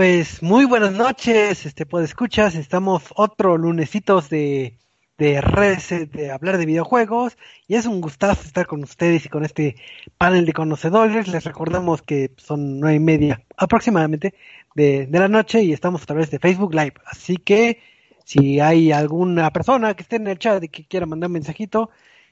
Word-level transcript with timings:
Pues 0.00 0.42
muy 0.42 0.64
buenas 0.64 0.92
noches, 0.92 1.66
este 1.66 1.84
pues 1.84 2.04
escuchas, 2.06 2.54
estamos 2.54 3.02
otro 3.16 3.58
lunesitos 3.58 4.30
de, 4.30 4.78
de 5.18 5.42
redes, 5.42 6.10
de 6.10 6.30
hablar 6.30 6.56
de 6.56 6.64
videojuegos, 6.64 7.36
y 7.68 7.74
es 7.74 7.84
un 7.84 8.00
gustazo 8.00 8.46
estar 8.46 8.66
con 8.66 8.82
ustedes 8.82 9.26
y 9.26 9.28
con 9.28 9.44
este 9.44 9.74
panel 10.16 10.46
de 10.46 10.54
conocedores. 10.54 11.28
Les 11.28 11.44
recordamos 11.44 12.00
que 12.00 12.32
son 12.38 12.80
nueve 12.80 12.96
y 12.96 13.00
media 13.00 13.44
aproximadamente 13.58 14.32
de, 14.74 15.06
de 15.06 15.18
la 15.18 15.28
noche 15.28 15.62
y 15.64 15.74
estamos 15.74 16.02
a 16.02 16.06
través 16.06 16.30
de 16.30 16.38
Facebook 16.38 16.72
Live. 16.72 16.94
Así 17.04 17.36
que 17.36 17.82
si 18.24 18.58
hay 18.58 18.92
alguna 18.92 19.50
persona 19.50 19.92
que 19.92 20.02
esté 20.02 20.16
en 20.16 20.28
el 20.28 20.38
chat 20.38 20.64
y 20.64 20.68
que 20.70 20.86
quiera 20.86 21.04
mandar 21.04 21.28
un 21.28 21.34
mensajito, 21.34 21.90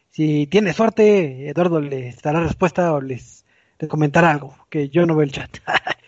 si 0.08 0.46
tiene 0.46 0.72
suerte, 0.72 1.50
Eduardo 1.50 1.82
les 1.82 2.22
dará 2.22 2.40
respuesta 2.40 2.94
o 2.94 3.02
les, 3.02 3.44
les 3.78 3.90
comentará 3.90 4.30
algo, 4.30 4.56
que 4.70 4.88
yo 4.88 5.04
no 5.04 5.14
veo 5.14 5.24
el 5.24 5.32
chat. 5.32 5.50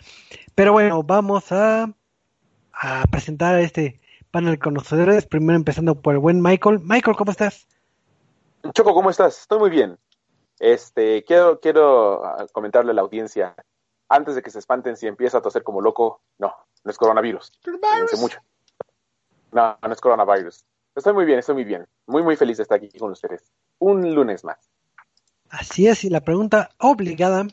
Pero 0.61 0.75
bueno, 0.75 1.03
vamos 1.03 1.51
a, 1.53 1.91
a 2.75 3.05
presentar 3.11 3.55
a 3.55 3.63
este 3.63 3.99
panel 4.31 4.59
conocedores. 4.59 5.25
Primero 5.25 5.57
empezando 5.57 5.95
por 5.95 6.13
el 6.13 6.21
buen 6.21 6.43
Michael. 6.43 6.81
Michael, 6.81 7.17
¿cómo 7.17 7.31
estás? 7.31 7.67
Choco, 8.75 8.93
¿cómo 8.93 9.09
estás? 9.09 9.41
Estoy 9.41 9.59
muy 9.59 9.71
bien. 9.71 9.99
Este, 10.59 11.25
quiero, 11.25 11.61
quiero 11.61 12.27
ah, 12.27 12.47
comentarle 12.53 12.91
a 12.91 12.95
la 12.95 13.01
audiencia, 13.01 13.55
antes 14.11 14.35
de 14.35 14.43
que 14.43 14.51
se 14.51 14.59
espanten 14.59 14.99
si 14.99 15.07
empiezo 15.07 15.39
a 15.39 15.41
toser 15.41 15.63
como 15.63 15.81
loco, 15.81 16.21
no, 16.37 16.55
no 16.85 16.91
es 16.91 16.99
coronavirus. 16.99 17.53
Cuídense 17.65 18.19
mucho. 18.19 18.41
No, 19.53 19.79
no 19.81 19.93
es 19.95 20.01
coronavirus. 20.03 20.67
Estoy 20.95 21.15
muy 21.15 21.25
bien, 21.25 21.39
estoy 21.39 21.55
muy 21.55 21.65
bien. 21.65 21.89
Muy, 22.07 22.23
muy 22.23 22.37
feliz 22.37 22.59
de 22.59 22.65
estar 22.65 22.77
aquí 22.77 22.99
con 22.99 23.13
ustedes. 23.13 23.51
Un 23.79 24.15
lunes 24.15 24.45
más. 24.45 24.59
Así 25.49 25.89
es, 25.89 26.05
y 26.05 26.11
la 26.11 26.21
pregunta 26.21 26.69
obligada, 26.77 27.47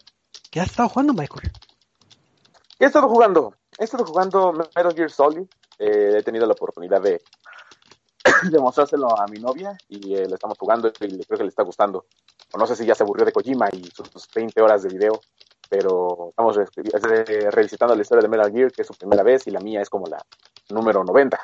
¿qué 0.52 0.60
has 0.60 0.72
estado 0.72 0.90
jugando, 0.90 1.14
Michael? 1.14 1.54
¿Qué 2.78 2.86
he 2.86 2.88
estado 2.88 3.08
jugando? 3.10 3.56
He 3.80 3.84
estado 3.84 4.06
jugando 4.06 4.54
Metal 4.54 4.94
Gear 4.96 5.10
Solid. 5.10 5.48
Eh, 5.80 6.16
he 6.20 6.24
tenido 6.24 6.46
la 6.46 6.54
oportunidad 6.54 7.02
de, 7.02 7.22
de 8.52 8.60
mostrárselo 8.60 9.20
a 9.20 9.26
mi 9.28 9.40
novia 9.40 9.78
y 9.90 10.16
eh, 10.16 10.28
lo 10.28 10.36
estamos 10.36 10.58
jugando 10.58 10.88
y 10.88 10.92
creo 10.94 11.38
que 11.38 11.44
le 11.44 11.50
está 11.50 11.64
gustando. 11.64 12.06
O 12.54 12.58
no 12.58 12.66
sé 12.68 12.76
si 12.76 12.86
ya 12.86 12.96
se 12.96 13.04
aburrió 13.04 13.26
de 13.26 13.32
Kojima 13.32 13.68
y 13.72 13.84
sus, 13.86 14.08
sus 14.10 14.28
20 14.34 14.62
horas 14.62 14.84
de 14.84 14.90
video, 14.90 15.20
pero 15.70 16.30
estamos 16.30 16.56
re- 16.56 16.66
re- 16.94 17.52
revisitando 17.52 17.94
la 17.96 18.02
historia 18.02 18.22
de 18.22 18.30
Metal 18.30 18.52
Gear, 18.52 18.72
que 18.72 18.82
es 18.84 18.88
su 18.88 18.94
primera 18.94 19.22
vez, 19.24 19.46
y 19.48 19.52
la 19.52 19.60
mía 19.60 19.82
es 19.82 19.90
como 19.90 20.08
la 20.08 20.18
número 20.70 21.04
90. 21.04 21.40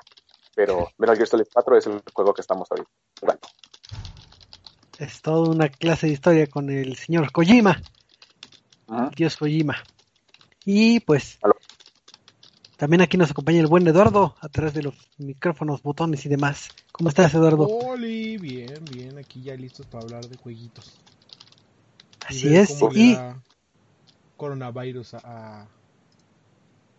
Pero 0.55 0.89
Metal 0.97 1.15
Gear 1.15 1.27
Solid 1.27 1.45
4 1.51 1.77
es 1.77 1.87
el 1.87 2.01
juego 2.13 2.33
que 2.33 2.41
estamos 2.41 2.67
ahorita 2.71 2.89
jugando. 3.19 3.47
Es 4.99 5.21
toda 5.21 5.49
una 5.49 5.69
clase 5.69 6.07
de 6.07 6.13
historia 6.13 6.47
con 6.47 6.69
el 6.69 6.95
señor 6.95 7.31
Kojima. 7.31 7.81
Dios 9.15 9.35
Kojima. 9.37 9.83
Y 10.65 10.99
pues 11.01 11.39
también 12.77 13.01
aquí 13.01 13.17
nos 13.17 13.31
acompaña 13.31 13.59
el 13.59 13.67
buen 13.67 13.87
Eduardo 13.87 14.35
a 14.41 14.49
través 14.49 14.73
de 14.73 14.83
los 14.83 14.95
micrófonos, 15.17 15.81
botones 15.81 16.25
y 16.25 16.29
demás. 16.29 16.69
¿Cómo 16.91 17.09
estás, 17.09 17.33
Eduardo? 17.33 17.67
Oli, 17.67 18.37
bien, 18.37 18.83
bien, 18.91 19.17
aquí 19.17 19.41
ya 19.41 19.55
listos 19.55 19.85
para 19.85 20.03
hablar 20.03 20.25
de 20.27 20.37
jueguitos. 20.37 20.99
Así 22.25 22.55
es. 22.55 22.81
Y 22.93 23.17
coronavirus 24.37 25.13
a, 25.15 25.19
a, 25.23 25.67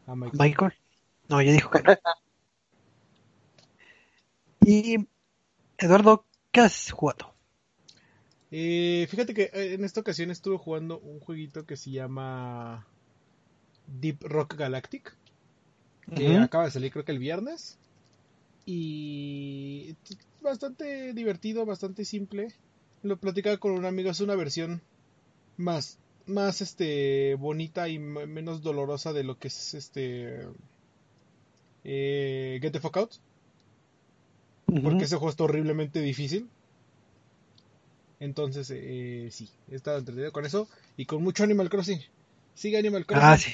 a 0.06 0.16
Michael. 0.16 0.38
Michael. 0.38 0.72
No, 1.28 1.42
ya 1.42 1.52
dijo 1.52 1.70
que 1.70 1.82
no. 1.82 1.94
Y 4.66 4.96
Eduardo, 5.76 6.25
¿qué 6.50 6.62
has 6.62 6.91
jugado? 6.91 7.34
Eh, 8.50 9.06
fíjate 9.10 9.34
que 9.34 9.50
eh, 9.52 9.75
en 9.75 9.84
esta 9.84 10.00
ocasión 10.00 10.31
estuve 10.31 10.56
jugando 10.56 10.98
un 11.00 11.20
jueguito 11.20 11.66
que 11.66 11.76
se 11.76 11.90
llama 11.90 12.87
Deep 13.86 14.22
Rock 14.22 14.54
Galactic, 14.54 15.14
que 16.14 16.36
acaba 16.36 16.64
de 16.64 16.70
salir 16.70 16.92
creo 16.92 17.04
que 17.04 17.12
el 17.12 17.19
viernes. 17.19 17.78
Y 18.66 19.94
bastante 20.40 21.12
divertido, 21.12 21.66
bastante 21.66 22.04
simple. 22.04 22.48
Lo 23.02 23.19
platicaba 23.19 23.58
con 23.58 23.72
un 23.72 23.84
amigo, 23.84 24.10
es 24.10 24.20
una 24.20 24.34
versión 24.34 24.81
más, 25.56 25.98
más 26.26 26.60
este 26.60 27.34
bonita 27.34 27.88
y 27.88 27.98
menos 27.98 28.62
dolorosa 28.62 29.12
de 29.12 29.25
lo 29.25 29.38
que 29.38 29.48
es 29.48 29.75
este 29.75 30.46
eh, 31.84 32.58
Get 32.62 32.72
the 32.72 32.80
Fuck 32.80 32.96
Out, 32.96 33.12
porque 34.82 35.04
ese 35.04 35.16
juego 35.16 35.30
está 35.30 35.44
horriblemente 35.44 36.00
difícil. 36.00 36.48
Entonces, 38.20 38.70
eh, 38.75 39.28
sí, 39.30 39.50
he 39.70 39.75
estado 39.75 39.98
entretenido 39.98 40.32
con 40.32 40.46
eso 40.46 40.66
y 40.96 41.04
con 41.04 41.22
mucho 41.22 41.44
Animal 41.44 41.69
Crossing. 41.69 42.00
Sigue 42.54 42.78
Animal 42.78 43.04
Crossing. 43.04 43.28
Ah, 43.28 43.37
sí. 43.37 43.52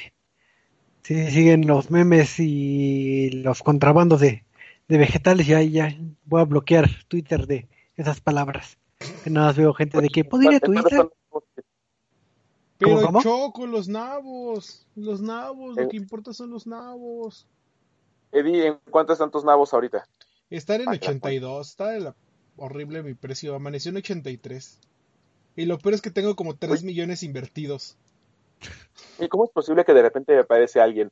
Sí, 1.03 1.31
siguen 1.31 1.67
los 1.67 1.91
memes 1.91 2.39
y 2.39 3.31
los 3.43 3.63
contrabandos 3.63 4.21
de, 4.21 4.45
de 4.89 4.99
vegetales. 4.99 5.47
Ya, 5.47 5.63
ya 5.63 5.97
voy 6.25 6.41
a 6.43 6.45
bloquear 6.45 6.89
Twitter 7.09 7.47
de 7.47 7.69
esas 7.97 8.21
palabras. 8.21 8.79
Que 9.25 9.31
nada 9.31 9.47
más 9.49 9.57
veo 9.57 9.73
gente 9.75 10.01
de 10.01 10.09
que, 10.09 10.25
¿puedo 10.25 10.43
ir 10.51 10.57
a 10.57 10.61
¿Cuáles 10.61 10.83
Twitter? 10.85 11.09
Pero 12.79 13.03
cómo? 13.03 13.23
choco, 13.23 13.67
los 13.67 13.89
nabos. 13.89 14.87
Los 14.95 15.21
nabos, 15.21 15.77
lo 15.77 15.83
Eh. 15.83 15.89
que 15.91 15.97
importa 15.97 16.33
son 16.33 16.51
los 16.51 16.67
nabos. 16.67 17.47
Eddie, 18.33 18.69
¿en 18.69 18.79
cuánto 18.91 19.13
están 19.13 19.31
tus 19.31 19.45
nabos 19.45 19.73
ahorita? 19.75 20.07
Estar 20.51 20.81
en 20.81 20.89
Ah, 20.89 20.97
claro. 20.99 21.17
82, 21.17 21.69
está 21.69 21.89
de 21.91 22.01
la- 22.01 22.15
horrible 22.57 23.03
mi 23.03 23.15
precio. 23.15 23.55
Amaneció 23.55 23.91
en 23.91 23.99
83. 23.99 24.79
Y 25.57 25.65
lo 25.67 25.79
peor 25.79 25.95
es 25.95 26.01
que 26.03 26.11
tengo 26.11 26.37
como 26.37 26.55
3 26.57 26.81
Uy. 26.83 26.87
millones 26.87 27.23
invertidos. 27.23 27.97
¿Y 29.21 29.29
cómo 29.29 29.45
es 29.45 29.51
posible 29.51 29.85
que 29.85 29.95
de 29.95 30.03
repente 30.03 30.39
aparece 30.39 30.81
alguien? 30.81 31.11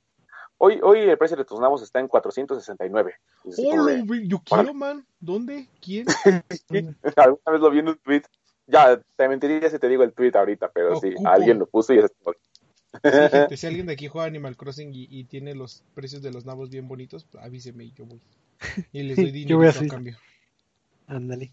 Hoy, 0.60 0.80
hoy 0.82 1.00
el 1.00 1.16
precio 1.18 1.36
de 1.36 1.44
tus 1.44 1.60
nabos 1.60 1.82
está 1.82 2.00
en 2.00 2.08
469. 2.08 3.14
Y 3.44 3.50
así 3.50 3.64
¡Oh, 3.66 3.70
como 3.70 3.82
lo 3.84 3.86
de- 3.86 4.02
vi! 4.02 4.28
yo 4.28 4.40
quiero, 4.44 4.74
man! 4.74 5.06
¿Dónde? 5.20 5.68
¿Quién? 5.80 6.06
Alguna 7.16 7.52
vez 7.52 7.60
lo 7.60 7.70
vi 7.70 7.78
en 7.78 7.88
un 7.88 7.98
tweet. 7.98 8.22
Ya, 8.66 9.00
te 9.16 9.28
mentiría 9.28 9.70
si 9.70 9.78
te 9.78 9.88
digo 9.88 10.02
el 10.02 10.12
tweet 10.12 10.32
ahorita, 10.34 10.70
pero 10.72 10.96
sí, 11.00 11.12
Ocupo. 11.14 11.28
alguien 11.28 11.58
lo 11.58 11.66
puso 11.66 11.94
y 11.94 11.98
es 11.98 12.10
Sí, 12.10 13.00
gente, 13.30 13.56
si 13.56 13.66
alguien 13.66 13.86
de 13.86 13.92
aquí 13.92 14.08
juega 14.08 14.26
Animal 14.26 14.56
Crossing 14.56 14.92
y, 14.94 15.06
y 15.10 15.24
tiene 15.24 15.54
los 15.54 15.82
precios 15.94 16.22
de 16.22 16.32
los 16.32 16.44
nabos 16.44 16.70
bien 16.70 16.88
bonitos, 16.88 17.26
avíseme 17.40 17.84
y 17.84 17.92
yo 17.92 18.04
voy. 18.06 18.20
Y 18.92 19.02
les 19.04 19.16
doy 19.16 19.28
a 19.28 19.32
dinero 19.32 19.68
a 19.68 19.86
cambio. 19.88 20.16
Ándale. 21.06 21.52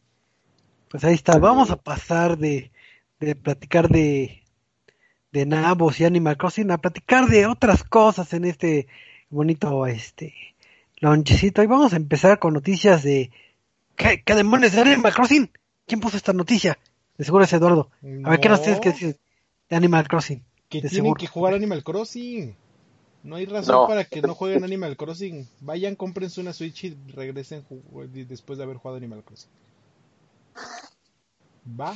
Pues 0.90 1.04
ahí 1.04 1.14
está. 1.14 1.38
Vamos 1.38 1.70
a 1.72 1.76
pasar 1.78 2.38
de, 2.38 2.72
de 3.20 3.36
platicar 3.36 3.90
de, 3.90 4.44
de 5.36 5.46
nabos 5.46 6.00
y 6.00 6.06
Animal 6.06 6.38
Crossing 6.38 6.72
a 6.72 6.78
platicar 6.78 7.26
de 7.28 7.46
otras 7.46 7.84
cosas 7.84 8.32
en 8.32 8.46
este 8.46 8.88
bonito 9.30 9.86
este 9.86 10.34
lonchecito. 11.00 11.62
Y 11.62 11.68
vamos 11.68 11.92
a 11.92 11.98
empezar 11.98 12.40
con 12.40 12.54
noticias 12.54 13.04
de 13.04 13.32
¿qué, 13.98 14.24
qué 14.24 14.34
demonios 14.34 14.72
de 14.72 14.80
Animal 14.82 15.14
Crossing? 15.14 15.52
¿Quién 15.86 16.00
puso 16.00 16.16
esta 16.16 16.32
noticia? 16.32 16.80
De 17.18 17.26
seguro 17.26 17.44
es 17.44 17.52
Eduardo. 17.52 17.90
A 18.24 18.30
ver, 18.30 18.40
¿qué 18.40 18.48
nos 18.48 18.62
tienes 18.62 18.80
que 18.80 18.88
No, 18.90 18.94
decir 18.94 19.20
de 19.70 19.76
Animal 19.76 20.08
Crossing? 20.08 20.40
Que 20.70 20.78
de 20.78 20.88
tienen 20.88 20.96
seguro. 21.04 21.20
que 21.20 21.28
jugar 21.28 21.54
Animal 21.54 21.84
Crossing. 21.84 22.56
No 23.24 23.36
hay 23.36 23.46
razón 23.46 23.76
No. 23.76 23.88
para 23.88 24.06
que 24.06 24.22
no 24.22 24.36
jueguen 24.36 24.64
Animal 24.64 24.96
Crossing. 24.96 25.50
Vayan, 25.60 25.98
cómprense 25.98 26.40
una 26.40 26.54
Switch 26.54 26.86
y 26.86 26.98
regresen 27.14 27.66
después 28.30 28.58
de 28.58 28.64
haber 28.64 28.78
jugado 28.78 28.96
Animal 28.98 29.22
Crossing. 29.26 29.50
¿Va? 31.78 31.94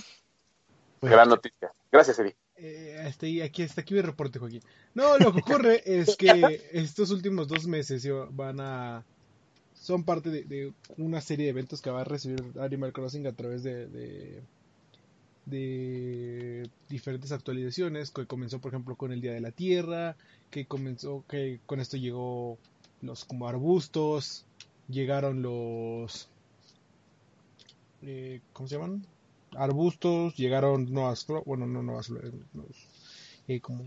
Gran 1.01 1.29
noticia. 1.29 1.71
Gracias, 1.89 2.19
Eddie. 2.19 2.35
Eh, 2.61 3.01
hasta 3.07 3.25
ahí- 3.25 3.41
aquí, 3.41 3.63
hasta 3.63 3.81
aquí 3.81 3.93
mi 3.93 4.01
reporte, 4.01 4.37
Joaquín. 4.37 4.61
No, 4.93 5.17
lo 5.17 5.31
que 5.31 5.39
ocurre 5.39 5.81
es 5.85 6.15
que 6.17 6.61
estos 6.73 7.09
últimos 7.11 7.47
dos 7.47 7.65
meses 7.67 8.05
van 8.31 8.59
a... 8.59 9.05
Son 9.73 10.03
parte 10.03 10.29
de, 10.29 10.43
de 10.43 10.73
una 10.97 11.21
serie 11.21 11.45
de 11.45 11.51
eventos 11.51 11.81
que 11.81 11.89
va 11.89 12.01
a 12.01 12.03
recibir 12.03 12.43
Animal 12.59 12.91
Crossing 12.91 13.25
a 13.27 13.31
través 13.31 13.63
de, 13.63 13.87
de, 13.87 14.41
de 15.45 16.69
diferentes 16.89 17.31
actualizaciones, 17.31 18.11
que 18.11 18.25
comenzó 18.25 18.59
por 18.59 18.73
ejemplo 18.73 18.95
con 18.95 19.13
el 19.13 19.21
Día 19.21 19.31
de 19.31 19.39
la 19.39 19.51
Tierra, 19.51 20.17
que 20.51 20.65
comenzó, 20.65 21.23
que 21.29 21.59
con 21.65 21.79
esto 21.79 21.95
llegó 21.95 22.57
los 23.01 23.23
como 23.23 23.47
arbustos, 23.47 24.45
llegaron 24.89 25.41
los... 25.41 26.27
eh, 28.01 28.41
¿Cómo 28.53 28.67
se 28.67 28.75
llaman? 28.75 29.05
Arbustos, 29.55 30.35
llegaron 30.35 30.91
nuevas 30.91 31.25
flores, 31.25 31.45
bueno, 31.45 31.67
no 31.67 31.83
nuevas 31.83 32.07
flores, 32.07 32.31
nuevos, 32.53 32.77
eh, 33.47 33.59
como 33.59 33.85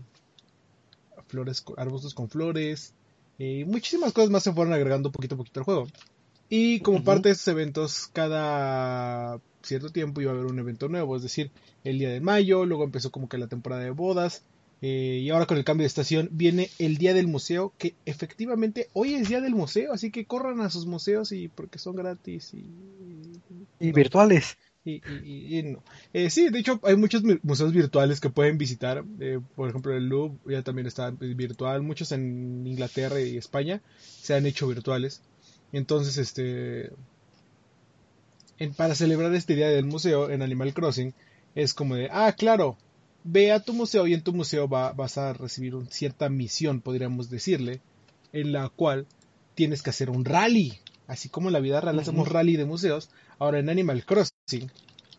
flores, 1.27 1.63
arbustos 1.77 2.13
con 2.13 2.29
flores, 2.29 2.93
eh, 3.39 3.65
muchísimas 3.65 4.13
cosas 4.13 4.29
más 4.29 4.43
se 4.43 4.53
fueron 4.53 4.73
agregando 4.73 5.11
poquito 5.11 5.35
a 5.35 5.37
poquito 5.37 5.59
al 5.59 5.65
juego. 5.65 5.87
Y 6.49 6.81
como 6.81 7.03
parte 7.03 7.29
de 7.29 7.33
estos 7.33 7.47
eventos, 7.47 8.07
cada 8.13 9.39
cierto 9.63 9.89
tiempo 9.89 10.21
iba 10.21 10.31
a 10.31 10.35
haber 10.35 10.45
un 10.45 10.59
evento 10.59 10.87
nuevo, 10.87 11.15
es 11.15 11.23
decir, 11.23 11.51
el 11.83 11.97
día 11.97 12.09
de 12.09 12.21
mayo, 12.21 12.65
luego 12.65 12.83
empezó 12.83 13.11
como 13.11 13.27
que 13.27 13.37
la 13.37 13.47
temporada 13.47 13.81
de 13.81 13.89
bodas, 13.89 14.43
eh, 14.85 15.21
y 15.23 15.29
ahora 15.29 15.45
con 15.45 15.57
el 15.57 15.63
cambio 15.63 15.83
de 15.83 15.87
estación 15.87 16.27
viene 16.33 16.69
el 16.77 16.97
día 16.97 17.13
del 17.13 17.27
museo, 17.27 17.73
que 17.77 17.95
efectivamente 18.05 18.89
hoy 18.91 19.13
es 19.13 19.29
día 19.29 19.39
del 19.39 19.55
museo, 19.55 19.93
así 19.93 20.11
que 20.11 20.25
corran 20.25 20.59
a 20.59 20.69
sus 20.69 20.85
museos 20.85 21.31
y 21.31 21.47
porque 21.47 21.79
son 21.79 21.95
gratis 21.95 22.53
y, 22.53 22.65
Y 23.79 23.87
no. 23.87 23.93
virtuales. 23.93 24.57
Y, 24.85 24.95
y- 24.95 25.01
y- 25.23 25.59
y 25.59 25.63
no. 25.63 25.83
Eh, 26.11 26.29
sí, 26.29 26.49
de 26.49 26.59
hecho 26.59 26.79
hay 26.83 26.97
muchos 26.97 27.23
museos 27.43 27.71
virtuales 27.71 28.19
que 28.19 28.29
pueden 28.29 28.57
visitar. 28.57 29.03
eh, 29.19 29.39
por 29.55 29.69
ejemplo, 29.69 29.95
el 29.95 30.07
Louvre 30.07 30.37
ya 30.55 30.61
también 30.61 30.87
está 30.87 31.09
virtual. 31.11 31.81
Muchos 31.83 32.11
en 32.11 32.65
Inglaterra 32.67 33.21
y 33.21 33.37
España 33.37 33.81
se 33.99 34.33
han 34.35 34.45
hecho 34.45 34.67
virtuales. 34.67 35.21
Entonces, 35.71 36.17
este, 36.17 36.91
en- 38.59 38.73
para 38.73 38.95
celebrar 38.95 39.33
este 39.33 39.55
día 39.55 39.69
del 39.69 39.85
museo 39.85 40.29
en 40.29 40.41
Animal 40.41 40.73
Crossing, 40.73 41.13
es 41.55 41.73
como 41.73 41.95
de, 41.95 42.09
ah, 42.11 42.33
claro, 42.37 42.77
ve 43.23 43.51
a 43.51 43.59
tu 43.61 43.73
museo 43.73 44.07
y 44.07 44.13
en 44.13 44.21
tu 44.21 44.33
museo 44.33 44.67
va- 44.67 44.93
vas 44.93 45.17
a 45.17 45.33
recibir 45.33 45.75
una 45.75 45.89
cierta 45.89 46.29
misión, 46.29 46.81
podríamos 46.81 47.29
decirle, 47.29 47.79
en 48.31 48.51
la 48.51 48.69
cual 48.69 49.05
tienes 49.55 49.81
que 49.81 49.89
hacer 49.91 50.09
un 50.09 50.25
rally. 50.25 50.79
Así 51.07 51.29
como 51.29 51.49
en 51.49 51.53
la 51.53 51.59
vida 51.59 51.81
real 51.81 51.99
hacemos 51.99 52.27
rally 52.29 52.55
de 52.55 52.65
museos, 52.65 53.09
ahora 53.39 53.59
en 53.59 53.69
Animal 53.69 54.05
Crossing 54.05 54.32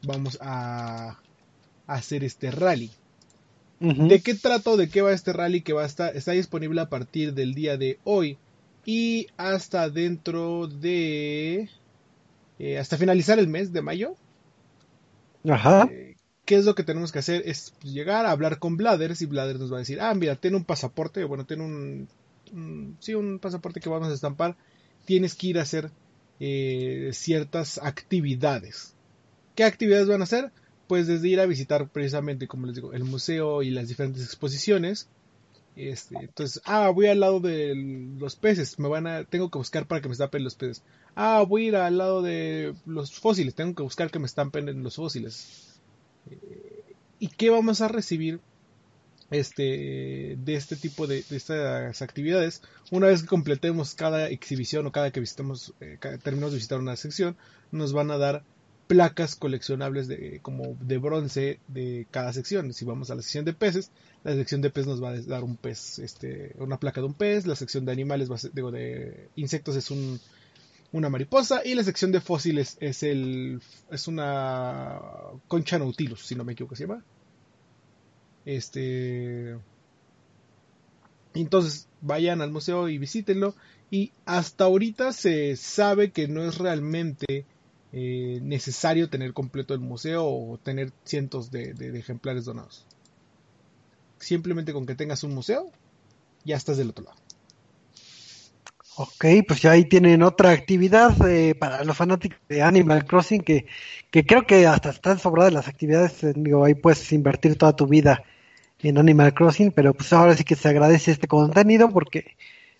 vamos 0.02 0.38
a 0.40 1.18
hacer 1.86 2.24
este 2.24 2.50
rally. 2.50 2.90
¿De 3.98 4.22
qué 4.22 4.34
trato? 4.34 4.76
¿De 4.76 4.88
qué 4.88 5.02
va 5.02 5.12
este 5.12 5.32
rally 5.32 5.62
que 5.62 5.72
va 5.72 5.82
a 5.82 5.86
estar, 5.86 6.16
está 6.16 6.32
disponible 6.32 6.80
a 6.80 6.88
partir 6.88 7.34
del 7.34 7.54
día 7.54 7.76
de 7.76 7.98
hoy 8.04 8.38
y 8.84 9.26
hasta 9.36 9.88
dentro 9.90 10.66
de 10.68 11.70
eh, 12.58 12.78
hasta 12.78 12.98
finalizar 12.98 13.38
el 13.38 13.48
mes 13.48 13.72
de 13.72 13.82
mayo? 13.82 14.16
Ajá. 15.48 15.88
Eh, 15.88 16.16
¿Qué 16.44 16.56
es 16.56 16.64
lo 16.66 16.74
que 16.74 16.84
tenemos 16.84 17.10
que 17.12 17.18
hacer? 17.20 17.42
Es 17.46 17.74
llegar 17.82 18.26
a 18.26 18.30
hablar 18.30 18.58
con 18.58 18.76
Blathers 18.76 19.22
y 19.22 19.26
Blathers 19.26 19.60
nos 19.60 19.72
va 19.72 19.76
a 19.76 19.80
decir, 19.80 20.00
ah, 20.00 20.14
mira, 20.14 20.36
ten 20.36 20.54
un 20.54 20.64
pasaporte, 20.64 21.24
bueno, 21.24 21.46
ten 21.46 21.60
un, 21.60 22.08
un- 22.52 22.96
sí, 23.00 23.14
un 23.14 23.38
pasaporte 23.38 23.80
que 23.80 23.88
vamos 23.88 24.08
a 24.10 24.14
estampar, 24.14 24.56
tienes 25.06 25.34
que 25.34 25.48
ir 25.48 25.58
a 25.58 25.62
hacer 25.62 25.90
eh, 26.40 27.10
ciertas 27.12 27.78
actividades. 27.78 28.94
¿Qué 29.54 29.64
actividades 29.64 30.08
van 30.08 30.20
a 30.20 30.24
hacer? 30.24 30.52
Pues 30.86 31.06
desde 31.06 31.28
ir 31.28 31.40
a 31.40 31.46
visitar 31.46 31.88
precisamente, 31.88 32.48
como 32.48 32.66
les 32.66 32.74
digo, 32.74 32.92
el 32.92 33.04
museo 33.04 33.62
y 33.62 33.70
las 33.70 33.88
diferentes 33.88 34.24
exposiciones. 34.24 35.08
Este, 35.76 36.16
entonces, 36.16 36.62
ah, 36.66 36.90
voy 36.90 37.06
al 37.06 37.20
lado 37.20 37.40
de 37.40 37.74
los 38.18 38.36
peces, 38.36 38.78
me 38.78 38.88
van 38.88 39.08
a, 39.08 39.24
tengo 39.24 39.50
que 39.50 39.58
buscar 39.58 39.86
para 39.86 40.00
que 40.00 40.08
me 40.08 40.12
estampen 40.12 40.44
los 40.44 40.54
peces. 40.54 40.82
Ah, 41.16 41.44
voy 41.46 41.64
a 41.64 41.68
ir 41.68 41.76
al 41.76 41.98
lado 41.98 42.22
de 42.22 42.74
los 42.86 43.12
fósiles, 43.12 43.54
tengo 43.54 43.74
que 43.74 43.82
buscar 43.82 44.10
que 44.10 44.20
me 44.20 44.26
estampen 44.26 44.68
en 44.68 44.84
los 44.84 44.96
fósiles. 44.96 45.80
Eh, 46.30 46.94
¿Y 47.18 47.28
qué 47.28 47.50
vamos 47.50 47.80
a 47.80 47.88
recibir 47.88 48.40
este, 49.30 50.36
de 50.38 50.54
este 50.54 50.76
tipo 50.76 51.08
de, 51.08 51.24
estas 51.30 52.02
actividades? 52.02 52.62
Una 52.92 53.08
vez 53.08 53.22
que 53.22 53.28
completemos 53.28 53.94
cada 53.94 54.28
exhibición 54.28 54.86
o 54.86 54.92
cada 54.92 55.10
que 55.10 55.20
visitemos, 55.20 55.74
eh, 55.80 55.98
de 56.00 56.50
visitar 56.50 56.78
una 56.78 56.94
sección, 56.94 57.36
nos 57.72 57.92
van 57.92 58.12
a 58.12 58.18
dar 58.18 58.44
placas 58.94 59.34
coleccionables 59.34 60.06
de, 60.06 60.38
como 60.40 60.76
de 60.80 60.98
bronce 60.98 61.58
de 61.66 62.06
cada 62.12 62.32
sección. 62.32 62.72
Si 62.72 62.84
vamos 62.84 63.10
a 63.10 63.16
la 63.16 63.22
sección 63.22 63.44
de 63.44 63.52
peces, 63.52 63.90
la 64.22 64.34
sección 64.34 64.60
de 64.60 64.70
peces 64.70 64.86
nos 64.86 65.02
va 65.02 65.10
a 65.10 65.20
dar 65.20 65.42
un 65.42 65.56
pez, 65.56 65.98
este, 65.98 66.54
una 66.58 66.78
placa 66.78 67.00
de 67.00 67.08
un 67.08 67.14
pez, 67.14 67.44
la 67.44 67.56
sección 67.56 67.84
de 67.84 67.90
animales, 67.92 68.30
va 68.30 68.36
a 68.36 68.38
ser- 68.38 68.52
digo, 68.52 68.70
de 68.70 69.28
insectos 69.34 69.74
es 69.74 69.90
un, 69.90 70.20
una 70.92 71.08
mariposa 71.10 71.62
y 71.64 71.74
la 71.74 71.82
sección 71.82 72.12
de 72.12 72.20
fósiles 72.20 72.76
es 72.80 73.02
el 73.02 73.60
es 73.90 74.06
una 74.06 75.00
concha 75.48 75.76
nautilus, 75.78 76.24
si 76.24 76.36
no 76.36 76.44
me 76.44 76.52
equivoco 76.52 76.76
se 76.76 76.86
llama. 76.86 77.02
Este 78.44 79.56
entonces 81.34 81.88
vayan 82.00 82.40
al 82.42 82.52
museo 82.52 82.88
y 82.88 82.98
visítenlo 82.98 83.56
y 83.90 84.12
hasta 84.24 84.64
ahorita 84.64 85.12
se 85.12 85.56
sabe 85.56 86.12
que 86.12 86.28
no 86.28 86.44
es 86.44 86.58
realmente 86.58 87.44
eh, 87.96 88.40
necesario 88.42 89.08
tener 89.08 89.32
completo 89.32 89.72
el 89.72 89.78
museo 89.78 90.26
o 90.26 90.58
tener 90.58 90.90
cientos 91.04 91.52
de, 91.52 91.74
ejemplares 91.96 92.44
donados. 92.44 92.84
Simplemente 94.18 94.72
con 94.72 94.84
que 94.84 94.96
tengas 94.96 95.22
un 95.22 95.32
museo, 95.32 95.70
ya 96.44 96.56
estás 96.56 96.76
del 96.76 96.90
otro 96.90 97.04
lado. 97.04 97.16
Ok, 98.96 99.26
pues 99.46 99.62
ya 99.62 99.70
ahí 99.70 99.84
tienen 99.84 100.24
otra 100.24 100.50
actividad 100.50 101.14
eh, 101.28 101.54
para 101.54 101.84
los 101.84 101.96
fanáticos 101.96 102.40
de 102.48 102.62
Animal 102.62 103.04
Crossing 103.04 103.42
que, 103.42 103.66
que 104.10 104.26
creo 104.26 104.44
que 104.44 104.66
hasta 104.66 104.90
están 104.90 105.20
sobradas 105.20 105.52
las 105.52 105.68
actividades. 105.68 106.24
eh, 106.24 106.32
digo, 106.34 106.64
ahí 106.64 106.74
puedes 106.74 107.12
invertir 107.12 107.56
toda 107.56 107.76
tu 107.76 107.86
vida 107.86 108.24
en 108.80 108.98
Animal 108.98 109.34
Crossing, 109.34 109.70
pero 109.70 109.94
pues 109.94 110.12
ahora 110.12 110.36
sí 110.36 110.42
que 110.42 110.56
se 110.56 110.68
agradece 110.68 111.12
este 111.12 111.28
contenido 111.28 111.88
porque 111.90 112.36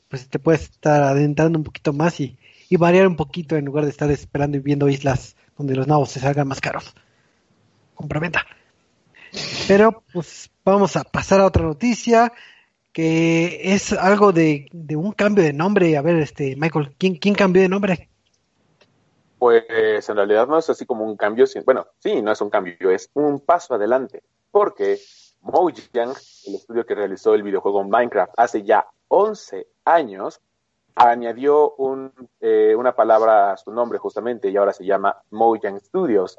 pues 0.09 0.28
te 0.28 0.40
puedes 0.40 0.62
estar 0.62 1.04
adentrando 1.04 1.56
un 1.59 1.64
poquito 1.64 1.92
más 1.92 2.18
y, 2.18 2.37
y 2.75 2.76
variar 2.76 3.07
un 3.07 3.14
poquito 3.14 3.54
en 3.54 3.66
lugar 3.66 3.85
de 3.85 3.90
estar 3.90 4.11
esperando 4.11 4.57
y 4.57 4.61
viendo 4.61 4.88
islas 4.88 5.37
donde 5.57 5.76
los 5.76 5.87
nabos 5.87 6.11
se 6.11 6.19
salgan 6.19 6.49
más 6.49 6.61
caros. 6.61 6.93
Complementa. 7.95 8.45
Pero 9.69 10.02
pues 10.12 10.50
vamos 10.64 10.97
a 10.97 11.04
pasar 11.04 11.40
a 11.40 11.47
otra 11.47 11.62
noticia 11.62 12.33
que 12.93 13.61
es 13.75 13.93
algo 13.93 14.33
de, 14.33 14.69
de 14.73 14.97
un 14.97 15.12
cambio 15.12 15.45
de 15.45 15.52
nombre. 15.52 15.97
A 15.97 16.02
ver, 16.02 16.16
este 16.16 16.57
Michael, 16.57 16.97
¿quién, 16.99 17.14
quién 17.14 17.37
cambió 17.37 17.62
de 17.62 17.69
nombre? 17.69 18.09
Pues 19.38 20.09
en 20.09 20.16
realidad 20.16 20.49
no 20.49 20.59
es 20.59 20.69
así 20.69 20.85
como 20.85 21.04
un 21.04 21.16
cambio, 21.16 21.45
bueno, 21.64 21.87
sí, 22.00 22.23
no 22.23 22.33
es 22.33 22.40
un 22.40 22.50
cambio, 22.50 22.90
es 22.90 23.09
un 23.14 23.38
paso 23.38 23.75
adelante, 23.75 24.23
porque 24.50 24.99
Mojang, 25.43 26.14
el 26.47 26.54
estudio 26.54 26.87
que 26.87 26.95
realizó 26.95 27.35
el 27.35 27.43
videojuego 27.45 27.85
Minecraft 27.85 28.33
hace 28.37 28.62
ya 28.62 28.87
11 29.09 29.69
años, 29.85 30.40
añadió 30.94 31.74
eh, 32.40 32.74
una 32.76 32.94
palabra 32.94 33.52
a 33.52 33.56
su 33.56 33.72
nombre 33.72 33.98
justamente 33.98 34.48
y 34.48 34.56
ahora 34.56 34.72
se 34.72 34.84
llama 34.84 35.16
Mojang 35.30 35.80
Studios. 35.80 36.38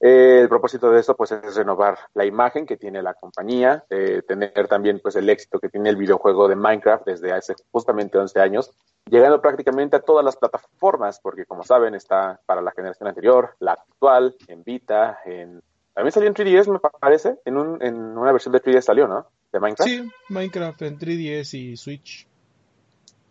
Eh, 0.00 0.42
el 0.42 0.48
propósito 0.48 0.92
de 0.92 1.00
esto 1.00 1.16
pues 1.16 1.32
es 1.32 1.56
renovar 1.56 1.98
la 2.14 2.24
imagen 2.24 2.66
que 2.66 2.76
tiene 2.76 3.02
la 3.02 3.14
compañía, 3.14 3.84
eh, 3.90 4.22
tener 4.26 4.68
también 4.68 5.00
pues 5.00 5.16
el 5.16 5.28
éxito 5.28 5.58
que 5.58 5.68
tiene 5.68 5.90
el 5.90 5.96
videojuego 5.96 6.46
de 6.46 6.54
Minecraft 6.54 7.04
desde 7.04 7.32
hace 7.32 7.54
justamente 7.72 8.16
11 8.16 8.40
años, 8.40 8.70
llegando 9.06 9.40
prácticamente 9.42 9.96
a 9.96 10.00
todas 10.00 10.24
las 10.24 10.36
plataformas, 10.36 11.18
porque 11.20 11.46
como 11.46 11.64
saben 11.64 11.96
está 11.96 12.40
para 12.46 12.62
la 12.62 12.70
generación 12.70 13.08
anterior, 13.08 13.56
la 13.58 13.72
actual, 13.72 14.36
en 14.46 14.62
Vita, 14.62 15.18
en... 15.24 15.60
También 15.94 16.12
salió 16.12 16.28
en 16.28 16.34
3DS 16.34 16.70
me 16.70 16.78
parece, 16.78 17.40
en 17.44 17.56
una 17.56 18.30
versión 18.30 18.52
de 18.52 18.62
3DS 18.62 18.82
salió, 18.82 19.08
¿no? 19.08 19.26
De 19.50 19.58
Minecraft. 19.58 19.90
Sí, 19.90 20.08
Minecraft 20.28 20.82
en 20.82 20.96
3DS 20.96 21.54
y 21.54 21.76
Switch. 21.76 22.28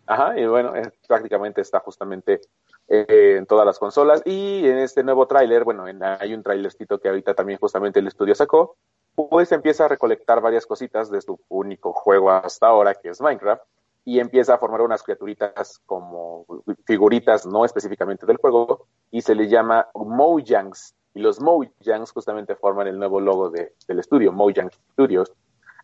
Ajá, 0.08 0.38
y 0.38 0.46
bueno, 0.46 0.72
prácticamente 1.06 1.60
está 1.60 1.80
justamente 1.80 2.40
eh, 2.88 3.36
en 3.36 3.44
todas 3.44 3.66
las 3.66 3.78
consolas. 3.78 4.22
Y 4.24 4.66
en 4.66 4.78
este 4.78 5.04
nuevo 5.04 5.26
tráiler, 5.26 5.64
bueno, 5.64 5.84
hay 5.84 6.32
un 6.32 6.42
tráilercito 6.42 6.98
que 6.98 7.10
ahorita 7.10 7.34
también 7.34 7.58
justamente 7.58 8.00
el 8.00 8.06
estudio 8.06 8.34
sacó, 8.34 8.76
pues 9.14 9.52
empieza 9.52 9.84
a 9.84 9.88
recolectar 9.88 10.40
varias 10.40 10.64
cositas 10.64 11.10
de 11.10 11.20
su 11.20 11.38
único 11.48 11.92
juego 11.92 12.30
hasta 12.30 12.68
ahora, 12.68 12.94
que 12.94 13.10
es 13.10 13.20
Minecraft, 13.20 13.62
y 14.06 14.18
empieza 14.18 14.54
a 14.54 14.58
formar 14.58 14.80
unas 14.80 15.02
criaturitas 15.02 15.82
como 15.84 16.46
figuritas, 16.86 17.44
no 17.44 17.66
específicamente 17.66 18.24
del 18.24 18.38
juego, 18.38 18.86
y 19.10 19.20
se 19.20 19.34
les 19.34 19.50
llama 19.50 19.88
Mojangs. 19.94 20.94
Y 21.12 21.20
los 21.20 21.38
Mojangs 21.38 22.12
justamente 22.12 22.56
forman 22.56 22.86
el 22.86 22.98
nuevo 22.98 23.20
logo 23.20 23.50
de, 23.50 23.74
del 23.86 23.98
estudio, 23.98 24.32
Mojang 24.32 24.70
Studios. 24.92 25.34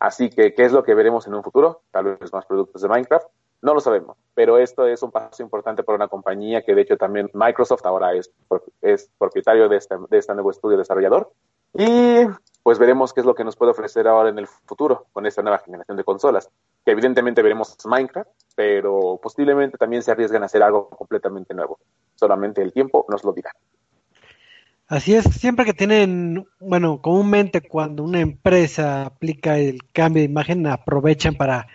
Así 0.01 0.31
que, 0.31 0.55
¿qué 0.55 0.65
es 0.65 0.73
lo 0.73 0.83
que 0.83 0.95
veremos 0.95 1.27
en 1.27 1.35
un 1.35 1.43
futuro? 1.43 1.83
Tal 1.91 2.17
vez 2.17 2.33
más 2.33 2.47
productos 2.47 2.81
de 2.81 2.89
Minecraft 2.89 3.27
no 3.65 3.73
lo 3.73 3.81
sabemos, 3.81 4.19
pero 4.35 4.59
esto 4.59 4.87
es 4.87 5.03
un 5.03 5.11
paso 5.11 5.43
importante 5.43 5.83
para 5.83 5.97
una 5.97 6.09
compañía 6.09 6.63
que 6.63 6.75
de 6.75 6.83
hecho 6.83 6.99
también 6.99 7.31
Microsoft 7.33 7.87
ahora 7.87 8.13
es, 8.13 8.31
es 8.83 9.11
propietario 9.17 9.71
de 9.71 9.79
este, 9.79 9.97
de 10.11 10.19
este 10.19 10.35
nuevo 10.35 10.51
estudio 10.51 10.77
desarrollador. 10.77 11.33
Y 11.73 12.27
pues 12.63 12.79
veremos 12.79 13.15
qué 13.15 13.21
es 13.21 13.27
lo 13.27 13.35
que 13.35 13.43
nos 13.43 13.57
puede 13.57 13.73
ofrecer 13.73 14.07
ahora 14.07 14.29
en 14.29 14.39
el 14.39 14.47
futuro 14.47 15.07
con 15.15 15.25
esta 15.25 15.41
nueva 15.41 15.61
generación 15.61 15.97
de 15.97 16.05
consolas. 16.05 16.51
Que 16.85 16.93
evidentemente 16.93 17.41
veremos 17.41 17.75
Minecraft, 17.87 18.29
pero 18.55 19.19
posiblemente 19.23 19.79
también 19.79 20.03
se 20.03 20.13
arriesgan 20.13 20.43
a 20.43 20.47
hacer 20.47 20.63
algo 20.63 20.91
completamente 20.91 21.55
nuevo. 21.55 21.79
Solamente 22.17 22.61
el 22.61 22.73
tiempo 22.73 23.07
nos 23.09 23.25
lo 23.25 23.33
dirá. 23.33 23.51
Así 24.87 25.15
es, 25.15 25.25
siempre 25.25 25.65
que 25.65 25.73
tienen, 25.73 26.47
bueno, 26.61 27.01
comúnmente 27.01 27.67
cuando 27.67 28.05
una 28.05 28.21
empresa 28.21 29.07
aplica 29.07 29.57
el 29.57 29.79
cambio 29.93 30.21
de 30.21 30.29
imagen, 30.29 30.67
aprovechan 30.67 31.35
para 31.37 31.67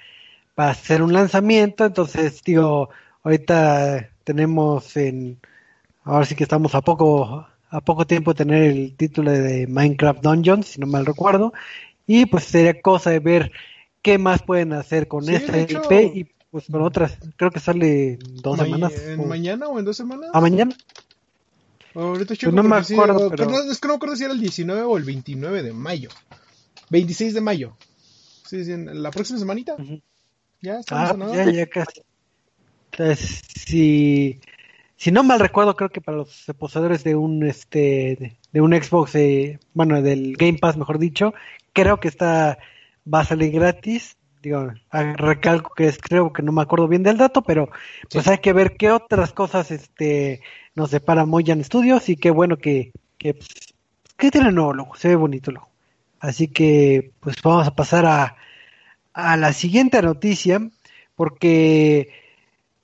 para 0.59 0.71
hacer 0.71 1.01
un 1.01 1.13
lanzamiento. 1.13 1.85
Entonces, 1.85 2.43
digo, 2.43 2.89
ahorita 3.23 4.09
tenemos 4.25 4.97
en, 4.97 5.39
ahora 6.03 6.25
sí 6.25 6.35
que 6.35 6.43
estamos 6.43 6.75
a 6.75 6.81
poco, 6.81 7.47
a 7.69 7.79
poco 7.79 8.05
tiempo 8.05 8.33
de 8.33 8.39
tener 8.39 8.63
el 8.63 8.93
título 8.97 9.31
de 9.31 9.67
Minecraft 9.67 10.21
Dungeons, 10.21 10.67
si 10.67 10.81
no 10.81 10.85
mal 10.85 11.05
recuerdo. 11.05 11.53
Y 12.05 12.25
pues 12.25 12.43
sería 12.43 12.81
cosa 12.81 13.09
de 13.09 13.19
ver 13.19 13.53
qué 14.01 14.17
más 14.17 14.43
pueden 14.43 14.73
hacer 14.73 15.07
con 15.07 15.29
esta 15.29 15.57
IP 15.61 15.91
y 16.13 16.27
pues 16.51 16.65
con 16.69 16.81
otras. 16.81 17.17
Creo 17.37 17.51
que 17.51 17.61
sale 17.61 18.19
dos 18.19 18.59
semanas. 18.59 18.91
¿En 18.97 19.29
mañana 19.29 19.69
o 19.69 19.79
en 19.79 19.85
dos 19.85 19.95
semanas? 19.95 20.29
¿A 20.33 20.41
mañana? 20.41 20.75
Ahorita 21.95 22.35
pues 22.35 22.53
no 22.53 22.63
me 22.63 22.75
acuerdo, 22.75 23.29
pero... 23.29 23.61
es 23.61 23.79
que 23.79 23.87
no 23.87 23.93
me 23.93 23.95
acuerdo 23.95 24.17
si 24.17 24.25
era 24.25 24.33
el 24.33 24.41
19 24.41 24.81
o 24.81 24.97
el 24.97 25.05
29 25.05 25.63
de 25.63 25.71
mayo. 25.71 26.09
26 26.89 27.33
de 27.33 27.39
mayo. 27.39 27.77
Sí, 28.45 28.65
sí, 28.65 28.73
la 28.75 29.09
próxima 29.11 29.39
semanita. 29.39 29.77
Ya 30.61 30.81
ah, 30.91 31.15
ya, 31.33 31.51
ya 31.51 31.67
casi. 31.67 32.03
Entonces, 32.91 33.41
si, 33.55 34.39
si 34.97 35.11
no 35.11 35.23
mal 35.23 35.39
recuerdo, 35.39 35.75
creo 35.75 35.89
que 35.89 36.01
para 36.01 36.17
los 36.17 36.45
poseedores 36.57 37.03
de 37.03 37.15
un 37.15 37.43
este 37.43 38.37
de, 38.51 38.61
un 38.61 38.73
Xbox, 38.73 39.15
eh, 39.15 39.59
bueno, 39.73 40.01
del 40.01 40.35
Game 40.35 40.57
Pass, 40.57 40.75
mejor 40.75 40.99
dicho, 40.99 41.33
creo 41.73 41.99
que 41.99 42.09
está 42.09 42.57
va 43.11 43.21
a 43.21 43.25
salir 43.25 43.51
gratis. 43.51 44.17
Digo, 44.41 44.71
recalco 44.91 45.73
que 45.75 45.87
es, 45.87 45.97
creo 45.97 46.31
que 46.31 46.41
no 46.41 46.53
me 46.53 46.61
acuerdo 46.61 46.87
bien 46.87 47.03
del 47.03 47.17
dato, 47.17 47.41
pero 47.41 47.69
pues 48.09 48.25
hay 48.29 48.37
que 48.37 48.53
ver 48.53 48.77
qué 48.77 48.89
otras 48.91 49.33
cosas 49.33 49.69
este 49.69 50.41
nos 50.75 50.91
depara 50.91 51.25
Moyan 51.25 51.61
Studios 51.63 52.07
y 52.07 52.15
qué 52.15 52.31
bueno 52.31 52.57
que, 52.57 52.93
que, 53.17 53.33
pues, 53.33 53.49
que 54.15 54.31
tiene 54.31 54.53
nuevo 54.53 54.73
logo, 54.73 54.95
se 54.95 55.09
ve 55.09 55.15
bonito 55.15 55.51
el 55.51 55.55
logo. 55.55 55.69
Así 56.21 56.47
que 56.47 57.11
pues 57.19 57.35
vamos 57.41 57.67
a 57.67 57.75
pasar 57.75 58.05
a, 58.05 58.37
a 59.19 59.37
la 59.37 59.53
siguiente 59.53 60.01
noticia, 60.01 60.69
porque, 61.15 62.09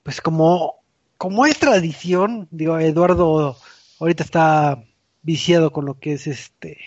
pues 0.02 0.20
como, 0.20 0.76
como 1.16 1.46
es 1.46 1.58
tradición, 1.58 2.48
digo, 2.50 2.78
Eduardo 2.78 3.56
ahorita 4.00 4.24
está 4.24 4.84
viciado 5.22 5.72
con 5.72 5.86
lo 5.86 5.98
que 5.98 6.12
es 6.12 6.26
este 6.26 6.78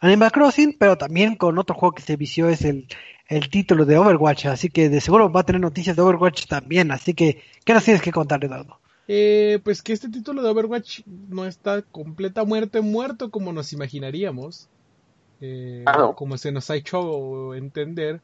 Animal 0.00 0.32
Crossing, 0.32 0.76
pero 0.78 0.96
también 0.98 1.36
con 1.36 1.58
otro 1.58 1.74
juego 1.74 1.94
que 1.94 2.02
se 2.02 2.16
vició 2.16 2.48
es 2.48 2.64
el, 2.64 2.86
el 3.28 3.48
título 3.50 3.84
de 3.84 3.98
Overwatch, 3.98 4.46
así 4.46 4.68
que 4.70 4.88
de 4.88 5.00
seguro 5.00 5.30
va 5.30 5.40
a 5.40 5.46
tener 5.46 5.60
noticias 5.60 5.94
de 5.94 6.02
Overwatch 6.02 6.46
también, 6.46 6.90
así 6.90 7.14
que, 7.14 7.42
¿qué 7.64 7.74
nos 7.74 7.84
tienes 7.84 8.02
que 8.02 8.12
contar, 8.12 8.44
Eduardo? 8.44 8.78
Eh, 9.06 9.58
pues 9.64 9.82
que 9.82 9.92
este 9.92 10.08
título 10.08 10.42
de 10.42 10.50
Overwatch 10.50 11.00
no 11.06 11.44
está 11.44 11.82
completa 11.82 12.44
muerte 12.44 12.80
muerto 12.80 13.30
como 13.30 13.52
nos 13.52 13.72
imaginaríamos, 13.72 14.68
eh, 15.40 15.84
ah, 15.86 16.12
como 16.16 16.38
se 16.38 16.52
nos 16.52 16.70
ha 16.70 16.76
hecho 16.76 17.54
entender, 17.54 18.20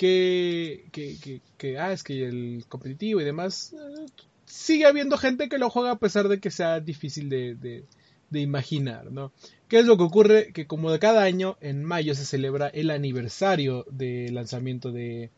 que, 0.00 0.86
que, 0.92 1.42
que, 1.58 1.78
ah, 1.78 1.92
es 1.92 2.02
que 2.02 2.26
el 2.26 2.64
competitivo 2.70 3.20
y 3.20 3.24
demás, 3.24 3.74
eh, 3.74 4.06
sigue 4.46 4.86
habiendo 4.86 5.18
gente 5.18 5.50
que 5.50 5.58
lo 5.58 5.68
juega 5.68 5.90
a 5.90 5.98
pesar 5.98 6.28
de 6.28 6.40
que 6.40 6.50
sea 6.50 6.80
difícil 6.80 7.28
de, 7.28 7.54
de, 7.54 8.40
imaginar, 8.40 9.12
¿no? 9.12 9.30
¿Qué 9.68 9.78
es 9.78 9.84
lo 9.84 9.98
que 9.98 10.04
ocurre? 10.04 10.52
Que 10.54 10.66
como 10.66 10.90
de 10.90 11.00
cada 11.00 11.22
año, 11.22 11.58
en 11.60 11.84
mayo 11.84 12.14
se 12.14 12.24
celebra 12.24 12.68
el 12.68 12.90
aniversario 12.90 13.84
de 13.90 14.30
lanzamiento 14.32 14.90
de, 14.90 15.28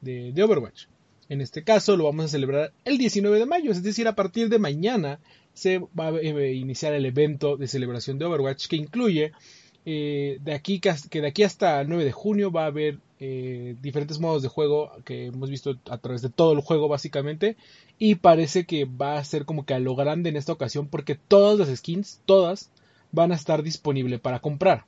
de, 0.00 0.32
de 0.32 0.42
Overwatch. 0.42 0.86
En 1.28 1.42
este 1.42 1.62
caso 1.62 1.94
lo 1.98 2.04
vamos 2.04 2.24
a 2.24 2.28
celebrar 2.28 2.72
el 2.86 2.96
19 2.96 3.40
de 3.40 3.44
mayo, 3.44 3.72
es 3.72 3.82
decir, 3.82 4.08
a 4.08 4.14
partir 4.14 4.48
de 4.48 4.58
mañana 4.58 5.20
se 5.52 5.80
va 5.80 6.08
a 6.08 6.18
eh, 6.18 6.54
iniciar 6.54 6.94
el 6.94 7.04
evento 7.04 7.58
de 7.58 7.68
celebración 7.68 8.18
de 8.18 8.24
Overwatch 8.24 8.68
que 8.68 8.76
incluye 8.76 9.32
eh, 9.84 10.38
de 10.40 10.54
aquí 10.54 10.80
que 10.80 11.20
de 11.20 11.26
aquí 11.26 11.42
hasta 11.42 11.82
el 11.82 11.90
9 11.90 12.06
de 12.06 12.12
junio 12.12 12.50
va 12.50 12.64
a 12.64 12.68
haber 12.68 12.98
eh, 13.24 13.76
diferentes 13.80 14.18
modos 14.18 14.42
de 14.42 14.48
juego 14.48 14.90
que 15.04 15.26
hemos 15.26 15.48
visto 15.48 15.78
a 15.88 15.98
través 15.98 16.22
de 16.22 16.28
todo 16.28 16.54
el 16.54 16.60
juego 16.60 16.88
básicamente. 16.88 17.56
Y 17.96 18.16
parece 18.16 18.66
que 18.66 18.84
va 18.84 19.16
a 19.16 19.24
ser 19.24 19.44
como 19.44 19.64
que 19.64 19.74
a 19.74 19.78
lo 19.78 19.94
grande 19.94 20.28
en 20.28 20.36
esta 20.36 20.52
ocasión 20.52 20.88
porque 20.88 21.14
todas 21.14 21.56
las 21.56 21.78
skins, 21.78 22.20
todas, 22.26 22.72
van 23.12 23.30
a 23.30 23.36
estar 23.36 23.62
disponibles 23.62 24.18
para 24.18 24.40
comprar. 24.40 24.86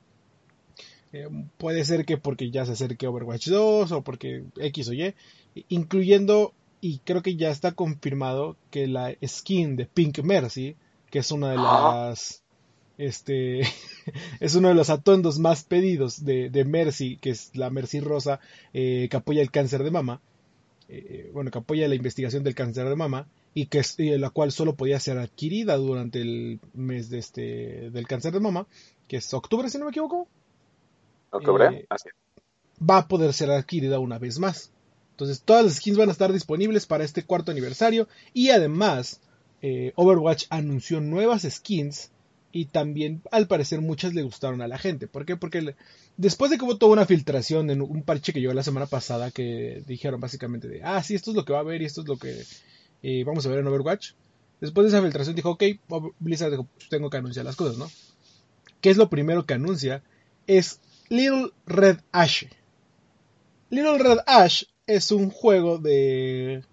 Eh, 1.13 1.29
puede 1.57 1.85
ser 1.85 2.03
que 2.03 2.17
porque 2.17 2.51
ya 2.51 2.65
se 2.65 2.73
acerque 2.73 3.07
Overwatch 3.07 3.47
2 3.47 3.93
o 3.93 4.01
porque 4.01 4.43
X 4.57 4.89
o 4.89 4.93
Y, 4.93 5.15
incluyendo, 5.69 6.53
y 6.81 6.97
creo 7.05 7.21
que 7.21 7.37
ya 7.37 7.51
está 7.51 7.71
confirmado 7.71 8.57
que 8.69 8.87
la 8.87 9.15
skin 9.25 9.77
de 9.77 9.85
Pink 9.85 10.19
Mercy, 10.19 10.75
que 11.09 11.19
es 11.19 11.31
una 11.31 11.51
de 11.51 11.57
las 11.57 12.43
este 12.97 13.61
es 14.39 14.55
uno 14.55 14.69
de 14.69 14.75
los 14.75 14.89
atuendos 14.89 15.39
más 15.39 15.63
pedidos 15.63 16.23
de, 16.23 16.65
Mercy, 16.65 17.17
que 17.17 17.31
es 17.31 17.55
la 17.55 17.69
Mercy 17.69 17.99
Rosa, 17.99 18.39
eh, 18.73 19.07
que 19.09 19.17
apoya 19.17 19.41
el 19.41 19.51
cáncer 19.51 19.83
de 19.83 19.91
mama. 19.91 20.21
Eh, 20.87 21.31
bueno, 21.33 21.49
que 21.49 21.57
apoya 21.57 21.87
la 21.87 21.95
investigación 21.95 22.43
del 22.43 22.53
cáncer 22.53 22.87
de 22.87 22.95
mama 22.95 23.27
y 23.55 23.67
que 23.67 23.81
la 23.97 24.29
cual 24.29 24.51
solo 24.51 24.75
podía 24.75 24.99
ser 24.99 25.17
adquirida 25.17 25.77
durante 25.77 26.21
el 26.21 26.59
mes 26.73 27.09
de 27.09 27.17
este 27.17 27.89
del 27.89 28.07
cáncer 28.07 28.33
de 28.33 28.39
mama, 28.39 28.67
que 29.07 29.17
es 29.17 29.33
octubre, 29.33 29.69
si 29.69 29.77
no 29.77 29.85
me 29.85 29.91
equivoco. 29.91 30.27
Octubre, 31.31 31.67
eh, 31.67 31.85
así. 31.89 32.09
Va 32.87 32.99
a 32.99 33.07
poder 33.07 33.33
ser 33.33 33.49
adquirida 33.49 33.99
una 33.99 34.19
vez 34.19 34.37
más. 34.37 34.71
Entonces, 35.11 35.41
todas 35.41 35.63
las 35.63 35.75
skins 35.75 35.97
van 35.97 36.09
a 36.09 36.11
estar 36.11 36.31
disponibles 36.31 36.85
para 36.85 37.05
este 37.05 37.23
cuarto 37.23 37.51
aniversario 37.51 38.07
y 38.33 38.49
además 38.49 39.21
Overwatch 39.95 40.45
anunció 40.51 41.01
nuevas 41.01 41.47
skins 41.49 42.11
y 42.55 42.67
también 42.67 43.21
al 43.31 43.47
parecer 43.47 43.81
muchas 43.81 44.13
le 44.13 44.23
gustaron 44.23 44.61
a 44.61 44.69
la 44.69 44.77
gente. 44.77 45.07
¿Por 45.07 45.25
qué? 45.25 45.35
Porque 45.35 45.75
después 46.15 46.49
de 46.49 46.57
que 46.57 46.63
hubo 46.63 46.77
toda 46.77 46.93
una 46.93 47.05
filtración 47.05 47.69
en 47.69 47.81
un 47.81 48.01
parche 48.01 48.31
que 48.31 48.39
llegó 48.39 48.53
la 48.53 48.63
semana 48.63 48.85
pasada 48.85 49.29
que 49.29 49.83
dijeron 49.85 50.21
básicamente 50.21 50.69
de, 50.69 50.81
ah, 50.81 51.03
sí, 51.03 51.15
esto 51.15 51.31
es 51.31 51.35
lo 51.35 51.43
que 51.43 51.51
va 51.51 51.59
a 51.59 51.63
haber 51.63 51.81
y 51.81 51.85
esto 51.85 51.99
es 51.99 52.07
lo 52.07 52.15
que 52.15 52.45
eh, 53.03 53.25
vamos 53.25 53.45
a 53.45 53.49
ver 53.49 53.59
en 53.59 53.67
Overwatch. 53.67 54.11
Después 54.61 54.85
de 54.85 54.87
esa 54.87 55.03
filtración 55.03 55.35
dijo, 55.35 55.49
ok, 55.49 55.63
Blizzard 56.19 56.51
dijo, 56.51 56.65
pues 56.77 56.87
tengo 56.87 57.09
que 57.09 57.17
anunciar 57.17 57.43
las 57.43 57.57
cosas, 57.57 57.77
¿no? 57.77 57.91
¿Qué 58.79 58.89
es 58.89 58.95
lo 58.95 59.09
primero 59.09 59.45
que 59.45 59.55
anuncia? 59.55 60.01
Es 60.47 60.79
Little 61.09 61.51
Red 61.65 61.97
Ash. 62.13 62.45
Little 63.69 63.97
Red 63.97 64.19
Ash 64.27 64.63
es 64.87 65.11
un 65.11 65.29
juego 65.29 65.77
de 65.77 66.63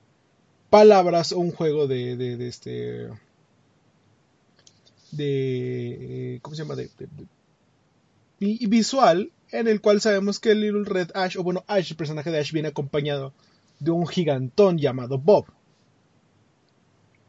palabras 0.70 1.32
o 1.32 1.40
un 1.40 1.50
juego 1.50 1.88
de, 1.88 2.16
de, 2.16 2.36
de 2.36 2.46
este 2.46 3.08
de, 5.12 6.40
¿cómo 6.42 6.56
se 6.56 6.62
llama? 6.62 6.74
De, 6.74 6.90
visual 8.40 9.30
en 9.52 9.68
el 9.68 9.80
cual 9.80 10.00
sabemos 10.00 10.40
que 10.40 10.54
Little 10.54 10.84
Red 10.84 11.10
Ash, 11.14 11.36
o 11.36 11.42
bueno, 11.44 11.64
Ash, 11.68 11.90
el 11.90 11.96
personaje 11.96 12.30
de 12.30 12.40
Ash, 12.40 12.52
viene 12.52 12.68
acompañado 12.68 13.32
de 13.78 13.90
un 13.90 14.06
gigantón 14.06 14.78
llamado 14.78 15.18
Bob. 15.18 15.46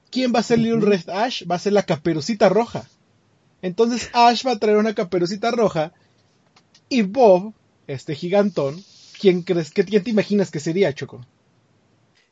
¿Quién 0.09 0.33
va 0.33 0.39
a 0.39 0.43
ser 0.43 0.59
Little 0.59 0.81
Red 0.81 1.09
Ash? 1.09 1.43
Va 1.49 1.55
a 1.55 1.59
ser 1.59 1.73
la 1.73 1.83
caperucita 1.83 2.49
roja. 2.49 2.87
Entonces 3.61 4.09
Ash 4.13 4.45
va 4.45 4.51
a 4.53 4.59
traer 4.59 4.77
una 4.77 4.95
caperucita 4.95 5.51
roja 5.51 5.93
y 6.89 7.01
Bob, 7.01 7.53
este 7.87 8.15
gigantón, 8.15 8.81
¿quién 9.19 9.41
crees 9.41 9.71
que 9.71 9.83
quién 9.83 10.03
te 10.03 10.09
imaginas 10.09 10.51
que 10.51 10.59
sería, 10.59 10.93
Choco? 10.93 11.25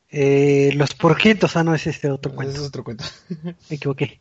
Eh, 0.10 0.72
los 0.76 0.94
porquitos, 0.94 1.56
ah, 1.56 1.64
no, 1.64 1.74
es 1.74 1.88
este 1.88 2.12
otro 2.12 2.36
cuento. 2.36 2.54
Ese 2.54 2.62
es 2.62 2.68
otro 2.68 2.84
cuento. 2.84 3.06
Me 3.70 3.78
equivoqué. 3.78 4.20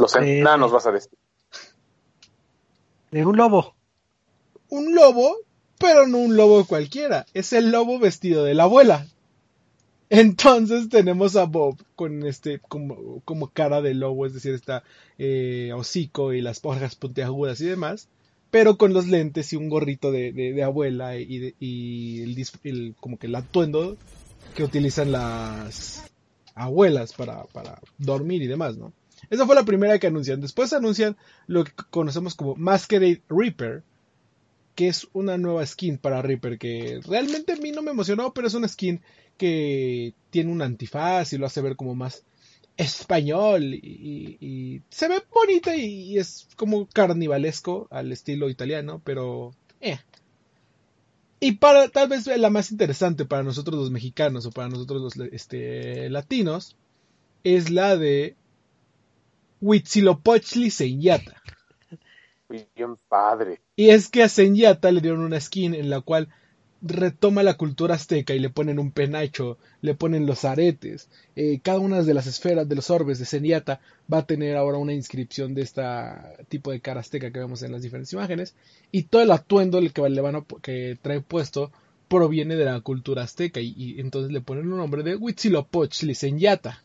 Los 0.00 0.16
Eh, 0.16 0.40
enanos 0.40 0.72
vas 0.72 0.86
a 0.86 0.92
decir. 0.92 1.10
De 3.10 3.24
un 3.26 3.36
lobo. 3.36 3.74
un 4.68 4.94
lobo, 4.94 5.36
pero 5.78 6.06
no 6.06 6.18
un 6.18 6.36
lobo 6.36 6.64
cualquiera. 6.64 7.26
Es 7.34 7.52
el 7.52 7.70
lobo 7.72 7.98
vestido 7.98 8.44
de 8.44 8.54
la 8.54 8.64
abuela. 8.64 9.06
Entonces 10.08 10.88
tenemos 10.88 11.36
a 11.36 11.44
Bob 11.44 11.76
con 11.96 12.24
este 12.26 12.58
como, 12.60 13.20
como 13.24 13.48
cara 13.48 13.80
de 13.80 13.94
lobo, 13.94 14.26
es 14.26 14.34
decir, 14.34 14.54
está 14.54 14.82
eh, 15.18 15.72
hocico 15.74 16.32
y 16.32 16.40
las 16.40 16.60
hojas 16.64 16.96
puntiagudas 16.96 17.60
y 17.60 17.66
demás, 17.66 18.08
pero 18.50 18.76
con 18.76 18.92
los 18.92 19.06
lentes 19.06 19.52
y 19.52 19.56
un 19.56 19.68
gorrito 19.68 20.10
de, 20.10 20.32
de- 20.32 20.52
de 20.52 20.62
abuela 20.64 21.16
y, 21.16 21.38
de- 21.38 21.54
y 21.60 22.22
el, 22.22 22.44
el- 22.64 22.94
como 23.00 23.18
que 23.18 23.26
el 23.28 23.34
atuendo 23.36 23.96
que 24.56 24.64
utilizan 24.64 25.12
las 25.12 26.04
abuelas 26.56 27.12
para, 27.12 27.44
para 27.44 27.78
dormir 27.98 28.42
y 28.42 28.46
demás, 28.48 28.76
¿no? 28.76 28.92
Esa 29.28 29.46
fue 29.46 29.54
la 29.54 29.64
primera 29.64 29.98
que 29.98 30.06
anuncian. 30.06 30.40
Después 30.40 30.72
anuncian 30.72 31.16
lo 31.46 31.64
que 31.64 31.72
conocemos 31.90 32.34
como 32.34 32.56
Masquerade 32.56 33.22
Reaper, 33.28 33.82
que 34.74 34.88
es 34.88 35.08
una 35.12 35.36
nueva 35.36 35.66
skin 35.66 35.98
para 35.98 36.22
Reaper 36.22 36.58
que 36.58 37.00
realmente 37.06 37.52
a 37.52 37.56
mí 37.56 37.70
no 37.72 37.82
me 37.82 37.90
emocionó, 37.90 38.32
pero 38.32 38.46
es 38.46 38.54
una 38.54 38.68
skin 38.68 39.02
que 39.36 40.14
tiene 40.30 40.52
un 40.52 40.62
antifaz 40.62 41.32
y 41.32 41.38
lo 41.38 41.46
hace 41.46 41.60
ver 41.60 41.76
como 41.76 41.94
más 41.94 42.24
español 42.76 43.74
y, 43.74 44.80
se 44.88 45.08
ve 45.08 45.22
bonita 45.32 45.76
y, 45.76 46.12
y 46.12 46.18
es 46.18 46.48
como 46.56 46.86
carnivalesco 46.86 47.88
al 47.90 48.10
estilo 48.12 48.48
italiano, 48.48 49.02
pero 49.04 49.52
eh. 49.80 49.98
Y 51.40 51.52
para 51.52 51.88
tal 51.88 52.08
vez 52.08 52.26
la 52.26 52.50
más 52.50 52.70
interesante 52.70 53.24
para 53.24 53.42
nosotros 53.42 53.78
los 53.78 53.90
mexicanos 53.90 54.44
o 54.44 54.50
para 54.50 54.68
nosotros 54.68 55.00
los 55.00 55.16
este, 55.32 56.10
latinos 56.10 56.76
es 57.44 57.70
la 57.70 57.96
de 57.96 58.36
Huitzilopochtli 59.60 60.70
Senyata. 60.70 61.40
Bien 62.48 62.96
padre. 63.08 63.60
Y 63.76 63.90
es 63.90 64.08
que 64.08 64.22
a 64.22 64.28
Senyata 64.28 64.90
le 64.90 65.00
dieron 65.00 65.20
una 65.20 65.40
skin 65.40 65.74
en 65.74 65.88
la 65.88 66.00
cual 66.00 66.28
retoma 66.82 67.42
la 67.42 67.54
cultura 67.58 67.94
azteca 67.94 68.32
y 68.34 68.38
le 68.38 68.48
ponen 68.50 68.78
un 68.78 68.90
penacho, 68.90 69.58
le 69.82 69.94
ponen 69.94 70.24
los 70.26 70.44
aretes. 70.44 71.08
Eh, 71.36 71.60
cada 71.62 71.78
una 71.78 72.02
de 72.02 72.14
las 72.14 72.26
esferas 72.26 72.68
de 72.68 72.74
los 72.74 72.90
orbes 72.90 73.18
de 73.18 73.26
Senyata 73.26 73.80
va 74.12 74.18
a 74.18 74.26
tener 74.26 74.56
ahora 74.56 74.78
una 74.78 74.94
inscripción 74.94 75.54
de 75.54 75.62
este 75.62 75.82
tipo 76.48 76.70
de 76.72 76.80
cara 76.80 77.00
azteca 77.00 77.30
que 77.30 77.38
vemos 77.38 77.62
en 77.62 77.72
las 77.72 77.82
diferentes 77.82 78.12
imágenes. 78.14 78.54
Y 78.90 79.04
todo 79.04 79.22
el 79.22 79.30
atuendo 79.30 79.78
el 79.78 79.92
que, 79.92 80.08
le 80.08 80.20
van 80.20 80.36
a- 80.36 80.44
que 80.62 80.98
trae 81.00 81.20
puesto 81.20 81.70
proviene 82.08 82.56
de 82.56 82.64
la 82.64 82.80
cultura 82.80 83.22
azteca. 83.24 83.60
Y, 83.60 83.74
y 83.76 84.00
entonces 84.00 84.32
le 84.32 84.40
ponen 84.40 84.72
un 84.72 84.78
nombre 84.78 85.02
de 85.02 85.16
Huitzilopochtli 85.16 86.14
Senyata. 86.14 86.82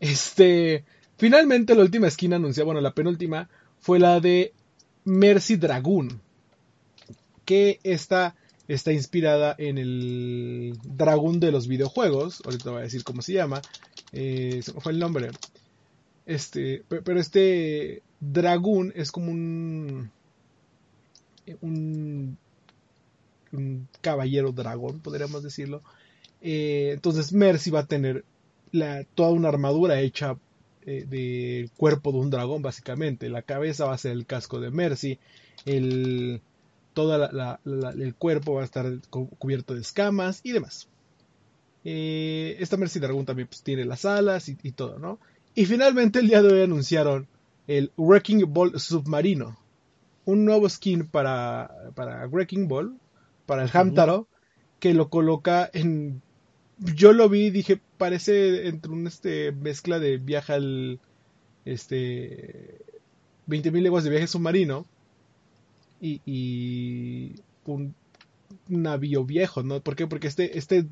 Este. 0.00 0.84
Finalmente, 1.18 1.74
la 1.74 1.82
última 1.82 2.08
skin 2.08 2.32
anunciada, 2.32 2.64
bueno, 2.66 2.80
la 2.80 2.94
penúltima, 2.94 3.48
fue 3.80 3.98
la 3.98 4.20
de 4.20 4.52
Mercy 5.04 5.56
Dragoon. 5.56 6.20
Que 7.44 7.80
esta 7.82 8.34
está 8.68 8.92
inspirada 8.92 9.54
en 9.58 9.78
el 9.78 10.78
dragón 10.84 11.40
de 11.40 11.50
los 11.52 11.66
videojuegos. 11.66 12.40
Ahorita 12.44 12.70
voy 12.70 12.80
a 12.80 12.84
decir 12.84 13.04
cómo 13.04 13.22
se 13.22 13.32
llama. 13.32 13.60
Eh, 14.12 14.62
fue 14.80 14.92
el 14.92 14.98
nombre. 14.98 15.30
Este, 16.26 16.84
pe- 16.88 17.02
pero 17.02 17.18
este 17.20 18.02
dragón 18.20 18.92
es 18.94 19.10
como 19.10 19.30
un, 19.32 20.10
un, 21.62 22.36
un 23.52 23.88
caballero 24.02 24.52
dragón, 24.52 25.00
podríamos 25.00 25.42
decirlo. 25.42 25.82
Eh, 26.42 26.90
entonces 26.92 27.32
Mercy 27.32 27.70
va 27.70 27.80
a 27.80 27.86
tener 27.86 28.24
toda 29.14 29.30
una 29.30 29.48
armadura 29.48 30.00
hecha 30.00 30.36
eh, 30.90 31.04
del 31.06 31.70
cuerpo 31.72 32.12
de 32.12 32.18
un 32.18 32.30
dragón, 32.30 32.62
básicamente. 32.62 33.28
La 33.28 33.42
cabeza 33.42 33.84
va 33.84 33.94
a 33.94 33.98
ser 33.98 34.12
el 34.12 34.24
casco 34.24 34.58
de 34.58 34.70
Mercy. 34.70 35.18
El, 35.66 36.40
todo 36.94 37.14
el 37.14 38.14
cuerpo 38.14 38.54
va 38.54 38.62
a 38.62 38.64
estar 38.64 38.86
cu- 39.10 39.28
cubierto 39.38 39.74
de 39.74 39.82
escamas 39.82 40.40
y 40.42 40.52
demás. 40.52 40.88
Eh, 41.84 42.56
esta 42.58 42.76
Mercy 42.76 42.98
Dragon 42.98 43.24
también 43.24 43.48
pues, 43.48 43.62
tiene 43.62 43.84
las 43.84 44.04
alas 44.04 44.48
y, 44.48 44.56
y 44.62 44.72
todo, 44.72 44.98
¿no? 44.98 45.18
Y 45.54 45.66
finalmente 45.66 46.20
el 46.20 46.28
día 46.28 46.42
de 46.42 46.52
hoy 46.52 46.62
anunciaron 46.62 47.26
el 47.66 47.92
Wrecking 47.96 48.44
Ball 48.52 48.78
Submarino. 48.80 49.58
Un 50.24 50.44
nuevo 50.44 50.68
skin 50.68 51.06
para, 51.06 51.70
para 51.94 52.26
Wrecking 52.26 52.68
Ball, 52.68 52.96
para 53.46 53.62
el 53.62 53.70
Hamtaro, 53.72 54.26
que 54.80 54.94
lo 54.94 55.08
coloca 55.08 55.70
en... 55.72 56.22
Yo 56.78 57.12
lo 57.12 57.28
vi 57.28 57.46
y 57.46 57.50
dije, 57.50 57.80
parece 57.98 58.68
entre 58.68 58.92
un 58.92 59.06
este, 59.06 59.52
mezcla 59.52 59.98
de 59.98 60.18
viaje 60.18 60.52
al... 60.54 61.00
Este... 61.64 62.78
20.000 63.48 63.80
leguas 63.80 64.04
de 64.04 64.10
viaje 64.10 64.26
submarino 64.26 64.86
y, 66.00 66.20
y 66.26 67.32
un 67.64 67.94
navío 68.68 69.24
viejo, 69.24 69.62
¿no? 69.62 69.80
¿Por 69.80 69.96
qué? 69.96 70.06
Porque 70.06 70.28
este, 70.28 70.58
este, 70.58 70.86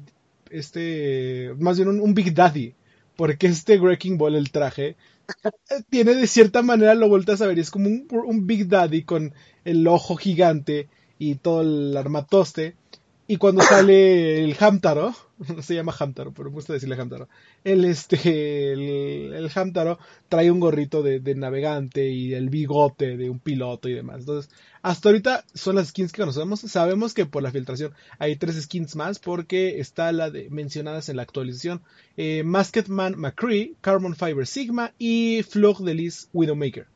este, 0.51 1.55
más 1.59 1.77
bien 1.77 1.89
un, 2.01 2.15
Big 2.15 2.35
Daddy, 2.35 2.75
porque 3.17 3.47
este 3.47 3.79
Wrecking 3.79 4.19
Ball, 4.19 4.35
el 4.35 4.51
traje, 4.51 4.97
tiene 5.91 6.15
de 6.15 6.27
cierta 6.27 6.63
manera, 6.63 6.95
lo 6.95 7.09
volteas 7.09 7.41
a 7.41 7.47
ver, 7.47 7.59
es 7.59 7.71
como 7.71 7.89
un, 7.89 8.07
un 8.11 8.47
Big 8.47 8.69
Daddy 8.69 9.03
con 9.03 9.35
el 9.65 9.87
ojo 9.87 10.17
gigante 10.17 10.89
y 11.19 11.37
todo 11.37 11.63
el 11.63 11.97
armatoste. 11.97 12.75
Y 13.29 13.39
cuando 13.39 13.63
sale 13.63 14.45
el 14.45 14.57
Hamtaro, 14.59 15.15
se 15.63 15.75
llama 15.75 15.95
Hamtaro, 15.99 16.33
pero 16.33 16.51
me 16.51 16.55
gusta 16.55 16.73
decirle 16.73 16.97
Hamtaro, 16.97 17.29
el, 17.65 17.85
este, 17.85 18.73
el, 18.73 19.51
Hamtaro 19.55 19.99
trae 20.29 20.51
un 20.51 20.61
gorrito 20.61 21.03
de, 21.03 21.21
de 21.21 21.35
navegante 21.35 22.09
y 22.09 22.35
el 22.35 22.49
bigote 22.49 23.17
de 23.17 23.31
un 23.31 23.39
piloto 23.39 23.89
y 23.89 23.95
demás. 23.95 24.21
Entonces, 24.21 24.51
hasta 24.83 25.09
ahorita 25.09 25.45
son 25.55 25.77
las 25.77 25.89
skins 25.89 26.13
que 26.13 26.23
conocemos. 26.23 26.61
Sabemos 26.61 27.13
que 27.13 27.27
por 27.27 27.43
la 27.43 27.51
filtración 27.51 27.93
hay 28.19 28.37
tres 28.37 28.63
skins 28.63 28.97
más 28.97 29.19
porque 29.19 29.81
está 29.81 30.13
la 30.13 30.31
de 30.31 30.49
mencionadas 30.51 31.09
en 31.09 31.17
la 31.17 31.23
actualización. 31.23 31.83
Eh, 32.17 32.43
Masked 32.45 32.89
Man 32.89 33.15
McCree, 33.17 33.75
Carbon 33.81 34.15
Fiber 34.15 34.47
Sigma 34.47 34.93
y 34.99 35.43
Flug 35.43 35.83
de 35.83 35.95
Liz 35.95 36.29
Widowmaker. 36.33 36.87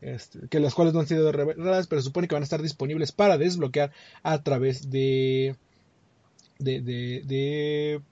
Este, 0.00 0.48
que 0.48 0.58
las 0.58 0.74
cuales 0.74 0.94
no 0.94 1.00
han 1.00 1.06
sido 1.06 1.30
reveladas, 1.30 1.86
pero 1.86 2.02
supone 2.02 2.26
que 2.26 2.34
van 2.34 2.42
a 2.42 2.44
estar 2.44 2.60
disponibles 2.60 3.12
para 3.12 3.38
desbloquear 3.38 3.92
a 4.22 4.42
través 4.42 4.90
de. 4.90 5.56
De. 6.62 6.80
de. 6.80 7.22
de 7.24 8.02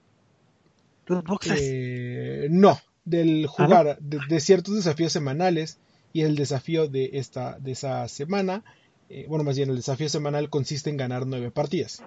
Los 1.07 1.23
boxes. 1.23 1.59
eh, 1.61 2.47
no, 2.49 2.79
del 3.05 3.47
jugar 3.47 3.97
de, 3.99 4.19
de 4.27 4.39
ciertos 4.39 4.75
desafíos 4.75 5.11
semanales 5.11 5.79
y 6.13 6.21
el 6.21 6.35
desafío 6.35 6.87
de 6.87 7.11
esta 7.13 7.57
de 7.59 7.71
esa 7.71 8.07
semana, 8.07 8.63
eh, 9.09 9.25
bueno, 9.27 9.43
más 9.43 9.55
bien 9.57 9.69
el 9.69 9.77
desafío 9.77 10.09
semanal 10.09 10.49
consiste 10.49 10.89
en 10.89 10.97
ganar 10.97 11.25
nueve 11.25 11.51
partidas. 11.51 12.03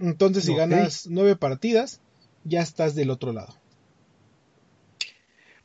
Entonces, 0.00 0.44
si 0.44 0.54
ganas 0.54 1.06
nueve 1.08 1.36
partidas, 1.36 2.00
ya 2.44 2.60
estás 2.60 2.94
del 2.94 3.10
otro 3.10 3.32
lado. 3.32 3.54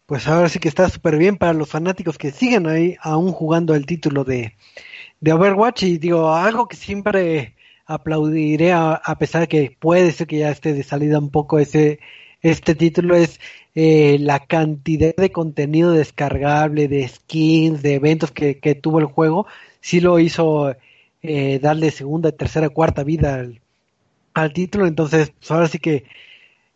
Pues 0.05 0.27
ahora 0.27 0.49
sí 0.49 0.59
que 0.59 0.69
está 0.69 0.89
súper 0.89 1.17
bien 1.17 1.37
para 1.37 1.53
los 1.53 1.69
fanáticos 1.69 2.17
que 2.17 2.31
siguen 2.31 2.67
ahí 2.67 2.95
aún 3.01 3.31
jugando 3.31 3.75
el 3.75 3.85
título 3.85 4.23
de, 4.23 4.55
de 5.19 5.33
Overwatch. 5.33 5.83
Y 5.83 5.97
digo, 5.99 6.33
algo 6.33 6.67
que 6.67 6.75
siempre 6.75 7.55
aplaudiré 7.93 8.71
a, 8.71 8.93
a 8.93 9.17
pesar 9.17 9.41
de 9.41 9.47
que 9.47 9.75
puede 9.80 10.12
ser 10.12 10.28
que 10.28 10.38
ya 10.39 10.49
esté 10.52 10.73
de 10.73 10.84
salida 10.84 11.19
un 11.19 11.30
poco 11.32 11.60
ese 11.60 11.99
este 12.41 12.73
título 12.75 13.15
es 13.15 13.39
eh, 13.75 14.17
la 14.19 14.39
cantidad 14.39 15.13
de 15.15 15.32
contenido 15.32 15.91
descargable, 15.91 16.88
de 16.88 17.06
skins, 17.08 17.82
de 17.82 17.95
eventos 17.95 18.32
que, 18.32 18.60
que 18.60 18.75
tuvo 18.75 18.99
el 18.99 19.06
juego. 19.08 19.45
Sí 19.82 19.99
lo 19.99 20.19
hizo 20.19 20.73
eh, 21.21 21.60
darle 21.60 21.91
segunda, 21.91 22.32
tercera, 22.32 22.69
cuarta 22.69 23.04
vida 23.04 23.36
al, 23.36 23.60
al 24.34 24.54
título. 24.54 24.88
Entonces, 24.88 25.32
pues 25.38 25.52
ahora 25.52 25.67
sí 25.67 25.80
que 25.80 26.06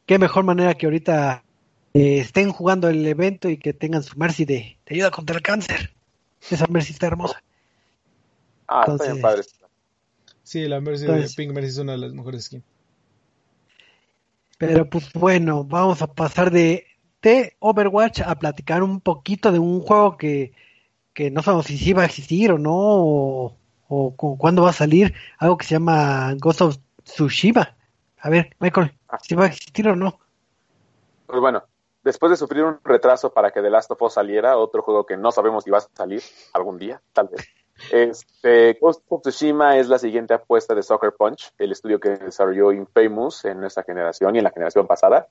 qué 0.06 0.19
mejor 0.19 0.43
manera 0.43 0.73
que 0.73 0.86
ahorita 0.86 1.43
eh, 1.93 2.17
estén 2.19 2.52
jugando 2.52 2.89
el 2.89 3.06
evento 3.08 3.49
y 3.49 3.56
que 3.58 3.71
tengan 3.73 4.04
su 4.04 4.17
Mercy 4.17 4.43
de, 4.43 4.76
de 4.86 4.95
ayuda 4.95 5.12
contra 5.12 5.38
el 5.38 5.41
cáncer. 5.41 5.93
Esa 6.52 6.67
Mercy 6.67 6.91
está 6.91 7.08
hermosa. 7.08 7.41
Ah, 8.67 8.82
está 8.82 8.91
Entonces- 8.91 9.13
bien 9.13 9.21
padre. 9.21 9.41
Sí, 10.43 10.67
la 10.67 10.79
Mercy 10.82 11.06
Entonces- 11.06 11.36
de 11.36 11.43
Pink 11.43 11.53
Mercy 11.53 11.69
es 11.69 11.77
una 11.77 11.93
de 11.93 11.97
las 11.97 12.13
mejores 12.13 12.45
skins. 12.45 12.63
Pero 14.58 14.89
pues 14.89 15.12
bueno, 15.13 15.63
vamos 15.63 16.01
a 16.01 16.08
pasar 16.08 16.51
de, 16.51 16.86
de 17.21 17.56
Overwatch 17.60 18.21
a 18.21 18.36
platicar 18.36 18.84
un 18.84 19.01
poquito 19.01 19.51
de 19.51 19.60
un 19.60 19.82
juego 19.82 20.17
que 20.17 20.53
que 21.13 21.29
no 21.32 21.41
sabemos 21.43 21.67
si 21.67 21.77
sí 21.77 21.93
va 21.93 22.03
a 22.03 22.06
existir 22.06 22.51
o 22.51 22.58
no, 22.58 22.73
o, 22.73 23.58
o, 23.88 24.15
cuándo 24.38 24.63
va 24.63 24.71
a 24.71 24.73
salir 24.73 25.13
algo 25.38 25.58
que 25.58 25.65
se 25.65 25.75
llama 25.75 26.34
Ghost 26.39 26.62
of 26.62 26.77
Tsushima. 27.03 27.75
A 28.19 28.29
ver, 28.29 28.56
Michael, 28.60 28.97
ah. 29.10 29.19
si 29.21 29.36
va 29.36 29.45
a 29.45 29.47
existir 29.47 29.88
o 29.88 29.95
no. 29.95 30.19
Pues 31.27 31.39
bueno, 31.39 31.63
después 32.03 32.32
de 32.32 32.38
sufrir 32.38 32.63
un 32.63 32.79
retraso 32.84 33.34
para 33.34 33.51
que 33.51 33.62
The 33.62 33.69
Last 33.69 33.91
of 33.91 34.01
Us 34.01 34.13
saliera, 34.13 34.58
otro 34.58 34.82
juego 34.82 35.06
que 35.06 35.17
no 35.17 35.32
sabemos 35.32 35.63
si 35.63 35.69
va 35.69 35.79
a 35.79 35.88
salir 35.93 36.21
algún 36.53 36.77
día, 36.77 37.01
tal 37.13 37.27
vez. 37.27 37.47
Este, 37.91 38.77
Ghost 38.79 39.03
of 39.09 39.21
Tsushima 39.21 39.77
es 39.77 39.89
la 39.89 39.99
siguiente 39.99 40.33
apuesta 40.33 40.73
de 40.75 40.83
Soccer 40.83 41.13
Punch, 41.17 41.51
el 41.57 41.71
estudio 41.71 41.99
que 41.99 42.09
desarrolló 42.09 42.71
Infamous 42.71 43.45
en 43.45 43.59
nuestra 43.59 43.83
generación 43.83 44.36
y 44.36 44.39
en 44.39 44.43
la 44.43 44.51
generación 44.51 44.88
pasada. 44.88 45.27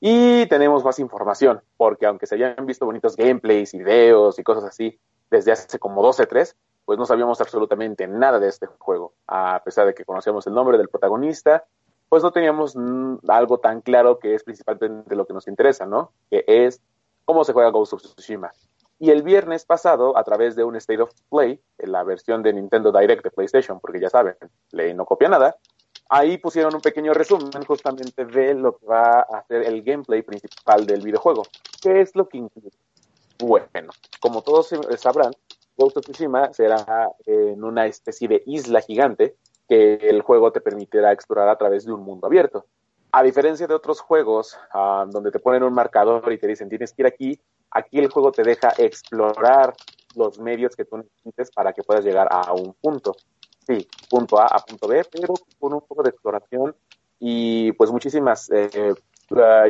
Y 0.00 0.46
tenemos 0.46 0.84
más 0.84 0.98
información, 0.98 1.62
porque 1.76 2.06
aunque 2.06 2.26
se 2.26 2.34
hayan 2.34 2.66
visto 2.66 2.84
bonitos 2.84 3.16
gameplays, 3.16 3.72
videos 3.72 4.38
y 4.38 4.42
cosas 4.42 4.64
así 4.64 4.98
desde 5.30 5.52
hace 5.52 5.78
como 5.78 6.02
12, 6.02 6.26
3, 6.26 6.56
pues 6.84 6.98
no 6.98 7.06
sabíamos 7.06 7.40
absolutamente 7.40 8.06
nada 8.06 8.38
de 8.38 8.48
este 8.48 8.66
juego. 8.66 9.14
A 9.26 9.62
pesar 9.64 9.86
de 9.86 9.94
que 9.94 10.04
conocíamos 10.04 10.46
el 10.46 10.54
nombre 10.54 10.78
del 10.78 10.88
protagonista, 10.88 11.64
pues 12.08 12.22
no 12.22 12.30
teníamos 12.30 12.76
algo 13.26 13.58
tan 13.58 13.80
claro 13.80 14.18
que 14.18 14.34
es 14.34 14.44
principalmente 14.44 15.16
lo 15.16 15.26
que 15.26 15.32
nos 15.32 15.48
interesa, 15.48 15.86
¿no? 15.86 16.12
Que 16.30 16.44
es 16.46 16.80
cómo 17.24 17.42
se 17.44 17.52
juega 17.52 17.70
Ghost 17.70 17.94
of 17.94 18.02
Tsushima. 18.02 18.52
Y 18.98 19.10
el 19.10 19.22
viernes 19.22 19.64
pasado, 19.64 20.16
a 20.16 20.24
través 20.24 20.56
de 20.56 20.64
un 20.64 20.76
State 20.76 21.02
of 21.02 21.10
Play, 21.30 21.60
en 21.78 21.92
la 21.92 22.02
versión 22.02 22.42
de 22.42 22.52
Nintendo 22.52 22.90
Direct 22.90 23.24
de 23.24 23.30
PlayStation, 23.30 23.78
porque 23.78 24.00
ya 24.00 24.08
saben, 24.08 24.36
Play 24.70 24.94
no 24.94 25.04
copia 25.04 25.28
nada, 25.28 25.56
ahí 26.08 26.38
pusieron 26.38 26.74
un 26.74 26.80
pequeño 26.80 27.12
resumen 27.12 27.64
justamente 27.66 28.24
de 28.24 28.54
lo 28.54 28.78
que 28.78 28.86
va 28.86 29.20
a 29.20 29.44
ser 29.44 29.62
el 29.62 29.82
gameplay 29.82 30.22
principal 30.22 30.86
del 30.86 31.02
videojuego. 31.02 31.42
¿Qué 31.82 32.00
es 32.00 32.14
lo 32.16 32.28
que 32.28 32.38
incluye? 32.38 32.70
Bueno, 33.38 33.92
como 34.20 34.42
todos 34.42 34.70
sabrán, 34.96 35.32
Ghost 35.76 35.98
of 35.98 36.04
Tsushima 36.04 36.52
será 36.54 37.10
en 37.26 37.62
una 37.62 37.86
especie 37.86 38.28
de 38.28 38.42
isla 38.46 38.80
gigante 38.80 39.36
que 39.68 39.94
el 39.94 40.22
juego 40.22 40.52
te 40.52 40.60
permitirá 40.60 41.12
explorar 41.12 41.48
a 41.48 41.58
través 41.58 41.84
de 41.84 41.92
un 41.92 42.02
mundo 42.02 42.26
abierto. 42.26 42.64
A 43.12 43.22
diferencia 43.22 43.66
de 43.66 43.74
otros 43.74 44.00
juegos 44.00 44.58
ah, 44.72 45.06
donde 45.08 45.30
te 45.30 45.38
ponen 45.38 45.62
un 45.62 45.74
marcador 45.74 46.32
y 46.32 46.38
te 46.38 46.46
dicen 46.46 46.68
tienes 46.68 46.92
que 46.92 47.02
ir 47.02 47.06
aquí, 47.06 47.40
aquí 47.70 47.98
el 47.98 48.10
juego 48.10 48.32
te 48.32 48.42
deja 48.42 48.72
explorar 48.78 49.74
los 50.14 50.38
medios 50.38 50.74
que 50.74 50.84
tú 50.84 50.96
necesites 50.96 51.50
para 51.50 51.72
que 51.72 51.82
puedas 51.82 52.04
llegar 52.04 52.28
a 52.30 52.52
un 52.52 52.74
punto. 52.74 53.14
Sí, 53.66 53.86
punto 54.08 54.40
A 54.40 54.46
a 54.46 54.60
punto 54.60 54.86
B, 54.86 55.04
pero 55.10 55.34
con 55.58 55.74
un 55.74 55.80
poco 55.80 56.02
de 56.02 56.10
exploración 56.10 56.74
y 57.18 57.72
pues 57.72 57.90
muchísimas 57.90 58.50
eh, 58.50 58.94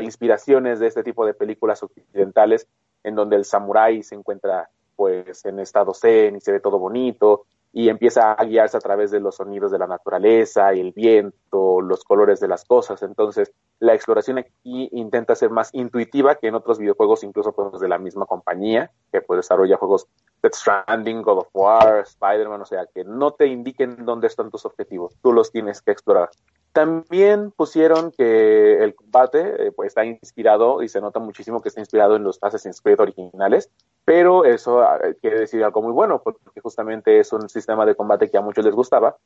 inspiraciones 0.02 0.78
de 0.78 0.88
este 0.88 1.02
tipo 1.02 1.24
de 1.24 1.35
películas 1.35 1.82
occidentales 1.82 2.68
en 3.02 3.14
donde 3.14 3.37
el 3.37 3.44
samurái 3.44 4.02
se 4.02 4.14
encuentra 4.14 4.68
pues 4.94 5.44
en 5.44 5.61
estado 5.61 5.94
zen 5.94 6.37
y 6.37 6.40
se 6.40 6.52
ve 6.52 6.61
todo 6.61 6.78
bonito 6.78 7.46
y 7.78 7.90
empieza 7.90 8.32
a 8.32 8.42
guiarse 8.42 8.78
a 8.78 8.80
través 8.80 9.10
de 9.10 9.20
los 9.20 9.36
sonidos 9.36 9.70
de 9.70 9.78
la 9.78 9.86
naturaleza, 9.86 10.72
el 10.72 10.92
viento, 10.92 11.82
los 11.82 12.04
colores 12.04 12.40
de 12.40 12.48
las 12.48 12.64
cosas. 12.64 13.02
Entonces, 13.02 13.52
la 13.80 13.92
exploración 13.92 14.38
aquí 14.38 14.88
intenta 14.92 15.34
ser 15.34 15.50
más 15.50 15.74
intuitiva 15.74 16.36
que 16.36 16.46
en 16.48 16.54
otros 16.54 16.78
videojuegos, 16.78 17.22
incluso 17.22 17.54
de 17.78 17.88
la 17.88 17.98
misma 17.98 18.24
compañía, 18.24 18.90
que 19.12 19.20
pues 19.20 19.40
desarrolla 19.40 19.76
juegos 19.76 20.06
Death 20.42 20.54
Stranding, 20.54 21.20
God 21.20 21.40
of 21.40 21.48
War, 21.52 21.98
Spider-Man, 21.98 22.62
o 22.62 22.64
sea, 22.64 22.86
que 22.86 23.04
no 23.04 23.32
te 23.32 23.46
indiquen 23.46 24.06
dónde 24.06 24.28
están 24.28 24.50
tus 24.50 24.64
objetivos, 24.64 25.14
tú 25.20 25.34
los 25.34 25.52
tienes 25.52 25.82
que 25.82 25.90
explorar. 25.90 26.30
También 26.76 27.52
pusieron 27.52 28.12
que 28.12 28.84
el 28.84 28.94
combate 28.94 29.68
eh, 29.68 29.72
pues, 29.72 29.86
está 29.86 30.04
inspirado 30.04 30.82
y 30.82 30.90
se 30.90 31.00
nota 31.00 31.18
muchísimo 31.18 31.62
que 31.62 31.70
está 31.70 31.80
inspirado 31.80 32.16
en 32.16 32.22
los 32.22 32.38
Assassin's 32.42 32.82
Creed 32.82 33.00
originales, 33.00 33.70
pero 34.04 34.44
eso 34.44 34.82
ah, 34.82 34.98
quiere 35.22 35.40
decir 35.40 35.64
algo 35.64 35.80
muy 35.80 35.92
bueno, 35.92 36.20
porque 36.22 36.60
justamente 36.60 37.18
es 37.18 37.32
un 37.32 37.48
sistema 37.48 37.86
de 37.86 37.94
combate 37.94 38.30
que 38.30 38.36
a 38.36 38.42
muchos 38.42 38.62
les 38.62 38.74
gustaba 38.74 39.16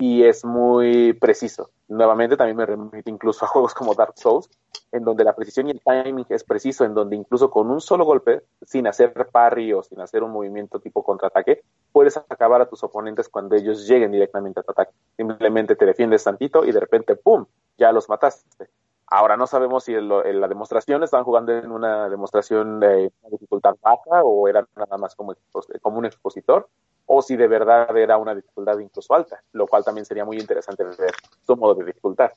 y 0.00 0.24
es 0.24 0.46
muy 0.46 1.12
preciso. 1.12 1.70
Nuevamente 1.88 2.36
también 2.36 2.56
me 2.56 2.64
remite 2.64 3.10
incluso 3.10 3.44
a 3.44 3.48
juegos 3.48 3.74
como 3.74 3.94
Dark 3.94 4.14
Souls, 4.16 4.48
en 4.92 5.04
donde 5.04 5.24
la 5.24 5.36
precisión 5.36 5.68
y 5.68 5.72
el 5.72 5.80
timing 5.82 6.26
es 6.30 6.42
preciso, 6.42 6.84
en 6.84 6.94
donde 6.94 7.16
incluso 7.16 7.50
con 7.50 7.70
un 7.70 7.80
solo 7.80 8.04
golpe, 8.04 8.42
sin 8.62 8.86
hacer 8.86 9.12
parry 9.30 9.72
o 9.74 9.82
sin 9.82 10.00
hacer 10.00 10.22
un 10.22 10.32
movimiento 10.32 10.80
tipo 10.80 11.04
contraataque, 11.04 11.62
puedes 11.92 12.16
acabar 12.16 12.62
a 12.62 12.68
tus 12.68 12.82
oponentes 12.82 13.28
cuando 13.28 13.54
ellos 13.54 13.86
lleguen 13.86 14.10
directamente 14.10 14.60
a 14.60 14.62
tu 14.62 14.72
ataque. 14.72 14.92
Simplemente 15.16 15.76
te 15.76 15.84
defiendes 15.84 16.24
tantito 16.24 16.64
y 16.64 16.72
de 16.72 16.80
repente, 16.80 17.14
¡pum!, 17.16 17.44
ya 17.76 17.92
los 17.92 18.08
mataste. 18.08 18.70
Ahora 19.06 19.36
no 19.36 19.46
sabemos 19.46 19.84
si 19.84 19.94
en, 19.94 20.08
la 20.08 20.48
demostración 20.48 21.02
estaban 21.02 21.24
jugando 21.24 21.52
en 21.52 21.70
una 21.70 22.08
demostración 22.08 22.80
de 22.80 23.12
dificultad 23.30 23.74
baja 23.82 24.22
o 24.22 24.48
era 24.48 24.66
nada 24.76 24.96
más 24.96 25.14
como, 25.14 25.34
como 25.82 25.98
un 25.98 26.06
expositor 26.06 26.68
o 27.12 27.22
si 27.22 27.34
de 27.34 27.48
verdad 27.48 27.96
era 27.96 28.16
una 28.18 28.36
dificultad 28.36 28.78
incluso 28.78 29.12
alta, 29.12 29.42
lo 29.52 29.66
cual 29.66 29.82
también 29.84 30.04
sería 30.04 30.24
muy 30.24 30.38
interesante 30.38 30.84
ver 30.84 31.12
su 31.44 31.56
modo 31.56 31.74
de 31.74 31.86
dificultad. 31.86 32.30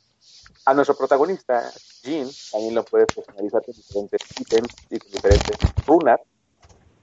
A 0.66 0.74
nuestro 0.74 0.96
protagonista, 0.96 1.62
Jean, 2.02 2.28
también 2.52 2.74
lo 2.74 2.84
puedes 2.84 3.06
personalizar 3.14 3.64
con 3.64 3.76
diferentes 3.76 4.22
ítems 4.40 4.76
y 4.90 4.98
con 4.98 5.12
diferentes 5.12 5.58
runas 5.86 6.20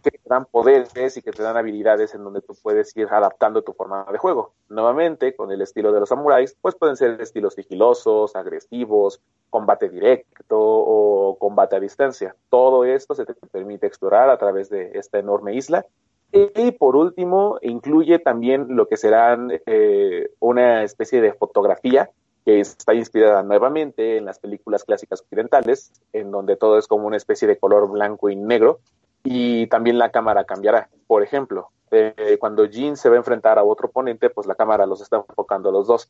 que 0.02 0.11
te 0.11 0.28
dan 0.28 0.46
poderes 0.46 1.16
y 1.16 1.22
que 1.22 1.30
te 1.30 1.44
dan 1.44 1.56
habilidades 1.56 2.12
en 2.14 2.24
donde 2.24 2.40
tú 2.40 2.56
puedes 2.61 2.96
ir 2.96 3.06
adaptando 3.09 3.62
tu 3.62 3.72
forma 3.72 4.04
de 4.11 4.18
juego. 4.18 4.52
Nuevamente, 4.68 5.37
con 5.37 5.52
el 5.52 5.62
estilo 5.62 5.92
de 5.92 6.00
los 6.00 6.09
samuráis, 6.09 6.56
pues 6.61 6.74
pueden 6.74 6.96
ser 6.96 7.20
estilos 7.20 7.54
sigilosos, 7.54 8.35
agresivos, 8.35 9.20
combate 9.48 9.88
directo 9.88 10.59
o 10.59 11.37
combate 11.38 11.76
a 11.76 11.80
distancia. 11.80 12.35
Todo 12.48 12.85
esto 12.85 13.14
se 13.14 13.26
te 13.26 13.35
permite 13.35 13.87
explorar 13.87 14.28
a 14.28 14.38
través 14.38 14.70
de 14.70 14.90
esta 14.94 15.20
enorme 15.20 15.54
isla 15.54 15.87
y 16.32 16.70
por 16.72 16.96
último, 16.96 17.58
incluye 17.62 18.18
también 18.18 18.66
lo 18.68 18.86
que 18.86 18.96
serán 18.96 19.50
eh, 19.66 20.30
una 20.38 20.84
especie 20.84 21.20
de 21.20 21.32
fotografía 21.32 22.10
que 22.44 22.60
está 22.60 22.94
inspirada 22.94 23.42
nuevamente 23.42 24.16
en 24.16 24.24
las 24.24 24.38
películas 24.38 24.84
clásicas 24.84 25.20
occidentales, 25.20 25.92
en 26.12 26.30
donde 26.30 26.56
todo 26.56 26.78
es 26.78 26.86
como 26.86 27.06
una 27.06 27.16
especie 27.16 27.48
de 27.48 27.58
color 27.58 27.90
blanco 27.90 28.30
y 28.30 28.36
negro, 28.36 28.80
y 29.24 29.66
también 29.66 29.98
la 29.98 30.10
cámara 30.10 30.44
cambiará. 30.44 30.88
Por 31.06 31.22
ejemplo, 31.22 31.70
eh, 31.90 32.36
cuando 32.38 32.64
Jean 32.64 32.96
se 32.96 33.08
va 33.08 33.16
a 33.16 33.18
enfrentar 33.18 33.58
a 33.58 33.64
otro 33.64 33.88
oponente, 33.88 34.30
pues 34.30 34.46
la 34.46 34.54
cámara 34.54 34.86
los 34.86 35.00
está 35.00 35.16
enfocando 35.16 35.68
a 35.68 35.72
los 35.72 35.86
dos. 35.86 36.08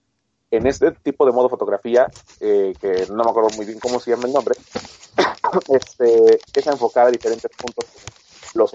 En 0.51 0.67
este 0.67 0.93
tipo 0.93 1.25
de 1.25 1.33
modo 1.33 1.49
fotografía, 1.49 2.09
eh, 2.41 2.75
que 2.81 3.07
no 3.11 3.25
me 3.25 3.31
acuerdo 3.31 3.51
muy 3.57 3.67
bien 3.67 3.79
cómo 3.81 3.99
se 4.01 4.11
llama 4.11 4.27
el 4.27 4.33
nombre, 4.33 4.55
este, 5.69 6.41
es 6.55 6.67
enfocar 6.67 7.07
a 7.07 7.11
diferentes 7.11 7.51
puntos 7.57 7.87
los 8.55 8.73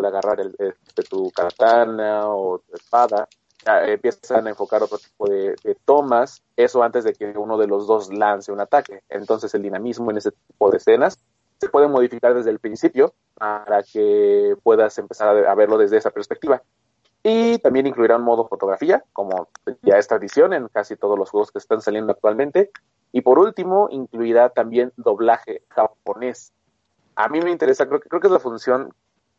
de 0.00 0.08
agarrar 0.08 0.40
el, 0.40 0.54
este, 0.58 1.02
tu 1.02 1.30
katana 1.30 2.28
o 2.28 2.58
tu 2.58 2.74
espada, 2.74 3.28
empiezan 3.66 4.46
a 4.46 4.50
enfocar 4.50 4.82
otro 4.82 4.98
tipo 4.98 5.28
de, 5.28 5.56
tomas, 5.84 6.42
eso 6.56 6.82
antes 6.82 7.04
de 7.04 7.12
que 7.12 7.26
uno 7.36 7.58
de 7.58 7.66
los 7.66 7.86
dos 7.86 8.12
lance 8.12 8.52
un 8.52 8.60
ataque. 8.60 9.02
Entonces 9.08 9.54
el 9.54 9.62
dinamismo 9.62 10.10
en 10.10 10.18
ese 10.18 10.30
tipo 10.30 10.70
de 10.70 10.78
escenas 10.78 11.18
se 11.58 11.68
puede 11.68 11.88
modificar 11.88 12.34
desde 12.34 12.50
el 12.50 12.58
principio 12.58 13.14
para 13.34 13.82
que 13.82 14.56
puedas 14.62 14.98
empezar 14.98 15.46
a, 15.46 15.54
verlo 15.54 15.78
desde 15.78 15.96
esa 15.96 16.10
perspectiva. 16.10 16.62
Y 17.22 17.58
también 17.58 17.86
incluirá 17.88 18.16
un 18.16 18.22
modo 18.22 18.46
fotografía, 18.46 19.02
como 19.12 19.48
ya 19.82 19.96
es 19.98 20.06
tradición 20.06 20.52
en 20.52 20.68
casi 20.68 20.96
todos 20.96 21.18
los 21.18 21.30
juegos 21.30 21.50
que 21.50 21.58
están 21.58 21.80
saliendo 21.80 22.12
actualmente. 22.12 22.70
Y 23.10 23.22
por 23.22 23.38
último, 23.38 23.88
incluirá 23.90 24.50
también 24.50 24.92
doblaje 24.96 25.62
japonés. 25.70 26.52
A 27.16 27.28
mí 27.28 27.40
me 27.40 27.50
interesa, 27.50 27.88
creo 27.88 27.98
que, 27.98 28.08
creo 28.08 28.20
que 28.20 28.28
es 28.28 28.32
la 28.32 28.38
función 28.38 28.92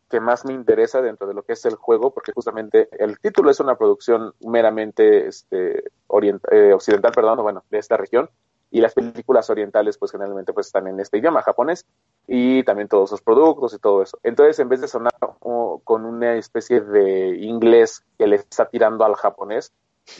que 0.10 0.20
más 0.20 0.46
me 0.46 0.54
interesa 0.54 1.02
dentro 1.02 1.28
de 1.28 1.34
lo 1.34 1.44
que 1.44 1.54
es 1.54 1.66
el 1.66 1.76
juego, 1.76 2.14
porque 2.14 2.32
justamente 2.34 2.90
el 3.00 3.20
título 3.20 3.52
es 3.52 3.60
una 3.60 3.76
producción 3.76 4.34
meramente 4.40 5.28
este, 5.28 5.80
eh, 5.80 6.74
occidental, 6.74 7.12
perdón, 7.12 7.42
bueno, 7.42 7.64
de 7.70 7.78
esta 7.78 7.98
región, 7.98 8.30
y 8.70 8.82
las 8.82 8.94
películas 8.94 9.50
orientales 9.50 9.98
pues 9.98 10.12
generalmente 10.12 10.54
pues 10.54 10.68
están 10.68 10.88
en 10.88 11.00
este 11.00 11.18
idioma 11.18 11.42
japonés 11.42 11.86
y 12.28 12.64
también 12.64 12.88
todos 12.88 13.10
sus 13.10 13.22
productos 13.22 13.74
y 13.74 13.80
todo 13.80 14.02
eso. 14.02 14.20
Entonces 14.24 14.60
en 14.60 14.70
vez 14.70 14.82
de 14.82 14.88
sonar 14.88 15.14
con 15.40 16.06
una 16.06 16.36
especie 16.36 16.82
de 16.82 17.38
inglés 17.38 18.04
que 18.18 18.28
le 18.28 18.36
está 18.36 18.68
tirando 18.68 19.06
al 19.06 19.16
japonés, 19.16 19.72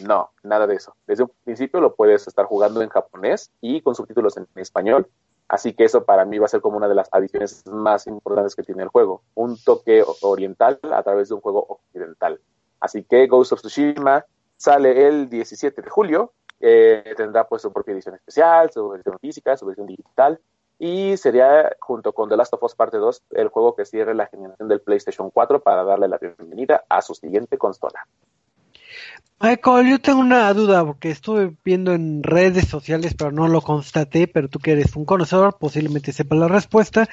no, 0.04 0.32
nada 0.44 0.68
de 0.68 0.76
eso. 0.76 0.96
Desde 1.08 1.24
un 1.24 1.32
principio 1.44 1.80
lo 1.82 1.96
puedes 1.96 2.28
estar 2.28 2.46
jugando 2.46 2.82
en 2.82 2.90
japonés 2.90 3.52
y 3.62 3.82
con 3.82 3.96
subtítulos 3.96 4.38
en 4.38 4.48
español 4.56 5.10
Así 5.48 5.74
que 5.74 5.86
eso 5.86 6.04
para 6.04 6.26
mí 6.26 6.40
va 6.40 6.46
a 6.46 6.50
ser 6.50 6.62
como 6.62 6.78
una 6.78 6.90
de 6.90 6.96
las 6.96 7.10
adiciones 7.12 7.66
más 7.68 8.06
importantes 8.08 8.56
que 8.56 8.64
tiene 8.64 8.84
el 8.84 8.90
juego. 8.90 9.22
Un 9.34 9.58
toque 9.58 10.04
oriental 10.22 10.80
a 10.92 11.04
través 11.04 11.30
de 11.30 11.36
un 11.36 11.42
juego 11.42 11.66
occidental. 11.68 12.42
Así 12.80 13.04
que 13.04 13.28
Ghost 13.28 13.54
of 13.54 13.62
Tsushima 13.62 14.26
sale 14.58 15.08
el 15.08 15.30
17 15.30 15.82
de 15.82 15.90
julio. 15.90 16.34
Eh, 16.60 17.14
tendrá 17.16 17.48
pues 17.48 17.62
su 17.62 17.72
propia 17.72 17.94
edición 17.94 18.16
especial, 18.16 18.72
su 18.72 18.90
versión 18.90 19.18
física, 19.20 19.56
su 19.56 19.66
versión 19.66 19.88
digital. 19.88 20.40
Y 20.80 21.18
sería, 21.18 21.76
junto 21.80 22.14
con 22.14 22.30
The 22.30 22.38
Last 22.38 22.54
of 22.54 22.64
Us 22.64 22.76
Parte 22.76 22.98
2, 22.98 23.24
el 23.32 23.48
juego 23.48 23.76
que 23.76 23.86
cierre 23.86 24.14
la 24.14 24.28
generación 24.28 24.68
del 24.68 24.82
PlayStation 24.82 25.32
4 25.32 25.62
para 25.62 25.84
darle 25.84 26.08
la 26.08 26.18
bienvenida 26.18 26.84
a 26.90 27.02
su 27.02 27.16
siguiente 27.16 27.58
consola. 27.58 28.06
Michael, 29.40 29.88
yo 29.88 30.00
tengo 30.00 30.20
una 30.20 30.52
duda 30.54 30.84
porque 30.84 31.12
estuve 31.12 31.54
viendo 31.64 31.94
en 31.94 32.24
redes 32.24 32.68
sociales, 32.68 33.14
pero 33.14 33.32
no 33.32 33.48
lo 33.48 33.62
constaté, 33.62 34.28
pero 34.28 34.48
tú 34.48 34.58
que 34.58 34.72
eres 34.72 34.96
un 34.96 35.06
conocedor, 35.06 35.58
posiblemente 35.60 36.12
sepas 36.12 36.40
la 36.40 36.48
respuesta. 36.48 37.08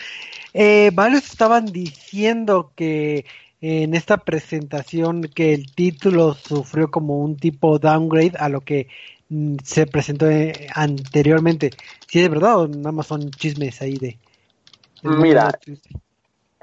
Eh, 0.55 0.91
varios 0.95 1.27
estaban 1.27 1.67
diciendo 1.67 2.73
que 2.75 3.27
en 3.61 3.95
esta 3.95 4.19
presentación 4.19 5.23
que 5.23 5.55
el 5.55 5.75
título 5.75 6.35
sufrió 6.35 6.91
como 6.91 7.19
un 7.21 7.37
tipo 7.37 7.79
downgrade 7.79 8.35
a 8.39 8.49
lo 8.49 8.61
que 8.61 8.89
mm, 9.29 9.57
se 9.63 9.87
presentó 9.87 10.31
eh, 10.31 10.67
anteriormente. 10.75 11.71
¿Sí 12.07 12.21
es 12.21 12.31
verdad 12.31 12.59
o 12.59 12.69
nada 12.69 12.93
más 12.93 13.07
son 13.07 13.31
chismes 13.31 13.83
ahí 13.83 13.97
de... 13.97 14.19
Mira, 15.03 15.59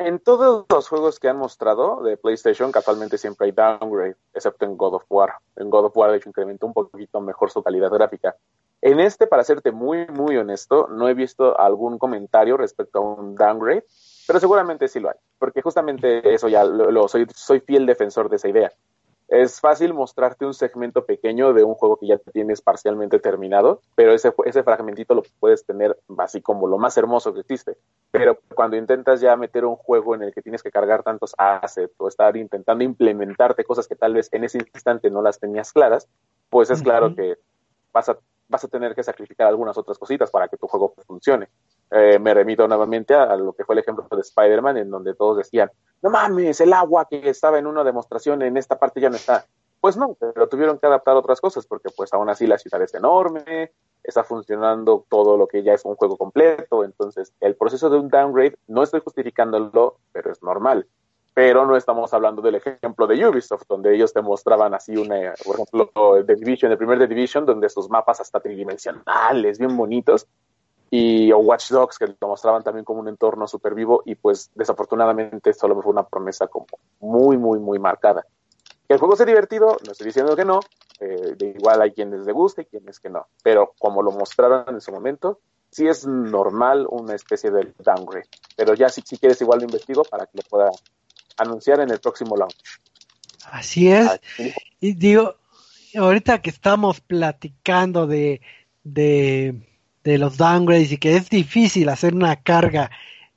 en 0.07 0.19
todos 0.19 0.65
los 0.69 0.87
juegos 0.87 1.19
que 1.19 1.29
han 1.29 1.37
mostrado 1.37 2.01
de 2.03 2.17
PlayStation, 2.17 2.71
casualmente 2.71 3.17
siempre 3.17 3.47
hay 3.47 3.51
downgrade, 3.51 4.15
excepto 4.33 4.65
en 4.65 4.77
God 4.77 4.95
of 4.95 5.03
War. 5.09 5.33
En 5.55 5.69
God 5.69 5.85
of 5.85 5.97
War, 5.97 6.11
de 6.11 6.17
hecho, 6.17 6.29
incrementó 6.29 6.67
un 6.67 6.73
poquito 6.73 7.21
mejor 7.21 7.51
su 7.51 7.63
calidad 7.63 7.89
gráfica. 7.89 8.35
En 8.81 8.99
este, 8.99 9.27
para 9.27 9.43
serte 9.43 9.71
muy, 9.71 10.07
muy 10.07 10.37
honesto, 10.37 10.87
no 10.89 11.07
he 11.07 11.13
visto 11.13 11.59
algún 11.59 11.99
comentario 11.99 12.57
respecto 12.57 12.99
a 12.99 13.01
un 13.01 13.35
downgrade, 13.35 13.85
pero 14.27 14.39
seguramente 14.39 14.87
sí 14.87 14.99
lo 14.99 15.09
hay, 15.09 15.17
porque 15.37 15.61
justamente 15.61 16.33
eso 16.33 16.47
ya 16.47 16.63
lo, 16.63 17.07
soy, 17.07 17.27
soy 17.35 17.59
fiel 17.59 17.85
defensor 17.85 18.29
de 18.29 18.37
esa 18.37 18.49
idea. 18.49 18.71
Es 19.31 19.61
fácil 19.61 19.93
mostrarte 19.93 20.45
un 20.45 20.53
segmento 20.53 21.05
pequeño 21.05 21.53
de 21.53 21.63
un 21.63 21.73
juego 21.73 21.95
que 21.95 22.07
ya 22.07 22.17
tienes 22.17 22.59
parcialmente 22.59 23.17
terminado, 23.17 23.79
pero 23.95 24.11
ese, 24.11 24.33
ese 24.43 24.61
fragmentito 24.61 25.15
lo 25.15 25.23
puedes 25.39 25.65
tener 25.65 25.97
así 26.17 26.41
como 26.41 26.67
lo 26.67 26.77
más 26.77 26.97
hermoso 26.97 27.33
que 27.33 27.39
existe. 27.39 27.77
Pero 28.11 28.39
cuando 28.53 28.75
intentas 28.75 29.21
ya 29.21 29.37
meter 29.37 29.63
un 29.63 29.77
juego 29.77 30.15
en 30.15 30.23
el 30.23 30.33
que 30.33 30.41
tienes 30.41 30.61
que 30.61 30.69
cargar 30.69 31.03
tantos 31.03 31.33
assets 31.37 31.95
o 31.97 32.09
estar 32.09 32.35
intentando 32.35 32.83
implementarte 32.83 33.63
cosas 33.63 33.87
que 33.87 33.95
tal 33.95 34.15
vez 34.15 34.27
en 34.33 34.43
ese 34.43 34.57
instante 34.57 35.09
no 35.09 35.21
las 35.21 35.39
tenías 35.39 35.71
claras, 35.71 36.09
pues 36.49 36.69
es 36.69 36.81
claro 36.81 37.15
que 37.15 37.37
vas 37.93 38.09
a, 38.09 38.17
vas 38.49 38.65
a 38.65 38.67
tener 38.67 38.93
que 38.93 39.01
sacrificar 39.01 39.47
algunas 39.47 39.77
otras 39.77 39.97
cositas 39.97 40.29
para 40.29 40.49
que 40.49 40.57
tu 40.57 40.67
juego 40.67 40.93
funcione. 41.07 41.47
Eh, 41.93 42.19
me 42.19 42.33
remito 42.33 42.65
nuevamente 42.69 43.13
a, 43.13 43.35
lo 43.35 43.51
que 43.51 43.65
fue 43.65 43.75
el 43.75 43.79
ejemplo 43.79 44.07
de 44.09 44.21
Spider-Man, 44.21 44.77
en 44.77 44.89
donde 44.89 45.13
todos 45.13 45.37
decían, 45.37 45.69
no 46.01 46.09
mames, 46.09 46.61
el 46.61 46.71
agua 46.71 47.05
que 47.09 47.29
estaba 47.29 47.59
en 47.59 47.67
una 47.67 47.83
demostración 47.83 48.41
en 48.41 48.55
esta 48.55 48.79
parte 48.79 49.01
ya 49.01 49.09
no 49.09 49.17
está. 49.17 49.45
Pues 49.81 49.97
no, 49.97 50.15
pero 50.19 50.47
tuvieron 50.47 50.79
que 50.79 50.85
adaptar 50.85 51.17
otras 51.17 51.41
cosas, 51.41 51.65
porque 51.65 51.89
pues 51.95 52.13
aún 52.13 52.29
así 52.29 52.47
la 52.47 52.57
ciudad 52.57 52.81
es 52.81 52.93
enorme, 52.93 53.73
está 54.03 54.23
funcionando 54.23 55.05
todo 55.09 55.35
lo 55.37 55.47
que 55.47 55.63
ya 55.63 55.73
es 55.73 55.83
un 55.83 55.95
juego 55.95 56.17
completo, 56.17 56.85
entonces 56.85 57.33
el 57.41 57.55
proceso 57.55 57.89
de 57.89 57.97
un 57.97 58.07
downgrade, 58.07 58.55
no 58.67 58.83
estoy 58.83 59.01
justificándolo, 59.01 59.97
pero 60.13 60.31
es 60.31 60.41
normal. 60.41 60.87
Pero 61.33 61.65
no 61.65 61.75
estamos 61.77 62.13
hablando 62.13 62.41
del 62.41 62.55
ejemplo 62.55 63.07
de 63.07 63.25
Ubisoft, 63.25 63.63
donde 63.67 63.95
ellos 63.95 64.13
te 64.13 64.21
mostraban 64.21 64.73
así 64.73 64.97
una, 64.97 65.33
por 65.45 65.55
ejemplo, 65.55 65.89
The 66.25 66.35
Division, 66.35 66.71
el 66.71 66.77
primer 66.77 66.99
The 66.99 67.07
Division, 67.07 67.45
donde 67.45 67.69
sus 67.69 67.89
mapas 67.89 68.19
hasta 68.19 68.39
tridimensionales, 68.39 69.57
bien 69.57 69.75
bonitos, 69.75 70.27
y 70.93 71.31
o 71.31 71.39
Watch 71.39 71.71
Dogs 71.71 71.97
que 71.97 72.05
lo 72.05 72.27
mostraban 72.27 72.63
también 72.63 72.83
como 72.83 72.99
un 72.99 73.07
entorno 73.07 73.47
súper 73.47 73.73
vivo 73.73 74.03
y 74.05 74.15
pues 74.15 74.51
desafortunadamente 74.53 75.53
solo 75.53 75.81
fue 75.81 75.93
una 75.93 76.03
promesa 76.03 76.47
como 76.47 76.67
muy 76.99 77.37
muy 77.37 77.59
muy 77.59 77.79
marcada. 77.79 78.27
Que 78.87 78.95
el 78.95 78.99
juego 78.99 79.15
sea 79.15 79.25
divertido, 79.25 79.77
no 79.85 79.93
estoy 79.93 80.07
diciendo 80.07 80.35
que 80.35 80.43
no, 80.43 80.59
eh, 80.99 81.35
de 81.37 81.55
igual 81.57 81.81
hay 81.81 81.93
quienes 81.93 82.25
le 82.25 82.33
guste 82.33 82.63
y 82.63 82.65
quienes 82.65 82.99
que 82.99 83.09
no, 83.09 83.25
pero 83.41 83.73
como 83.79 84.03
lo 84.03 84.11
mostraron 84.11 84.65
en 84.67 84.81
su 84.81 84.91
momento, 84.91 85.39
sí 85.71 85.87
es 85.87 86.05
normal 86.05 86.85
una 86.89 87.15
especie 87.15 87.51
de 87.51 87.73
downgrade, 87.79 88.27
pero 88.57 88.73
ya 88.73 88.89
si, 88.89 89.01
si 89.01 89.17
quieres 89.17 89.39
igual 89.39 89.59
lo 89.59 89.65
investigo 89.65 90.03
para 90.03 90.25
que 90.25 90.39
lo 90.39 90.43
pueda 90.43 90.71
anunciar 91.37 91.79
en 91.79 91.89
el 91.89 92.01
próximo 92.01 92.35
launch. 92.35 92.81
Así 93.49 93.89
es. 93.89 94.19
Y 94.81 94.93
digo, 94.93 95.35
ahorita 95.95 96.41
que 96.41 96.49
estamos 96.49 96.99
platicando 96.99 98.07
de, 98.07 98.41
de 98.83 99.70
de 100.03 100.17
los 100.17 100.37
downgrades 100.37 100.91
y 100.91 100.97
que 100.97 101.15
es 101.15 101.29
difícil 101.29 101.89
hacer 101.89 102.15
una 102.15 102.35
carga 102.37 102.91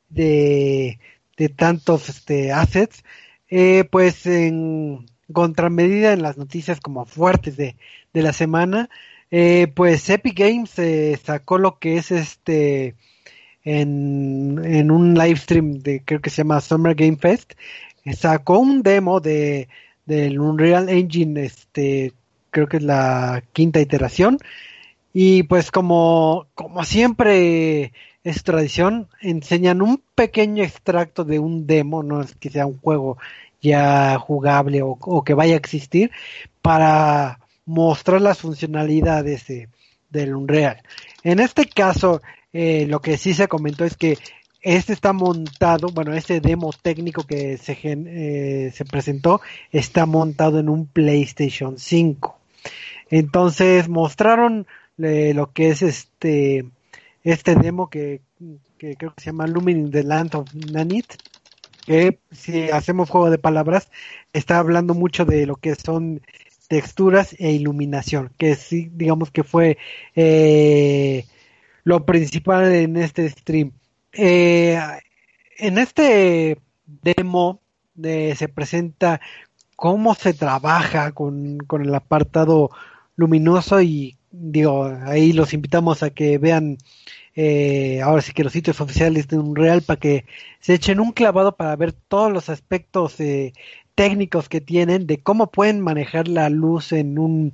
de, 0.08 0.98
de 1.36 1.48
tantos 1.48 2.08
este, 2.08 2.52
assets, 2.52 3.04
eh, 3.48 3.84
pues 3.90 4.26
en 4.26 5.06
contramedida 5.32 6.12
en 6.12 6.22
las 6.22 6.36
noticias 6.36 6.80
como 6.80 7.06
fuertes 7.06 7.56
de, 7.56 7.76
de 8.12 8.22
la 8.22 8.32
semana, 8.32 8.88
eh, 9.30 9.68
pues 9.74 10.08
Epic 10.10 10.38
Games 10.38 10.78
eh, 10.78 11.18
sacó 11.22 11.58
lo 11.58 11.78
que 11.78 11.96
es 11.96 12.10
este 12.10 12.94
en, 13.64 14.60
en 14.64 14.90
un 14.90 15.14
live 15.14 15.36
stream 15.36 15.78
de 15.80 16.02
creo 16.04 16.20
que 16.20 16.30
se 16.30 16.38
llama 16.38 16.60
Summer 16.60 16.94
Game 16.94 17.16
Fest, 17.16 17.54
sacó 18.16 18.58
un 18.58 18.82
demo 18.82 19.20
de 19.20 19.68
del 20.06 20.38
Unreal 20.38 20.88
Engine, 20.90 21.44
este 21.44 22.12
creo 22.50 22.68
que 22.68 22.76
es 22.76 22.82
la 22.82 23.42
quinta 23.52 23.80
iteración, 23.80 24.38
y 25.16 25.44
pues 25.44 25.70
como, 25.70 26.48
como 26.56 26.84
siempre 26.84 27.92
es 28.24 28.42
tradición, 28.42 29.08
enseñan 29.20 29.80
un 29.80 30.02
pequeño 30.16 30.64
extracto 30.64 31.24
de 31.24 31.38
un 31.38 31.68
demo, 31.68 32.02
no 32.02 32.20
es 32.20 32.34
que 32.34 32.50
sea 32.50 32.66
un 32.66 32.80
juego 32.80 33.16
ya 33.62 34.18
jugable 34.18 34.80
o, 34.82 35.22
que 35.24 35.34
vaya 35.34 35.54
a 35.54 35.58
existir, 35.58 36.10
para 36.60 37.38
mostrar 37.64 38.20
las 38.20 38.38
funcionalidades 38.38 39.46
de, 39.46 39.68
del 40.10 40.34
Unreal. 40.34 40.82
En 41.22 41.38
este 41.38 41.66
caso, 41.66 42.20
eh, 42.52 42.86
lo 42.88 43.00
que 43.00 43.16
sí 43.16 43.34
se 43.34 43.46
comentó 43.46 43.84
es 43.84 43.96
que 43.96 44.18
este 44.62 44.94
está 44.94 45.12
montado, 45.12 45.88
bueno, 45.88 46.12
este 46.12 46.40
demo 46.40 46.72
técnico 46.72 47.24
que 47.24 47.56
se, 47.56 47.78
eh, 47.84 48.72
se 48.74 48.84
presentó 48.84 49.40
está 49.70 50.06
montado 50.06 50.58
en 50.58 50.68
un 50.68 50.86
PlayStation 50.86 51.78
5. 51.78 52.36
Entonces 53.10 53.88
mostraron 53.88 54.66
lo 54.96 55.52
que 55.52 55.70
es 55.70 55.82
este 55.82 56.66
este 57.22 57.54
demo 57.54 57.88
que, 57.88 58.20
creo 58.78 59.14
que 59.14 59.22
se 59.22 59.26
llama 59.26 59.46
Lumin 59.46 59.90
the 59.90 60.02
Land 60.04 60.34
of 60.34 60.54
Nanit 60.54 61.06
que 61.86 62.20
si 62.32 62.70
hacemos 62.70 63.10
juego 63.10 63.30
de 63.30 63.38
palabras 63.38 63.90
está 64.32 64.58
hablando 64.58 64.94
mucho 64.94 65.24
de 65.24 65.46
lo 65.46 65.56
que 65.56 65.74
son 65.74 66.20
texturas 66.68 67.34
e 67.38 67.52
iluminación 67.52 68.30
que 68.38 68.54
sí 68.54 68.90
digamos 68.92 69.30
que 69.30 69.42
fue 69.42 69.78
eh, 70.14 71.24
lo 71.84 72.04
principal 72.04 72.72
en 72.72 72.96
este 72.96 73.28
stream. 73.28 73.72
Eh, 74.12 74.78
en 75.58 75.78
este 75.78 76.58
demo 76.86 77.60
eh, 78.02 78.34
se 78.36 78.48
presenta 78.48 79.20
cómo 79.76 80.14
se 80.14 80.34
trabaja 80.34 81.12
con, 81.12 81.58
con 81.58 81.82
el 81.82 81.94
apartado 81.94 82.70
luminoso 83.16 83.80
y 83.82 84.16
digo, 84.36 84.86
ahí 85.04 85.32
los 85.32 85.52
invitamos 85.52 86.02
a 86.02 86.10
que 86.10 86.38
vean 86.38 86.78
eh, 87.36 88.00
ahora 88.02 88.22
sí 88.22 88.32
que 88.32 88.44
los 88.44 88.52
sitios 88.52 88.80
oficiales 88.80 89.28
de 89.28 89.38
Unreal 89.38 89.82
para 89.82 89.98
que 89.98 90.24
se 90.60 90.74
echen 90.74 91.00
un 91.00 91.12
clavado 91.12 91.56
para 91.56 91.74
ver 91.76 91.92
todos 91.92 92.32
los 92.32 92.48
aspectos 92.48 93.18
eh, 93.20 93.52
técnicos 93.94 94.48
que 94.48 94.60
tienen 94.60 95.06
de 95.06 95.18
cómo 95.18 95.50
pueden 95.50 95.80
manejar 95.80 96.28
la 96.28 96.48
luz 96.48 96.92
en 96.92 97.18
un 97.18 97.52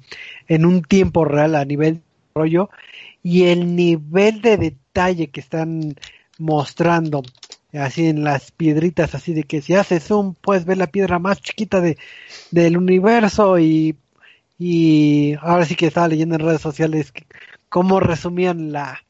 en 0.48 0.66
un 0.66 0.82
tiempo 0.82 1.24
real 1.24 1.54
a 1.54 1.64
nivel 1.64 2.02
rollo 2.34 2.70
y 3.22 3.44
el 3.44 3.76
nivel 3.76 4.42
de 4.42 4.56
detalle 4.56 5.28
que 5.28 5.40
están 5.40 5.96
mostrando 6.38 7.22
así 7.72 8.06
en 8.06 8.24
las 8.24 8.50
piedritas 8.52 9.14
así 9.14 9.32
de 9.34 9.44
que 9.44 9.62
si 9.62 9.74
haces 9.74 10.04
zoom 10.04 10.34
puedes 10.34 10.64
ver 10.64 10.78
la 10.78 10.88
piedra 10.88 11.18
más 11.18 11.40
chiquita 11.40 11.80
de 11.80 11.96
del 12.50 12.76
universo 12.76 13.58
y 13.58 13.96
y 14.62 15.36
ahora 15.40 15.64
sí 15.64 15.74
que 15.74 15.86
estaba 15.86 16.06
leyendo 16.06 16.34
en 16.34 16.42
redes 16.42 16.60
sociales 16.60 17.14
cómo 17.70 17.98
resumían 17.98 18.72
la 18.72 19.02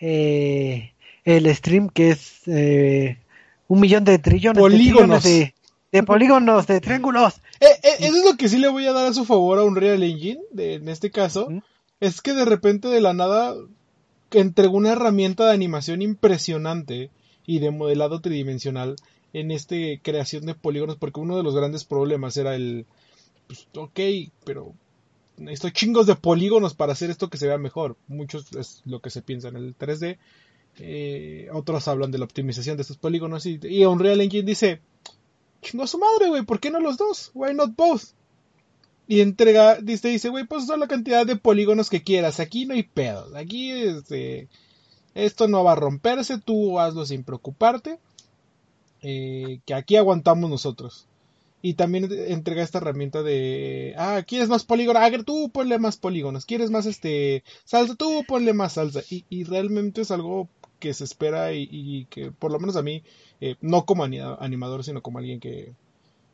eh, 0.00 0.92
el 1.24 1.52
stream 1.52 1.88
que 1.88 2.10
es 2.10 2.42
eh, 2.46 3.18
un 3.66 3.80
millón 3.80 4.04
de 4.04 4.20
trillones 4.20 4.60
polígonos. 4.60 5.24
De, 5.24 5.54
de, 5.90 6.02
polígonos 6.04 6.68
de 6.68 6.80
triángulos 6.80 7.40
eh, 7.58 7.66
eso 7.98 8.16
es 8.16 8.24
lo 8.24 8.36
que 8.36 8.48
sí 8.48 8.58
le 8.58 8.68
voy 8.68 8.86
a 8.86 8.92
dar 8.92 9.08
a 9.08 9.12
su 9.12 9.24
favor 9.24 9.58
a 9.58 9.64
un 9.64 9.74
Real 9.74 10.04
Engine 10.04 10.40
de, 10.52 10.74
en 10.74 10.88
este 10.88 11.10
caso 11.10 11.48
es 11.98 12.20
que 12.22 12.32
de 12.32 12.44
repente 12.44 12.86
de 12.86 13.00
la 13.00 13.12
nada 13.12 13.56
entregó 14.30 14.76
una 14.76 14.92
herramienta 14.92 15.46
de 15.46 15.52
animación 15.52 16.00
impresionante 16.00 17.10
y 17.44 17.58
de 17.58 17.72
modelado 17.72 18.20
tridimensional 18.20 18.94
en 19.32 19.50
este 19.50 19.98
creación 20.00 20.46
de 20.46 20.54
polígonos 20.54 20.94
porque 20.94 21.18
uno 21.18 21.36
de 21.36 21.42
los 21.42 21.56
grandes 21.56 21.84
problemas 21.84 22.36
era 22.36 22.54
el 22.54 22.86
pues 23.50 23.66
ok, 23.74 23.98
pero 24.44 24.74
necesito 25.36 25.70
chingos 25.70 26.06
de 26.06 26.14
polígonos 26.14 26.74
para 26.74 26.92
hacer 26.92 27.10
esto 27.10 27.28
que 27.28 27.36
se 27.36 27.48
vea 27.48 27.58
mejor. 27.58 27.96
Muchos 28.06 28.52
es 28.52 28.80
lo 28.84 29.00
que 29.00 29.10
se 29.10 29.22
piensa 29.22 29.48
en 29.48 29.56
el 29.56 29.76
3D. 29.76 30.18
Eh, 30.78 31.48
otros 31.52 31.88
hablan 31.88 32.12
de 32.12 32.18
la 32.18 32.26
optimización 32.26 32.76
de 32.76 32.82
estos 32.82 32.96
polígonos 32.96 33.44
y, 33.46 33.58
y 33.62 33.84
Unreal 33.84 34.20
Engine 34.20 34.44
dice, 34.44 34.80
chingo 35.62 35.82
a 35.82 35.88
su 35.88 35.98
madre, 35.98 36.28
güey, 36.28 36.44
¿por 36.44 36.60
qué 36.60 36.70
no 36.70 36.78
los 36.78 36.96
dos? 36.96 37.32
Why 37.34 37.54
not 37.54 37.74
both? 37.74 38.02
Y 39.08 39.20
entrega, 39.20 39.80
dice, 39.80 40.10
dice, 40.10 40.28
güey, 40.28 40.46
pues 40.46 40.66
son 40.66 40.78
la 40.78 40.86
cantidad 40.86 41.26
de 41.26 41.34
polígonos 41.34 41.90
que 41.90 42.04
quieras. 42.04 42.38
Aquí 42.38 42.66
no 42.66 42.74
hay 42.74 42.84
pedos. 42.84 43.34
Aquí 43.34 43.72
este, 43.72 44.48
esto 45.14 45.48
no 45.48 45.64
va 45.64 45.72
a 45.72 45.74
romperse. 45.74 46.38
Tú 46.38 46.78
hazlo 46.78 47.04
sin 47.04 47.24
preocuparte. 47.24 47.98
Eh, 49.02 49.58
que 49.66 49.74
aquí 49.74 49.96
aguantamos 49.96 50.48
nosotros. 50.48 51.08
Y 51.62 51.74
también 51.74 52.08
entrega 52.10 52.62
esta 52.62 52.78
herramienta 52.78 53.22
de, 53.22 53.94
ah, 53.98 54.22
¿quieres 54.26 54.48
más 54.48 54.64
polígono? 54.64 54.98
Ah, 54.98 55.10
tú 55.24 55.50
ponle 55.50 55.78
más 55.78 55.98
polígonos. 55.98 56.46
¿Quieres 56.46 56.70
más 56.70 56.86
este 56.86 57.44
salsa? 57.64 57.94
Tú 57.96 58.24
ponle 58.26 58.54
más 58.54 58.74
salsa. 58.74 59.02
Y, 59.10 59.26
y 59.28 59.44
realmente 59.44 60.00
es 60.00 60.10
algo 60.10 60.48
que 60.78 60.94
se 60.94 61.04
espera 61.04 61.52
y, 61.52 62.06
que 62.06 62.32
por 62.32 62.50
lo 62.50 62.58
menos 62.58 62.76
a 62.76 62.82
mí, 62.82 63.02
eh, 63.40 63.56
no 63.60 63.84
como 63.84 64.04
animador, 64.04 64.82
sino 64.82 65.02
como 65.02 65.18
alguien 65.18 65.38
que 65.38 65.74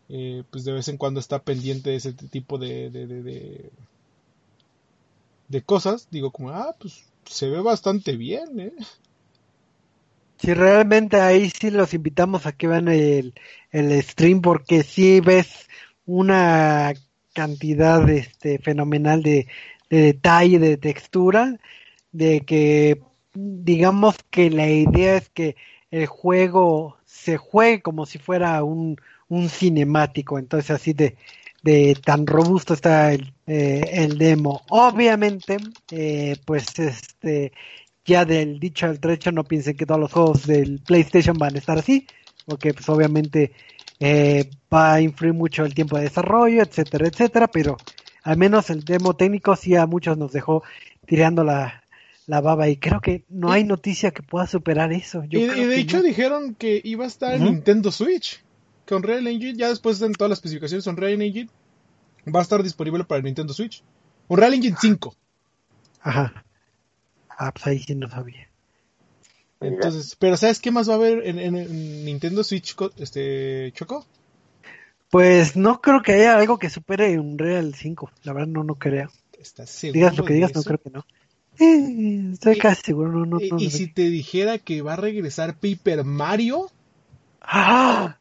eh, 0.08 0.44
pues 0.50 0.64
de 0.64 0.72
vez 0.72 0.88
en 0.88 0.96
cuando 0.96 1.20
está 1.20 1.40
pendiente 1.42 1.90
de 1.90 1.96
ese 1.96 2.12
tipo 2.12 2.58
de, 2.58 2.90
de, 2.90 3.06
de, 3.06 3.70
de, 5.48 5.62
cosas, 5.62 6.08
digo 6.10 6.30
como, 6.30 6.50
ah, 6.50 6.76
pues 6.78 7.04
se 7.24 7.48
ve 7.50 7.60
bastante 7.60 8.16
bien, 8.16 8.60
¿eh? 8.60 8.72
Si 10.38 10.52
realmente 10.54 11.20
ahí 11.20 11.50
sí 11.50 11.70
los 11.70 11.94
invitamos 11.94 12.46
a 12.46 12.52
que 12.52 12.68
vean 12.68 12.88
el, 12.88 13.34
el 13.70 14.02
stream 14.02 14.42
porque 14.42 14.82
sí 14.82 15.20
ves 15.20 15.68
una 16.04 16.92
cantidad 17.32 18.08
este, 18.08 18.58
fenomenal 18.58 19.22
de, 19.22 19.46
de 19.90 20.00
detalle, 20.02 20.58
de 20.58 20.76
textura, 20.76 21.58
de 22.12 22.40
que 22.40 23.02
digamos 23.34 24.16
que 24.30 24.50
la 24.50 24.68
idea 24.68 25.16
es 25.16 25.28
que 25.30 25.56
el 25.90 26.06
juego 26.06 26.96
se 27.04 27.36
juegue 27.36 27.82
como 27.82 28.06
si 28.06 28.18
fuera 28.18 28.62
un, 28.64 28.96
un 29.28 29.48
cinemático, 29.48 30.38
entonces 30.38 30.70
así 30.70 30.92
de, 30.92 31.16
de 31.62 31.96
tan 32.04 32.26
robusto 32.26 32.74
está 32.74 33.12
el, 33.12 33.32
eh, 33.46 33.82
el 33.92 34.18
demo. 34.18 34.62
Obviamente, 34.70 35.56
eh, 35.90 36.36
pues 36.44 36.78
este 36.78 37.52
ya 38.06 38.24
del 38.24 38.60
dicho 38.60 38.86
al 38.86 39.00
trecho 39.00 39.32
no 39.32 39.44
piensen 39.44 39.76
que 39.76 39.86
todos 39.86 40.00
los 40.00 40.12
juegos 40.12 40.46
del 40.46 40.80
PlayStation 40.80 41.36
van 41.36 41.56
a 41.56 41.58
estar 41.58 41.78
así, 41.78 42.06
porque 42.46 42.72
pues 42.72 42.88
obviamente 42.88 43.52
eh, 43.98 44.48
va 44.72 44.94
a 44.94 45.00
influir 45.00 45.34
mucho 45.34 45.64
el 45.64 45.74
tiempo 45.74 45.96
de 45.96 46.04
desarrollo, 46.04 46.62
etcétera, 46.62 47.08
etcétera, 47.08 47.48
pero 47.48 47.76
al 48.22 48.36
menos 48.36 48.70
el 48.70 48.84
demo 48.84 49.14
técnico 49.14 49.56
sí 49.56 49.74
a 49.74 49.86
muchos 49.86 50.16
nos 50.16 50.32
dejó 50.32 50.62
tirando 51.06 51.44
la, 51.44 51.84
la 52.26 52.40
baba 52.40 52.68
y 52.68 52.76
creo 52.76 53.00
que 53.00 53.24
no 53.28 53.50
hay 53.52 53.64
noticia 53.64 54.12
que 54.12 54.22
pueda 54.22 54.46
superar 54.46 54.92
eso. 54.92 55.22
y, 55.28 55.46
de 55.46 55.78
hecho 55.78 56.02
dijeron 56.02 56.54
que 56.54 56.80
iba 56.84 57.04
a 57.04 57.08
estar 57.08 57.34
en 57.34 57.44
Nintendo 57.44 57.90
Switch. 57.90 58.42
Con 58.86 58.98
Unreal 58.98 59.26
Engine, 59.26 59.58
ya 59.58 59.68
después 59.68 60.00
en 60.00 60.12
todas 60.12 60.30
las 60.30 60.38
especificaciones, 60.38 60.86
Unreal 60.86 61.20
Engine 61.20 61.50
va 62.32 62.38
a 62.38 62.42
estar 62.42 62.62
disponible 62.62 63.02
para 63.02 63.18
el 63.18 63.24
Nintendo 63.24 63.52
Switch. 63.52 63.82
Unreal 64.28 64.54
Engine 64.54 64.76
5. 64.80 65.14
Ajá. 66.02 66.45
Ah, 67.36 67.52
pues 67.52 67.66
ahí 67.66 67.78
sí 67.78 67.94
no 67.94 68.08
sabía. 68.08 68.48
Entonces, 69.60 70.16
pero 70.16 70.36
¿sabes 70.36 70.60
qué 70.60 70.70
más 70.70 70.88
va 70.88 70.94
a 70.94 70.96
haber 70.96 71.26
en, 71.26 72.04
Nintendo 72.04 72.44
Switch, 72.44 72.76
este, 72.98 73.72
Choco? 73.74 74.06
Pues 75.10 75.56
no 75.56 75.80
creo 75.80 76.02
que 76.02 76.12
haya 76.12 76.36
algo 76.36 76.58
que 76.58 76.68
supere 76.68 77.18
Unreal 77.18 77.74
5. 77.74 78.10
La 78.24 78.32
verdad 78.32 78.48
no, 78.48 78.64
no 78.64 78.74
creo. 78.74 79.10
Digas 79.92 80.16
lo 80.16 80.24
que 80.24 80.34
digas, 80.34 80.54
no 80.54 80.62
creo 80.62 80.78
que 80.78 80.90
no. 80.90 81.06
Eh, 81.58 82.32
estoy 82.32 82.58
casi 82.58 82.82
seguro, 82.82 83.24
no, 83.24 83.24
no, 83.24 83.38
¿Y, 83.58 83.70
si 83.70 83.86
te 83.86 84.10
dijera 84.10 84.58
que 84.58 84.82
va 84.82 84.92
a 84.92 84.96
regresar 84.96 85.58
Paper 85.58 86.04
Mario? 86.04 86.70
¡Ah! 87.40 88.18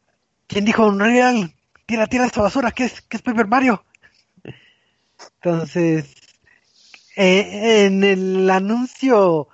¿Quién 0.47 0.63
dijo 0.63 0.87
Unreal? 0.87 1.53
Tira, 1.85 2.07
tira 2.07 2.25
esta 2.25 2.41
basura, 2.41 2.71
¿qué 2.71 2.85
es, 2.85 3.01
qué 3.01 3.17
es 3.17 3.23
Paper 3.23 3.47
Mario? 3.47 3.83
Entonces, 5.41 6.05
eh, 7.15 7.85
en 7.85 8.03
el 8.03 8.49
anuncio, 8.49 9.47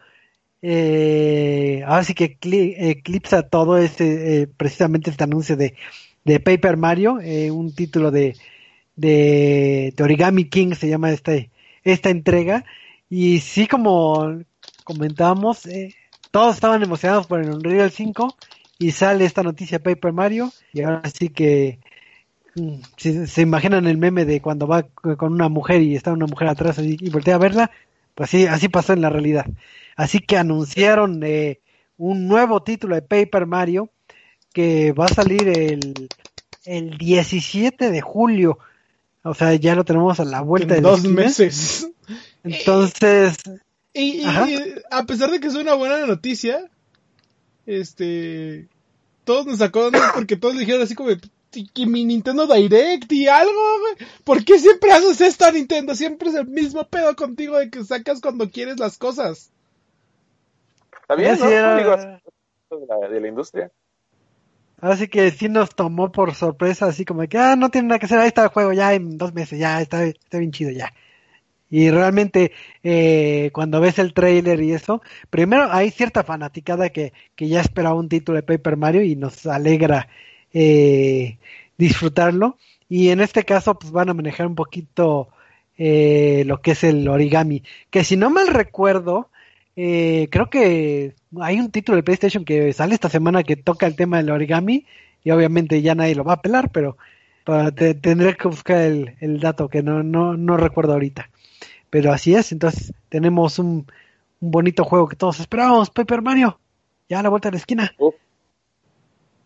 eh, 0.61 1.83
ahora 1.85 2.03
sí 2.03 2.13
que 2.13 2.37
eclipsa 2.41 3.43
todo 3.43 3.77
ese, 3.77 4.41
eh, 4.43 4.47
precisamente 4.47 5.09
este 5.09 5.23
anuncio 5.23 5.55
de, 5.57 5.75
Paper 6.23 6.77
Mario, 6.77 7.19
eh, 7.21 7.51
un 7.51 7.73
título 7.73 8.11
de, 8.11 8.35
de, 8.95 9.93
Origami 9.99 10.49
King 10.49 10.73
se 10.73 10.87
llama 10.87 11.11
esta, 11.11 11.33
esta 11.83 12.09
entrega, 12.09 12.65
y 13.09 13.39
sí, 13.39 13.67
como 13.67 14.43
comentábamos, 14.85 15.65
eh, 15.65 15.95
todos 16.31 16.55
estaban 16.55 16.81
emocionados 16.81 17.27
por 17.27 17.41
el 17.41 17.49
Unreal 17.49 17.91
5 17.91 18.37
y 18.79 18.91
sale 18.91 19.25
esta 19.25 19.43
noticia 19.43 19.83
Paper 19.83 20.13
Mario. 20.13 20.51
Y 20.73 20.81
ahora 20.81 21.01
sí 21.13 21.27
que 21.27 21.79
si 22.97 23.27
se 23.27 23.41
imaginan 23.41 23.87
el 23.87 23.97
meme 23.97 24.25
de 24.25 24.41
cuando 24.41 24.67
va 24.67 24.83
con 24.83 25.33
una 25.33 25.49
mujer 25.49 25.81
y 25.81 25.95
está 25.95 26.11
una 26.11 26.25
mujer 26.25 26.49
atrás 26.49 26.79
y, 26.79 27.09
voltea 27.09 27.35
a 27.35 27.39
verla, 27.39 27.71
pues 28.15 28.29
sí, 28.29 28.45
así 28.45 28.67
pasó 28.67 28.93
en 28.93 29.01
la 29.01 29.09
realidad. 29.09 29.45
Así 29.95 30.19
que 30.19 30.37
anunciaron 30.37 31.21
eh, 31.23 31.59
un 31.97 32.27
nuevo 32.27 32.63
título 32.63 32.95
de 32.95 33.01
Paper 33.01 33.45
Mario 33.45 33.89
que 34.53 34.91
va 34.91 35.05
a 35.05 35.13
salir 35.13 35.47
el, 35.47 36.09
el 36.65 36.97
17 36.97 37.91
de 37.91 38.01
julio. 38.01 38.57
O 39.23 39.33
sea, 39.33 39.53
ya 39.53 39.75
lo 39.75 39.85
tenemos 39.85 40.19
a 40.19 40.25
la 40.25 40.41
vuelta 40.41 40.75
de 40.75 40.81
dos 40.81 41.03
meses. 41.03 41.87
Entonces. 42.43 43.37
Y, 43.93 44.23
a 44.23 45.03
pesar 45.05 45.31
de 45.31 45.41
que 45.41 45.47
es 45.47 45.55
una 45.55 45.73
buena 45.73 46.05
noticia, 46.05 46.71
este. 47.65 48.69
Todos 49.25 49.45
nos 49.45 49.57
sacó 49.57 49.91
porque 50.15 50.37
todos 50.37 50.57
dijeron 50.57 50.81
así 50.81 50.95
como. 50.95 51.09
Y 51.53 51.85
mi 51.85 52.05
Nintendo 52.05 52.47
Direct 52.47 53.11
y 53.11 53.27
algo, 53.27 53.79
güey. 53.79 54.09
¿Por 54.23 54.45
qué 54.45 54.57
siempre 54.57 54.91
haces 54.91 55.19
esto 55.21 55.51
Nintendo? 55.51 55.95
Siempre 55.95 56.29
es 56.29 56.35
el 56.35 56.47
mismo 56.47 56.87
pedo 56.87 57.15
contigo 57.15 57.57
de 57.57 57.69
que 57.69 57.83
sacas 57.83 58.21
cuando 58.21 58.49
quieres 58.49 58.79
las 58.79 58.97
cosas. 58.97 59.51
Está 61.01 61.15
bien, 61.15 61.37
¿no? 61.39 63.09
de 63.09 63.19
la 63.19 63.27
industria. 63.27 63.71
Así 64.79 65.07
que 65.07 65.29
sí 65.31 65.49
nos 65.49 65.75
tomó 65.75 66.11
por 66.11 66.33
sorpresa, 66.33 66.87
así 66.87 67.05
como 67.05 67.27
que, 67.27 67.37
ah, 67.37 67.55
no 67.55 67.69
tiene 67.69 67.89
nada 67.89 67.99
que 67.99 68.07
hacer, 68.07 68.17
ahí 68.17 68.29
está 68.29 68.43
el 68.43 68.49
juego, 68.49 68.73
ya 68.73 68.93
en 68.93 69.17
dos 69.17 69.33
meses, 69.33 69.59
ya 69.59 69.79
está, 69.79 70.03
está 70.05 70.39
bien 70.39 70.51
chido, 70.51 70.71
ya. 70.71 70.91
Y 71.69 71.91
realmente, 71.91 72.51
eh, 72.83 73.51
cuando 73.53 73.79
ves 73.79 73.99
el 73.99 74.13
trailer 74.13 74.61
y 74.61 74.73
eso, 74.73 75.01
primero 75.29 75.71
hay 75.71 75.91
cierta 75.91 76.23
fanaticada 76.23 76.89
que, 76.89 77.13
que 77.35 77.47
ya 77.47 77.61
esperaba 77.61 77.95
un 77.95 78.09
título 78.09 78.37
de 78.37 78.43
Paper 78.43 78.75
Mario 78.75 79.03
y 79.03 79.15
nos 79.15 79.45
alegra 79.45 80.07
eh, 80.53 81.37
disfrutarlo. 81.77 82.57
Y 82.89 83.09
en 83.09 83.21
este 83.21 83.43
caso, 83.43 83.77
pues 83.77 83.91
van 83.91 84.09
a 84.09 84.13
manejar 84.13 84.47
un 84.47 84.55
poquito 84.55 85.29
eh, 85.77 86.43
lo 86.45 86.61
que 86.61 86.71
es 86.71 86.83
el 86.83 87.07
origami. 87.07 87.63
Que 87.89 88.03
si 88.03 88.17
no 88.17 88.29
mal 88.29 88.47
recuerdo, 88.47 89.29
eh, 89.75 90.27
creo 90.31 90.49
que 90.49 91.15
hay 91.39 91.59
un 91.59 91.71
título 91.71 91.95
de 91.95 92.03
PlayStation 92.03 92.45
que 92.45 92.73
sale 92.73 92.93
esta 92.95 93.09
semana 93.09 93.43
que 93.43 93.55
toca 93.55 93.87
el 93.87 93.95
tema 93.95 94.17
del 94.17 94.31
origami. 94.31 94.85
Y 95.23 95.31
obviamente 95.31 95.81
ya 95.81 95.95
nadie 95.95 96.15
lo 96.15 96.23
va 96.23 96.33
a 96.33 96.41
pelar, 96.41 96.71
pero 96.71 96.97
tendré 98.01 98.35
que 98.35 98.47
buscar 98.47 98.79
el, 98.79 99.15
el 99.19 99.39
dato 99.39 99.69
que 99.69 99.83
no, 99.83 100.03
no, 100.03 100.35
no 100.35 100.57
recuerdo 100.57 100.93
ahorita. 100.93 101.29
Pero 101.89 102.11
así 102.11 102.33
es, 102.33 102.51
entonces 102.51 102.93
tenemos 103.09 103.59
un, 103.59 103.85
un 104.39 104.51
bonito 104.51 104.83
juego 104.83 105.07
que 105.07 105.15
todos 105.15 105.39
esperábamos, 105.39 105.89
Paper 105.91 106.21
Mario. 106.21 106.59
Ya 107.07 107.19
a 107.19 107.23
la 107.23 107.29
vuelta 107.29 107.49
de 107.49 107.53
la 107.53 107.59
esquina. 107.59 107.93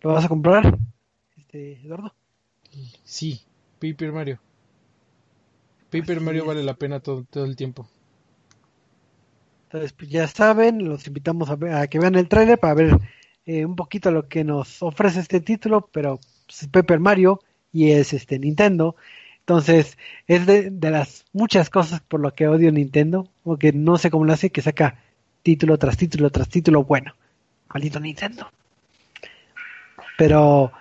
¿Lo 0.01 0.13
vas 0.13 0.25
a 0.25 0.29
comprar, 0.29 0.77
este, 1.55 1.85
Eduardo? 1.85 2.13
Sí, 3.03 3.41
Paper 3.79 4.11
Mario. 4.11 4.39
Paper 5.89 6.19
Mario 6.19 6.45
vale 6.45 6.63
la 6.63 6.73
pena 6.73 6.99
todo, 6.99 7.23
todo 7.29 7.45
el 7.45 7.55
tiempo. 7.55 7.87
Entonces, 9.65 9.93
pues 9.93 10.09
ya 10.09 10.27
saben, 10.27 10.87
los 10.87 11.07
invitamos 11.07 11.49
a, 11.49 11.81
a 11.81 11.87
que 11.87 11.99
vean 11.99 12.15
el 12.15 12.27
trailer 12.27 12.59
para 12.59 12.73
ver 12.73 12.97
eh, 13.45 13.65
un 13.65 13.75
poquito 13.75 14.11
lo 14.11 14.27
que 14.27 14.43
nos 14.43 14.81
ofrece 14.83 15.21
este 15.21 15.39
título, 15.39 15.89
pero 15.91 16.19
pues, 16.45 16.63
es 16.63 16.67
Paper 16.67 16.99
Mario 16.99 17.39
y 17.71 17.91
es 17.91 18.13
este 18.13 18.37
Nintendo. 18.37 18.95
Entonces, 19.39 19.97
es 20.27 20.45
de, 20.45 20.71
las 20.81 21.25
muchas 21.31 21.69
cosas 21.69 22.01
por 22.01 22.19
lo 22.19 22.33
que 22.33 22.47
odio 22.47 22.71
Nintendo, 22.71 23.29
porque 23.43 23.71
no 23.71 23.97
sé 23.97 24.09
cómo 24.11 24.25
lo 24.25 24.33
hace, 24.33 24.49
que 24.49 24.61
saca 24.61 24.99
título 25.43 25.77
tras 25.77 25.97
título 25.97 26.29
tras 26.31 26.49
título 26.49 26.83
bueno. 26.83 27.13
Maldito 27.73 27.99
Nintendo. 27.99 28.49
Pero, 30.17 30.71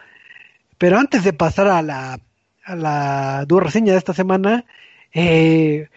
pero 0.79 0.99
antes 0.99 1.25
de 1.25 1.33
pasar 1.33 1.69
a 1.69 1.83
la, 1.83 2.21
a 2.65 2.77
la 2.77 3.45
dura 3.47 3.67
reseña 3.67 3.93
de 3.93 3.99
esta 3.99 4.15
semana, 4.15 4.65
eh, 5.13 5.89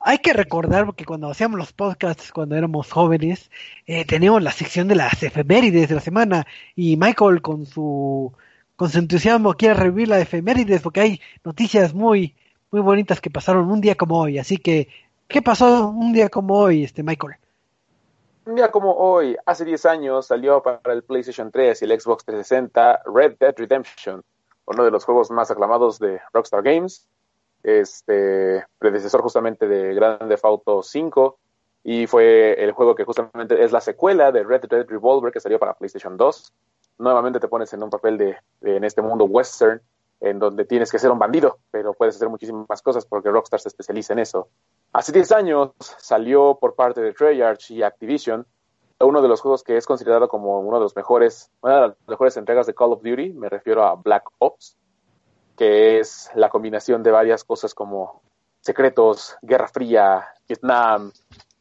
hay 0.00 0.18
que 0.18 0.32
recordar 0.34 0.94
que 0.94 1.04
cuando 1.06 1.30
hacíamos 1.30 1.58
los 1.58 1.72
podcasts, 1.72 2.30
cuando 2.32 2.56
éramos 2.56 2.92
jóvenes, 2.92 3.50
eh, 3.86 4.04
teníamos 4.04 4.42
la 4.42 4.52
sección 4.52 4.88
de 4.88 4.96
las 4.96 5.22
efemérides 5.22 5.88
de 5.88 5.94
la 5.94 6.00
semana 6.00 6.46
y 6.76 6.96
Michael 6.96 7.40
con 7.42 7.66
su 7.66 8.32
con 8.76 8.90
su 8.90 8.98
entusiasmo 8.98 9.54
quiere 9.54 9.74
revivir 9.74 10.08
la 10.08 10.20
efemérides 10.20 10.82
porque 10.82 11.00
hay 11.00 11.20
noticias 11.44 11.94
muy, 11.94 12.34
muy 12.70 12.80
bonitas 12.82 13.20
que 13.20 13.30
pasaron 13.30 13.70
un 13.70 13.80
día 13.80 13.94
como 13.96 14.18
hoy. 14.18 14.38
Así 14.38 14.58
que, 14.58 14.88
¿qué 15.28 15.42
pasó 15.42 15.88
un 15.88 16.12
día 16.12 16.28
como 16.28 16.54
hoy, 16.58 16.84
este 16.84 17.02
Michael? 17.02 17.36
Un 18.46 18.56
día 18.56 18.70
como 18.70 18.92
hoy, 18.92 19.36
hace 19.46 19.64
10 19.64 19.86
años, 19.86 20.26
salió 20.26 20.62
para 20.62 20.80
el 20.92 21.02
PlayStation 21.02 21.50
3 21.50 21.80
y 21.80 21.84
el 21.84 22.00
Xbox 22.00 22.24
360 22.24 23.02
Red 23.06 23.36
Dead 23.38 23.54
Redemption, 23.56 24.22
uno 24.66 24.84
de 24.84 24.90
los 24.90 25.04
juegos 25.04 25.30
más 25.30 25.50
aclamados 25.50 25.98
de 25.98 26.20
Rockstar 26.32 26.62
Games, 26.62 27.08
este 27.62 28.64
predecesor 28.78 29.22
justamente 29.22 29.66
de 29.66 29.94
Grand 29.94 30.28
Theft 30.28 30.44
Auto 30.44 30.82
5 30.82 31.38
y 31.84 32.06
fue 32.06 32.62
el 32.62 32.72
juego 32.72 32.94
que 32.94 33.04
justamente 33.04 33.62
es 33.62 33.72
la 33.72 33.80
secuela 33.80 34.30
de 34.30 34.44
Red 34.44 34.66
Dead 34.68 34.86
Revolver 34.86 35.32
que 35.32 35.40
salió 35.40 35.58
para 35.58 35.74
PlayStation 35.74 36.16
2 36.16 36.52
nuevamente 36.98 37.40
te 37.40 37.48
pones 37.48 37.72
en 37.72 37.82
un 37.82 37.90
papel 37.90 38.18
de, 38.18 38.36
en 38.62 38.84
este 38.84 39.02
mundo 39.02 39.24
western, 39.24 39.80
en 40.20 40.38
donde 40.38 40.64
tienes 40.64 40.90
que 40.90 40.98
ser 40.98 41.10
un 41.10 41.18
bandido, 41.18 41.58
pero 41.70 41.92
puedes 41.92 42.16
hacer 42.16 42.28
muchísimas 42.28 42.80
cosas 42.82 43.04
porque 43.04 43.30
Rockstar 43.30 43.60
se 43.60 43.68
especializa 43.68 44.12
en 44.12 44.20
eso. 44.20 44.48
Hace 44.94 45.12
10 45.12 45.32
años 45.32 45.72
salió 45.98 46.56
por 46.58 46.74
parte 46.74 47.02
de 47.02 47.12
Treyarch 47.12 47.72
y 47.72 47.82
Activision 47.82 48.46
uno 49.00 49.22
de 49.22 49.28
los 49.28 49.40
juegos 49.40 49.62
que 49.62 49.76
es 49.76 49.86
considerado 49.86 50.28
como 50.28 50.60
uno 50.60 50.78
de 50.78 50.84
los 50.84 50.96
mejores, 50.96 51.50
una 51.60 51.74
de 51.74 51.80
las 51.88 51.96
mejores 52.06 52.36
entregas 52.36 52.66
de 52.66 52.74
Call 52.74 52.92
of 52.92 53.02
Duty, 53.02 53.32
me 53.32 53.48
refiero 53.48 53.84
a 53.84 53.94
Black 53.96 54.30
Ops, 54.38 54.76
que 55.56 55.98
es 55.98 56.30
la 56.34 56.48
combinación 56.48 57.02
de 57.02 57.10
varias 57.10 57.44
cosas 57.44 57.74
como 57.74 58.22
secretos, 58.60 59.36
Guerra 59.42 59.68
Fría, 59.68 60.26
Vietnam, 60.48 61.12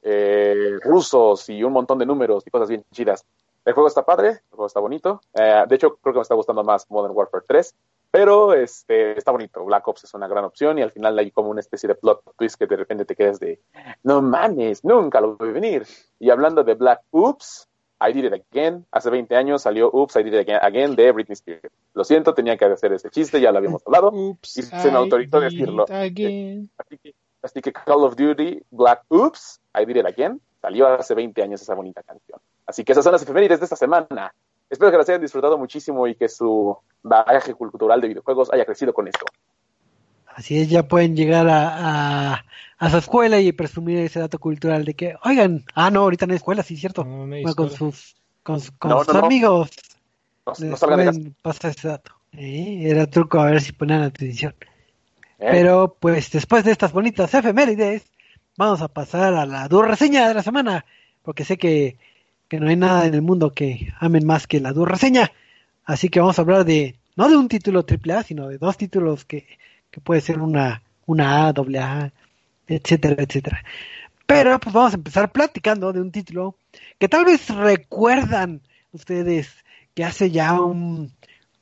eh, 0.02 0.78
rusos 0.82 1.50
y 1.50 1.64
un 1.64 1.74
montón 1.74 2.00
de 2.00 2.06
números 2.06 2.44
y 2.46 2.50
cosas 2.50 2.70
bien 2.70 2.86
chidas. 2.92 3.26
El 3.66 3.74
juego 3.74 3.88
está 3.88 4.04
padre, 4.04 4.30
el 4.30 4.50
juego 4.50 4.68
está 4.68 4.80
bonito. 4.80 5.22
Eh, 5.34 5.64
de 5.68 5.76
hecho, 5.76 5.96
creo 5.96 6.14
que 6.14 6.20
me 6.20 6.24
está 6.24 6.36
gustando 6.36 6.64
más 6.64 6.90
Modern 6.90 7.16
Warfare 7.16 7.46
3. 7.48 7.76
Pero 8.14 8.54
este, 8.54 9.18
está 9.18 9.32
bonito. 9.32 9.66
Black 9.66 9.88
Ops 9.88 10.04
es 10.04 10.14
una 10.14 10.28
gran 10.28 10.46
opción 10.46 10.78
y 10.78 10.84
al 10.84 10.92
final 10.92 11.18
hay 11.18 11.32
como 11.32 11.50
una 11.50 11.62
especie 11.62 11.88
de 11.88 11.96
plot 11.96 12.22
twist 12.38 12.60
que 12.60 12.68
de 12.68 12.76
repente 12.76 13.06
te 13.06 13.16
quedas 13.16 13.40
de, 13.40 13.60
no 14.04 14.22
mames, 14.22 14.86
nunca 14.86 15.20
lo 15.20 15.36
voy 15.36 15.50
a 15.50 15.54
venir. 15.54 15.88
Y 16.20 16.30
hablando 16.30 16.64
de 16.64 16.76
Black 16.76 17.02
Oops, 17.10 17.68
I 18.00 18.14
Did 18.14 18.26
It 18.26 18.46
Again. 18.52 18.86
Hace 18.92 19.10
20 19.10 19.36
años 19.36 19.64
salió 19.64 19.90
Oops, 19.92 20.16
I 20.16 20.22
Did 20.22 20.42
It 20.42 20.50
Again, 20.62 20.96
de 20.96 21.12
Britney 21.12 21.34
Spears. 21.34 21.74
Lo 21.96 22.04
siento, 22.04 22.36
tenía 22.36 22.56
que 22.56 22.66
hacer 22.66 22.94
ese 22.94 23.10
chiste, 23.10 23.42
ya 23.42 23.52
lo 23.52 23.58
habíamos 23.58 23.82
hablado. 23.88 24.12
y 24.14 24.62
se 24.62 24.92
me 24.92 24.98
autorizó 24.98 25.40
decirlo. 25.40 25.88
Así 26.78 26.98
que, 27.00 27.16
así 27.42 27.62
que 27.62 27.74
Call 27.74 28.04
of 28.04 28.16
Duty 28.16 28.62
Black 28.70 29.06
Oops, 29.10 29.60
I 29.74 29.86
Did 29.86 29.96
It 29.96 30.06
Again, 30.06 30.40
salió 30.62 30.88
hace 30.88 31.16
20 31.16 31.42
años 31.42 31.64
esa 31.64 31.74
bonita 31.74 32.04
canción. 32.04 32.40
Así 32.68 32.84
que 32.84 32.92
esas 32.92 33.04
son 33.04 33.14
las 33.14 33.24
efemérides 33.24 33.60
de 33.60 33.64
esta 33.64 33.76
semana. 33.76 34.32
Espero 34.70 34.92
que 34.92 34.98
las 34.98 35.10
hayan 35.10 35.22
disfrutado 35.22 35.58
muchísimo 35.58 36.08
y 36.08 36.16
que 36.16 36.28
su 36.30 36.78
bagaje 37.04 37.54
cultural 37.54 38.02
de 38.02 38.08
videojuegos 38.08 38.52
haya 38.52 38.66
crecido 38.66 38.94
con 38.94 39.08
esto. 39.08 39.26
Así 40.28 40.60
es, 40.60 40.70
ya 40.70 40.88
pueden 40.88 41.16
llegar 41.16 41.48
a, 41.48 42.44
a, 42.80 42.90
su 42.90 42.98
escuela 42.98 43.40
y 43.40 43.52
presumir 43.52 44.00
ese 44.00 44.20
dato 44.20 44.40
cultural 44.40 44.84
de 44.84 44.96
que, 44.96 45.16
oigan, 45.24 45.64
ah, 45.76 45.92
no, 45.92 46.02
ahorita 46.02 46.26
no 46.26 46.34
hay 46.34 46.38
escuela, 46.38 46.64
sí, 46.64 46.76
cierto. 46.76 47.06
con 47.56 47.70
sus, 47.70 48.16
con, 48.42 48.60
sus 48.60 48.74
amigos. 49.16 49.70
No, 50.46 50.76
salgan 50.76 51.36
pasar 51.42 51.72
ese 51.72 51.88
dato. 51.88 52.14
era 52.32 53.06
truco 53.06 53.40
a 53.40 53.46
ver 53.46 53.62
si 53.62 53.74
ponían 53.74 54.02
atención. 54.02 54.56
Eh. 55.38 55.50
Pero, 55.52 55.98
pues, 56.00 56.32
después 56.32 56.64
de 56.64 56.72
estas 56.72 56.92
bonitas 56.92 57.32
efemérides, 57.34 58.04
vamos 58.58 58.82
a 58.82 58.88
pasar 58.88 59.36
a 59.36 59.46
la 59.46 59.68
dura 59.68 59.90
reseña 59.90 60.28
de 60.28 60.34
la 60.34 60.42
semana, 60.42 60.84
porque 61.22 61.46
sé 61.46 61.58
que 61.58 61.98
que 62.54 62.60
no 62.60 62.68
hay 62.68 62.76
nada 62.76 63.08
en 63.08 63.16
el 63.16 63.24
mundo 63.24 63.52
que 63.52 63.92
amen 64.00 64.28
más 64.28 64.46
que 64.46 64.60
la 64.60 64.74
reseña. 64.74 65.32
Así 65.86 66.10
que 66.10 66.20
vamos 66.20 66.38
a 66.38 66.44
hablar 66.44 66.66
de, 66.66 67.00
no 67.16 67.28
de 67.28 67.36
un 67.36 67.48
título 67.48 67.84
AAA, 67.84 68.22
sino 68.22 68.48
de 68.48 68.60
dos 68.60 68.78
títulos 68.78 69.26
que, 69.26 69.48
que 69.90 70.00
puede 70.02 70.22
ser 70.22 70.38
una, 70.38 70.84
una 71.08 71.48
A, 71.48 71.54
doble 71.54 71.80
A, 71.80 72.14
etcétera, 72.68 73.24
etcétera. 73.24 73.64
Pero 74.28 74.60
pues 74.60 74.72
vamos 74.72 74.94
a 74.94 74.98
empezar 74.98 75.32
platicando 75.32 75.92
de 75.94 76.02
un 76.02 76.12
título 76.12 76.56
que 77.00 77.10
tal 77.10 77.26
vez 77.26 77.50
recuerdan 77.50 78.62
ustedes 78.92 79.50
que 79.96 80.04
hace 80.04 80.30
ya 80.30 80.62
un, 80.62 81.12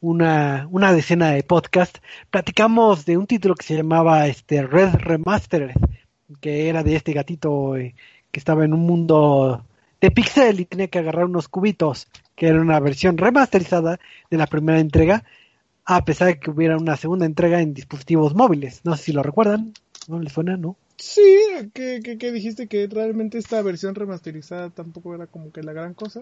una, 0.01 0.67
una 0.71 0.91
decena 0.91 1.31
de 1.31 1.43
podcast 1.43 1.99
platicamos 2.29 3.05
de 3.05 3.15
un 3.15 3.27
título 3.27 3.55
que 3.55 3.65
se 3.65 3.77
llamaba 3.77 4.27
este 4.27 4.61
Red 4.67 4.95
Remastered, 4.95 5.71
que 6.41 6.67
era 6.67 6.83
de 6.83 6.97
este 6.97 7.13
gatito 7.13 7.77
eh, 7.77 7.95
que 8.29 8.41
estaba 8.41 8.65
en 8.65 8.73
un 8.73 8.81
mundo 8.81 9.63
de 10.01 10.11
Pixel 10.11 10.59
y 10.59 10.65
tenía 10.65 10.87
que 10.87 10.99
agarrar 10.99 11.25
unos 11.25 11.47
cubitos, 11.47 12.07
que 12.35 12.47
era 12.47 12.59
una 12.59 12.79
versión 12.79 13.17
remasterizada 13.17 13.99
de 14.29 14.37
la 14.37 14.47
primera 14.47 14.79
entrega, 14.79 15.23
a 15.85 16.03
pesar 16.03 16.27
de 16.27 16.39
que 16.39 16.49
hubiera 16.49 16.77
una 16.77 16.97
segunda 16.97 17.25
entrega 17.25 17.61
en 17.61 17.73
dispositivos 17.73 18.35
móviles. 18.35 18.81
No 18.83 18.97
sé 18.97 19.03
si 19.03 19.11
lo 19.13 19.23
recuerdan, 19.23 19.73
¿no 20.07 20.19
les 20.19 20.33
suena, 20.33 20.57
no? 20.57 20.75
Sí, 20.97 21.39
¿qué, 21.73 21.99
qué 22.19 22.31
dijiste? 22.31 22.67
Que 22.67 22.87
realmente 22.87 23.37
esta 23.37 23.61
versión 23.61 23.95
remasterizada 23.95 24.69
tampoco 24.69 25.15
era 25.15 25.27
como 25.27 25.51
que 25.51 25.63
la 25.63 25.73
gran 25.73 25.93
cosa. 25.93 26.21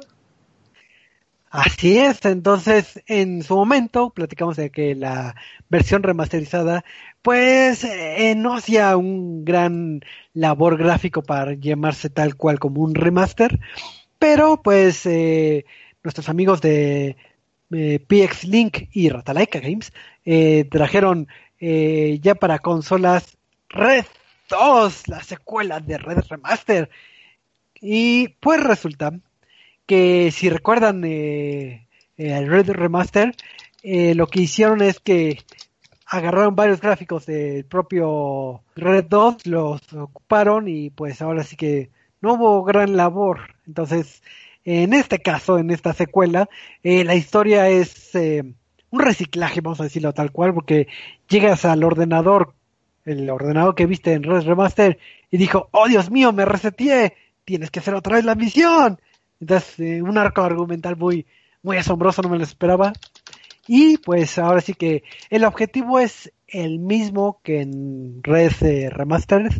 Así 1.51 1.97
es, 1.97 2.23
entonces 2.25 3.01
en 3.07 3.41
su 3.41 3.55
momento 3.55 4.11
platicamos 4.11 4.55
de 4.55 4.69
que 4.69 4.93
la 4.93 5.35
versión 5.67 6.03
remasterizada 6.03 6.85
pues 7.21 7.83
eh, 7.83 8.33
no 8.35 8.55
hacía 8.55 8.95
un 8.97 9.43
gran 9.43 10.01
labor 10.33 10.77
gráfico 10.77 11.21
para 11.21 11.53
llamarse 11.53 12.09
tal 12.09 12.35
cual 12.35 12.59
como 12.59 12.81
un 12.81 12.95
remaster, 12.95 13.59
pero 14.17 14.61
pues 14.61 15.05
eh, 15.05 15.65
nuestros 16.03 16.29
amigos 16.29 16.61
de 16.61 17.17
eh, 17.71 17.99
PX 17.99 18.45
Link 18.45 18.87
y 18.91 19.09
Ratalaika 19.09 19.59
Games 19.59 19.91
trajeron 20.69 21.27
ya 21.59 22.35
para 22.35 22.59
consolas 22.59 23.37
Red 23.67 24.05
2, 24.49 25.07
la 25.07 25.23
secuela 25.23 25.79
de 25.79 25.97
Red 25.97 26.23
Remaster. 26.29 26.89
Y 27.81 28.29
pues 28.39 28.63
resulta 28.63 29.11
que 29.87 30.31
si 30.31 30.49
recuerdan 30.49 31.03
el 31.03 31.81
Red 32.17 32.69
Remaster, 32.69 33.35
lo 33.83 34.27
que 34.27 34.41
hicieron 34.41 34.81
es 34.81 34.99
que 34.99 35.39
agarraron 36.09 36.55
varios 36.55 36.81
gráficos 36.81 37.25
del 37.25 37.65
propio 37.65 38.63
Red 38.75 39.05
2, 39.09 39.45
los 39.45 39.93
ocuparon 39.93 40.67
y 40.67 40.89
pues 40.89 41.21
ahora 41.21 41.43
sí 41.43 41.55
que 41.55 41.91
no 42.19 42.33
hubo 42.33 42.63
gran 42.63 42.97
labor. 42.97 43.55
Entonces, 43.67 44.23
en 44.65 44.93
este 44.93 45.19
caso, 45.19 45.59
en 45.59 45.69
esta 45.69 45.93
secuela, 45.93 46.49
eh, 46.83 47.03
la 47.03 47.15
historia 47.15 47.69
es 47.69 48.15
eh, 48.15 48.43
un 48.89 48.99
reciclaje, 48.99 49.61
vamos 49.61 49.79
a 49.79 49.83
decirlo 49.83 50.13
tal 50.13 50.31
cual, 50.31 50.53
porque 50.53 50.87
llegas 51.29 51.63
al 51.63 51.83
ordenador, 51.83 52.55
el 53.05 53.29
ordenador 53.29 53.75
que 53.75 53.85
viste 53.85 54.13
en 54.13 54.23
Red 54.23 54.45
Remaster, 54.45 54.97
y 55.29 55.37
dijo, 55.37 55.69
oh 55.71 55.87
Dios 55.87 56.09
mío, 56.09 56.33
me 56.33 56.45
reseteé, 56.45 57.13
tienes 57.45 57.69
que 57.69 57.79
hacer 57.79 57.93
otra 57.93 58.15
vez 58.15 58.25
la 58.25 58.35
misión. 58.35 58.99
Entonces, 59.39 59.79
eh, 59.79 60.01
un 60.01 60.17
arco 60.17 60.41
argumental 60.41 60.97
muy, 60.97 61.27
muy 61.61 61.77
asombroso, 61.77 62.23
no 62.23 62.29
me 62.29 62.37
lo 62.37 62.43
esperaba. 62.43 62.93
Y 63.71 63.99
pues 63.99 64.39
ahora 64.39 64.61
sí 64.61 64.73
que 64.73 65.03
el 65.29 65.45
objetivo 65.45 65.99
es 65.99 66.33
el 66.47 66.79
mismo 66.79 67.39
que 67.43 67.61
en 67.61 68.23
Red 68.23 68.53
eh, 68.61 68.89
Remastered. 68.89 69.53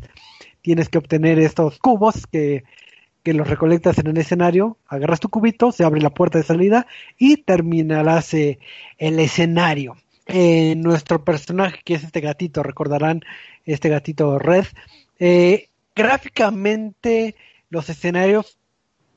Tienes 0.64 0.89
que 0.89 0.97
obtener 0.97 1.38
estos 1.38 1.78
cubos 1.78 2.26
que, 2.26 2.64
que 3.22 3.36
los 3.36 3.47
recolectas 3.47 3.99
en 3.99 4.07
el 4.07 4.18
escenario, 4.18 4.80
agarras 4.88 5.20
tu 5.20 5.30
cubito, 5.30 5.72
se 5.72 5.84
abre 5.84 6.01
la 6.01 6.10
puerta 6.10 6.39
de 6.39 6.43
salida 6.43 6.88
y 7.20 7.43
terminarás 7.43 8.34
eh, 8.34 8.57
el 8.97 9.20
escenario. 9.20 9.95
Eh, 10.26 10.74
nuestro 10.76 11.24
personaje, 11.24 11.82
que 11.86 11.93
es 11.93 12.03
este 12.03 12.20
gatito, 12.20 12.64
recordarán 12.64 13.22
este 13.64 13.89
gatito 13.89 14.39
Red, 14.39 14.66
gráficamente 15.95 17.36
los 17.70 17.88
escenarios 17.89 18.57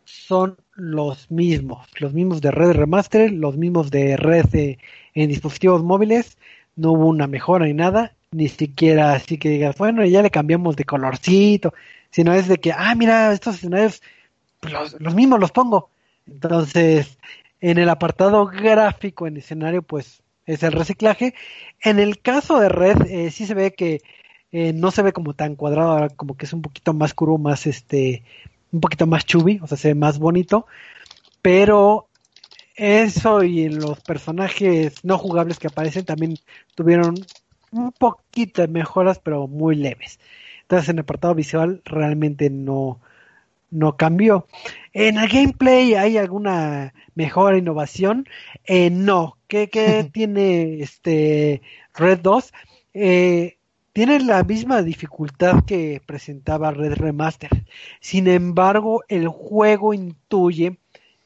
son 0.04 0.58
los 0.74 1.30
mismos, 1.30 1.86
los 1.98 2.12
mismos 2.12 2.40
de 2.40 2.50
Red 2.50 2.72
Remaster, 2.72 3.30
los 3.30 3.56
mismos 3.56 3.90
de 3.90 4.16
Red 4.16 4.78
en 5.14 5.28
dispositivos 5.28 5.82
móviles, 5.82 6.38
no 6.76 6.92
hubo 6.92 7.06
una 7.06 7.26
mejora 7.26 7.66
ni 7.66 7.74
nada, 7.74 8.14
ni 8.30 8.48
siquiera 8.48 9.12
así 9.12 9.38
que 9.38 9.50
digas, 9.50 9.76
bueno, 9.76 10.04
ya 10.04 10.22
le 10.22 10.30
cambiamos 10.30 10.76
de 10.76 10.84
colorcito, 10.84 11.74
sino 12.10 12.32
es 12.32 12.48
de 12.48 12.58
que, 12.58 12.72
ah, 12.72 12.94
mira, 12.94 13.32
estos 13.32 13.56
escenarios, 13.56 14.02
pues 14.60 14.72
los, 14.98 15.14
mismos 15.14 15.40
los 15.40 15.52
pongo. 15.52 15.90
Entonces, 16.26 17.18
en 17.60 17.78
el 17.78 17.88
apartado 17.88 18.46
gráfico 18.46 19.26
en 19.26 19.36
escenario, 19.36 19.82
pues 19.82 20.22
es 20.46 20.62
el 20.62 20.72
reciclaje. 20.72 21.34
En 21.80 21.98
el 21.98 22.20
caso 22.20 22.58
de 22.60 22.68
Red, 22.68 23.02
eh, 23.06 23.30
sí 23.30 23.46
se 23.46 23.54
ve 23.54 23.72
que 23.72 24.02
eh, 24.52 24.72
no 24.72 24.90
se 24.90 25.02
ve 25.02 25.12
como 25.12 25.34
tan 25.34 25.56
cuadrado, 25.56 26.08
como 26.16 26.36
que 26.36 26.46
es 26.46 26.52
un 26.52 26.62
poquito 26.62 26.92
más 26.94 27.14
curvo, 27.14 27.38
más 27.38 27.66
este, 27.66 28.22
un 28.72 28.80
poquito 28.80 29.06
más 29.06 29.24
chubby, 29.24 29.60
o 29.62 29.66
sea, 29.66 29.76
se 29.76 29.88
ve 29.88 29.94
más 29.94 30.18
bonito, 30.18 30.66
pero 31.42 32.08
eso 32.74 33.42
y 33.42 33.68
los 33.68 34.00
personajes 34.00 35.04
no 35.04 35.18
jugables 35.18 35.58
que 35.58 35.68
aparecen 35.68 36.04
también 36.04 36.36
tuvieron 36.74 37.14
un 37.70 37.92
poquito 37.92 38.62
de 38.62 38.68
mejoras, 38.68 39.18
pero 39.18 39.46
muy 39.46 39.76
leves. 39.76 40.18
Entonces 40.62 40.88
en 40.88 40.96
el 40.96 41.02
apartado 41.02 41.34
visual 41.34 41.82
realmente 41.84 42.50
no, 42.50 43.00
no 43.70 43.96
cambió. 43.96 44.46
En 44.92 45.18
el 45.18 45.28
gameplay 45.28 45.94
hay 45.94 46.16
alguna 46.18 46.94
mejora, 47.14 47.58
innovación. 47.58 48.28
Eh, 48.64 48.90
no. 48.90 49.36
¿Qué, 49.48 49.68
qué 49.68 50.04
tiene 50.12 50.80
este 50.80 51.62
Red 51.94 52.20
2? 52.20 52.52
Eh, 52.94 53.56
tiene 53.92 54.20
la 54.20 54.42
misma 54.42 54.82
dificultad 54.82 55.64
que 55.64 56.00
presentaba 56.04 56.70
Red 56.70 56.94
Remaster. 56.94 57.50
Sin 58.00 58.26
embargo, 58.26 59.02
el 59.08 59.28
juego 59.28 59.94
intuye 59.94 60.78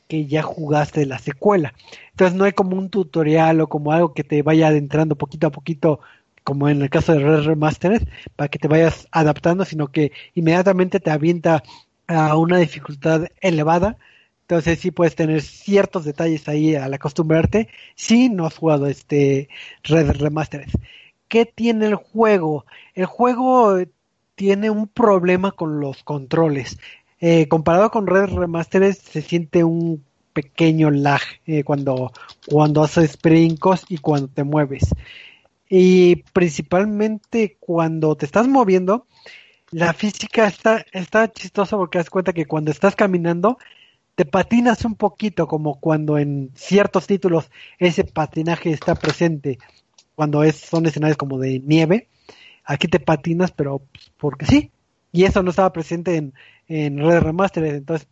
que 0.09 0.27
ya 0.27 0.43
jugaste 0.43 1.07
la 1.07 1.19
secuela. 1.19 1.75
Entonces 2.11 2.37
no 2.37 2.45
hay 2.45 2.53
como 2.53 2.77
un 2.77 2.91
tutorial 2.91 3.61
o 3.61 3.69
como 3.69 3.93
algo 3.93 4.15
que 4.15 4.25
te 4.25 4.43
vaya 4.43 4.69
adentrando 4.69 5.17
poquito 5.17 5.49
a 5.49 5.51
poquito, 5.51 6.01
como 6.45 6.69
en 6.69 6.83
el 6.83 6.91
caso 6.91 7.13
de 7.13 7.21
Red 7.21 7.45
Remaster, 7.45 8.09
para 8.37 8.49
que 8.49 8.59
te 8.59 8.69
vayas 8.69 9.09
adaptando, 9.11 9.65
sino 9.65 9.89
que 9.89 10.13
inmediatamente 10.35 11.01
te 11.01 11.11
avienta 11.11 11.63
a 12.07 12.37
una 12.37 12.59
dificultad 12.59 13.27
elevada 13.41 13.99
Entonces 14.43 14.79
sí 14.79 14.93
puedes 14.93 15.17
tener 15.17 15.43
ciertos 15.43 16.05
detalles 16.05 16.49
ahí 16.49 16.77
al 16.77 16.95
acostumbrarte 16.95 17.69
si 17.97 18.29
no 18.29 18.47
has 18.47 18.57
jugado 18.57 18.87
este 18.87 19.49
Red 19.85 20.11
Remastered. 20.21 20.69
¿Qué 21.29 21.45
tiene 21.47 21.87
el 21.87 21.95
juego? 21.97 22.67
El 22.95 23.07
juego 23.07 23.79
tiene 24.35 24.71
un 24.71 24.87
problema 24.87 25.53
con 25.53 25.81
los 25.81 26.03
controles. 26.05 26.79
Eh, 27.21 27.49
comparado 27.49 27.91
con 27.91 28.07
Red 28.07 28.35
Remastered 28.35 28.95
se 28.95 29.23
siente 29.23 29.65
un 29.65 30.05
pequeño 30.33 30.91
lag 30.91 31.23
eh, 31.47 31.65
cuando, 31.65 32.13
cuando 32.47 32.83
haces 32.83 33.19
brincos 33.21 33.85
y 33.89 33.99
cuando 33.99 34.29
te 34.29 34.45
mueves. 34.45 34.95
Y 35.69 36.17
principalmente 36.33 37.57
cuando 37.59 38.17
te 38.17 38.27
estás 38.27 38.47
moviendo, 38.47 39.07
la 39.71 39.95
física 39.95 40.47
está, 40.47 40.85
está 40.93 41.33
chistosa 41.33 41.77
porque 41.77 41.99
das 41.99 42.11
cuenta 42.11 42.33
que 42.33 42.47
cuando 42.47 42.71
estás 42.71 42.95
caminando 42.95 43.59
te 44.15 44.25
patinas 44.25 44.85
un 44.85 44.95
poquito 44.95 45.49
como 45.49 45.81
cuando 45.81 46.19
en 46.19 46.51
ciertos 46.55 47.07
títulos 47.07 47.51
ese 47.79 48.05
patinaje 48.05 48.71
está 48.71 48.95
presente 48.95 49.59
cuando 50.17 50.43
es, 50.43 50.57
son 50.57 50.87
escenarios 50.87 51.17
como 51.17 51.39
de 51.39 51.61
nieve. 51.61 52.09
Aquí 52.65 52.89
te 52.89 52.99
patinas, 52.99 53.53
pero 53.53 53.79
pues, 53.79 54.11
porque 54.19 54.47
sí. 54.47 54.73
Y 55.13 55.25
eso 55.25 55.43
no 55.45 55.51
estaba 55.51 55.73
presente 55.73 56.17
en, 56.17 56.35
en 56.67 56.99
Red 56.99 57.21
Remastered. 57.21 57.77
Entonces, 57.77 58.09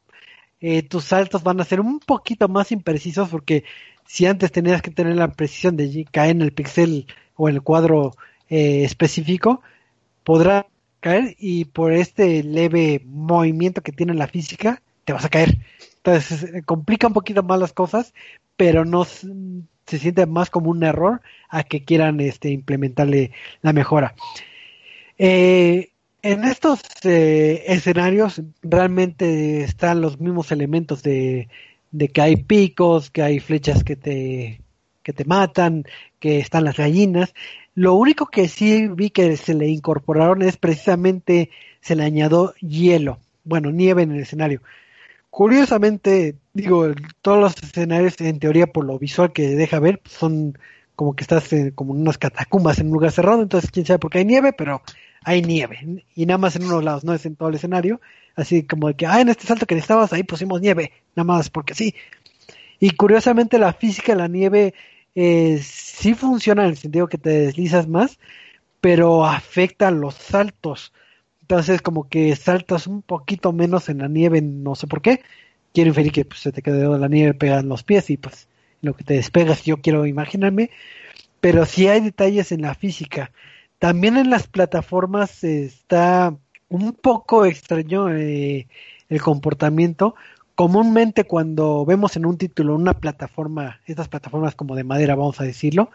eh, 0.60 0.82
tus 0.82 1.04
saltos 1.04 1.42
van 1.42 1.60
a 1.60 1.64
ser 1.64 1.80
un 1.80 1.98
poquito 2.00 2.48
más 2.48 2.72
imprecisos 2.72 3.28
porque 3.28 3.64
si 4.06 4.26
antes 4.26 4.52
tenías 4.52 4.80
que 4.80 4.90
tener 4.90 5.16
la 5.16 5.32
precisión 5.32 5.76
de 5.76 6.06
caer 6.10 6.30
en 6.30 6.42
el 6.42 6.52
pixel 6.52 7.06
o 7.36 7.48
en 7.48 7.56
el 7.56 7.62
cuadro 7.62 8.12
eh, 8.48 8.84
específico, 8.84 9.62
podrá 10.22 10.66
caer 11.00 11.36
y 11.38 11.66
por 11.66 11.92
este 11.92 12.42
leve 12.42 13.02
movimiento 13.04 13.82
que 13.82 13.92
tiene 13.92 14.14
la 14.14 14.26
física, 14.26 14.80
te 15.04 15.12
vas 15.12 15.24
a 15.24 15.28
caer. 15.28 15.58
Entonces 15.96 16.44
eh, 16.44 16.62
complica 16.62 17.06
un 17.06 17.12
poquito 17.12 17.42
más 17.42 17.60
las 17.60 17.72
cosas, 17.72 18.14
pero 18.56 18.84
no 18.84 19.04
se 19.04 19.98
siente 19.98 20.26
más 20.26 20.50
como 20.50 20.70
un 20.70 20.82
error 20.82 21.20
a 21.54 21.62
que 21.62 21.84
quieran 21.84 22.20
este, 22.20 22.50
implementarle 22.50 23.30
la 23.62 23.72
mejora. 23.72 24.14
Eh, 25.18 25.90
en 26.22 26.44
estos 26.44 26.80
eh, 27.04 27.62
escenarios 27.66 28.42
realmente 28.62 29.62
están 29.62 30.00
los 30.00 30.18
mismos 30.18 30.50
elementos 30.50 31.02
de, 31.02 31.48
de, 31.92 32.08
que 32.08 32.20
hay 32.22 32.36
picos, 32.36 33.10
que 33.10 33.22
hay 33.22 33.38
flechas 33.38 33.84
que 33.84 33.94
te, 33.94 34.60
que 35.02 35.12
te 35.12 35.24
matan, 35.24 35.84
que 36.18 36.40
están 36.40 36.64
las 36.64 36.76
gallinas. 36.76 37.34
Lo 37.74 37.94
único 37.94 38.26
que 38.26 38.48
sí 38.48 38.88
vi 38.88 39.10
que 39.10 39.36
se 39.36 39.54
le 39.54 39.68
incorporaron 39.68 40.42
es 40.42 40.56
precisamente 40.56 41.50
se 41.80 41.94
le 41.94 42.04
añadió 42.04 42.54
hielo, 42.54 43.18
bueno, 43.44 43.70
nieve 43.70 44.02
en 44.02 44.12
el 44.12 44.22
escenario. 44.22 44.60
Curiosamente, 45.30 46.36
digo, 46.52 46.86
todos 47.20 47.40
los 47.40 47.62
escenarios 47.62 48.20
en 48.20 48.38
teoría 48.38 48.66
por 48.66 48.84
lo 48.84 48.98
visual 48.98 49.32
que 49.32 49.48
deja 49.50 49.78
ver 49.78 50.00
son 50.04 50.56
como 50.96 51.14
que 51.14 51.22
estás 51.22 51.48
como 51.74 51.94
en 51.94 52.00
unas 52.02 52.18
catacumbas 52.18 52.78
en 52.78 52.86
un 52.86 52.94
lugar 52.94 53.12
cerrado, 53.12 53.42
entonces 53.42 53.70
quién 53.70 53.86
sabe 53.86 53.98
por 53.98 54.10
qué 54.10 54.18
hay 54.18 54.24
nieve, 54.24 54.52
pero 54.52 54.82
hay 55.24 55.42
nieve 55.42 56.04
y 56.14 56.26
nada 56.26 56.38
más 56.38 56.56
en 56.56 56.64
unos 56.64 56.84
lados, 56.84 57.04
no 57.04 57.14
es 57.14 57.26
en 57.26 57.36
todo 57.36 57.48
el 57.48 57.56
escenario, 57.56 58.00
así 58.36 58.64
como 58.64 58.94
que, 58.94 59.06
ah, 59.06 59.20
en 59.20 59.28
este 59.28 59.46
salto 59.46 59.66
que 59.66 59.76
estabas 59.76 60.12
ahí 60.12 60.22
pusimos 60.22 60.60
nieve, 60.60 60.92
nada 61.16 61.24
más 61.24 61.50
porque 61.50 61.74
sí. 61.74 61.94
Y 62.78 62.90
curiosamente 62.90 63.58
la 63.58 63.72
física 63.72 64.12
de 64.12 64.18
la 64.18 64.28
nieve 64.28 64.74
eh, 65.14 65.60
sí 65.62 66.14
funciona 66.14 66.64
en 66.64 66.70
el 66.70 66.76
sentido 66.76 67.08
que 67.08 67.18
te 67.18 67.30
deslizas 67.30 67.88
más, 67.88 68.18
pero 68.80 69.24
afecta 69.24 69.90
los 69.90 70.14
saltos. 70.14 70.92
Entonces 71.40 71.82
como 71.82 72.08
que 72.08 72.34
saltas 72.36 72.86
un 72.86 73.02
poquito 73.02 73.52
menos 73.52 73.88
en 73.88 73.98
la 73.98 74.08
nieve, 74.08 74.42
no 74.42 74.74
sé 74.74 74.86
por 74.86 75.02
qué. 75.02 75.22
Quiero 75.72 75.88
inferir 75.88 76.12
que 76.12 76.24
pues, 76.24 76.40
se 76.40 76.52
te 76.52 76.62
quedó 76.62 76.98
la 76.98 77.08
nieve 77.08 77.34
pegada 77.34 77.60
en 77.60 77.68
los 77.68 77.82
pies 77.82 78.10
y 78.10 78.16
pues 78.16 78.48
lo 78.84 78.94
que 78.94 79.04
te 79.04 79.14
despegas 79.14 79.64
yo 79.64 79.78
quiero 79.78 80.06
imaginarme. 80.06 80.70
Pero 81.40 81.66
sí 81.66 81.88
hay 81.88 82.00
detalles 82.00 82.52
en 82.52 82.62
la 82.62 82.74
física. 82.74 83.32
También 83.78 84.16
en 84.16 84.30
las 84.30 84.46
plataformas 84.46 85.44
está 85.44 86.34
un 86.68 86.92
poco 86.92 87.44
extraño 87.44 88.14
eh, 88.14 88.66
el 89.08 89.20
comportamiento 89.20 90.14
comúnmente 90.54 91.24
cuando 91.24 91.84
vemos 91.84 92.16
en 92.16 92.26
un 92.26 92.38
título 92.38 92.74
una 92.74 92.94
plataforma, 92.94 93.80
estas 93.86 94.08
plataformas 94.08 94.54
como 94.54 94.76
de 94.76 94.84
madera, 94.84 95.14
vamos 95.14 95.40
a 95.40 95.44
decirlo, 95.44 95.90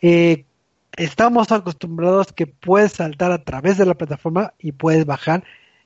eh, 0.00 0.44
estamos 0.96 1.52
acostumbrados 1.52 2.32
que 2.32 2.46
puedes 2.46 2.92
saltar 2.92 3.32
a 3.32 3.44
través 3.44 3.78
de 3.78 3.86
la 3.86 3.94
plataforma 3.94 4.54
y 4.58 4.72
puedes 4.72 5.06
bajar, 5.06 5.44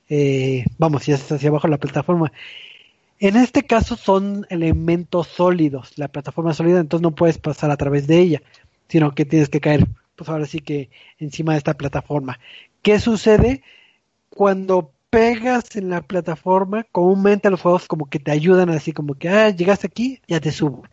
eh, 0.09 0.65
vamos, 0.77 1.03
si 1.03 1.11
es 1.11 1.31
hacia 1.31 1.49
abajo 1.49 1.67
la 1.67 1.77
plataforma. 1.77 2.31
En 3.19 3.35
este 3.35 3.63
caso 3.63 3.95
son 3.95 4.45
elementos 4.49 5.27
sólidos, 5.27 5.97
la 5.97 6.07
plataforma 6.07 6.53
sólida, 6.53 6.79
entonces 6.79 7.03
no 7.03 7.15
puedes 7.15 7.37
pasar 7.39 7.71
a 7.71 7.77
través 7.77 8.05
de 8.07 8.19
ella, 8.19 8.41
sino 8.87 9.15
que 9.15 9.25
tienes 9.25 9.49
que 9.49 9.59
caer, 9.59 9.87
pues 10.15 10.29
ahora 10.29 10.45
sí 10.45 10.59
que 10.59 10.89
encima 11.17 11.53
de 11.53 11.59
esta 11.59 11.73
plataforma. 11.73 12.39
¿Qué 12.81 12.99
sucede 12.99 13.63
cuando 14.29 14.91
pegas 15.09 15.75
en 15.75 15.89
la 15.89 16.01
plataforma, 16.01 16.83
comúnmente 16.91 17.49
los 17.49 17.61
juegos 17.61 17.87
como 17.87 18.09
que 18.09 18.19
te 18.19 18.31
ayudan 18.31 18.69
así 18.69 18.91
como 18.91 19.15
que, 19.15 19.29
ah, 19.29 19.49
llegaste 19.49 19.87
aquí, 19.87 20.21
ya 20.27 20.39
te 20.39 20.51
subo. 20.51 20.83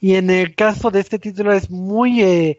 Y 0.00 0.14
en 0.14 0.30
el 0.30 0.54
caso 0.54 0.90
de 0.90 1.00
este 1.00 1.18
título 1.18 1.52
es 1.52 1.70
muy 1.70 2.22
eh, 2.22 2.58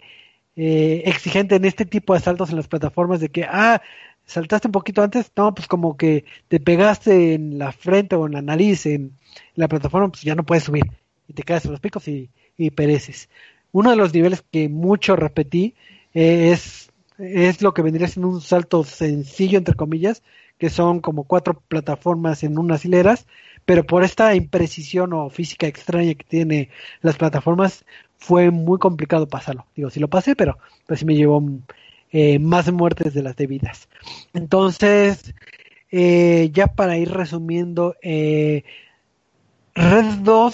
eh, 0.56 1.04
exigente 1.06 1.56
en 1.56 1.66
este 1.66 1.86
tipo 1.86 2.14
de 2.14 2.20
saltos 2.20 2.50
en 2.50 2.58
las 2.58 2.68
plataformas 2.68 3.20
de 3.20 3.30
que, 3.30 3.44
ah, 3.44 3.82
saltaste 4.30 4.68
un 4.68 4.72
poquito 4.72 5.02
antes, 5.02 5.32
no, 5.36 5.54
pues 5.54 5.68
como 5.68 5.98
que 5.98 6.24
te 6.48 6.60
pegaste 6.60 7.34
en 7.34 7.58
la 7.58 7.72
frente 7.72 8.16
o 8.16 8.28
en 8.28 8.34
la 8.34 8.42
nariz 8.42 8.86
en 8.86 9.14
la 9.56 9.68
plataforma, 9.68 10.10
pues 10.10 10.22
ya 10.22 10.36
no 10.36 10.46
puedes 10.46 10.64
subir 10.66 10.86
y 11.28 11.34
te 11.34 11.44
quedas 11.44 11.66
en 11.66 11.72
los 11.72 11.80
picos 11.80 12.08
y, 12.08 12.30
pereces. 12.76 13.30
Uno 13.72 13.90
de 13.90 13.96
los 13.96 14.14
niveles 14.14 14.44
que 14.52 14.68
mucho 14.70 15.16
repetí 15.16 15.76
es 16.14 16.90
es 17.18 17.62
lo 17.62 17.74
que 17.74 17.82
vendría 17.82 18.08
siendo 18.08 18.30
un 18.30 18.42
salto 18.42 18.84
sencillo, 18.86 19.58
entre 19.58 19.76
comillas, 19.76 20.24
que 20.58 20.70
son 20.70 21.02
como 21.02 21.26
cuatro 21.26 21.62
plataformas 21.68 22.44
en 22.44 22.58
unas 22.58 22.86
hileras, 22.86 23.28
pero 23.66 23.86
por 23.86 24.04
esta 24.04 24.36
imprecisión 24.36 25.12
o 25.14 25.30
física 25.30 25.68
extraña 25.68 26.14
que 26.14 26.24
tiene 26.24 26.70
las 27.02 27.18
plataformas, 27.18 27.86
fue 28.18 28.52
muy 28.52 28.80
complicado 28.80 29.28
pasarlo. 29.28 29.66
Digo, 29.76 29.90
sí 29.90 30.00
lo 30.00 30.10
pasé, 30.10 30.36
pero 30.36 30.58
pues 30.88 31.00
sí 31.00 31.06
me 31.06 31.16
llevó 31.16 31.42
eh, 32.12 32.40
más 32.40 32.72
muertes 32.72 33.14
de 33.14 33.24
las 33.24 33.36
debidas. 33.36 33.88
Entonces, 34.34 35.34
eh, 35.92 36.50
ya 36.54 36.68
para 36.68 36.98
ir 36.98 37.12
resumiendo, 37.12 37.96
eh, 38.02 38.64
Red 39.76 40.20
2 40.24 40.54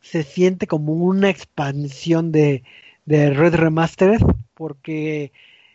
se 0.00 0.22
siente 0.22 0.66
como 0.66 0.92
una 0.94 1.30
expansión 1.30 2.32
de, 2.32 2.62
Red 3.06 3.54
Remastered, 3.54 4.20
porque 4.54 5.32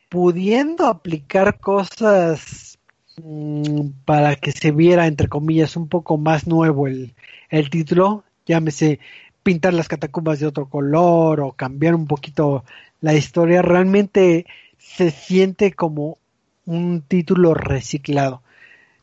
pudiendo 0.10 0.88
aplicar 0.88 1.60
cosas 1.60 2.80
mm, 3.22 3.90
para 4.06 4.36
que 4.36 4.52
se 4.52 4.72
viera, 4.72 5.08
entre 5.08 5.28
comillas, 5.28 5.76
un 5.76 5.88
poco 5.90 6.18
más 6.18 6.48
nuevo 6.48 6.88
el, 6.88 7.14
el 7.50 7.70
título, 7.70 8.24
llámese 8.46 9.00
pintar 9.44 9.74
las 9.74 9.88
catacumbas 9.88 10.40
de 10.40 10.48
otro 10.48 10.70
color 10.70 11.42
o 11.42 11.52
cambiar 11.52 11.94
un 11.96 12.08
poquito 12.08 12.64
la 13.02 13.14
historia, 13.14 13.62
realmente 13.62 14.46
se 14.86 15.12
siente 15.12 15.74
como 15.74 16.18
un 16.66 17.02
título 17.02 17.54
reciclado. 17.54 18.42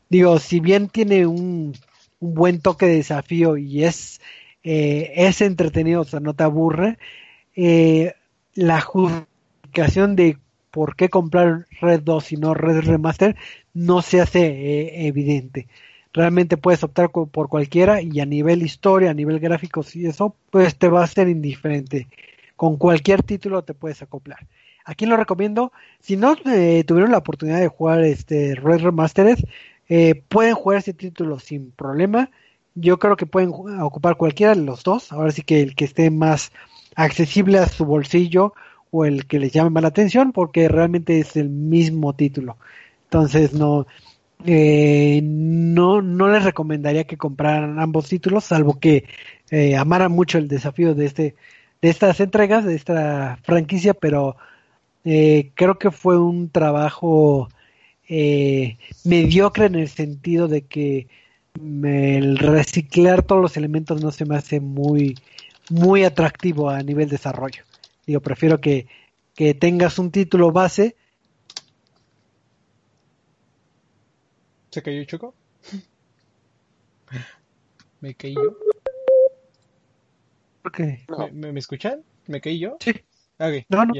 Digo, 0.09 0.39
si 0.39 0.59
bien 0.59 0.89
tiene 0.89 1.27
un, 1.27 1.73
buen 2.23 2.61
toque 2.61 2.85
de 2.87 2.95
desafío 2.95 3.57
y 3.57 3.83
es, 3.83 4.21
eh, 4.63 5.11
es 5.15 5.41
entretenido, 5.41 6.01
o 6.01 6.05
sea, 6.05 6.19
no 6.19 6.33
te 6.33 6.43
aburre, 6.43 6.97
eh, 7.55 8.13
la 8.55 8.81
justificación 8.81 10.15
de 10.15 10.37
por 10.71 10.95
qué 10.95 11.09
comprar 11.09 11.67
Red 11.81 12.01
2 12.03 12.31
y 12.31 12.37
no 12.37 12.53
Red 12.53 12.81
Remaster 12.81 13.35
no 13.73 14.01
se 14.01 14.21
hace 14.21 14.45
eh, 14.45 15.07
evidente. 15.07 15.67
Realmente 16.13 16.57
puedes 16.57 16.83
optar 16.83 17.09
por 17.11 17.49
cualquiera 17.49 18.01
y 18.01 18.19
a 18.19 18.25
nivel 18.25 18.61
historia, 18.61 19.11
a 19.11 19.15
nivel 19.15 19.39
gráficos 19.39 19.95
y 19.95 20.05
eso, 20.05 20.35
pues 20.51 20.77
te 20.77 20.87
va 20.87 21.03
a 21.03 21.07
ser 21.07 21.27
indiferente. 21.27 22.07
Con 22.55 22.77
cualquier 22.77 23.23
título 23.23 23.63
te 23.63 23.73
puedes 23.73 24.01
acoplar. 24.03 24.47
¿A 24.85 24.95
quién 24.95 25.09
lo 25.09 25.17
recomiendo? 25.17 25.71
Si 25.99 26.17
no 26.17 26.35
eh, 26.45 26.83
tuvieron 26.85 27.11
la 27.11 27.19
oportunidad 27.19 27.59
de 27.59 27.67
jugar 27.67 28.03
este 28.03 28.55
Red 28.55 28.81
Remastered, 28.81 29.39
eh, 29.89 30.23
pueden 30.27 30.55
jugar 30.55 30.79
este 30.79 30.93
título 30.93 31.39
sin 31.39 31.71
problema. 31.71 32.31
Yo 32.75 32.99
creo 32.99 33.15
que 33.15 33.25
pueden 33.25 33.49
ocupar 33.81 34.17
cualquiera 34.17 34.55
de 34.55 34.61
los 34.61 34.83
dos. 34.83 35.11
Ahora 35.11 35.31
sí 35.31 35.43
que 35.43 35.61
el 35.61 35.75
que 35.75 35.85
esté 35.85 36.09
más 36.09 36.51
accesible 36.95 37.59
a 37.59 37.67
su 37.67 37.85
bolsillo 37.85 38.53
o 38.91 39.05
el 39.05 39.25
que 39.25 39.39
les 39.39 39.51
llame 39.51 39.69
más 39.69 39.83
la 39.83 39.89
atención 39.89 40.31
porque 40.31 40.67
realmente 40.67 41.19
es 41.19 41.35
el 41.35 41.49
mismo 41.49 42.13
título. 42.13 42.57
Entonces 43.05 43.53
no, 43.53 43.87
eh, 44.45 45.21
no, 45.23 46.01
no 46.01 46.27
les 46.29 46.43
recomendaría 46.43 47.05
que 47.05 47.17
compraran 47.17 47.79
ambos 47.79 48.09
títulos, 48.09 48.45
salvo 48.45 48.79
que 48.79 49.05
eh, 49.51 49.75
amaran 49.77 50.11
mucho 50.11 50.37
el 50.37 50.47
desafío 50.47 50.95
de 50.95 51.05
este, 51.05 51.35
de 51.81 51.89
estas 51.89 52.19
entregas, 52.19 52.65
de 52.65 52.75
esta 52.75 53.39
franquicia, 53.43 53.93
pero 53.93 54.35
eh, 55.03 55.51
creo 55.55 55.77
que 55.77 55.91
fue 55.91 56.19
un 56.19 56.49
trabajo 56.49 57.49
mediocre 59.05 59.65
en 59.65 59.75
el 59.75 59.87
sentido 59.87 60.47
de 60.47 60.61
que 60.67 61.07
el 61.55 62.37
reciclar 62.37 63.23
todos 63.23 63.41
los 63.41 63.57
elementos 63.57 64.01
no 64.01 64.11
se 64.11 64.25
me 64.25 64.35
hace 64.35 64.59
muy, 64.59 65.15
muy 65.69 66.03
atractivo 66.03 66.69
a 66.69 66.81
nivel 66.81 67.09
desarrollo. 67.09 67.63
Digo, 68.05 68.21
prefiero 68.21 68.59
que, 68.59 68.87
que 69.35 69.53
tengas 69.53 69.99
un 69.99 70.11
título 70.11 70.51
base. 70.51 70.95
¿Se 74.71 74.81
cayó 74.81 75.03
Choco? 75.05 75.35
¿Me 78.01 78.15
caí 78.15 78.35
yo? 78.35 78.57
Okay. 80.65 81.05
¿Me, 81.33 81.51
me, 81.51 81.59
escuchan? 81.59 82.03
¿Me 82.27 82.41
caí 82.41 82.57
yo? 82.57 82.77
Sí. 82.79 82.91
Okay, 83.37 83.65
no, 83.69 83.85
no. 83.85 83.93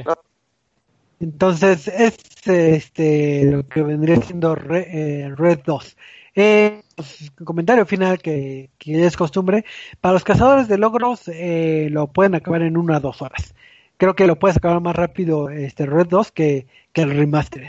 Entonces, 1.20 1.88
es 1.88 2.18
este, 2.46 3.44
lo 3.50 3.66
que 3.66 3.82
vendría 3.82 4.16
siendo 4.16 4.56
eh, 4.56 5.32
Red, 5.36 5.60
2. 5.64 5.96
Eh, 6.36 6.82
pues, 6.96 7.32
comentario 7.44 7.86
final 7.86 8.18
que, 8.18 8.70
que, 8.78 9.06
es 9.06 9.16
costumbre. 9.16 9.64
Para 10.00 10.14
los 10.14 10.24
cazadores 10.24 10.68
de 10.68 10.78
logros, 10.78 11.28
eh, 11.28 11.88
lo 11.90 12.08
pueden 12.08 12.34
acabar 12.34 12.62
en 12.62 12.76
una 12.76 12.98
o 12.98 13.00
dos 13.00 13.22
horas. 13.22 13.54
Creo 13.96 14.14
que 14.16 14.26
lo 14.26 14.38
puedes 14.38 14.56
acabar 14.56 14.80
más 14.80 14.96
rápido 14.96 15.50
este 15.50 15.86
Red 15.86 16.08
2 16.08 16.32
que, 16.32 16.66
que 16.92 17.02
el 17.02 17.10
remaster. 17.10 17.66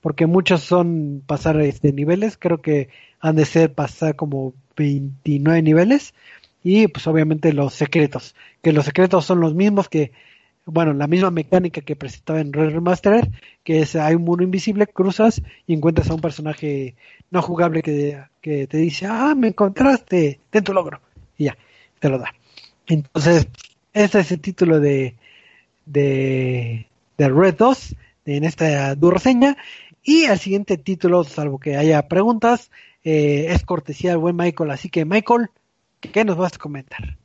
Porque 0.00 0.26
muchos 0.26 0.62
son 0.62 1.22
pasar 1.26 1.60
este 1.60 1.92
niveles. 1.92 2.36
Creo 2.36 2.60
que 2.60 2.88
han 3.20 3.36
de 3.36 3.44
ser 3.44 3.72
pasar 3.72 4.16
como 4.16 4.54
29 4.76 5.62
niveles. 5.62 6.14
Y 6.64 6.88
pues 6.88 7.06
obviamente 7.06 7.52
los 7.52 7.74
secretos. 7.74 8.34
Que 8.62 8.72
los 8.72 8.84
secretos 8.84 9.24
son 9.24 9.40
los 9.40 9.54
mismos 9.54 9.88
que 9.88 10.12
bueno, 10.70 10.92
la 10.92 11.06
misma 11.06 11.30
mecánica 11.30 11.80
que 11.80 11.96
presentaba 11.96 12.40
en 12.40 12.52
Red 12.52 12.74
Remastered, 12.74 13.28
que 13.64 13.80
es 13.80 13.96
hay 13.96 14.14
un 14.14 14.24
mundo 14.24 14.44
invisible, 14.44 14.86
cruzas 14.86 15.40
y 15.66 15.72
encuentras 15.72 16.10
a 16.10 16.14
un 16.14 16.20
personaje 16.20 16.94
no 17.30 17.40
jugable 17.40 17.82
que, 17.82 18.26
te 18.42 18.76
dice, 18.76 19.06
ah, 19.06 19.34
me 19.34 19.48
encontraste, 19.48 20.40
ten 20.50 20.64
tu 20.64 20.74
logro, 20.74 21.00
y 21.38 21.44
ya, 21.44 21.56
te 21.98 22.10
lo 22.10 22.18
da. 22.18 22.34
Entonces, 22.86 23.48
este 23.94 24.20
es 24.20 24.30
el 24.30 24.40
título 24.40 24.78
de, 24.78 25.14
de, 25.86 26.86
de 27.16 27.28
Red 27.28 27.54
2 27.56 27.96
en 28.26 28.44
esta 28.44 28.94
reseña. 28.94 29.56
Y 30.02 30.24
el 30.24 30.38
siguiente 30.38 30.76
título, 30.76 31.24
salvo 31.24 31.58
que 31.58 31.76
haya 31.76 32.08
preguntas, 32.08 32.70
eh, 33.04 33.46
es 33.50 33.64
cortesía 33.64 34.10
del 34.10 34.18
buen 34.18 34.36
Michael. 34.36 34.70
Así 34.70 34.90
que, 34.90 35.04
Michael, 35.04 35.48
¿qué 36.00 36.24
nos 36.24 36.36
vas 36.36 36.54
a 36.54 36.58
comentar? 36.58 37.16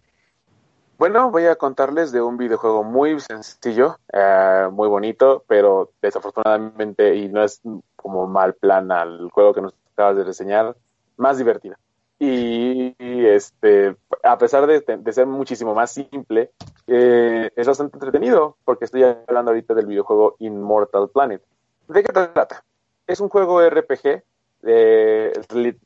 Bueno, 1.04 1.32
voy 1.32 1.48
a 1.48 1.58
contarles 1.58 2.14
de 2.14 2.22
un 2.22 2.38
videojuego 2.38 2.82
muy 2.86 3.20
sencillo, 3.20 3.98
eh, 4.14 4.70
muy 4.72 4.88
bonito, 4.88 5.44
pero 5.50 5.92
desafortunadamente, 6.02 7.18
y 7.18 7.28
no 7.28 7.44
es 7.44 7.62
como 7.98 8.26
mal 8.26 8.54
plan 8.54 8.90
al 8.90 9.30
juego 9.32 9.54
que 9.54 9.60
nos 9.60 9.74
acabas 9.92 10.16
de 10.16 10.24
reseñar, 10.24 10.78
más 11.18 11.38
divertido. 11.38 11.76
Y, 12.20 12.96
este, 12.98 13.98
a 14.24 14.38
pesar 14.38 14.66
de, 14.66 14.82
ser 15.12 15.28
muchísimo 15.28 15.76
más 15.76 15.92
simple, 15.92 16.52
eh, 16.88 17.52
es 17.54 17.68
bastante 17.68 17.98
entretenido, 17.98 18.56
porque 18.64 18.86
estoy 18.86 19.04
hablando 19.04 19.52
ahorita 19.52 19.74
del 19.74 19.88
videojuego 19.88 20.38
Immortal 20.40 21.10
Planet. 21.10 21.44
¿De 21.90 22.02
qué 22.02 22.14
trata? 22.14 22.64
Es 23.08 23.20
un 23.20 23.28
juego 23.28 23.62
RPG 23.62 24.24
eh, 24.66 25.34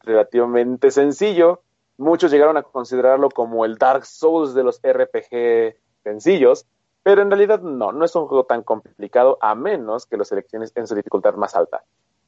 relativamente 0.04 0.92
sencillo, 0.92 1.64
Muchos 1.98 2.32
llegaron 2.32 2.58
a 2.58 2.64
considerarlo 2.64 3.30
como 3.30 3.66
el 3.66 3.78
Dark 3.78 4.06
Souls 4.06 4.54
de 4.54 4.64
los 4.64 4.80
RPG 4.84 5.76
sencillos, 6.04 6.68
pero 7.02 7.22
en 7.22 7.32
realidad 7.32 7.62
no, 7.62 7.92
no 7.92 8.06
es 8.06 8.16
un 8.16 8.28
juego 8.28 8.46
tan 8.46 8.64
complicado 8.64 9.38
a 9.42 9.56
menos 9.56 10.06
que 10.06 10.18
lo 10.18 10.24
selecciones 10.24 10.72
en 10.76 10.86
su 10.86 10.94
dificultad 10.94 11.34
más 11.34 11.56
alta. 11.56 11.84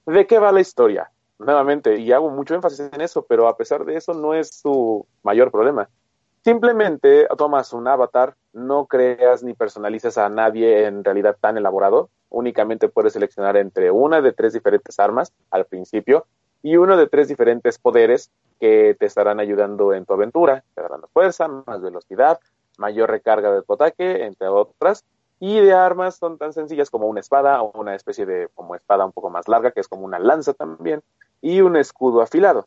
¿De 0.06 0.26
qué 0.26 0.40
va 0.40 0.52
la 0.52 0.62
historia? 0.62 1.12
Nuevamente, 1.38 1.98
y 2.00 2.12
hago 2.12 2.30
mucho 2.30 2.56
énfasis 2.56 2.90
en 2.92 3.02
eso, 3.02 3.26
pero 3.26 3.48
a 3.48 3.58
pesar 3.58 3.86
de 3.86 3.96
eso 3.96 4.14
no 4.14 4.34
es 4.34 4.60
su 4.60 5.06
mayor 5.22 5.52
problema. 5.52 5.88
Simplemente 6.44 7.28
tomas 7.38 7.72
un 7.74 7.88
avatar, 7.88 8.36
no 8.54 8.88
creas 8.88 9.44
ni 9.44 9.54
personalizas 9.54 10.18
a 10.18 10.30
nadie 10.30 10.86
en 10.86 11.04
realidad 11.04 11.38
tan 11.40 11.58
elaborado, 11.58 12.10
únicamente 12.30 12.90
puedes 12.90 13.14
seleccionar 13.14 13.56
entre 13.58 13.92
una 13.92 14.22
de 14.22 14.34
tres 14.34 14.54
diferentes 14.54 15.00
armas 15.00 15.32
al 15.52 15.66
principio 15.66 16.26
y 16.62 16.78
uno 16.78 16.98
de 16.98 17.08
tres 17.08 17.28
diferentes 17.28 17.78
poderes 17.78 18.32
que 18.60 18.96
te 19.00 19.06
estarán 19.06 19.40
ayudando 19.40 19.94
en 19.94 20.06
tu 20.06 20.14
aventura. 20.14 20.64
Te 20.76 20.82
darán 20.82 21.02
más 21.02 21.12
fuerza, 21.12 21.48
más 21.48 21.82
velocidad, 21.82 22.40
mayor 22.78 23.10
recarga 23.10 23.52
de 23.52 23.62
tu 23.62 23.74
ataque, 23.74 24.26
entre 24.26 24.48
otras. 24.48 25.06
Y 25.40 25.60
de 25.60 25.74
armas 25.74 26.16
son 26.16 26.38
tan 26.38 26.52
sencillas 26.52 26.90
como 26.90 27.08
una 27.08 27.22
espada 27.22 27.62
o 27.62 27.72
una 27.80 27.96
especie 27.96 28.26
de 28.26 28.50
como 28.56 28.76
espada 28.76 29.06
un 29.06 29.14
poco 29.14 29.30
más 29.30 29.48
larga, 29.48 29.72
que 29.72 29.80
es 29.80 29.88
como 29.88 30.04
una 30.04 30.20
lanza 30.20 30.54
también, 30.54 31.02
y 31.42 31.62
un 31.62 31.78
escudo 31.78 32.22
afilado. 32.22 32.66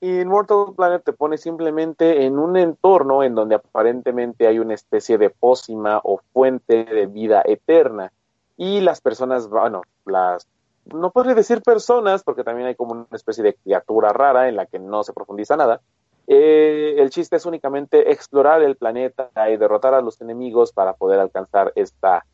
Y 0.00 0.24
Mortal 0.24 0.74
Planet 0.76 1.04
te 1.04 1.12
pone 1.12 1.38
simplemente 1.38 2.24
en 2.24 2.38
un 2.38 2.56
entorno 2.56 3.22
en 3.22 3.34
donde 3.34 3.56
aparentemente 3.56 4.46
hay 4.46 4.58
una 4.58 4.74
especie 4.74 5.18
de 5.18 5.30
pócima 5.30 6.00
o 6.04 6.20
fuente 6.32 6.84
de 6.84 7.06
vida 7.06 7.42
eterna. 7.44 8.12
Y 8.56 8.80
las 8.80 9.00
personas, 9.00 9.48
bueno, 9.48 9.82
las 10.06 10.46
no 10.92 11.10
podría 11.10 11.34
decir 11.34 11.62
personas, 11.62 12.22
porque 12.22 12.44
también 12.44 12.68
hay 12.68 12.74
como 12.74 12.92
una 12.92 13.06
especie 13.12 13.42
de 13.42 13.54
criatura 13.54 14.12
rara 14.12 14.48
en 14.48 14.56
la 14.56 14.66
que 14.66 14.78
no 14.78 15.02
se 15.02 15.12
profundiza 15.12 15.56
nada. 15.56 15.80
Eh, 16.26 16.96
el 16.98 17.10
chiste 17.10 17.36
es 17.36 17.46
únicamente 17.46 18.10
explorar 18.10 18.62
el 18.62 18.76
planeta 18.76 19.30
y 19.48 19.56
derrotar 19.56 19.94
a 19.94 20.00
los 20.00 20.20
enemigos 20.20 20.72
para 20.72 20.94
poder 20.94 21.20
alcanzar 21.20 21.72
esta 21.76 22.24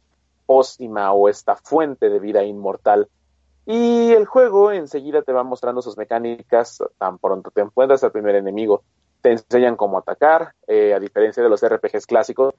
pócima 0.47 1.13
o 1.13 1.29
esta 1.29 1.57
fuente 1.57 2.09
de 2.09 2.19
vida 2.19 2.43
inmortal. 2.43 3.09
Y 3.65 4.13
el 4.13 4.27
juego 4.27 4.73
enseguida 4.73 5.23
te 5.23 5.33
va 5.33 5.45
mostrando 5.45 5.83
sus 5.83 5.97
mecánicas, 5.97 6.83
tan 6.99 7.19
pronto 7.19 7.51
te 7.51 7.61
encuentras 7.61 8.03
al 8.03 8.13
primer 8.13 8.35
enemigo, 8.35 8.83
te 9.21 9.31
enseñan 9.31 9.77
cómo 9.77 9.99
atacar, 9.99 10.55
eh, 10.67 10.95
a 10.95 10.99
diferencia 10.99 11.43
de 11.43 11.49
los 11.49 11.63
RPGs 11.63 12.07
clásicos, 12.07 12.55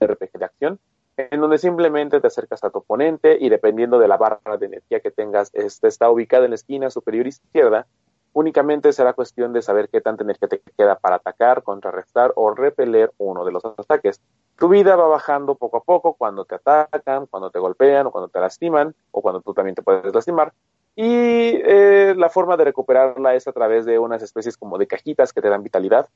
RPG 0.00 0.38
de 0.38 0.44
acción, 0.44 0.78
en 1.18 1.40
donde 1.40 1.58
simplemente 1.58 2.20
te 2.20 2.26
acercas 2.28 2.62
a 2.62 2.70
tu 2.70 2.78
oponente 2.78 3.36
y 3.40 3.48
dependiendo 3.48 3.98
de 3.98 4.06
la 4.06 4.16
barra 4.16 4.56
de 4.56 4.66
energía 4.66 5.00
que 5.00 5.10
tengas, 5.10 5.50
esta 5.52 5.88
está 5.88 6.10
ubicada 6.10 6.44
en 6.44 6.52
la 6.52 6.54
esquina 6.54 6.90
superior 6.90 7.26
izquierda, 7.26 7.86
únicamente 8.32 8.92
será 8.92 9.14
cuestión 9.14 9.52
de 9.52 9.62
saber 9.62 9.88
qué 9.88 10.00
tanta 10.00 10.22
energía 10.22 10.48
te 10.48 10.60
queda 10.76 10.96
para 10.96 11.16
atacar, 11.16 11.64
contrarrestar 11.64 12.32
o 12.36 12.54
repeler 12.54 13.10
uno 13.18 13.44
de 13.44 13.50
los 13.50 13.64
ataques. 13.64 14.20
Tu 14.56 14.68
vida 14.68 14.94
va 14.94 15.08
bajando 15.08 15.56
poco 15.56 15.78
a 15.78 15.82
poco 15.82 16.14
cuando 16.14 16.44
te 16.44 16.54
atacan, 16.54 17.26
cuando 17.26 17.50
te 17.50 17.58
golpean 17.58 18.06
o 18.06 18.10
cuando 18.12 18.28
te 18.28 18.38
lastiman 18.38 18.94
o 19.10 19.20
cuando 19.20 19.40
tú 19.40 19.54
también 19.54 19.74
te 19.74 19.82
puedes 19.82 20.14
lastimar. 20.14 20.52
Y 20.94 21.60
eh, 21.64 22.14
la 22.16 22.28
forma 22.28 22.56
de 22.56 22.64
recuperarla 22.64 23.34
es 23.34 23.46
a 23.48 23.52
través 23.52 23.86
de 23.86 23.98
unas 23.98 24.22
especies 24.22 24.56
como 24.56 24.78
de 24.78 24.86
cajitas 24.86 25.32
que 25.32 25.40
te 25.40 25.48
dan 25.48 25.62
vitalidad. 25.62 26.08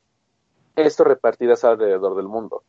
Esto 0.77 1.05
repartidas 1.05 1.65
alrededor 1.65 2.17
del 2.17 2.27
mundo. 2.27 2.63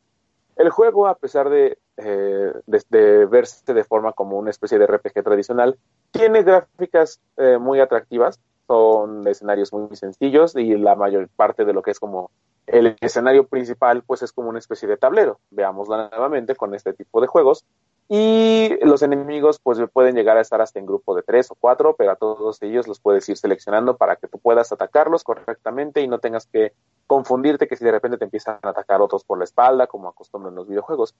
El 0.55 0.69
juego, 0.69 1.07
a 1.07 1.15
pesar 1.15 1.49
de, 1.49 1.77
eh, 1.97 2.53
de, 2.67 3.25
verse 3.25 3.73
de 3.73 3.83
forma 3.83 4.13
como 4.13 4.37
una 4.37 4.51
especie 4.51 4.77
de 4.77 4.87
RPG 4.87 5.23
tradicional, 5.23 5.77
tiene 6.11 6.43
gráficas 6.43 7.19
eh, 7.37 7.57
muy 7.57 7.79
atractivas, 7.79 8.39
son 8.67 9.27
escenarios 9.27 9.73
muy 9.73 9.95
sencillos 9.95 10.55
y 10.55 10.77
la 10.77 10.95
mayor 10.95 11.27
parte 11.29 11.65
de 11.65 11.73
lo 11.73 11.81
que 11.81 11.91
es 11.91 11.99
como 11.99 12.31
el 12.67 12.95
escenario 13.01 13.45
principal, 13.47 14.03
pues 14.05 14.21
es 14.21 14.31
como 14.31 14.49
una 14.49 14.59
especie 14.59 14.87
de 14.87 14.97
tablero. 14.97 15.39
Veámoslo 15.51 16.09
nuevamente 16.09 16.55
con 16.55 16.73
este 16.73 16.93
tipo 16.93 17.19
de 17.19 17.27
juegos. 17.27 17.65
Y 18.09 18.77
los 18.81 19.01
enemigos 19.01 19.59
pues 19.59 19.79
pueden 19.91 20.15
llegar 20.15 20.37
a 20.37 20.41
estar 20.41 20.61
hasta 20.61 20.79
en 20.79 20.85
grupo 20.85 21.15
de 21.15 21.23
tres 21.23 21.49
o 21.51 21.55
cuatro, 21.55 21.95
pero 21.95 22.11
a 22.11 22.15
todos 22.15 22.61
ellos 22.61 22.87
los 22.87 22.99
puedes 22.99 23.27
ir 23.29 23.37
seleccionando 23.37 23.97
para 23.97 24.17
que 24.17 24.27
tú 24.27 24.39
puedas 24.39 24.71
atacarlos 24.71 25.23
correctamente 25.23 26.01
y 26.01 26.07
no 26.07 26.19
tengas 26.19 26.45
que 26.47 26.73
confundirte 27.07 27.67
que 27.67 27.75
si 27.75 27.85
de 27.85 27.91
repente 27.91 28.17
te 28.17 28.25
empiezan 28.25 28.59
a 28.61 28.69
atacar 28.69 29.01
otros 29.01 29.23
por 29.23 29.37
la 29.37 29.45
espalda, 29.45 29.87
como 29.87 30.09
acostumbran 30.09 30.55
los 30.55 30.67
videojuegos. 30.67 31.15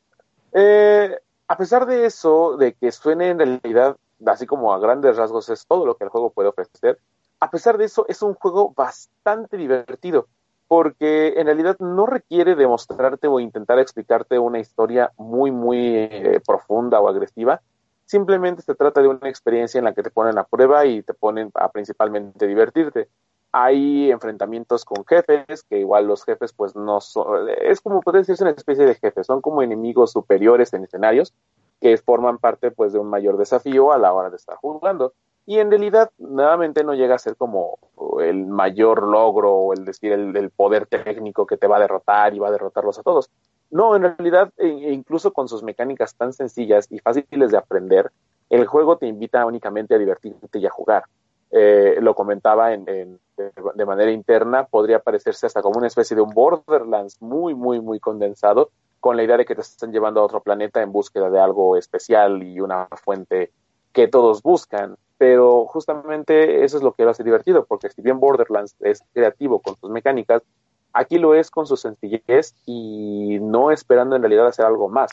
Eh, 0.52 1.18
a 1.48 1.58
pesar 1.58 1.86
de 1.86 2.06
eso, 2.06 2.58
de 2.58 2.74
que 2.74 2.92
suene 2.92 3.30
en 3.30 3.40
realidad, 3.40 3.98
así 4.26 4.46
como 4.46 4.74
a 4.74 4.80
grandes 4.80 5.16
rasgos 5.18 5.50
es 5.50 5.66
todo 5.66 5.86
lo 5.86 5.96
que 5.96 6.04
el 6.04 6.10
juego 6.10 6.32
puede 6.32 6.50
ofrecer, 6.50 7.00
a 7.40 7.50
pesar 7.50 7.78
de 7.78 7.86
eso 7.86 8.06
es 8.08 8.22
un 8.22 8.34
juego 8.36 8.74
bastante 8.76 9.58
divertido 9.58 10.28
porque 10.74 11.36
en 11.38 11.46
realidad 11.46 11.78
no 11.78 12.08
requiere 12.08 12.56
demostrarte 12.56 13.28
o 13.28 13.40
intentar 13.40 13.78
explicarte 13.78 14.40
una 14.40 14.58
historia 14.58 15.12
muy, 15.18 15.52
muy 15.52 15.78
eh, 15.78 16.42
profunda 16.44 17.00
o 17.00 17.08
agresiva. 17.08 17.62
Simplemente 18.06 18.64
se 18.64 18.74
trata 18.74 19.00
de 19.00 19.08
una 19.08 19.30
experiencia 19.30 19.78
en 19.78 19.86
la 19.86 19.94
que 19.94 20.02
te 20.02 20.10
ponen 20.10 20.36
a 20.40 20.46
prueba 20.46 20.84
y 20.88 21.04
te 21.04 21.14
ponen 21.14 21.52
a 21.54 21.70
principalmente 21.70 22.48
divertirte. 22.48 23.08
Hay 23.52 24.10
enfrentamientos 24.10 24.84
con 24.84 25.06
jefes, 25.06 25.62
que 25.62 25.78
igual 25.78 26.08
los 26.08 26.26
jefes 26.26 26.54
pues 26.54 26.76
no 26.76 27.02
son, 27.02 27.50
es 27.50 27.80
como 27.80 28.02
puede 28.02 28.18
decirse 28.18 28.44
una 28.44 28.54
especie 28.54 28.88
de 28.88 28.96
jefes, 28.96 29.28
son 29.28 29.42
como 29.42 29.62
enemigos 29.62 30.12
superiores 30.12 30.74
en 30.74 30.86
escenarios 30.86 31.36
que 31.82 31.96
forman 31.98 32.40
parte 32.40 32.72
pues 32.72 32.94
de 32.94 32.98
un 32.98 33.12
mayor 33.12 33.38
desafío 33.38 33.94
a 33.94 34.00
la 34.00 34.12
hora 34.12 34.32
de 34.32 34.38
estar 34.38 34.56
jugando 34.56 35.14
y 35.46 35.60
en 35.60 35.70
realidad 35.70 36.12
nuevamente 36.18 36.84
no 36.84 36.94
llega 36.94 37.16
a 37.16 37.20
ser 37.20 37.36
como 37.36 37.78
el 38.22 38.46
mayor 38.46 39.04
logro 39.04 39.54
o 39.54 39.74
el 39.74 39.86
decir 39.86 40.14
el, 40.14 40.50
poder 40.52 40.86
técnico 40.86 41.46
que 41.46 41.58
te 41.58 41.68
va 41.68 41.78
a 41.78 41.82
derrotar 41.82 42.34
y 42.34 42.40
va 42.40 42.48
a 42.48 42.52
derrotarlos 42.52 43.00
a 43.00 43.04
todos. 43.04 43.30
No, 43.70 43.96
en 43.96 44.04
realidad, 44.04 44.54
e, 44.58 44.68
e 44.68 44.92
incluso 44.94 45.34
con 45.34 45.50
sus 45.50 45.64
mecánicas 45.64 46.16
tan 46.16 46.32
sencillas 46.32 46.88
y 46.92 47.00
fáciles 47.00 47.52
de 47.52 47.58
aprender, 47.58 48.12
el 48.50 48.68
juego 48.68 48.98
te 48.98 49.08
invita 49.08 49.46
únicamente 49.46 49.96
a 49.96 49.98
divertirte 49.98 50.60
y 50.60 50.66
a 50.66 50.70
jugar. 50.70 51.04
Eh, 51.52 51.98
lo 52.02 52.16
comentaba 52.16 52.74
en, 52.74 52.86
de, 52.86 53.86
manera 53.86 54.12
interna, 54.12 54.66
podría 54.66 55.00
parecerse 55.00 55.46
hasta 55.46 55.62
como 55.62 55.78
una 55.78 55.88
especie 55.88 56.16
de 56.16 56.22
un 56.22 56.32
Borderlands 56.32 57.22
muy, 57.22 57.54
muy, 57.54 57.80
muy 57.80 58.00
condensado, 58.00 58.72
con 59.00 59.18
la 59.18 59.24
idea 59.24 59.38
de 59.38 59.46
que 59.46 59.54
te 59.54 59.62
están 59.62 59.92
llevando 59.92 60.22
a 60.22 60.24
otro 60.24 60.42
planeta 60.42 60.82
en 60.82 60.92
búsqueda 60.92 61.30
de 61.30 61.40
algo 61.40 61.78
especial 61.78 62.42
y 62.42 62.60
una 62.60 62.88
fuente 63.04 63.52
que 63.92 64.08
todos 64.08 64.42
buscan. 64.42 64.96
Pero 65.24 65.68
justamente 65.68 66.66
eso 66.66 66.76
es 66.76 66.84
lo 66.84 66.92
que 66.92 67.06
lo 67.06 67.12
hace 67.12 67.24
divertido, 67.24 67.64
porque 67.64 67.90
si 67.90 68.02
bien 68.02 68.20
Borderlands 68.20 68.76
es 68.82 69.02
creativo 69.14 69.62
con 69.62 69.78
sus 69.78 69.90
mecánicas, 69.90 70.44
aquí 70.92 71.18
lo 71.18 71.34
es 71.34 71.50
con 71.50 71.66
su 71.66 71.78
sencillez 71.78 72.54
y 72.66 73.40
no 73.40 73.72
esperando 73.72 74.18
en 74.18 74.22
realidad 74.22 74.48
hacer 74.48 74.66
algo 74.66 74.90
más. 74.90 75.12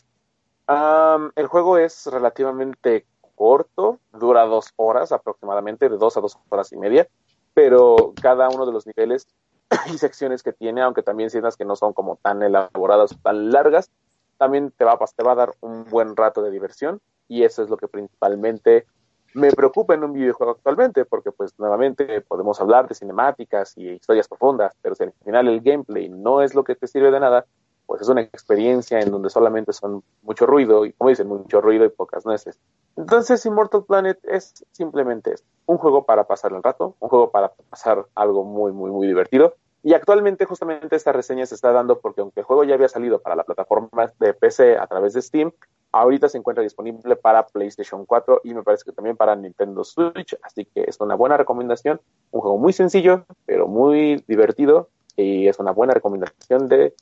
el 1.37 1.47
juego 1.47 1.79
es 1.79 2.07
relativamente 2.07 3.07
corto, 3.37 4.01
dura 4.13 4.47
dos 4.47 4.73
horas 4.75 5.13
aproximadamente, 5.13 5.89
de 5.89 5.97
dos 5.97 6.17
a 6.17 6.21
dos 6.21 6.37
horas 6.49 6.73
y 6.73 6.77
media, 6.77 7.07
pero 7.55 8.13
cada 8.21 8.49
uno 8.49 8.67
de 8.67 8.73
los 8.73 8.89
niveles 8.89 9.29
y 9.95 9.99
secciones 9.99 10.43
que 10.43 10.53
tiene, 10.53 10.83
aunque 10.83 11.05
también 11.05 11.31
sientas 11.31 11.57
que 11.57 11.65
no 11.65 11.77
son 11.77 11.93
como 11.93 12.17
tan 12.17 12.43
elaboradas 12.43 13.13
o 13.13 13.17
tan 13.23 13.53
largas, 13.53 13.93
también 14.39 14.73
te 14.77 14.85
va, 14.85 14.99
te 14.99 15.23
va 15.23 15.33
a 15.33 15.37
dar 15.37 15.55
un 15.61 15.85
buen 15.85 16.17
rato 16.17 16.43
de 16.43 16.51
diversión 16.51 17.01
y 17.29 17.45
eso 17.45 17.63
es 17.63 17.71
lo 17.71 17.77
que 17.77 17.87
principalmente 17.87 18.87
me 19.35 19.51
preocupa 19.53 19.95
en 19.95 20.05
un 20.05 20.13
videojuego 20.13 20.53
actualmente, 20.53 21.05
porque 21.05 21.33
pues 21.33 21.59
nuevamente 21.59 22.21
podemos 22.23 22.61
hablar 22.61 22.89
de 22.89 22.95
cinemáticas 22.95 23.77
y 23.77 23.91
historias 23.91 24.29
profundas, 24.29 24.75
pero 24.83 24.95
si 24.95 25.05
al 25.05 25.13
final 25.25 25.49
el 25.49 25.61
gameplay 25.61 26.09
no 26.09 26.43
es 26.43 26.55
lo 26.55 26.65
que 26.65 26.75
te 26.75 26.87
sirve 26.87 27.11
de 27.11 27.21
nada, 27.21 27.47
pues 27.87 28.03
es 28.03 28.09
una 28.09 28.21
experiencia 28.21 29.01
en 29.01 29.11
donde 29.11 29.31
solamente 29.31 29.73
son 29.73 30.05
mucho 30.23 30.47
ruido, 30.47 30.87
y 30.87 30.93
como 30.93 31.11
dicen, 31.11 31.27
mucho 31.27 31.61
ruido 31.61 31.85
y 31.85 31.89
pocas 31.89 32.25
nueces. 32.25 32.57
Entonces, 32.97 33.45
Immortal 33.47 33.85
Planet 33.85 34.19
es 34.23 34.65
simplemente 34.71 35.35
un 35.67 35.79
juego 35.79 36.05
para 36.05 36.25
pasar 36.25 36.53
el 36.53 36.63
rato, 36.63 36.95
un 37.01 37.09
juego 37.09 37.31
para 37.31 37.53
pasar 37.69 38.07
algo 38.15 38.45
muy, 38.45 38.71
muy, 38.71 38.93
muy 38.93 39.09
divertido. 39.09 39.57
Y 39.83 39.95
actualmente, 39.95 40.45
justamente, 40.45 40.95
esta 40.95 41.13
reseña 41.13 41.47
se 41.47 41.55
está 41.55 41.73
dando 41.73 42.01
porque, 42.01 42.21
aunque 42.21 42.41
el 42.41 42.47
juego 42.47 42.65
ya 42.65 42.75
había 42.75 42.89
salido 42.89 43.21
para 43.21 43.37
la 43.37 43.45
plataforma 43.45 44.13
de 44.19 44.35
PC 44.35 44.77
a 44.77 44.87
través 44.87 45.15
de 45.15 45.23
Steam, 45.23 45.53
ahorita 45.93 46.29
se 46.29 46.39
encuentra 46.39 46.63
disponible 46.63 47.17
para 47.17 47.47
PlayStation 47.47 48.05
4 48.05 48.43
y 48.45 48.55
me 48.55 48.63
parece 48.63 48.85
que 48.85 48.93
también 48.93 49.17
para 49.17 49.35
Nintendo 49.37 49.83
Switch. 49.83 50.37
Así 50.43 50.67
que 50.67 50.85
es 50.87 51.01
una 51.01 51.15
buena 51.15 51.37
recomendación. 51.37 52.01
Un 52.31 52.41
juego 52.43 52.59
muy 52.59 52.73
sencillo, 52.73 53.25
pero 53.47 53.67
muy 53.67 54.23
divertido. 54.29 54.91
Y 55.17 55.49
es 55.49 55.59
una 55.59 55.73
buena 55.73 55.95
recomendación 55.95 56.69
de 56.69 56.95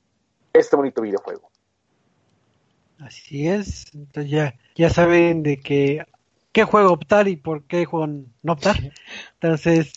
este 0.52 0.76
bonito 0.76 1.02
videojuego. 1.02 1.50
Así 3.00 3.46
es, 3.46 3.94
entonces 3.94 4.30
ya, 4.30 4.54
ya 4.74 4.90
saben 4.90 5.44
de 5.44 5.60
que 5.60 6.04
qué 6.52 6.64
juego 6.64 6.92
optar 6.92 7.28
y 7.28 7.36
por 7.36 7.62
qué 7.62 7.84
juego 7.84 8.08
no 8.42 8.52
optar. 8.52 8.76
Entonces, 9.34 9.92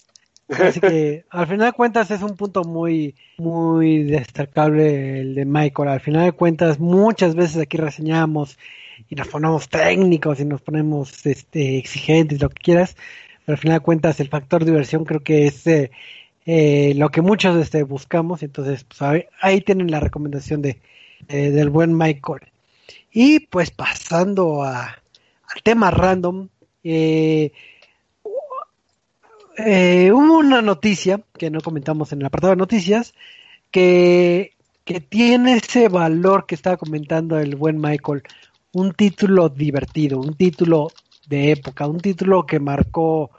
así 0.52 0.80
que 0.80 1.26
al 1.30 1.47
final 1.47 1.68
de 1.68 1.74
cuentas 1.74 2.12
es 2.12 2.22
un 2.22 2.36
punto 2.36 2.64
muy, 2.64 3.16
muy 3.38 4.04
destacable 4.04 5.22
el 5.22 5.36
de 5.36 5.45
Michael. 5.45 5.89
Al 5.89 5.99
final 5.99 6.26
de 6.26 6.32
cuentas, 6.32 6.80
muchas 6.80 7.36
veces 7.36 7.62
aquí 7.62 7.78
reseñamos 7.78 8.58
y 9.10 9.16
nos 9.16 9.28
ponemos 9.28 9.70
técnicos 9.70 10.39
y 10.39 10.45
nos 10.45 10.62
ponemos 10.62 11.26
este, 11.26 11.78
exigentes, 11.78 12.41
lo 12.41 12.49
que 12.49 12.62
quieras. 12.62 12.95
Pero 13.45 13.56
al 13.56 13.60
final 13.60 13.80
de 13.80 13.84
cuentas, 13.84 14.20
el 14.20 14.30
factor 14.30 14.66
diversión 14.66 15.06
creo 15.06 15.22
que 15.22 15.47
es 15.47 15.66
eh, 15.68 15.91
eh, 16.45 16.93
lo 16.95 17.10
que 17.10 17.22
muchos 17.22 17.58
este, 17.58 17.84
buscamos. 17.84 18.43
Entonces, 18.43 18.84
pues, 18.84 19.28
ahí, 19.41 19.62
tienen 19.62 19.89
la 19.91 19.99
recomendación 19.99 20.62
de, 20.62 20.80
del 21.28 21.70
buen 21.70 21.97
Michael. 21.97 22.41
Y 23.12 23.41
pues 23.41 23.72
pasando 23.72 24.64
a, 24.64 24.84
al 25.54 25.64
tema 25.64 25.91
random, 25.91 26.49
eh, 26.84 27.52
eh, 29.58 30.12
hubo 30.12 30.39
una 30.39 30.62
noticia 30.62 31.22
que 31.38 31.49
no 31.49 31.62
comentamos 31.62 32.12
en 32.12 32.20
el 32.20 32.28
apartado 32.28 32.52
de 32.52 32.58
noticias 32.58 33.14
que, 33.72 34.54
que 34.84 34.99
tiene 35.02 35.58
ese 35.58 35.89
valor 35.89 36.45
que 36.45 36.56
estaba 36.56 36.78
comentando 36.78 37.38
el 37.39 37.56
buen 37.56 37.80
Michael. 37.80 38.24
Un 38.74 38.93
título 38.93 39.49
divertido, 39.49 40.20
un 40.20 40.36
título 40.36 40.91
de 41.28 41.52
época, 41.52 41.88
un 41.88 41.99
título 41.99 42.45
que 42.45 42.60
marcó 42.60 43.32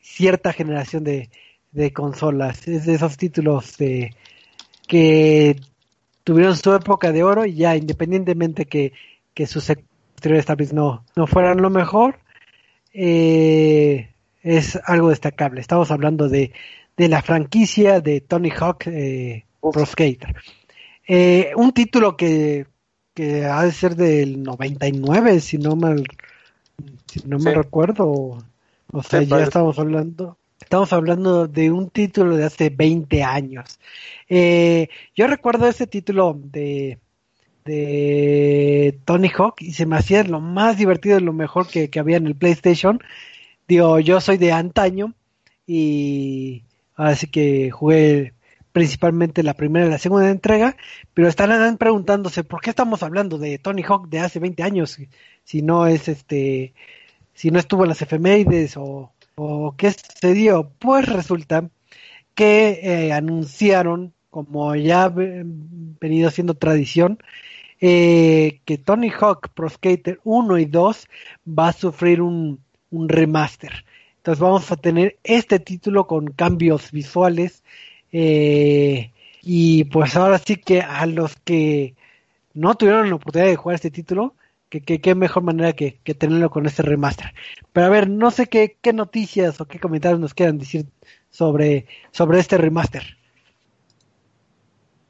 cierta 0.00 0.52
generación 0.52 1.04
de, 1.04 1.28
de 1.72 1.92
consolas. 1.92 2.66
Es 2.68 2.86
de 2.86 2.94
esos 2.94 3.16
títulos 3.16 3.76
de, 3.76 4.14
que 4.86 5.56
tuvieron 6.24 6.56
su 6.56 6.72
época 6.74 7.12
de 7.12 7.22
oro 7.22 7.46
y 7.46 7.54
ya 7.54 7.76
independientemente 7.76 8.66
que, 8.66 8.92
que 9.34 9.46
sus 9.46 9.70
exteriores 9.70 10.72
no, 10.72 11.04
no 11.16 11.26
fueran 11.26 11.62
lo 11.62 11.70
mejor, 11.70 12.20
eh, 12.92 14.11
es 14.42 14.78
algo 14.84 15.10
destacable. 15.10 15.60
Estamos 15.60 15.90
hablando 15.90 16.28
de, 16.28 16.52
de 16.96 17.08
la 17.08 17.22
franquicia 17.22 18.00
de 18.00 18.20
Tony 18.20 18.50
Hawk 18.50 18.86
eh, 18.86 19.44
Pro 19.60 19.86
Skater. 19.86 20.34
Eh, 21.06 21.52
un 21.56 21.72
título 21.72 22.16
que, 22.16 22.66
que 23.14 23.44
ha 23.44 23.62
de 23.64 23.72
ser 23.72 23.96
del 23.96 24.42
99, 24.42 25.40
si 25.40 25.58
no 25.58 25.76
mal, 25.76 26.04
si 27.06 27.20
no 27.26 27.38
me 27.38 27.54
recuerdo. 27.54 28.38
O 28.92 29.02
sea, 29.02 29.22
ya 29.22 29.42
estamos 29.42 29.78
hablando. 29.78 30.36
Estamos 30.60 30.92
hablando 30.92 31.48
de 31.48 31.70
un 31.70 31.90
título 31.90 32.36
de 32.36 32.44
hace 32.44 32.70
20 32.70 33.22
años. 33.22 33.78
Eh, 34.28 34.88
yo 35.14 35.26
recuerdo 35.26 35.68
ese 35.68 35.86
título 35.86 36.38
de, 36.42 36.98
de 37.64 38.98
Tony 39.04 39.28
Hawk 39.28 39.56
y 39.60 39.72
se 39.72 39.86
me 39.86 39.96
hacía 39.96 40.24
lo 40.24 40.40
más 40.40 40.78
divertido 40.78 41.18
y 41.18 41.22
lo 41.22 41.32
mejor 41.32 41.66
que, 41.66 41.90
había 41.98 42.16
en 42.16 42.26
el 42.26 42.36
PlayStation. 42.36 43.00
Digo, 43.72 44.00
yo 44.00 44.20
soy 44.20 44.36
de 44.36 44.52
antaño 44.52 45.14
y 45.66 46.64
así 46.94 47.26
que 47.26 47.70
jugué 47.70 48.34
principalmente 48.70 49.42
la 49.42 49.54
primera 49.54 49.86
y 49.86 49.88
la 49.88 49.96
segunda 49.96 50.28
entrega, 50.28 50.76
pero 51.14 51.26
estarán 51.26 51.78
preguntándose 51.78 52.44
por 52.44 52.60
qué 52.60 52.68
estamos 52.68 53.02
hablando 53.02 53.38
de 53.38 53.56
Tony 53.56 53.82
Hawk 53.82 54.10
de 54.10 54.20
hace 54.20 54.40
20 54.40 54.62
años, 54.62 54.98
si 55.44 55.62
no 55.62 55.86
es 55.86 56.08
este, 56.08 56.74
si 57.32 57.50
no 57.50 57.58
estuvo 57.58 57.84
en 57.84 57.88
las 57.88 58.02
efemérides 58.02 58.76
o, 58.76 59.10
¿O 59.36 59.74
qué 59.74 59.90
sucedió? 59.90 60.70
Pues 60.78 61.06
resulta 61.06 61.70
que 62.34 62.78
eh, 62.82 63.12
anunciaron, 63.14 64.12
como 64.28 64.74
ya 64.74 65.04
ha 65.04 65.08
venido 65.08 66.30
siendo 66.30 66.52
tradición, 66.52 67.18
eh, 67.80 68.60
que 68.66 68.76
Tony 68.76 69.08
Hawk 69.08 69.48
Pro 69.54 69.70
Skater 69.70 70.20
1 70.24 70.58
y 70.58 70.66
2 70.66 71.08
va 71.48 71.68
a 71.68 71.72
sufrir 71.72 72.20
un, 72.20 72.60
remaster. 72.92 73.84
Entonces 74.18 74.40
vamos 74.40 74.70
a 74.70 74.76
tener 74.76 75.18
este 75.24 75.58
título 75.58 76.06
con 76.06 76.28
cambios 76.28 76.92
visuales. 76.92 77.64
Eh, 78.12 79.10
y 79.42 79.84
pues 79.84 80.14
ahora 80.16 80.38
sí 80.38 80.56
que 80.56 80.80
a 80.80 81.06
los 81.06 81.34
que 81.36 81.96
no 82.54 82.74
tuvieron 82.76 83.08
la 83.08 83.16
oportunidad 83.16 83.50
de 83.50 83.56
jugar 83.56 83.74
este 83.74 83.90
título, 83.90 84.34
que 84.68 85.00
qué 85.00 85.14
mejor 85.14 85.42
manera 85.42 85.72
que, 85.74 85.98
tenerlo 86.16 86.50
con 86.50 86.66
este 86.66 86.82
remaster. 86.82 87.34
Pero 87.72 87.86
a 87.86 87.90
ver, 87.90 88.08
no 88.08 88.30
sé 88.30 88.46
qué, 88.46 88.78
qué 88.80 88.92
noticias 88.92 89.60
o 89.60 89.66
qué 89.66 89.78
comentarios 89.78 90.20
nos 90.20 90.34
quieran 90.34 90.58
decir 90.58 90.86
sobre, 91.30 91.86
sobre 92.10 92.38
este 92.38 92.56
remaster. 92.56 93.18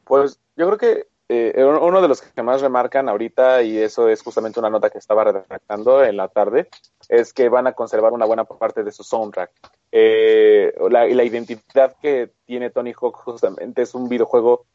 Pues 0.05 0.41
yo 0.57 0.67
creo 0.67 0.79
que 0.79 1.12
eh, 1.33 1.65
uno 1.65 2.03
de 2.03 2.09
los 2.09 2.21
que 2.21 2.43
más 2.43 2.61
remarcan 2.61 3.09
ahorita, 3.09 3.63
y 3.63 3.79
eso 3.79 4.09
es 4.09 4.23
justamente 4.23 4.61
una 4.61 4.71
nota 4.71 4.91
que 4.91 4.99
estaba 4.99 5.25
redactando 5.25 6.05
en 6.05 6.17
la 6.17 6.29
tarde, 6.29 6.69
es 7.09 7.33
que 7.33 7.49
van 7.49 7.67
a 7.67 7.73
conservar 7.73 8.13
una 8.13 8.27
buena 8.27 8.45
parte 8.45 8.83
de 8.83 8.93
su 8.93 9.03
soundtrack. 9.03 9.51
Eh, 9.91 10.75
la, 10.91 11.07
la 11.07 11.25
identidad 11.25 11.97
que 12.01 12.33
tiene 12.45 12.71
Tony 12.71 12.93
Hawk 12.93 13.17
justamente 13.17 13.83
es 13.83 13.95
un 13.95 14.09
videojuego 14.09 14.67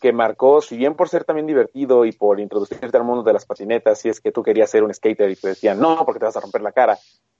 que 0.00 0.12
marcó, 0.12 0.60
si 0.60 0.76
bien 0.76 0.94
por 0.94 1.08
ser 1.08 1.24
también 1.24 1.46
divertido 1.46 2.04
y 2.04 2.12
por 2.12 2.38
introducirte 2.38 2.96
al 2.96 3.04
mundo 3.04 3.22
de 3.22 3.32
las 3.32 3.46
patinetas, 3.46 3.98
si 3.98 4.10
es 4.10 4.20
que 4.20 4.32
tú 4.32 4.42
querías 4.42 4.70
ser 4.70 4.84
un 4.84 4.92
skater 4.92 5.30
y 5.30 5.36
te 5.36 5.48
decían 5.48 5.80
no, 5.80 6.04
porque 6.04 6.18
te 6.18 6.26
vas 6.26 6.36
a 6.36 6.40
romper 6.40 6.60
la 6.60 6.72
cara, 6.72 6.98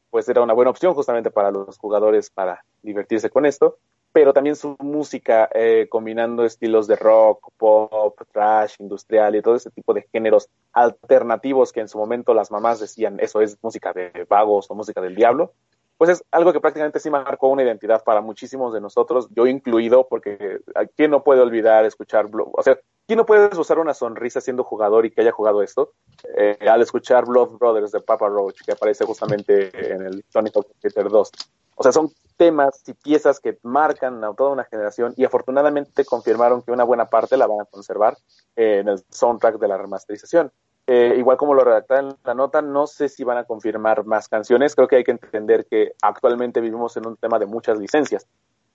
pues 0.09 0.29
era 0.29 0.41
una 0.41 0.55
buena 0.55 0.71
opción 0.71 0.95
justamente 0.95 1.31
para 1.31 1.51
los 1.51 1.77
jugadores 1.77 2.31
para 2.31 2.65
divertirse 2.83 3.29
con 3.29 3.45
esto, 3.45 3.77
pero 4.15 4.33
también 4.33 4.55
su 4.55 4.77
música 4.79 5.51
eh, 5.53 5.89
combinando 5.91 6.45
estilos 6.45 6.87
de 6.87 6.95
rock, 6.95 7.51
pop, 7.57 8.17
trash, 8.31 8.77
industrial 8.79 9.35
y 9.35 9.43
todo 9.43 9.57
ese 9.57 9.73
tipo 9.73 9.93
de 9.93 10.07
géneros 10.13 10.49
alternativos 10.73 11.73
que 11.73 11.81
en 11.81 11.89
su 11.89 11.99
momento 11.99 12.33
las 12.33 12.53
mamás 12.53 12.79
decían 12.79 13.19
eso 13.19 13.41
es 13.41 13.59
música 13.61 13.93
de 13.93 14.25
vagos 14.31 14.71
o 14.71 14.77
música 14.77 15.01
del 15.01 15.17
diablo, 15.17 15.53
pues 15.97 16.11
es 16.11 16.25
algo 16.31 16.53
que 16.53 16.61
prácticamente 16.61 17.01
sí 17.01 17.11
marcó 17.11 17.49
una 17.49 17.63
identidad 17.63 18.03
para 18.03 18.21
muchísimos 18.21 18.73
de 18.73 18.81
nosotros, 18.81 19.29
yo 19.31 19.47
incluido, 19.47 20.07
porque 20.09 20.61
¿quién 20.97 21.11
no 21.11 21.23
puede 21.23 21.41
olvidar 21.41 21.85
escuchar, 21.85 22.29
o 22.33 22.63
sea, 22.63 22.79
¿quién 23.07 23.19
no 23.19 23.27
puede 23.27 23.57
usar 23.57 23.79
una 23.79 23.95
sonrisa 23.95 24.41
siendo 24.41 24.65
jugador 24.65 25.07
y 25.07 25.11
que 25.11 25.21
haya 25.21 25.33
jugado 25.33 25.63
esto? 25.63 25.93
Eh, 26.37 26.59
al 26.69 26.83
escuchar 26.83 27.27
Blood 27.27 27.59
Brothers 27.59 27.93
de 27.93 28.01
Papa 28.01 28.29
Roach, 28.29 28.63
que 28.65 28.73
aparece 28.73 29.05
justamente 29.05 29.71
en 29.93 30.03
el 30.03 30.25
Sonic 30.31 30.55
Fighter 30.81 31.09
2. 31.09 31.31
O 31.77 31.83
sea, 31.83 31.93
son 31.93 32.11
temas 32.37 32.83
y 32.87 32.95
piezas 32.95 33.41
que 33.41 33.59
marcan 33.63 34.23
a 34.25 34.33
toda 34.35 34.51
una 34.51 34.65
generación 34.65 35.15
y 35.17 35.25
afortunadamente 35.25 36.05
confirmaron 36.05 36.63
que 36.63 36.73
una 36.73 36.85
buena 36.85 37.09
parte 37.09 37.37
la 37.37 37.47
van 37.47 37.61
a 37.61 37.65
conservar 37.65 38.17
en 38.57 38.89
el 38.89 39.03
soundtrack 39.11 39.59
de 39.59 39.69
la 39.69 39.79
remasterización. 39.79 40.53
Eh, 40.87 41.15
igual 41.17 41.39
como 41.39 41.55
lo 41.55 41.65
redactaron 41.65 42.11
en 42.11 42.17
la 42.25 42.35
nota, 42.35 42.61
no 42.61 42.87
sé 42.87 43.09
si 43.09 43.25
van 43.25 43.39
a 43.39 43.45
confirmar 43.45 44.05
más 44.05 44.29
canciones. 44.29 44.75
Creo 44.75 44.89
que 44.89 44.97
hay 44.97 45.05
que 45.05 45.13
entender 45.13 45.67
que 45.67 45.95
actualmente 46.03 46.61
vivimos 46.61 46.97
en 46.97 47.07
un 47.07 47.17
tema 47.17 47.39
de 47.39 47.47
muchas 47.47 47.79
licencias. 47.79 48.27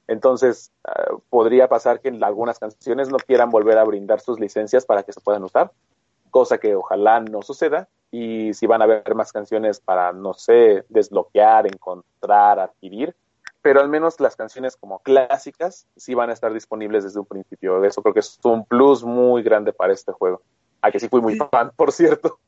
Entonces, 0.07 0.71
uh, 0.87 1.19
podría 1.29 1.67
pasar 1.67 1.99
que 1.99 2.09
algunas 2.09 2.57
canciones 2.57 3.09
no 3.09 3.17
quieran 3.17 3.51
volver 3.51 3.77
a 3.77 3.83
brindar 3.83 4.21
sus 4.21 4.39
licencias 4.39 4.85
para 4.85 5.03
que 5.03 5.13
se 5.13 5.21
puedan 5.21 5.43
usar, 5.43 5.71
cosa 6.31 6.57
que 6.57 6.75
ojalá 6.75 7.19
no 7.19 7.43
suceda. 7.43 7.87
Y 8.09 8.55
si 8.55 8.65
van 8.65 8.81
a 8.81 8.85
haber 8.85 9.13
más 9.13 9.31
canciones 9.31 9.79
para, 9.79 10.11
no 10.11 10.33
sé, 10.33 10.83
desbloquear, 10.89 11.67
encontrar, 11.67 12.59
adquirir, 12.59 13.15
pero 13.61 13.81
al 13.81 13.87
menos 13.87 14.19
las 14.19 14.35
canciones 14.35 14.75
como 14.75 14.97
clásicas 14.99 15.85
sí 15.95 16.15
van 16.15 16.31
a 16.31 16.33
estar 16.33 16.51
disponibles 16.51 17.03
desde 17.03 17.19
un 17.19 17.27
principio. 17.27 17.83
Eso 17.83 18.01
creo 18.01 18.15
que 18.15 18.21
es 18.21 18.39
un 18.43 18.65
plus 18.65 19.03
muy 19.03 19.43
grande 19.43 19.73
para 19.73 19.93
este 19.93 20.11
juego. 20.11 20.41
A 20.81 20.91
que 20.91 20.99
sí 20.99 21.09
fui 21.09 21.21
muy 21.21 21.35
fan, 21.35 21.71
por 21.75 21.91
cierto. 21.91 22.39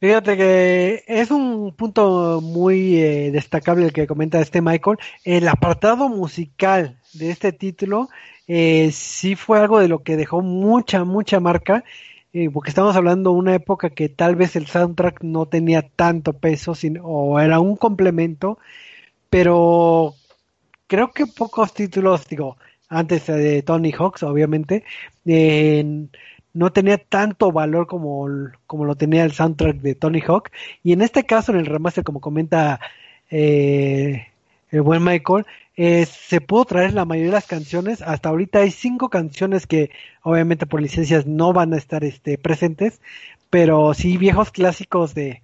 Fíjate 0.00 0.36
que 0.38 1.04
es 1.06 1.30
un 1.30 1.74
punto 1.76 2.40
muy 2.40 2.96
eh, 2.96 3.30
destacable 3.30 3.84
el 3.84 3.92
que 3.92 4.06
comenta 4.06 4.40
este 4.40 4.62
Michael. 4.62 4.96
El 5.24 5.46
apartado 5.46 6.08
musical 6.08 6.98
de 7.12 7.30
este 7.30 7.52
título 7.52 8.08
eh, 8.48 8.90
sí 8.92 9.36
fue 9.36 9.58
algo 9.58 9.78
de 9.78 9.88
lo 9.88 10.02
que 10.02 10.16
dejó 10.16 10.40
mucha, 10.40 11.04
mucha 11.04 11.38
marca, 11.38 11.84
eh, 12.32 12.48
porque 12.48 12.70
estamos 12.70 12.96
hablando 12.96 13.32
de 13.32 13.36
una 13.36 13.54
época 13.54 13.90
que 13.90 14.08
tal 14.08 14.36
vez 14.36 14.56
el 14.56 14.66
soundtrack 14.66 15.22
no 15.22 15.46
tenía 15.46 15.82
tanto 15.82 16.32
peso 16.32 16.74
sino, 16.74 17.04
o 17.04 17.38
era 17.38 17.60
un 17.60 17.76
complemento, 17.76 18.58
pero 19.28 20.14
creo 20.86 21.12
que 21.12 21.26
pocos 21.26 21.74
títulos, 21.74 22.26
digo, 22.26 22.56
antes 22.88 23.26
de 23.26 23.62
Tony 23.62 23.92
Hawks, 23.92 24.22
obviamente, 24.22 24.82
no 26.52 26.72
tenía 26.72 26.98
tanto 26.98 27.52
valor 27.52 27.86
como, 27.86 28.28
como 28.66 28.84
lo 28.84 28.96
tenía 28.96 29.24
el 29.24 29.32
soundtrack 29.32 29.76
de 29.76 29.94
Tony 29.94 30.20
Hawk. 30.20 30.50
Y 30.82 30.92
en 30.92 31.02
este 31.02 31.24
caso, 31.24 31.52
en 31.52 31.58
el 31.58 31.66
remaster, 31.66 32.04
como 32.04 32.20
comenta 32.20 32.80
eh, 33.30 34.26
el 34.70 34.82
buen 34.82 35.04
Michael, 35.04 35.46
eh, 35.76 36.06
se 36.06 36.40
pudo 36.40 36.64
traer 36.64 36.92
la 36.92 37.04
mayoría 37.04 37.30
de 37.30 37.36
las 37.36 37.46
canciones. 37.46 38.02
Hasta 38.02 38.28
ahorita 38.28 38.60
hay 38.60 38.70
cinco 38.70 39.08
canciones 39.08 39.66
que 39.66 39.90
obviamente 40.22 40.66
por 40.66 40.82
licencias 40.82 41.26
no 41.26 41.52
van 41.52 41.72
a 41.72 41.78
estar 41.78 42.04
este, 42.04 42.38
presentes, 42.38 43.00
pero 43.50 43.94
sí 43.94 44.16
viejos 44.16 44.50
clásicos 44.50 45.14
de, 45.14 45.42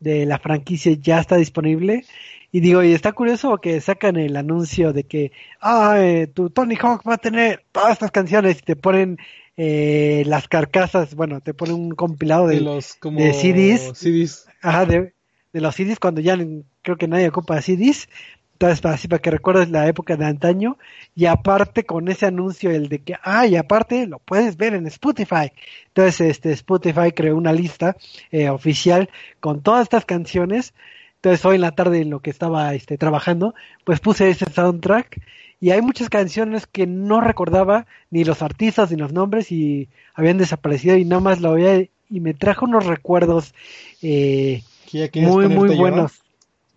de 0.00 0.26
la 0.26 0.38
franquicia 0.38 0.92
ya 1.00 1.20
está 1.20 1.36
disponible. 1.36 2.04
Y 2.52 2.60
digo, 2.60 2.82
y 2.82 2.92
está 2.92 3.12
curioso 3.12 3.58
que 3.58 3.80
sacan 3.80 4.16
el 4.16 4.36
anuncio 4.36 4.92
de 4.92 5.04
que, 5.04 5.32
ah, 5.60 5.98
tu 6.32 6.50
Tony 6.50 6.76
Hawk 6.76 7.02
va 7.06 7.14
a 7.14 7.18
tener 7.18 7.64
todas 7.72 7.92
estas 7.92 8.10
canciones 8.10 8.58
y 8.58 8.62
te 8.62 8.76
ponen 8.76 9.18
eh, 9.56 10.22
las 10.26 10.48
carcasas, 10.48 11.14
bueno, 11.14 11.40
te 11.40 11.54
ponen 11.54 11.76
un 11.76 11.90
compilado 11.92 12.46
de, 12.46 12.56
de 12.56 12.60
los 12.60 12.94
como 12.94 13.20
de 13.20 13.32
CDs. 13.32 13.96
CDs. 13.98 14.46
Ajá, 14.62 14.84
de, 14.84 15.14
de 15.52 15.60
los 15.60 15.74
CDs 15.74 15.98
cuando 15.98 16.20
ya 16.20 16.36
creo 16.82 16.96
que 16.96 17.08
nadie 17.08 17.28
ocupa 17.28 17.60
CDs. 17.62 18.08
Entonces, 18.52 18.80
para, 18.80 18.94
así 18.94 19.06
para 19.06 19.20
que 19.20 19.30
recuerdes 19.30 19.68
la 19.68 19.86
época 19.86 20.16
de 20.16 20.24
antaño. 20.24 20.78
Y 21.14 21.26
aparte 21.26 21.84
con 21.84 22.08
ese 22.08 22.26
anuncio, 22.26 22.70
el 22.70 22.88
de 22.88 23.00
que, 23.00 23.14
ah, 23.22 23.46
y 23.46 23.56
aparte 23.56 24.06
lo 24.06 24.18
puedes 24.18 24.56
ver 24.56 24.74
en 24.74 24.86
Spotify. 24.86 25.52
Entonces, 25.88 26.20
este 26.22 26.52
Spotify 26.52 27.12
creó 27.14 27.36
una 27.36 27.52
lista 27.52 27.96
eh, 28.30 28.48
oficial 28.48 29.10
con 29.40 29.62
todas 29.62 29.82
estas 29.82 30.06
canciones. 30.06 30.72
Entonces, 31.16 31.44
hoy 31.44 31.56
en 31.56 31.62
la 31.62 31.72
tarde, 31.72 32.00
en 32.00 32.10
lo 32.10 32.20
que 32.20 32.30
estaba 32.30 32.74
este, 32.74 32.96
trabajando, 32.96 33.54
pues 33.84 34.00
puse 34.00 34.30
ese 34.30 34.46
soundtrack. 34.50 35.20
Y 35.60 35.70
hay 35.70 35.80
muchas 35.80 36.10
canciones 36.10 36.66
que 36.66 36.86
no 36.86 37.20
recordaba 37.20 37.86
ni 38.10 38.24
los 38.24 38.42
artistas 38.42 38.90
ni 38.90 38.96
los 38.96 39.12
nombres 39.12 39.50
y 39.50 39.88
habían 40.14 40.38
desaparecido 40.38 40.96
y 40.96 41.04
nada 41.04 41.20
más 41.20 41.40
lo 41.40 41.52
veía 41.54 41.86
y 42.08 42.20
me 42.20 42.34
trajo 42.34 42.66
unos 42.66 42.86
recuerdos 42.86 43.54
eh, 44.02 44.62
muy, 45.14 45.48
muy 45.48 45.76
buenos. 45.76 46.22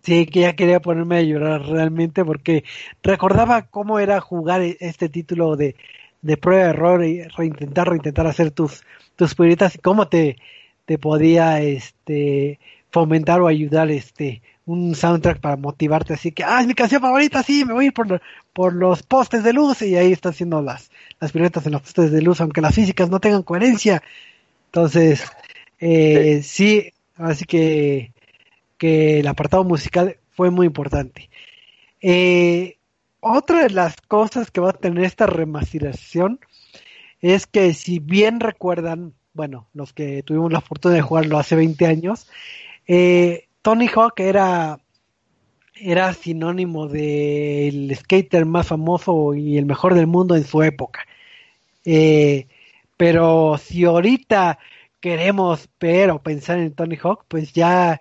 Sí, 0.02 0.24
que 0.26 0.40
ya 0.40 0.54
quería 0.54 0.80
ponerme 0.80 1.18
a 1.18 1.22
llorar 1.22 1.62
realmente 1.66 2.24
porque 2.24 2.64
recordaba 3.02 3.66
cómo 3.66 3.98
era 3.98 4.18
jugar 4.20 4.62
este 4.62 5.10
título 5.10 5.56
de, 5.56 5.76
de 6.22 6.36
prueba 6.38 6.64
de 6.64 6.70
error 6.70 7.04
y 7.04 7.22
reintentar, 7.24 7.88
reintentar 7.88 8.26
hacer 8.26 8.50
tus, 8.50 8.82
tus 9.16 9.36
y 9.38 9.78
cómo 9.78 10.08
te, 10.08 10.36
te 10.86 10.96
podía 10.96 11.60
este 11.60 12.58
fomentar 12.90 13.40
o 13.40 13.46
ayudar 13.46 13.90
este 13.90 14.42
un 14.66 14.94
soundtrack 14.94 15.40
para 15.40 15.56
motivarte 15.56 16.14
así 16.14 16.32
que 16.32 16.44
ah 16.44 16.60
es 16.60 16.66
mi 16.66 16.74
canción 16.74 17.00
favorita 17.00 17.42
sí 17.42 17.64
me 17.64 17.72
voy 17.72 17.84
a 17.84 17.86
ir 17.88 17.94
por, 17.94 18.20
por 18.52 18.74
los 18.74 19.02
postes 19.02 19.42
de 19.42 19.52
luz 19.52 19.82
y 19.82 19.96
ahí 19.96 20.12
está 20.12 20.28
haciendo 20.28 20.62
las 20.62 20.90
las 21.18 21.32
piruetas 21.32 21.66
en 21.66 21.72
los 21.72 21.82
postes 21.82 22.12
de 22.12 22.22
luz 22.22 22.40
aunque 22.40 22.60
las 22.60 22.74
físicas 22.74 23.10
no 23.10 23.20
tengan 23.20 23.42
coherencia 23.42 24.02
entonces 24.66 25.24
eh, 25.78 26.40
sí. 26.42 26.82
sí 26.82 26.92
así 27.16 27.44
que 27.44 28.12
que 28.80 29.20
el 29.20 29.28
apartado 29.28 29.62
musical 29.62 30.16
fue 30.30 30.50
muy 30.50 30.66
importante. 30.66 31.28
Eh, 32.00 32.78
otra 33.20 33.64
de 33.64 33.70
las 33.70 33.94
cosas 34.00 34.50
que 34.50 34.62
va 34.62 34.70
a 34.70 34.72
tener 34.72 35.04
esta 35.04 35.26
remasterización 35.26 36.40
es 37.20 37.46
que 37.46 37.74
si 37.74 37.98
bien 37.98 38.40
recuerdan, 38.40 39.12
bueno, 39.34 39.68
los 39.74 39.92
que 39.92 40.22
tuvimos 40.22 40.50
la 40.50 40.62
fortuna 40.62 40.94
de 40.94 41.02
jugarlo 41.02 41.38
hace 41.38 41.56
20 41.56 41.86
años, 41.86 42.26
eh, 42.88 43.48
Tony 43.62 43.88
Hawk 43.88 44.18
era, 44.20 44.78
era 45.74 46.14
sinónimo 46.14 46.88
del 46.88 47.94
skater 47.96 48.46
más 48.46 48.68
famoso 48.68 49.34
y 49.34 49.58
el 49.58 49.66
mejor 49.66 49.94
del 49.94 50.06
mundo 50.06 50.36
en 50.36 50.44
su 50.44 50.62
época. 50.62 51.06
Eh, 51.84 52.46
pero 52.96 53.58
si 53.58 53.84
ahorita 53.84 54.58
queremos 55.00 55.68
ver 55.80 56.10
o 56.10 56.22
pensar 56.22 56.58
en 56.58 56.74
Tony 56.74 56.96
Hawk, 57.02 57.24
pues 57.28 57.52
ya 57.52 58.00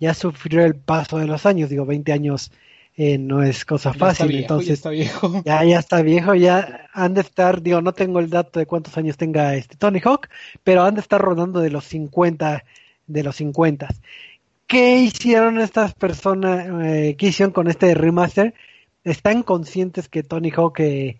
ya 0.00 0.14
sufrió 0.14 0.64
el 0.64 0.74
paso 0.74 1.18
de 1.18 1.26
los 1.26 1.46
años, 1.46 1.68
digo, 1.68 1.84
20 1.84 2.12
años 2.12 2.50
eh, 2.96 3.18
no 3.18 3.42
es 3.42 3.64
cosa 3.64 3.92
fácil, 3.92 4.28
viejo, 4.28 4.42
entonces 4.42 4.68
ya 4.68 4.74
está 4.74 4.90
viejo. 4.90 5.42
Ya, 5.44 5.62
ya 5.64 5.78
está 5.78 6.02
viejo, 6.02 6.34
ya 6.34 6.88
han 6.92 7.14
de 7.14 7.20
estar, 7.20 7.62
digo, 7.62 7.80
no 7.82 7.92
tengo 7.92 8.18
el 8.18 8.30
dato 8.30 8.58
de 8.58 8.66
cuántos 8.66 8.96
años 8.96 9.16
tenga 9.16 9.54
este 9.54 9.76
Tony 9.76 10.00
Hawk, 10.02 10.28
pero 10.64 10.82
han 10.82 10.94
de 10.94 11.02
estar 11.02 11.20
rodando 11.20 11.60
de 11.60 11.70
los 11.70 11.84
50, 11.84 12.64
de 13.06 13.22
los 13.22 13.36
50. 13.36 13.88
¿Qué 14.70 14.98
hicieron 14.98 15.58
estas 15.58 15.94
personas, 15.94 16.68
eh, 16.84 17.16
qué 17.18 17.26
hicieron 17.28 17.52
con 17.52 17.66
este 17.66 17.92
remaster? 17.92 18.54
Están 19.02 19.42
conscientes 19.42 20.08
que 20.08 20.22
Tony 20.22 20.52
Hawk 20.52 20.78
eh, 20.78 21.18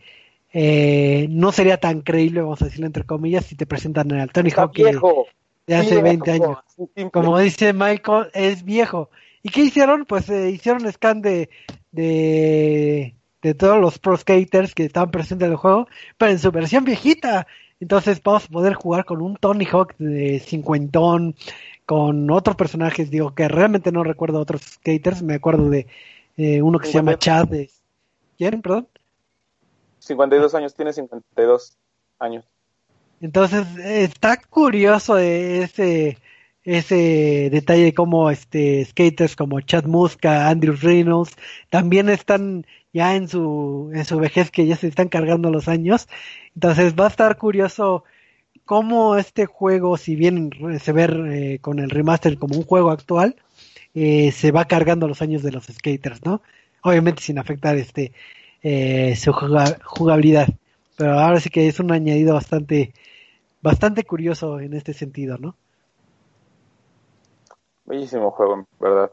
eh, 0.53 1.27
no 1.31 1.51
sería 1.51 1.79
tan 1.79 2.03
creíble, 2.03 2.43
vamos 2.43 2.63
a 2.63 2.67
decirlo 2.67 2.87
entre 2.87 3.05
comillas, 3.05 3.47
si 3.47 3.57
te 3.57 3.67
presentan 3.67 4.13
al 4.13 4.31
Tony 4.31 4.51
Hawk 4.53 4.73
que, 4.73 4.85
viejo. 4.85 5.27
de 5.67 5.75
hace 5.75 5.97
Sí, 5.97 6.01
20 6.01 6.31
viejo, 6.31 6.63
años. 6.79 7.11
Como 7.13 7.41
dice 7.41 7.73
Michael, 7.73 8.29
es 8.35 8.65
viejo. 8.65 9.11
¿Y 9.43 9.49
qué 9.51 9.63
hicieron? 9.63 10.05
Pues 10.07 10.29
eh, 10.31 10.51
hicieron 10.51 10.91
scan 10.93 11.21
de, 11.21 11.51
de, 11.91 13.17
de 13.43 13.55
todos 13.55 13.81
los 13.81 13.99
pro 13.99 14.17
skaters 14.17 14.77
que 14.77 14.85
estaban 14.85 15.11
presentes 15.11 15.47
en 15.47 15.53
el 15.53 15.59
juego, 15.59 15.89
pero 16.19 16.31
en 16.31 16.39
su 16.39 16.53
versión 16.53 16.85
viejita. 16.85 17.49
Entonces 17.81 18.23
vamos 18.23 18.45
a 18.45 18.49
poder 18.49 18.75
jugar 18.75 19.05
con 19.07 19.23
un 19.23 19.37
Tony 19.37 19.65
Hawk 19.65 19.97
de 19.99 20.39
cincuentón, 20.39 21.35
con 21.91 22.31
otros 22.31 22.55
personajes, 22.55 23.11
digo 23.11 23.35
que 23.35 23.49
realmente 23.49 23.91
no 23.91 24.05
recuerdo 24.05 24.39
otros 24.39 24.63
skaters, 24.63 25.25
me 25.25 25.35
acuerdo 25.35 25.69
de 25.69 25.89
eh, 26.37 26.63
uno 26.63 26.79
que 26.79 26.87
se 26.87 26.93
llama 26.93 27.19
Chad. 27.19 27.49
De... 27.49 27.69
¿Quién? 28.39 28.63
Perdón. 28.63 28.87
52 29.99 30.55
años, 30.55 30.73
tiene 30.73 30.93
52 30.93 31.77
años. 32.21 32.45
Entonces 33.21 33.67
está 33.77 34.41
curioso 34.41 35.19
ese 35.19 36.17
ese 36.63 37.49
detalle 37.51 37.87
de 37.87 37.95
cómo 37.95 38.31
este 38.31 38.85
skaters 38.85 39.35
como 39.35 39.61
Chad 39.61 39.87
Muska, 39.87 40.49
Andrew 40.49 40.77
Reynolds 40.81 41.35
también 41.71 42.09
están 42.09 42.67
ya 42.93 43.17
en 43.17 43.27
su 43.27 43.91
en 43.93 44.05
su 44.05 44.17
vejez 44.21 44.53
que 44.53 44.65
ya 44.65 44.77
se 44.77 44.87
están 44.87 45.09
cargando 45.09 45.51
los 45.51 45.67
años. 45.67 46.07
Entonces 46.55 46.95
va 46.95 47.07
a 47.07 47.09
estar 47.09 47.37
curioso 47.37 48.05
cómo 48.71 49.17
este 49.17 49.47
juego, 49.47 49.97
si 49.97 50.15
bien 50.15 50.53
se 50.81 50.93
ve 50.93 51.03
eh, 51.03 51.59
con 51.59 51.81
el 51.81 51.91
remaster 51.91 52.39
como 52.39 52.57
un 52.57 52.63
juego 52.63 52.93
actual, 52.93 53.35
eh, 53.97 54.31
se 54.31 54.53
va 54.53 54.67
cargando 54.67 55.09
los 55.09 55.23
años 55.23 55.43
de 55.43 55.51
los 55.51 55.65
skaters, 55.65 56.25
¿no? 56.25 56.41
Obviamente 56.85 57.21
sin 57.21 57.41
afectar 57.41 57.77
este 57.77 58.13
eh, 58.63 59.17
su 59.17 59.33
juga- 59.33 59.77
jugabilidad. 59.83 60.47
Pero 60.97 61.19
ahora 61.19 61.41
sí 61.41 61.51
que 61.51 61.67
es 61.67 61.81
un 61.81 61.91
añadido 61.91 62.35
bastante 62.35 62.93
bastante 63.61 64.05
curioso 64.05 64.61
en 64.61 64.75
este 64.75 64.95
sentido, 64.95 65.37
¿no? 65.37 65.57
Bellísimo 67.87 68.31
juego, 68.31 68.55
en 68.55 68.67
verdad. 68.79 69.11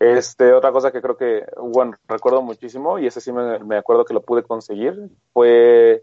Este, 0.00 0.52
otra 0.52 0.72
cosa 0.72 0.90
que 0.90 1.00
creo 1.00 1.16
que, 1.16 1.44
bueno, 1.62 1.94
recuerdo 2.08 2.42
muchísimo, 2.42 2.98
y 2.98 3.06
ese 3.06 3.20
sí 3.20 3.30
me 3.32 3.76
acuerdo 3.76 4.04
que 4.04 4.14
lo 4.14 4.22
pude 4.22 4.42
conseguir, 4.42 4.98
fue 5.32 6.02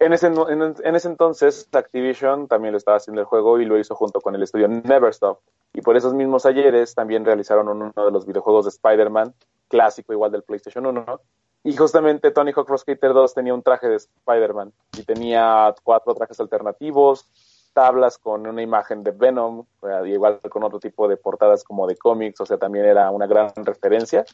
en 0.00 0.12
ese, 0.12 0.26
en, 0.26 0.74
en 0.82 0.94
ese 0.94 1.08
entonces 1.08 1.68
Activision 1.72 2.48
también 2.48 2.72
lo 2.72 2.78
estaba 2.78 2.96
haciendo 2.96 3.20
el 3.20 3.26
juego 3.26 3.60
y 3.60 3.64
lo 3.64 3.78
hizo 3.78 3.94
junto 3.94 4.20
con 4.20 4.34
el 4.34 4.42
estudio 4.42 4.68
Neverstop. 4.68 5.40
Y 5.72 5.82
por 5.82 5.96
esos 5.96 6.14
mismos 6.14 6.46
ayeres 6.46 6.94
también 6.94 7.24
realizaron 7.24 7.68
uno 7.68 7.92
de 7.94 8.10
los 8.10 8.26
videojuegos 8.26 8.64
de 8.64 8.70
Spider-Man, 8.70 9.34
clásico 9.68 10.12
igual 10.12 10.32
del 10.32 10.42
PlayStation 10.42 10.86
1. 10.86 11.20
Y 11.64 11.76
justamente 11.76 12.30
Tony 12.30 12.52
Hawk 12.52 12.66
Pro 12.66 12.78
Skater 12.78 13.12
2 13.12 13.34
tenía 13.34 13.54
un 13.54 13.62
traje 13.62 13.88
de 13.88 13.96
Spider-Man 13.96 14.72
y 14.96 15.02
tenía 15.02 15.74
cuatro 15.82 16.14
trajes 16.14 16.40
alternativos, 16.40 17.28
tablas 17.72 18.18
con 18.18 18.46
una 18.46 18.62
imagen 18.62 19.02
de 19.02 19.10
Venom, 19.10 19.64
eh, 19.82 20.08
igual 20.08 20.40
con 20.48 20.64
otro 20.64 20.80
tipo 20.80 21.08
de 21.08 21.16
portadas 21.16 21.64
como 21.64 21.86
de 21.86 21.96
cómics, 21.96 22.40
o 22.40 22.46
sea, 22.46 22.58
también 22.58 22.86
era 22.86 23.10
una 23.10 23.26
gran 23.26 23.52
referencia. 23.56 24.24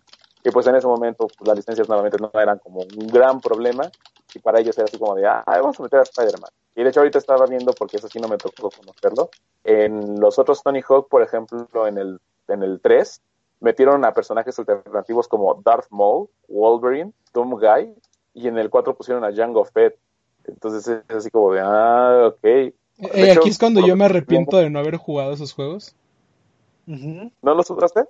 Y 0.44 0.50
pues 0.50 0.66
en 0.66 0.76
ese 0.76 0.86
momento 0.86 1.26
pues, 1.26 1.48
las 1.48 1.56
licencias 1.56 1.88
nuevamente 1.88 2.18
no 2.20 2.30
eran 2.38 2.58
como 2.58 2.80
un 2.80 3.06
gran 3.08 3.40
problema 3.40 3.90
y 4.34 4.38
para 4.40 4.60
ellos 4.60 4.76
era 4.76 4.84
así 4.84 4.98
como 4.98 5.14
de, 5.14 5.26
ah, 5.26 5.42
vamos 5.46 5.78
a 5.80 5.82
meter 5.82 6.00
a 6.00 6.02
Spider-Man. 6.02 6.50
Y 6.76 6.82
de 6.82 6.88
hecho 6.88 7.00
ahorita 7.00 7.18
estaba 7.18 7.46
viendo, 7.46 7.72
porque 7.72 7.96
eso 7.96 8.08
sí 8.08 8.18
no 8.18 8.28
me 8.28 8.36
tocó 8.36 8.70
conocerlo, 8.70 9.30
en 9.62 10.20
los 10.20 10.38
otros 10.38 10.62
Tony 10.62 10.82
Hawk, 10.86 11.08
por 11.08 11.22
ejemplo, 11.22 11.86
en 11.86 11.98
el, 11.98 12.20
en 12.48 12.62
el 12.62 12.80
3, 12.80 13.22
metieron 13.60 14.04
a 14.04 14.12
personajes 14.12 14.58
alternativos 14.58 15.28
como 15.28 15.62
Darth 15.64 15.86
Maul, 15.90 16.28
Wolverine, 16.48 17.12
Doom 17.32 17.50
Guy, 17.52 17.94
y 18.34 18.48
en 18.48 18.58
el 18.58 18.70
4 18.70 18.94
pusieron 18.96 19.24
a 19.24 19.32
Jango 19.32 19.64
Fett. 19.64 19.96
Entonces 20.46 21.00
es 21.08 21.16
así 21.16 21.30
como 21.30 21.52
de, 21.52 21.60
ah, 21.60 22.32
ok. 22.34 22.44
Eh, 22.44 22.74
aquí 23.32 23.48
es 23.48 23.58
cuando 23.58 23.86
yo 23.86 23.96
me 23.96 24.04
arrepiento 24.04 24.56
de 24.56 24.68
no 24.68 24.78
haber 24.78 24.96
jugado 24.96 25.32
esos 25.32 25.52
juegos. 25.52 25.94
¿No 26.86 27.54
los 27.54 27.70
usaste? 27.70 28.04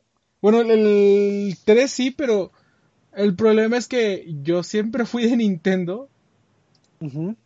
Bueno, 0.45 0.61
el 0.61 1.57
3 1.65 1.91
sí, 1.91 2.11
pero 2.11 2.53
el 3.15 3.35
problema 3.35 3.79
es 3.79 3.89
que 3.89 4.27
yo 4.43 4.63
siempre 4.63 5.07
fui 5.07 5.27
de 5.27 5.39
Nintendo. 5.39 6.11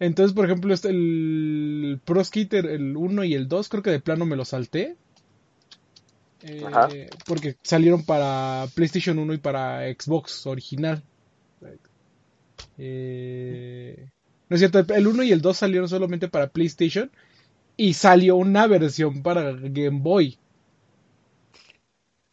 Entonces, 0.01 0.35
por 0.35 0.47
ejemplo, 0.47 0.75
este, 0.75 0.89
el 0.89 2.01
Pro 2.05 2.25
Skater, 2.25 2.67
el 2.67 2.97
1 2.97 3.23
y 3.23 3.35
el 3.35 3.47
2, 3.47 3.69
creo 3.69 3.85
que 3.85 3.93
de 3.93 4.01
plano 4.01 4.27
me 4.27 4.35
lo 4.35 4.45
salté. 4.45 4.97
Eh, 6.43 7.09
porque 7.25 7.55
salieron 7.63 8.05
para 8.05 8.67
PlayStation 8.75 9.17
1 9.21 9.33
y 9.33 9.39
para 9.39 9.83
Xbox 9.93 10.45
original. 10.49 11.01
Eh, 12.79 14.09
no 14.49 14.57
es 14.57 14.61
cierto, 14.61 14.81
el 14.93 15.07
1 15.07 15.23
y 15.23 15.31
el 15.31 15.41
2 15.41 15.57
salieron 15.57 15.89
solamente 15.89 16.27
para 16.27 16.49
PlayStation 16.49 17.13
y 17.77 17.95
salió 17.95 18.35
una 18.35 18.67
versión 18.67 19.23
para 19.23 19.53
Game 19.53 20.01
Boy. 20.01 20.37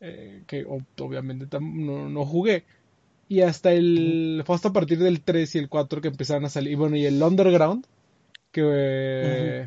Eh, 0.08 0.44
que 0.46 0.66
obviamente 0.66 1.48
no, 1.60 2.26
jugué. 2.26 2.64
Y 3.28 3.42
hasta 3.42 3.74
el. 3.74 4.44
Fue 4.46 4.56
hasta 4.56 4.70
a 4.70 4.74
partir 4.74 5.00
del 5.00 5.22
3 5.22 5.56
y 5.56 5.58
el 5.58 5.68
4 5.68 6.00
que 6.00 6.10
empezaron 6.10 6.46
a 6.46 6.50
salir. 6.50 6.74
Y 6.74 6.76
bueno, 6.76 6.96
y 6.96 7.06
el 7.06 7.22
Underground, 7.22 7.88
que 8.52 9.66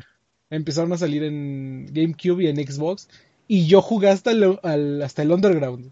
empezaron 0.49 0.93
a 0.93 0.97
salir 0.97 1.23
en 1.23 1.87
GameCube 1.91 2.43
y 2.43 2.47
en 2.47 2.55
Xbox. 2.55 3.09
Y 3.49 3.67
yo 3.67 3.81
jugué 3.81 4.09
hasta 4.09 4.31
el, 4.31 4.59
hasta 5.03 5.23
el 5.23 5.31
Underground. 5.31 5.91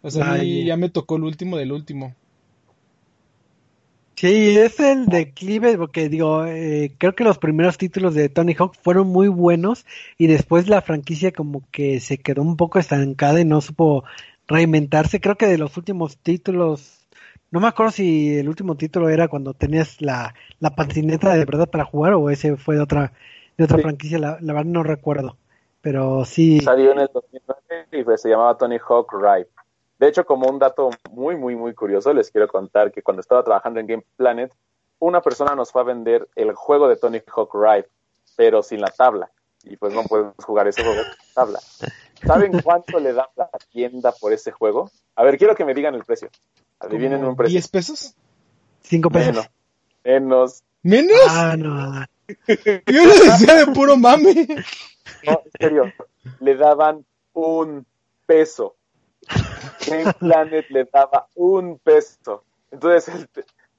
O 0.00 0.10
sea, 0.10 0.42
ya 0.42 0.76
me 0.78 0.88
tocó 0.88 1.16
el 1.16 1.24
último 1.24 1.58
del 1.58 1.72
último. 1.72 2.14
Sí, 4.20 4.58
es 4.58 4.80
el 4.80 5.06
declive, 5.06 5.78
porque 5.78 6.08
digo, 6.08 6.44
eh, 6.44 6.92
creo 6.98 7.14
que 7.14 7.22
los 7.22 7.38
primeros 7.38 7.78
títulos 7.78 8.14
de 8.14 8.28
Tony 8.28 8.52
Hawk 8.58 8.74
fueron 8.74 9.06
muy 9.06 9.28
buenos 9.28 9.86
y 10.16 10.26
después 10.26 10.68
la 10.68 10.82
franquicia 10.82 11.30
como 11.30 11.62
que 11.70 12.00
se 12.00 12.18
quedó 12.18 12.42
un 12.42 12.56
poco 12.56 12.80
estancada 12.80 13.40
y 13.40 13.44
no 13.44 13.60
supo 13.60 14.02
reinventarse. 14.48 15.20
Creo 15.20 15.36
que 15.36 15.46
de 15.46 15.56
los 15.56 15.76
últimos 15.76 16.18
títulos, 16.18 17.06
no 17.52 17.60
me 17.60 17.68
acuerdo 17.68 17.92
si 17.92 18.36
el 18.36 18.48
último 18.48 18.76
título 18.76 19.08
era 19.08 19.28
cuando 19.28 19.54
tenías 19.54 20.02
la, 20.02 20.34
la 20.58 20.74
patineta 20.74 21.32
de 21.34 21.44
verdad 21.44 21.70
para 21.70 21.84
jugar 21.84 22.14
o 22.14 22.28
ese 22.28 22.56
fue 22.56 22.74
de 22.74 22.80
otra, 22.82 23.12
de 23.56 23.62
otra 23.62 23.78
franquicia, 23.78 24.18
la, 24.18 24.38
la 24.40 24.52
verdad 24.52 24.68
no 24.68 24.82
recuerdo. 24.82 25.36
Pero 25.80 26.24
sí. 26.24 26.58
Salió 26.58 26.90
en 26.90 26.98
el 26.98 27.10
2009 27.14 27.86
y 27.92 28.02
pues, 28.02 28.20
se 28.20 28.30
llamaba 28.30 28.58
Tony 28.58 28.78
Hawk 28.78 29.12
Ripe. 29.12 29.57
De 29.98 30.08
hecho, 30.08 30.24
como 30.24 30.48
un 30.48 30.58
dato 30.58 30.90
muy, 31.10 31.36
muy, 31.36 31.56
muy 31.56 31.74
curioso, 31.74 32.12
les 32.12 32.30
quiero 32.30 32.48
contar 32.48 32.92
que 32.92 33.02
cuando 33.02 33.20
estaba 33.20 33.42
trabajando 33.42 33.80
en 33.80 33.86
Game 33.86 34.04
Planet, 34.16 34.54
una 35.00 35.20
persona 35.20 35.54
nos 35.54 35.72
fue 35.72 35.82
a 35.82 35.84
vender 35.84 36.28
el 36.36 36.54
juego 36.54 36.88
de 36.88 36.96
Tony 36.96 37.20
Hawk 37.34 37.54
Ripe, 37.54 37.88
pero 38.36 38.62
sin 38.62 38.80
la 38.80 38.90
tabla. 38.90 39.30
Y 39.64 39.76
pues 39.76 39.92
no 39.92 40.04
podemos 40.04 40.34
jugar 40.44 40.68
ese 40.68 40.84
juego 40.84 41.02
sin 41.02 41.34
tabla. 41.34 41.58
¿Saben 42.24 42.60
cuánto 42.62 42.98
le 43.00 43.12
da 43.12 43.28
la 43.36 43.50
tienda 43.70 44.12
por 44.12 44.32
ese 44.32 44.52
juego? 44.52 44.90
A 45.16 45.24
ver, 45.24 45.36
quiero 45.36 45.54
que 45.54 45.64
me 45.64 45.74
digan 45.74 45.94
el 45.94 46.04
precio. 46.04 46.30
Adivinen 46.80 47.24
un 47.24 47.36
precio. 47.36 47.58
¿10 47.58 47.70
pesos? 47.70 48.14
¿5 48.88 49.12
pesos? 49.12 49.50
Menos. 50.04 50.62
¿Menos? 50.82 51.20
Ah, 51.28 51.56
no. 51.56 52.04
Yo 52.86 53.04
lo 53.04 53.14
decía 53.14 53.54
de 53.54 53.66
puro 53.72 53.96
mame. 53.96 54.46
No, 55.24 55.42
en 55.44 55.50
serio, 55.58 55.92
le 56.40 56.54
daban 56.56 57.04
un 57.32 57.86
peso. 58.26 58.76
Game 59.86 60.12
Planet 60.18 60.66
le 60.70 60.84
daba 60.84 61.28
un 61.34 61.78
peso. 61.78 62.44
Entonces 62.70 63.10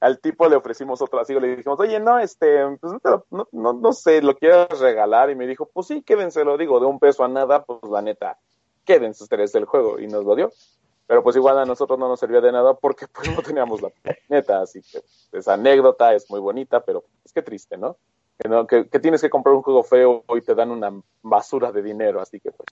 al 0.00 0.18
tipo 0.18 0.48
le 0.48 0.56
ofrecimos 0.56 1.02
otro 1.02 1.20
así, 1.20 1.38
le 1.38 1.56
dijimos, 1.56 1.78
oye, 1.78 2.00
no, 2.00 2.18
este, 2.18 2.64
pues, 2.80 2.94
no, 3.30 3.46
no, 3.52 3.72
no, 3.74 3.92
sé, 3.92 4.22
lo 4.22 4.34
quieres 4.34 4.78
regalar. 4.80 5.30
Y 5.30 5.34
me 5.34 5.46
dijo, 5.46 5.68
pues 5.72 5.88
sí, 5.88 6.02
quédense, 6.02 6.44
lo 6.44 6.56
digo, 6.56 6.80
de 6.80 6.86
un 6.86 6.98
peso 6.98 7.22
a 7.22 7.28
nada, 7.28 7.64
pues 7.64 7.80
la 7.90 8.00
neta, 8.00 8.38
quédense 8.84 9.22
ustedes 9.22 9.52
del 9.52 9.66
juego. 9.66 10.00
Y 10.00 10.06
nos 10.06 10.24
lo 10.24 10.34
dio. 10.34 10.50
Pero 11.06 11.22
pues 11.22 11.36
igual 11.36 11.58
a 11.58 11.66
nosotros 11.66 11.98
no 11.98 12.08
nos 12.08 12.20
servía 12.20 12.40
de 12.40 12.52
nada 12.52 12.74
porque 12.74 13.06
pues 13.12 13.30
no 13.34 13.42
teníamos 13.42 13.82
la 13.82 13.90
neta. 14.28 14.62
Así 14.62 14.80
que 14.80 15.02
esa 15.32 15.54
anécdota 15.54 16.14
es 16.14 16.30
muy 16.30 16.40
bonita, 16.40 16.80
pero 16.80 17.04
es 17.24 17.32
que 17.32 17.42
triste, 17.42 17.76
¿no? 17.76 17.96
que, 18.66 18.84
tienes 19.00 19.20
que 19.20 19.30
comprar 19.30 19.54
un 19.54 19.62
juego 19.62 19.82
feo 19.82 20.24
y 20.34 20.40
te 20.40 20.54
dan 20.54 20.70
una 20.70 20.90
basura 21.22 21.72
de 21.72 21.82
dinero, 21.82 22.20
así 22.20 22.40
que 22.40 22.50
pues, 22.52 22.68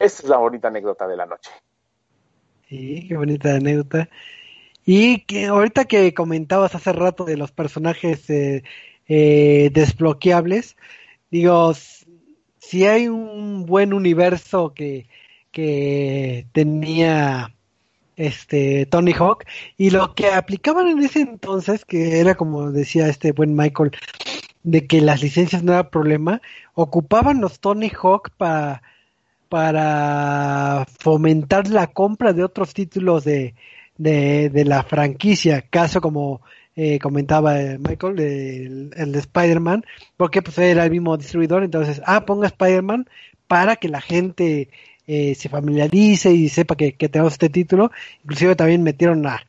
esa 0.00 0.22
es 0.22 0.28
la 0.28 0.38
bonita 0.38 0.68
anécdota 0.68 1.06
de 1.06 1.16
la 1.16 1.26
noche. 1.26 1.50
Sí, 2.68 3.06
qué 3.06 3.16
bonita 3.16 3.54
anécdota. 3.54 4.08
Y 4.84 5.24
que 5.26 5.46
ahorita 5.46 5.84
que 5.84 6.14
comentabas 6.14 6.74
hace 6.74 6.92
rato 6.92 7.24
de 7.24 7.36
los 7.36 7.52
personajes 7.52 8.28
eh, 8.30 8.64
eh, 9.06 9.70
desbloqueables, 9.72 10.76
digo, 11.30 11.72
si 12.58 12.86
hay 12.86 13.08
un 13.08 13.66
buen 13.66 13.92
universo 13.92 14.72
que, 14.74 15.06
que 15.52 16.46
tenía 16.52 17.54
este 18.16 18.86
Tony 18.86 19.12
Hawk 19.12 19.44
y 19.76 19.90
lo 19.90 20.14
que 20.14 20.28
aplicaban 20.28 20.86
en 20.88 21.02
ese 21.02 21.20
entonces 21.20 21.84
que 21.84 22.20
era 22.20 22.34
como 22.34 22.70
decía 22.70 23.08
este 23.08 23.32
buen 23.32 23.54
Michael 23.54 23.92
de 24.62 24.86
que 24.86 25.00
las 25.00 25.22
licencias 25.22 25.62
no 25.62 25.72
era 25.72 25.90
problema, 25.90 26.42
ocupaban 26.74 27.40
los 27.40 27.60
Tony 27.60 27.90
Hawk 27.90 28.30
para 28.36 28.82
para 29.50 30.86
fomentar 31.00 31.68
la 31.68 31.88
compra 31.88 32.32
de 32.32 32.44
otros 32.44 32.72
títulos 32.72 33.24
de, 33.24 33.54
de, 33.98 34.64
la 34.64 34.84
franquicia, 34.84 35.62
caso 35.62 36.00
como 36.00 36.40
eh, 36.76 37.00
comentaba 37.00 37.56
Michael, 37.78 38.20
el, 38.20 38.90
el 38.96 39.12
de 39.12 39.18
Spider-Man, 39.18 39.84
porque 40.16 40.40
pues 40.40 40.56
era 40.58 40.84
el 40.84 40.90
mismo 40.92 41.16
distribuidor, 41.16 41.64
entonces, 41.64 42.00
ah, 42.06 42.24
ponga 42.24 42.46
Spider-Man 42.46 43.08
para 43.48 43.74
que 43.74 43.88
la 43.88 44.00
gente 44.00 44.68
eh, 45.08 45.34
se 45.34 45.48
familiarice 45.48 46.32
y 46.32 46.48
sepa 46.48 46.76
que, 46.76 46.92
que 46.92 47.08
tenemos 47.08 47.32
este 47.32 47.48
título, 47.48 47.90
inclusive 48.22 48.54
también 48.54 48.84
metieron 48.84 49.26
a, 49.26 49.44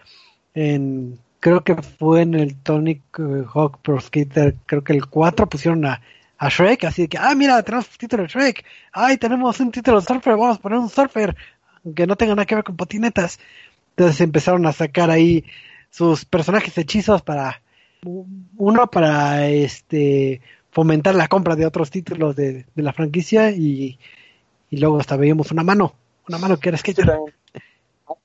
en 0.56 1.20
creo 1.40 1.64
que 1.64 1.76
fue 1.76 2.22
en 2.22 2.34
el 2.34 2.56
Tonic 2.56 3.02
eh, 3.20 3.44
Hawk 3.54 3.78
Pro 3.84 4.00
Skater, 4.00 4.56
creo 4.66 4.84
que 4.84 4.94
el 4.94 5.06
4 5.06 5.48
pusieron 5.48 5.86
a, 5.86 6.02
a 6.42 6.50
Shrek, 6.50 6.86
así 6.86 7.08
que, 7.08 7.20
ah, 7.20 7.36
mira, 7.36 7.62
tenemos 7.62 7.88
título 8.00 8.24
de 8.24 8.30
Shrek, 8.30 8.66
ay, 8.94 9.18
tenemos 9.18 9.60
un 9.60 9.72
título 9.72 10.00
de 10.00 10.08
Surfer, 10.08 10.36
vamos 10.36 10.58
a 10.58 10.60
poner 10.60 10.80
un 10.80 10.90
Surfer, 10.90 11.36
que 11.96 12.08
no 12.08 12.16
tenga 12.16 12.34
nada 12.34 12.48
que 12.48 12.56
ver 12.56 12.64
con 12.64 12.76
patinetas. 12.76 13.40
Entonces 13.92 14.22
empezaron 14.22 14.66
a 14.66 14.72
sacar 14.72 15.12
ahí 15.12 15.46
sus 15.92 16.26
personajes 16.26 16.76
hechizos 16.80 17.22
para, 17.22 17.62
uno 18.58 18.88
para 18.88 19.50
este 19.50 20.42
fomentar 20.72 21.14
la 21.14 21.28
compra 21.28 21.56
de 21.56 21.68
otros 21.68 21.92
títulos 21.92 22.36
de, 22.36 22.66
de 22.74 22.82
la 22.82 22.94
franquicia 22.94 23.52
y, 23.52 24.00
y 24.72 24.78
luego 24.78 25.00
hasta 25.00 25.18
veíamos 25.18 25.52
una 25.52 25.62
mano, 25.62 25.94
una 26.28 26.40
mano 26.40 26.58
que 26.58 26.70
era 26.70 26.78
Skater 26.80 27.20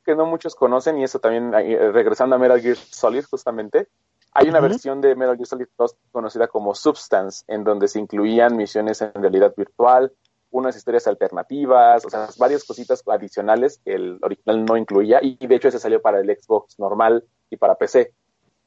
que 0.07 0.15
no 0.15 0.25
muchos 0.25 0.55
conocen, 0.55 0.99
y 0.99 1.05
eso 1.05 1.19
también, 1.19 1.53
eh, 1.55 1.91
regresando 1.93 2.37
a 2.37 2.39
Metal 2.39 2.61
Gear 2.61 2.77
Solid 2.77 3.25
justamente, 3.25 3.89
hay 4.37 4.49
una 4.49 4.61
versión 4.61 5.01
de 5.01 5.15
Metal 5.17 5.37
Gear 5.37 5.47
Solid 5.47 5.67
2 5.79 5.97
conocida 6.13 6.49
como 6.49 6.75
Substance, 6.75 7.45
en 7.49 7.65
donde 7.65 7.89
se 7.89 7.99
incluían 7.99 8.57
misiones 8.57 9.01
en 9.01 9.13
realidad 9.15 9.55
virtual, 9.57 10.13
unas 10.51 10.77
historias 10.77 11.07
alternativas, 11.07 12.05
o 12.05 12.11
sea, 12.11 12.29
varias 12.39 12.65
cositas 12.65 13.03
adicionales 13.07 13.81
que 13.85 13.95
el 13.95 14.19
original 14.23 14.65
no 14.65 14.77
incluía, 14.77 15.21
y 15.23 15.45
de 15.47 15.55
hecho 15.55 15.69
ese 15.69 15.79
salió 15.79 16.01
para 16.01 16.21
el 16.21 16.29
Xbox 16.29 16.79
normal 16.79 17.25
y 17.51 17.57
para 17.57 17.77
PC. 17.77 18.13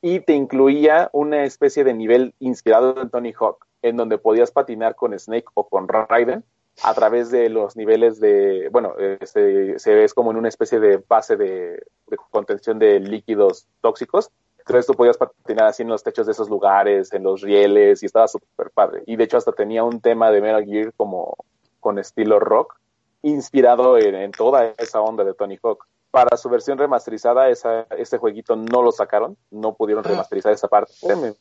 Y 0.01 0.22
te 0.22 0.34
incluía 0.34 1.09
una 1.13 1.43
especie 1.43 1.84
de 1.84 1.93
nivel 1.93 2.34
inspirado 2.39 2.99
en 3.01 3.09
Tony 3.09 3.34
Hawk, 3.34 3.65
en 3.82 3.97
donde 3.97 4.17
podías 4.17 4.51
patinar 4.51 4.95
con 4.95 5.17
Snake 5.17 5.47
o 5.53 5.67
con 5.67 5.88
Raiden, 5.88 6.43
a 6.84 6.93
través 6.93 7.30
de 7.32 7.49
los 7.49 7.76
niveles 7.76 8.20
de, 8.20 8.70
bueno, 8.72 8.95
este, 8.97 9.78
se 9.80 9.93
ve 9.93 10.07
como 10.15 10.32
en 10.32 10.38
una 10.38 10.49
especie 10.49 10.80
de 10.80 11.03
base 11.07 11.36
de, 11.36 11.84
contención 12.32 12.80
de 12.80 12.99
líquidos 12.99 13.67
tóxicos. 13.82 14.32
Entonces 14.70 14.88
tú 14.88 14.93
podías 14.93 15.17
patinar 15.17 15.67
así 15.67 15.84
en 15.84 15.89
los 15.89 16.03
techos 16.03 16.26
de 16.26 16.32
esos 16.32 16.49
lugares, 16.49 17.11
en 17.13 17.24
los 17.24 17.41
rieles, 17.41 18.03
y 18.03 18.05
estaba 18.05 18.28
súper 18.28 18.70
padre. 18.72 19.03
Y 19.07 19.15
de 19.15 19.24
hecho 19.24 19.38
hasta 19.38 19.51
tenía 19.51 19.84
un 19.84 19.99
tema 19.99 20.32
de 20.32 20.41
Metal 20.41 20.63
Gear 20.63 20.93
como 20.95 21.36
con 21.80 21.97
estilo 21.97 22.39
rock, 22.39 22.76
inspirado 23.22 23.97
en, 23.97 24.32
toda 24.32 24.74
esa 24.78 25.01
onda 25.01 25.24
de 25.24 25.34
Tony 25.34 25.57
Hawk. 25.61 25.86
Para 26.11 26.38
su 26.38 26.49
versión 26.49 26.78
remasterizada, 26.78 27.49
esa, 27.49 27.88
ese 27.97 28.17
jueguito 28.17 28.55
no 28.55 28.82
lo 28.82 28.91
sacaron, 28.91 29.38
no 29.51 29.74
pudieron 29.74 30.03
ah. 30.05 30.09
remasterizar 30.09 30.53
esa 30.53 30.67
parte. 30.67 30.93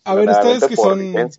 A 0.05 0.15
ver, 0.15 0.29
ustedes 0.29 0.67
que 0.67 0.77
son... 0.77 1.31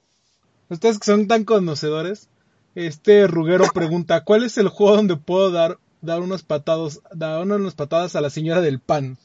Ustedes 0.69 0.99
que 0.99 1.05
son 1.05 1.27
tan 1.27 1.45
conocedores, 1.45 2.29
este 2.75 3.25
Ruguero 3.25 3.65
pregunta, 3.73 4.23
¿cuál 4.23 4.43
es 4.43 4.59
el 4.59 4.69
juego 4.69 4.97
donde 4.97 5.17
puedo 5.17 5.49
dar 5.49 5.79
dar 6.01 6.21
unos 6.21 6.43
patados, 6.43 7.01
dar 7.13 7.41
unas 7.43 7.75
patadas 7.75 8.15
a 8.15 8.21
la 8.21 8.29
señora 8.29 8.61
del 8.61 8.79
pan. 8.79 9.17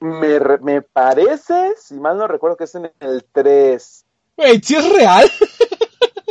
Me, 0.00 0.38
me 0.60 0.82
parece, 0.82 1.74
si 1.76 1.94
mal 1.94 2.18
no 2.18 2.28
recuerdo, 2.28 2.56
que 2.56 2.64
es 2.64 2.74
en 2.74 2.90
el 3.00 3.24
3. 3.32 4.04
Wey, 4.36 4.60
¿sí 4.62 4.76
es 4.76 4.92
real? 4.92 5.30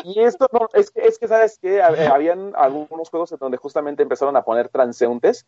Y 0.05 0.19
esto 0.19 0.47
no, 0.51 0.69
es 0.73 0.91
que, 0.91 1.07
es 1.07 1.17
que 1.17 1.27
sabes 1.27 1.57
que 1.57 1.81
habían 1.81 2.53
algunos 2.55 3.09
juegos 3.09 3.31
en 3.31 3.39
donde 3.39 3.57
justamente 3.57 4.03
empezaron 4.03 4.37
a 4.37 4.43
poner 4.43 4.69
transeúntes 4.69 5.47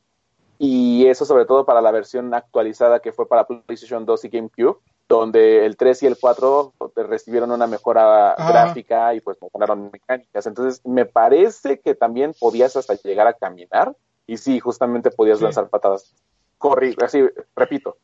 y 0.57 1.05
eso 1.05 1.25
sobre 1.25 1.45
todo 1.45 1.65
para 1.65 1.81
la 1.81 1.91
versión 1.91 2.33
actualizada 2.33 2.99
que 2.99 3.11
fue 3.11 3.27
para 3.27 3.45
PlayStation 3.45 4.05
2 4.05 4.25
y 4.25 4.29
GameCube, 4.29 4.79
donde 5.07 5.65
el 5.65 5.77
3 5.77 6.01
y 6.03 6.07
el 6.07 6.17
4 6.19 6.73
recibieron 6.95 7.51
una 7.51 7.67
mejora 7.67 8.33
gráfica 8.35 9.13
y 9.13 9.21
pues 9.21 9.37
mejoraron 9.39 9.91
mecánicas. 9.93 10.47
Entonces 10.47 10.81
me 10.83 11.05
parece 11.05 11.79
que 11.79 11.93
también 11.93 12.33
podías 12.39 12.75
hasta 12.75 12.95
llegar 12.95 13.27
a 13.27 13.33
caminar 13.33 13.95
y 14.25 14.37
sí, 14.37 14.59
justamente 14.59 15.11
podías 15.11 15.39
lanzar 15.39 15.69
patadas. 15.69 16.11
Corrí, 16.57 16.95
así, 17.03 17.23
repito, 17.55 17.97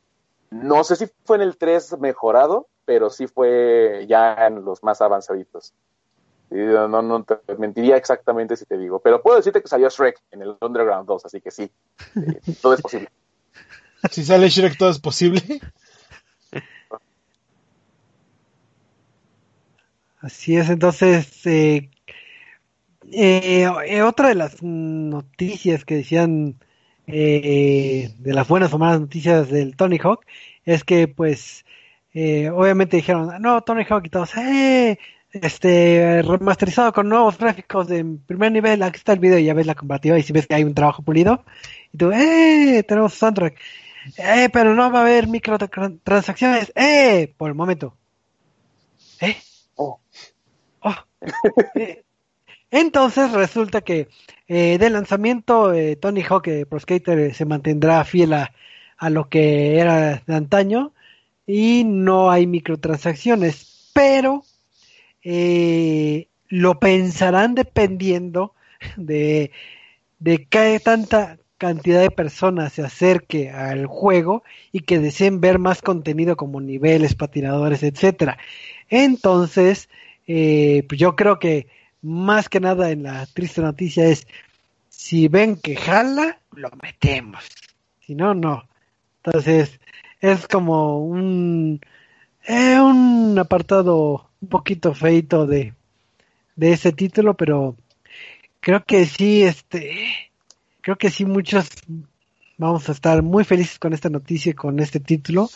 no 0.54 0.84
sé 0.84 0.94
si 0.94 1.06
fue 1.24 1.36
en 1.36 1.42
el 1.42 1.56
3 1.56 1.98
mejorado, 1.98 2.68
pero 2.84 3.10
sí 3.10 3.26
fue 3.26 4.06
ya 4.08 4.46
en 4.46 4.64
los 4.64 4.84
más 4.84 5.00
avanzaditos. 5.00 5.74
No, 6.50 7.02
no 7.02 7.24
te 7.24 7.56
mentiría 7.56 7.96
exactamente 7.96 8.56
si 8.56 8.64
te 8.64 8.78
digo, 8.78 9.00
pero 9.00 9.20
puedo 9.20 9.36
decirte 9.36 9.60
que 9.60 9.66
salió 9.66 9.88
Shrek 9.88 10.22
en 10.30 10.42
el 10.42 10.56
Underground 10.60 11.08
2, 11.08 11.24
así 11.24 11.40
que 11.40 11.50
sí, 11.50 11.68
eh, 12.14 12.40
todo 12.62 12.74
es 12.74 12.82
posible. 12.82 13.08
Si 14.10 14.22
sale 14.22 14.50
Shrek, 14.50 14.76
todo 14.76 14.90
es 14.90 14.98
posible. 14.98 15.40
Así 20.20 20.58
es, 20.58 20.68
entonces, 20.68 21.46
eh, 21.46 21.88
eh, 23.10 24.02
otra 24.02 24.28
de 24.28 24.34
las 24.34 24.62
noticias 24.62 25.86
que 25.86 25.96
decían, 25.96 26.60
de 27.06 28.12
las 28.24 28.48
buenas 28.48 28.72
o 28.72 28.78
malas 28.78 29.00
noticias 29.00 29.50
del 29.50 29.76
Tony 29.76 29.98
Hawk, 30.02 30.24
es 30.64 30.84
que 30.84 31.08
pues, 31.08 31.64
obviamente 32.14 32.96
dijeron, 32.96 33.30
no, 33.40 33.62
Tony 33.62 33.84
Hawk 33.88 34.06
y 34.06 34.10
todos, 34.10 34.36
¡eh! 34.36 34.98
este 35.42 36.22
remasterizado 36.22 36.92
con 36.92 37.08
nuevos 37.08 37.36
gráficos 37.38 37.88
de 37.88 38.04
primer 38.26 38.52
nivel, 38.52 38.82
aquí 38.82 38.98
está 38.98 39.12
el 39.12 39.18
video 39.18 39.38
y 39.38 39.44
ya 39.44 39.54
ves 39.54 39.66
la 39.66 39.74
comparativa 39.74 40.18
y 40.18 40.22
si 40.22 40.32
ves 40.32 40.46
que 40.46 40.54
hay 40.54 40.64
un 40.64 40.74
trabajo 40.74 41.02
pulido 41.02 41.44
y 41.92 41.98
tú, 41.98 42.12
eh, 42.12 42.84
tenemos 42.86 43.14
soundtrack, 43.14 43.58
eh, 44.16 44.48
pero 44.52 44.74
no 44.74 44.92
va 44.92 45.00
a 45.00 45.02
haber 45.02 45.26
microtransacciones, 45.26 46.72
eh, 46.76 47.34
por 47.36 47.48
el 47.48 47.54
momento, 47.54 47.96
eh, 49.20 49.36
oh, 49.74 50.00
oh. 50.80 50.94
Eh, 51.74 52.03
entonces 52.74 53.30
resulta 53.30 53.82
que 53.82 54.08
eh, 54.48 54.78
de 54.78 54.90
lanzamiento 54.90 55.72
eh, 55.72 55.94
Tony 55.94 56.22
Hawk 56.28 56.48
eh, 56.48 56.66
Pro 56.66 56.80
Skater 56.80 57.32
se 57.32 57.44
mantendrá 57.44 58.04
fiel 58.04 58.32
a, 58.32 58.52
lo 59.10 59.28
que 59.28 59.78
era 59.78 60.22
de 60.26 60.34
antaño 60.34 60.92
y 61.46 61.84
no 61.84 62.30
hay 62.30 62.46
microtransacciones, 62.46 63.90
pero 63.92 64.42
eh, 65.22 66.28
lo 66.48 66.80
pensarán 66.80 67.54
dependiendo 67.54 68.54
de, 68.96 69.52
de 70.18 70.46
qué 70.46 70.80
tanta 70.82 71.38
cantidad 71.58 72.00
de 72.00 72.10
personas 72.10 72.72
se 72.72 72.82
acerque 72.82 73.50
al 73.50 73.86
juego 73.86 74.42
y 74.72 74.80
que 74.80 74.98
deseen 74.98 75.40
ver 75.40 75.58
más 75.58 75.80
contenido 75.80 76.36
como 76.36 76.60
niveles, 76.60 77.14
patinadores, 77.14 77.82
etcétera. 77.82 78.36
Entonces, 78.88 79.88
eh, 80.26 80.84
pues 80.88 80.98
yo 81.00 81.16
creo 81.16 81.38
que 81.38 81.68
más 82.04 82.48
que 82.50 82.60
nada 82.60 82.90
en 82.90 83.02
la 83.02 83.26
triste 83.26 83.62
noticia 83.62 84.04
es 84.06 84.26
si 84.90 85.26
ven 85.28 85.56
que 85.56 85.74
jala, 85.74 86.38
lo 86.52 86.70
metemos. 86.82 87.44
Si 88.00 88.14
no, 88.14 88.34
no. 88.34 88.68
Entonces, 89.22 89.80
es 90.20 90.46
como 90.46 90.98
un, 91.00 91.80
eh, 92.46 92.78
un 92.78 93.38
apartado 93.38 94.30
un 94.40 94.48
poquito 94.48 94.94
feito 94.94 95.46
de, 95.46 95.72
de 96.56 96.72
ese 96.72 96.92
título, 96.92 97.34
pero 97.34 97.74
creo 98.60 98.84
que 98.84 99.06
sí, 99.06 99.42
este, 99.42 100.30
creo 100.82 100.96
que 100.96 101.10
sí 101.10 101.24
muchos 101.24 101.68
vamos 102.58 102.88
a 102.88 102.92
estar 102.92 103.22
muy 103.22 103.44
felices 103.44 103.78
con 103.78 103.94
esta 103.94 104.10
noticia 104.10 104.50
y 104.50 104.54
con 104.54 104.78
este 104.78 105.00
título, 105.00 105.48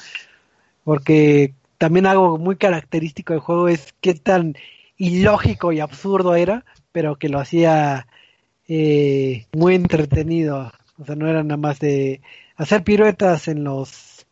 porque 0.85 1.53
también 1.77 2.07
algo 2.07 2.39
muy 2.39 2.57
característico 2.57 3.35
del 3.35 3.43
juego 3.43 3.69
es 3.69 3.95
qué 4.01 4.15
tan 4.15 4.57
ilógico 4.99 5.73
y 5.73 5.81
absurdo 5.81 6.35
era, 6.35 6.65
pero 6.93 7.17
que 7.17 7.29
lo 7.29 7.39
hacía 7.39 8.07
eh, 8.69 9.47
muy 9.57 9.75
entretenido. 9.75 10.73
O 10.99 11.05
sea, 11.05 11.15
no 11.15 11.29
era 11.29 11.43
nada 11.43 11.57
más 11.57 11.79
de 11.79 12.21
hacer 12.57 12.83
piruetas 12.85 13.49
en 13.49 13.65
los, 13.65 14.27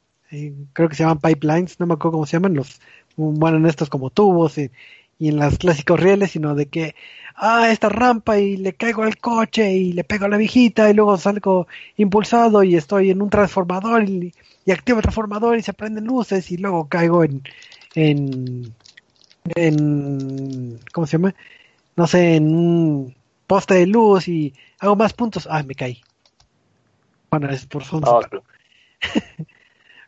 creo 0.73 0.89
que 0.89 0.97
se 0.97 1.05
llaman 1.05 1.21
pipelines, 1.21 1.81
no 1.81 1.87
me 1.87 1.95
acuerdo 1.95 2.13
cómo 2.13 2.27
se 2.27 2.37
llaman, 2.37 2.55
los 2.55 2.81
bueno, 3.17 3.57
en 3.57 3.67
estos 3.67 3.89
como 3.89 4.11
tubos 4.11 4.59
y, 4.59 4.71
en 5.19 5.39
las 5.39 5.57
clásicos 5.57 5.99
rieles, 5.99 6.33
sino 6.33 6.55
de 6.55 6.67
que, 6.67 6.95
ah, 7.37 7.71
esta 7.71 7.89
rampa 7.89 8.39
y 8.39 8.59
le 8.59 8.75
caigo 8.75 9.03
al 9.03 9.17
coche 9.17 9.73
y 9.73 9.93
le 9.95 10.05
pego 10.05 10.27
a 10.27 10.29
la 10.29 10.37
viejita 10.37 10.91
y 10.91 10.95
luego 10.95 11.17
salgo 11.17 11.67
impulsado 11.97 12.63
y 12.63 12.77
estoy 12.77 13.11
en 13.11 13.23
un 13.23 13.31
transformador 13.31 14.09
y, 14.09 14.35
activo 14.71 14.99
el 14.99 15.03
transformador 15.03 15.57
y 15.57 15.63
se 15.63 15.73
prenden 15.73 16.05
luces 16.05 16.51
y 16.51 16.59
luego 16.59 16.89
caigo 16.89 17.25
en, 17.25 17.43
en, 17.95 18.75
en, 19.55 20.79
¿cómo 20.93 21.07
se 21.07 21.19
llama? 21.19 21.35
No 21.97 22.07
sé, 22.07 22.37
en 22.37 22.55
un 22.55 23.15
poste 23.47 23.75
de 23.75 23.87
luz 23.87 24.29
y 24.29 24.55
hago 24.79 24.97
más 24.97 25.13
puntos, 25.13 25.49
ah, 25.51 25.63
me 25.63 25.75
caí. 25.75 26.01
Bueno, 27.31 27.49
es 27.51 27.67
por. 27.67 27.83
Ah, 28.03 28.21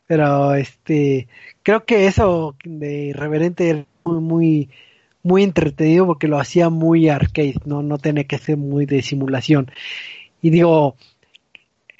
pero 0.07 0.55
este 0.55 1.28
creo 1.62 1.84
que 1.84 2.07
eso 2.07 2.57
de 2.64 3.07
irreverente 3.07 3.68
era 3.68 3.84
muy, 4.05 4.70
muy, 5.22 5.43
entretenido 5.43 6.07
porque 6.07 6.28
lo 6.28 6.39
hacía 6.39 6.70
muy 6.70 7.09
arcade, 7.09 7.57
no, 7.64 7.82
no 7.82 7.99
tenía 7.99 8.24
que 8.24 8.39
ser 8.39 8.57
muy 8.57 8.86
de 8.86 9.03
simulación. 9.03 9.70
Y 10.41 10.51
digo, 10.51 10.97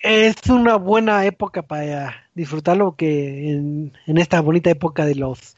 es 0.03 0.37
una 0.49 0.77
buena 0.77 1.27
época 1.27 1.63
para 1.63 2.29
disfrutarlo 2.35 2.97
que 2.97 3.51
en, 3.51 3.93
esta 4.07 4.41
bonita 4.41 4.71
época 4.71 5.05
de 5.05 5.17
los 5.17 5.57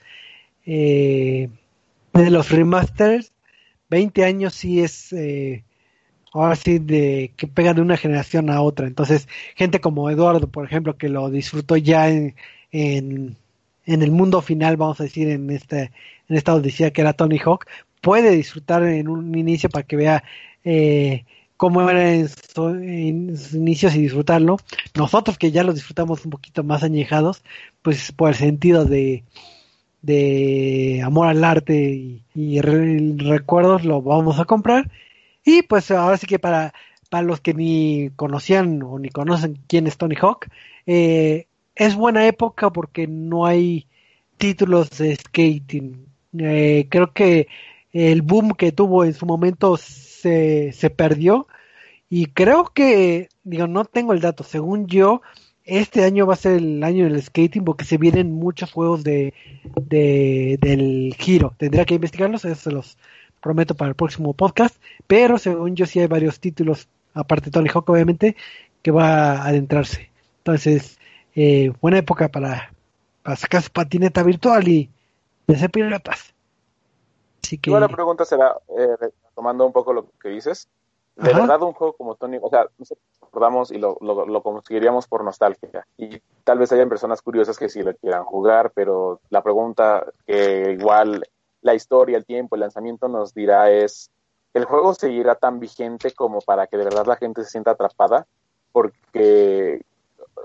eh, 0.66 1.50
de 2.12 2.30
los 2.30 2.50
remasters 2.50 3.32
20 3.88 4.24
años 4.24 4.54
sí 4.54 4.80
es 4.80 5.12
eh, 5.12 5.64
ahora 6.32 6.56
sí 6.56 6.78
de 6.78 7.32
que 7.36 7.46
pega 7.46 7.74
de 7.74 7.80
una 7.80 7.96
generación 7.96 8.50
a 8.50 8.62
otra 8.62 8.86
entonces 8.86 9.28
gente 9.56 9.80
como 9.80 10.11
Eduardo 10.11 10.48
por 10.48 10.64
ejemplo 10.64 10.96
que 10.96 11.08
lo 11.08 11.30
disfrutó 11.30 11.76
ya 11.76 12.08
en, 12.08 12.34
en, 12.72 13.36
el 14.02 14.11
mundo 14.11 14.40
final, 14.42 14.76
vamos 14.76 15.00
a 15.00 15.04
decir, 15.04 15.28
en 15.28 15.50
este, 15.50 15.92
en 16.28 16.36
esta 16.36 16.54
odisea 16.54 16.92
que 16.92 17.00
era 17.00 17.12
Tony 17.12 17.38
Hawk, 17.38 17.66
puede 18.00 18.30
disfrutar 18.30 18.82
en 18.84 19.08
un 19.08 19.36
inicio 19.36 19.68
para 19.68 19.86
que 19.86 19.96
vea 19.96 20.24
eh, 20.64 21.24
cómo 21.56 21.88
era 21.88 22.14
en, 22.14 22.28
sus 22.28 23.54
inicios 23.54 23.94
y 23.94 24.02
disfrutarlo. 24.02 24.58
Nosotros 24.96 25.38
que 25.38 25.50
ya 25.50 25.64
lo 25.64 25.72
disfrutamos 25.72 26.24
un 26.24 26.30
poquito 26.30 26.64
más 26.64 26.82
añejados, 26.82 27.42
pues 27.82 28.12
por 28.12 28.30
el 28.30 28.37
sentido 28.37 28.84
de, 28.84 29.24
de 30.02 31.02
amor 31.04 31.28
al 31.28 31.44
arte 31.44 32.22
y, 32.34 32.60
recuerdos 32.60 33.84
lo 33.84 34.02
vamos 34.02 34.38
a 34.38 34.44
comprar. 34.44 34.90
Y 35.44 35.62
pues 35.62 35.90
ahora 35.90 36.16
sí 36.16 36.26
que 36.26 36.38
para, 36.38 36.74
para 37.10 37.22
los 37.22 37.40
que 37.40 37.54
ni 37.54 38.10
conocían 38.16 38.82
o 38.82 38.98
ni 38.98 39.10
conocen 39.10 39.58
quién 39.66 39.86
es 39.86 39.96
Tony 39.96 40.16
Hawk, 40.20 40.48
eh, 40.86 41.46
es 41.74 41.94
buena 41.96 42.26
época 42.26 42.70
porque 42.70 43.06
no 43.06 43.46
hay 43.46 43.86
títulos 44.36 44.90
de 44.98 45.16
skating. 45.16 46.06
Eh, 46.38 46.86
creo 46.90 47.12
que 47.12 47.48
el 47.92 48.22
boom 48.22 48.52
que 48.52 48.72
tuvo 48.72 49.04
en 49.04 49.14
su 49.14 49.26
momento 49.26 49.76
se, 49.76 50.72
se 50.72 50.90
perdió 50.90 51.46
y 52.08 52.26
creo 52.26 52.64
que, 52.64 53.28
digo, 53.44 53.68
no 53.68 53.84
tengo 53.84 54.12
el 54.12 54.20
dato, 54.20 54.42
según 54.42 54.88
yo, 54.88 55.22
este 55.71 56.05
año 56.05 56.26
va 56.26 56.34
a 56.34 56.37
ser 56.37 56.57
el 56.57 56.83
año 56.83 57.05
del 57.05 57.22
skating 57.22 57.64
porque 57.64 57.84
se 57.84 57.97
vienen 57.97 58.33
muchos 58.33 58.72
juegos 58.72 59.05
de, 59.05 59.33
de 59.76 60.59
del 60.61 61.14
giro. 61.18 61.55
Tendría 61.57 61.84
que 61.84 61.95
investigarlos, 61.95 62.45
eso 62.45 62.61
se 62.61 62.72
los 62.72 62.99
prometo 63.41 63.75
para 63.75 63.88
el 63.88 63.95
próximo 63.95 64.34
podcast, 64.34 64.76
pero 65.07 65.38
según 65.38 65.76
yo 65.76 65.87
sí 65.87 66.01
hay 66.01 66.07
varios 66.07 66.41
títulos, 66.41 66.88
aparte 67.14 67.47
de 67.47 67.53
Tony 67.53 67.71
Hawk 67.72 67.88
obviamente, 67.88 68.37
que 68.83 68.91
va 68.91 69.33
a 69.33 69.47
adentrarse. 69.47 70.11
Entonces, 70.38 70.99
eh, 71.34 71.72
buena 71.80 71.99
época 71.99 72.29
para, 72.29 72.72
para 73.22 73.37
sacar 73.37 73.63
su 73.63 73.71
patineta 73.71 74.22
virtual 74.22 74.68
y 74.68 74.91
hacer 75.49 75.71
pilotas. 75.71 76.34
Así 77.42 77.59
que... 77.59 77.71
la 77.71 77.88
pregunta 77.88 78.25
será, 78.25 78.57
eh, 78.79 79.09
tomando 79.34 79.67
un 79.67 79.72
poco 79.72 79.92
lo 79.92 80.07
que 80.21 80.29
dices, 80.29 80.68
de 81.21 81.34
verdad 81.34 81.63
un 81.63 81.72
juego 81.72 81.92
como 81.95 82.14
Tony, 82.14 82.38
o 82.41 82.49
sea, 82.49 82.67
nosotros 82.79 83.05
recordamos 83.21 83.71
y 83.71 83.79
lo, 83.79 83.99
lo, 84.01 84.42
conseguiríamos 84.42 85.07
por 85.07 85.22
nostalgia. 85.22 85.87
Y 85.97 86.21
tal 86.45 86.59
vez 86.59 86.72
hayan 86.72 86.88
personas 86.88 87.21
curiosas 87.22 87.59
que 87.59 87.68
sí 87.68 87.83
lo 87.83 87.95
quieran 87.95 88.25
jugar, 88.25 88.72
pero 88.75 89.21
la 89.29 89.42
pregunta 89.42 90.07
que 90.26 90.76
igual 90.79 91.22
la 91.63 91.75
historia, 91.75 92.17
el 92.17 92.25
tiempo, 92.25 92.55
el 92.55 92.63
lanzamiento 92.63 93.09
nos 93.09 93.34
dirá 93.34 93.71
es, 93.71 94.11
el 94.55 94.64
juego 94.64 94.95
seguirá 94.95 95.34
tan 95.34 95.61
vigente 95.61 96.13
como 96.13 96.41
para 96.41 96.67
que 96.67 96.76
de 96.76 96.84
verdad 96.84 97.07
la 97.07 97.17
gente 97.17 97.45
se 97.45 97.51
sienta 97.51 97.72
atrapada, 97.72 98.26
porque, 98.72 99.83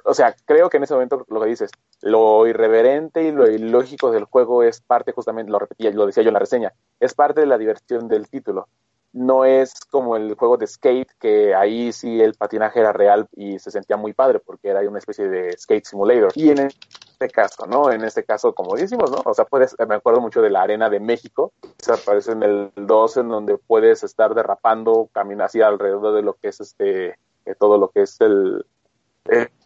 o 0.04 0.14
sea, 0.14 0.36
creo 0.46 0.70
que 0.70 0.78
en 0.78 0.84
ese 0.84 0.94
momento 0.94 1.26
lo 1.30 1.42
que 1.42 1.50
dices, 1.50 1.72
lo 2.02 2.46
irreverente 2.48 3.24
y 3.24 3.32
lo 3.32 3.50
ilógico 3.50 4.12
del 4.12 4.26
juego 4.26 4.62
es 4.64 4.82
parte 4.82 5.14
justamente, 5.14 5.52
lo 5.52 5.60
repetía, 5.60 5.92
lo 5.92 6.06
decía 6.06 6.24
yo 6.24 6.30
en 6.30 6.34
la 6.34 6.40
reseña, 6.40 6.74
es 7.00 7.14
parte 7.14 7.42
de 7.42 7.48
la 7.48 7.58
diversión 7.58 8.08
del 8.08 8.30
título. 8.30 8.68
No 9.16 9.46
es 9.46 9.74
como 9.90 10.18
el 10.18 10.36
juego 10.36 10.58
de 10.58 10.68
skate, 10.68 11.10
que 11.22 11.56
ahí 11.56 11.94
sí 11.94 12.20
el 12.20 12.34
patinaje 12.34 12.82
era 12.82 12.92
real 12.92 13.30
y 13.34 13.60
se 13.60 13.72
sentía 13.72 13.96
muy 13.96 14.12
padre 14.12 14.40
porque 14.40 14.68
era 14.68 14.82
una 14.82 15.00
especie 15.00 15.30
de 15.30 15.58
skate 15.58 15.86
simulator. 15.86 16.34
Y 16.36 16.50
en 16.50 16.60
este 16.68 17.30
caso, 17.30 17.66
¿no? 17.66 17.94
En 17.94 18.04
este 18.04 18.26
caso, 18.26 18.54
como 18.54 18.76
decimos, 18.76 19.10
¿no? 19.10 19.22
O 19.24 19.34
sea, 19.34 19.46
puedes, 19.46 19.74
me 19.88 19.96
acuerdo 19.96 20.20
mucho 20.20 20.42
de 20.42 20.50
la 20.50 20.64
Arena 20.64 20.90
de 20.90 21.00
México, 21.00 21.54
se 21.78 21.94
aparece 21.94 22.34
en 22.34 22.44
el 22.44 22.72
2, 22.76 23.18
en 23.18 23.30
donde 23.30 23.58
puedes 23.58 24.04
estar 24.04 24.36
derrapando, 24.36 25.10
caminar 25.14 25.46
así 25.46 25.62
alrededor 25.62 26.14
de 26.14 26.22
lo 26.22 26.34
que 26.34 26.50
es 26.50 26.60
este, 26.60 27.18
de 27.46 27.56
todo 27.58 27.78
lo 27.78 27.92
que 27.92 28.02
es 28.02 28.20
el, 28.20 28.66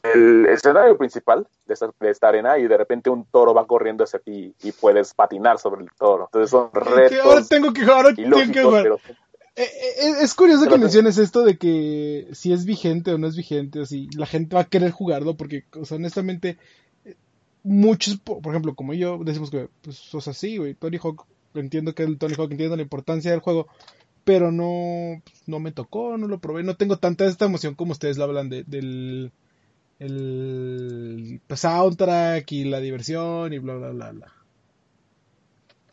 el, 0.03 0.45
escenario 0.45 0.95
principal 0.95 1.47
de 1.65 1.73
esta, 1.73 1.89
de 1.99 2.09
esta, 2.11 2.27
arena 2.27 2.59
y 2.59 2.67
de 2.67 2.77
repente 2.77 3.09
un 3.09 3.25
toro 3.25 3.55
va 3.55 3.65
corriendo 3.65 4.03
hacia 4.03 4.19
ti 4.19 4.53
y 4.61 4.71
puedes 4.73 5.13
patinar 5.15 5.57
sobre 5.57 5.81
el 5.81 5.89
toro. 5.97 6.25
Entonces 6.25 6.51
son 6.51 6.69
retos. 6.73 7.25
Ahora 7.25 7.41
tengo 7.49 7.73
que 7.73 7.81
jugar, 7.81 8.15
tengo 8.15 8.37
que 8.53 8.63
jugar. 8.63 8.83
Pero... 8.83 8.99
Eh, 9.59 9.63
eh, 9.63 10.13
es 10.21 10.35
curioso 10.35 10.69
que 10.69 10.77
menciones 10.77 11.17
esto 11.17 11.43
de 11.43 11.57
que 11.57 12.29
si 12.31 12.53
es 12.53 12.63
vigente 12.63 13.11
o 13.11 13.17
no 13.17 13.27
es 13.27 13.35
vigente, 13.35 13.81
o 13.81 13.85
si 13.85 14.07
la 14.15 14.25
gente 14.25 14.55
va 14.55 14.61
a 14.61 14.69
querer 14.69 14.91
jugarlo, 14.91 15.35
porque, 15.35 15.65
o 15.77 15.83
sea, 15.83 15.97
honestamente, 15.97 16.57
muchos, 17.61 18.17
por 18.19 18.47
ejemplo, 18.47 18.73
como 18.73 18.93
yo, 18.93 19.19
decimos 19.21 19.51
que, 19.51 19.67
pues, 19.81 20.15
o 20.15 20.21
sea, 20.21 20.31
sí, 20.31 20.55
güey, 20.55 20.75
Tony 20.75 20.97
Hawk, 21.03 21.25
entiendo 21.55 21.93
que 21.93 22.03
el 22.03 22.17
Tony 22.17 22.35
Hawk, 22.37 22.51
entiendo 22.51 22.77
la 22.77 22.83
importancia 22.83 23.31
del 23.31 23.41
juego, 23.41 23.67
pero 24.23 24.49
no, 24.49 25.21
no 25.45 25.59
me 25.59 25.73
tocó, 25.73 26.17
no 26.17 26.29
lo 26.29 26.39
probé, 26.39 26.63
no 26.63 26.77
tengo 26.77 26.97
tanta 26.97 27.25
esta 27.25 27.43
emoción 27.43 27.75
como 27.75 27.91
ustedes 27.91 28.17
lo 28.17 28.23
hablan 28.23 28.47
de, 28.47 28.63
del 28.63 29.33
el 29.99 31.41
pues, 31.47 31.59
soundtrack 31.59 32.49
y 32.53 32.63
la 32.63 32.79
diversión 32.79 33.51
y 33.51 33.59
bla, 33.59 33.75
bla, 33.75 33.89
bla, 33.89 34.11
bla. 34.11 34.33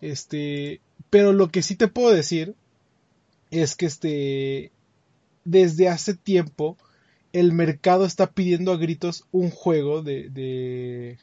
Este, 0.00 0.80
pero 1.10 1.32
lo 1.32 1.50
que 1.50 1.62
sí 1.62 1.74
te 1.74 1.88
puedo 1.88 2.14
decir 2.14 2.54
es 3.50 3.76
que 3.76 3.86
este, 3.86 4.72
desde 5.44 5.88
hace 5.88 6.14
tiempo, 6.14 6.76
el 7.32 7.52
mercado 7.52 8.04
está 8.04 8.30
pidiendo 8.30 8.72
a 8.72 8.76
gritos 8.76 9.24
un 9.30 9.50
juego 9.50 10.02
de, 10.02 10.30
de, 10.30 11.18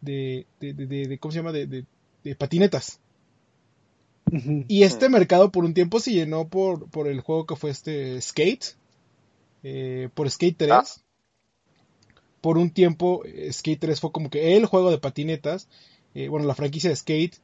de, 0.00 0.46
de, 0.60 1.18
¿cómo 1.18 1.32
se 1.32 1.38
llama? 1.38 1.52
De, 1.52 1.84
patinetas. 2.36 3.00
Y 4.68 4.82
este 4.82 5.08
mercado 5.08 5.50
por 5.50 5.64
un 5.64 5.72
tiempo 5.72 6.00
se 6.00 6.12
llenó 6.12 6.48
por, 6.48 6.90
por 6.90 7.08
el 7.08 7.20
juego 7.20 7.46
que 7.46 7.56
fue 7.56 7.70
este 7.70 8.20
Skate, 8.20 8.76
eh, 9.62 10.10
por 10.14 10.30
Skate 10.30 10.56
3. 10.58 10.70
Ah. 10.70 10.84
Por 12.42 12.58
un 12.58 12.70
tiempo 12.70 13.24
eh, 13.24 13.50
Skate 13.50 13.80
3 13.80 14.00
fue 14.00 14.12
como 14.12 14.28
que 14.28 14.56
el 14.56 14.66
juego 14.66 14.90
de 14.90 14.98
patinetas, 14.98 15.68
eh, 16.14 16.28
bueno, 16.28 16.46
la 16.46 16.54
franquicia 16.54 16.90
de 16.90 16.96
Skate. 16.96 17.36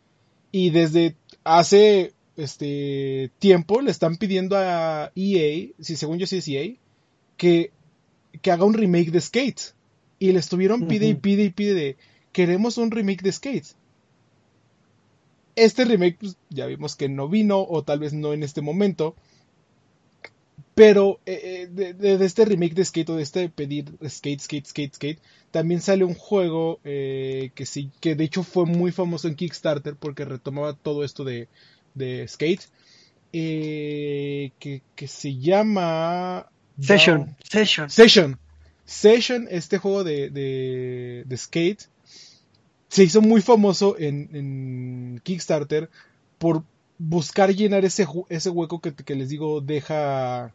Y 0.52 0.70
desde 0.70 1.16
hace 1.42 2.12
este 2.36 3.30
tiempo 3.38 3.80
le 3.80 3.90
están 3.90 4.16
pidiendo 4.16 4.56
a 4.56 5.12
EA, 5.14 5.68
si 5.80 5.96
según 5.96 6.18
yo 6.18 6.26
sí 6.26 6.38
es 6.38 6.48
EA, 6.48 6.74
que, 7.36 7.70
que 8.42 8.50
haga 8.50 8.64
un 8.64 8.74
remake 8.74 9.10
de 9.10 9.20
Skate. 9.20 9.74
Y 10.18 10.32
le 10.32 10.38
estuvieron 10.38 10.86
pide 10.86 11.08
y 11.08 11.14
pide 11.14 11.44
y 11.44 11.50
pide 11.50 11.74
de 11.74 11.96
queremos 12.32 12.78
un 12.78 12.90
remake 12.90 13.22
de 13.22 13.32
Skate. 13.32 13.66
Este 15.56 15.84
remake 15.84 16.18
pues, 16.18 16.36
ya 16.50 16.66
vimos 16.66 16.96
que 16.96 17.08
no 17.08 17.28
vino 17.28 17.60
o 17.62 17.82
tal 17.82 18.00
vez 18.00 18.12
no 18.12 18.32
en 18.32 18.42
este 18.42 18.60
momento. 18.60 19.14
Pero 20.74 21.20
eh, 21.24 21.68
eh, 21.76 21.94
de, 21.94 22.24
este 22.24 22.44
remake 22.44 22.74
de 22.74 22.84
Skate 22.84 23.10
o 23.10 23.16
de 23.16 23.22
este 23.22 23.48
pedir 23.48 23.96
Skate, 24.08 24.40
Skate, 24.40 24.66
Skate, 24.66 24.94
Skate, 24.94 25.20
también 25.52 25.80
sale 25.80 26.04
un 26.04 26.14
juego 26.14 26.80
eh, 26.82 27.52
que 27.54 27.64
sí, 27.64 27.90
que 28.00 28.16
de 28.16 28.24
hecho 28.24 28.42
fue 28.42 28.66
muy 28.66 28.90
famoso 28.90 29.28
en 29.28 29.36
Kickstarter 29.36 29.94
porque 29.94 30.24
retomaba 30.24 30.72
todo 30.74 31.04
esto 31.04 31.22
de, 31.22 31.48
de 31.94 32.26
Skate. 32.28 32.62
Que, 33.32 34.52
que, 34.94 35.08
se 35.08 35.36
llama 35.36 36.48
Session, 36.80 37.36
Session. 37.42 37.90
Session. 37.90 38.38
Session, 38.84 39.48
este 39.50 39.78
juego 39.78 40.04
de, 40.04 40.30
de, 40.30 41.24
de 41.26 41.36
Skate, 41.36 41.88
se 42.94 43.02
hizo 43.02 43.20
muy 43.20 43.42
famoso 43.42 43.96
en, 43.98 45.20
Kickstarter 45.24 45.90
por 46.38 46.62
buscar 46.96 47.52
llenar 47.52 47.84
ese, 47.84 48.06
ese 48.28 48.50
hueco 48.50 48.80
que, 48.80 49.14
les 49.16 49.28
digo 49.28 49.60
deja 49.60 50.54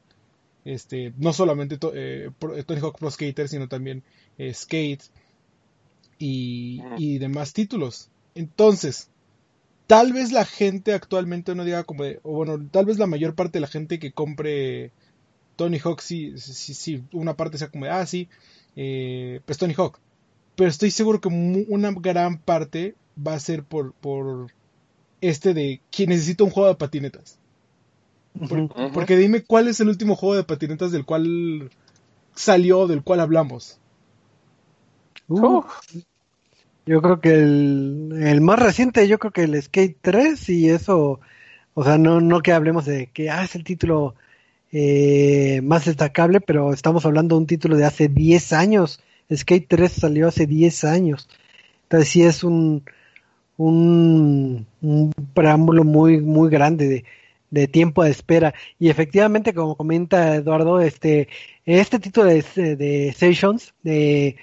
este 0.63 1.13
no 1.17 1.33
solamente 1.33 1.77
eh, 1.93 2.29
Tony 2.65 2.79
Hawk 2.79 2.97
Pro 2.97 3.11
Skater 3.11 3.49
sino 3.49 3.67
también 3.67 4.03
eh, 4.37 4.53
Skate 4.53 5.03
y, 6.17 6.81
y, 6.97 7.17
demás 7.17 7.51
títulos 7.51 8.09
entonces 8.35 9.09
tal 9.89 10.13
vez 10.13 10.31
la 10.31 10.45
gente 10.45 10.93
actualmente 10.93 11.55
no 11.55 11.65
diga 11.65 11.83
como 11.83 12.03
o 12.21 12.31
bueno 12.31 12.63
tal 12.69 12.85
vez 12.85 12.99
la 12.99 13.07
mayor 13.07 13.33
parte 13.33 13.53
de 13.53 13.61
la 13.61 13.67
gente 13.67 13.97
que 13.97 14.11
compre 14.11 14.91
Tony 15.55 15.79
Hawk 15.83 15.99
sí, 16.01 16.37
sí, 16.37 17.03
una 17.11 17.35
parte 17.35 17.57
sea 17.57 17.69
como 17.69 17.85
de, 17.85 17.91
ah 17.91 18.05
sí 18.05 18.29
eh, 18.75 19.41
pues 19.45 19.57
Tony 19.57 19.73
Hawk 19.75 19.99
pero 20.59 20.69
estoy 20.69 20.91
seguro 20.91 21.21
que 21.21 21.29
una 21.29 21.91
gran 21.91 22.37
parte 22.37 22.93
va 23.17 23.33
a 23.33 23.39
ser 23.39 23.63
por, 23.63 23.93
por 23.93 24.51
este 25.21 25.53
de 25.53 25.81
que 25.89 26.05
necesito 26.05 26.43
un 26.43 26.51
juego 26.51 26.67
de 26.67 26.75
patinetas. 26.75 27.39
Porque 28.93 29.15
dime 29.15 29.43
cuál 29.43 29.69
es 29.69 29.79
el 29.79 29.87
último 29.87 30.17
juego 30.17 30.35
de 30.35 30.43
patinetas 30.43 30.91
del 30.91 31.05
cual 31.05 31.71
salió, 32.35 32.87
del 32.87 33.03
cual 33.03 33.21
hablamos. 33.21 33.79
Uh, 35.29 35.61
yo 36.89 37.01
creo 37.01 37.21
que 37.21 37.33
el, 37.33 38.41
más 38.41 38.59
reciente, 38.59 39.07
yo 39.07 39.19
creo 39.19 39.31
que 39.31 39.43
el 39.43 39.61
Skate 39.61 39.97
3 40.01 40.49
y 40.49 40.69
eso, 40.69 41.19
o 41.75 41.83
sea, 41.83 41.97
no, 41.97 42.21
no 42.21 42.41
que 42.41 42.51
hablemos 42.51 42.85
de 42.85 43.07
que 43.13 43.29
ah, 43.29 43.43
es 43.43 43.55
el 43.55 43.63
título 43.63 44.15
eh, 44.71 45.61
más 45.63 45.85
destacable, 45.85 46.41
pero 46.41 46.73
estamos 46.73 47.05
hablando 47.05 47.35
de 47.35 47.41
un 47.41 47.47
título 47.47 47.77
de 47.77 47.85
hace 47.85 48.07
10 48.07 48.53
años 48.53 49.03
Skate 49.35 49.67
3 49.67 49.91
salió 49.91 50.27
hace 50.27 50.47
10 50.47 50.83
años. 50.85 51.29
Entonces 51.83 52.09
sí 52.09 52.23
es 52.23 52.43
un, 52.43 52.83
un, 53.57 54.65
preámbulo 55.33 55.83
muy, 55.83 56.19
muy 56.21 56.49
grande 56.49 57.03
de, 57.51 57.67
tiempo 57.67 58.03
de 58.03 58.11
espera. 58.11 58.53
Y 58.79 58.89
efectivamente, 58.89 59.53
como 59.53 59.75
comenta 59.75 60.35
Eduardo, 60.35 60.79
este, 60.81 61.27
este 61.65 61.99
título 61.99 62.27
de, 62.27 62.43
de 62.75 63.13
Sessions, 63.15 63.73
de, 63.83 64.37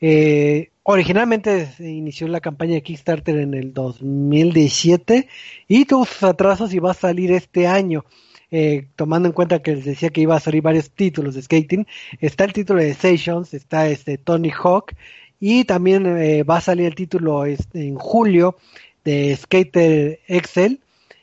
eh, 0.00 0.70
originalmente 0.84 1.66
se 1.66 1.90
inició 1.90 2.28
la 2.28 2.40
campaña 2.40 2.74
de 2.74 2.82
Kickstarter 2.82 3.38
en 3.38 3.54
el 3.54 3.72
2017 3.72 5.28
y 5.66 5.84
tuvo 5.86 6.04
sus 6.04 6.22
atrasos 6.22 6.72
y 6.72 6.78
va 6.78 6.92
a 6.92 6.94
salir 6.94 7.32
este 7.32 7.66
año. 7.66 8.04
Eh, 8.50 8.86
tomando 8.94 9.26
en 9.28 9.32
cuenta 9.32 9.62
que 9.62 9.74
les 9.74 9.84
decía 9.84 10.10
que 10.10 10.20
iba 10.20 10.36
a 10.36 10.40
salir 10.40 10.62
varios 10.62 10.90
títulos 10.90 11.34
de 11.34 11.42
skating, 11.42 11.86
está 12.20 12.44
el 12.44 12.52
título 12.52 12.80
de 12.80 12.94
Sessions, 12.94 13.52
está 13.52 13.88
este 13.88 14.16
Tony 14.16 14.50
Hawk 14.50 14.94
y 15.40 15.64
también 15.64 16.06
eh, 16.06 16.44
va 16.44 16.58
a 16.58 16.60
salir 16.60 16.86
el 16.86 16.94
título 16.94 17.46
este, 17.46 17.88
en 17.88 17.96
julio 17.96 18.56
de 19.04 19.34
Skater 19.36 20.20
Excel. 20.28 20.80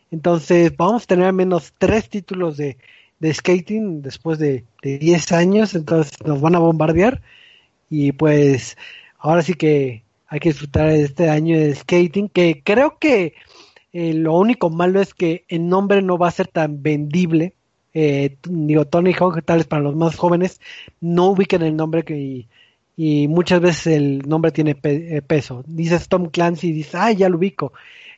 Entonces 0.09 0.75
vamos 0.75 1.03
a 1.03 1.05
tener 1.05 1.27
al 1.27 1.33
menos 1.33 1.73
tres 1.77 2.09
títulos 2.09 2.57
de, 2.57 2.77
skating 3.23 4.01
después 4.01 4.39
de, 4.39 4.65
de 4.81 4.97
10 4.97 5.31
años, 5.31 5.75
entonces 5.75 6.13
nos 6.25 6.41
van 6.41 6.55
a 6.55 6.59
bombardear 6.59 7.21
y 7.89 8.11
pues 8.11 8.75
ahora 9.21 9.41
sí 9.43 9.53
que 9.53 10.03
hay 10.27 10.39
que 10.39 10.49
disfrutar 10.49 10.89
de 10.89 11.03
este 11.03 11.29
año 11.29 11.57
de 11.57 11.75
skating 11.75 12.29
que 12.29 12.61
creo 12.63 12.97
que 12.99 13.35
eh, 13.93 14.13
lo 14.13 14.37
único 14.37 14.69
malo 14.69 15.01
es 15.01 15.13
que 15.13 15.45
el 15.47 15.67
nombre 15.67 16.01
no 16.01 16.17
va 16.17 16.27
a 16.29 16.31
ser 16.31 16.47
tan 16.47 16.81
vendible. 16.81 17.53
Eh, 17.93 18.37
digo, 18.43 18.85
Tony 18.85 19.13
Hawk, 19.13 19.43
tal 19.43 19.57
vez 19.59 19.67
para 19.67 19.83
los 19.83 19.95
más 19.95 20.15
jóvenes, 20.15 20.61
no 21.01 21.27
ubiquen 21.31 21.61
el 21.61 21.75
nombre 21.75 22.03
que, 22.03 22.47
y, 22.97 23.27
muchas 23.27 23.59
veces 23.61 23.87
el 23.87 24.19
nombre 24.27 24.51
tiene 24.51 24.77
eh, 24.83 25.21
peso. 25.21 25.63
Dices 25.67 26.07
Tom 26.07 26.29
Clancy 26.29 26.69
y 26.69 26.71
dices, 26.73 26.95
ah, 26.95 27.11
ya 27.11 27.29
lo 27.29 27.37
ubico. 27.37 27.73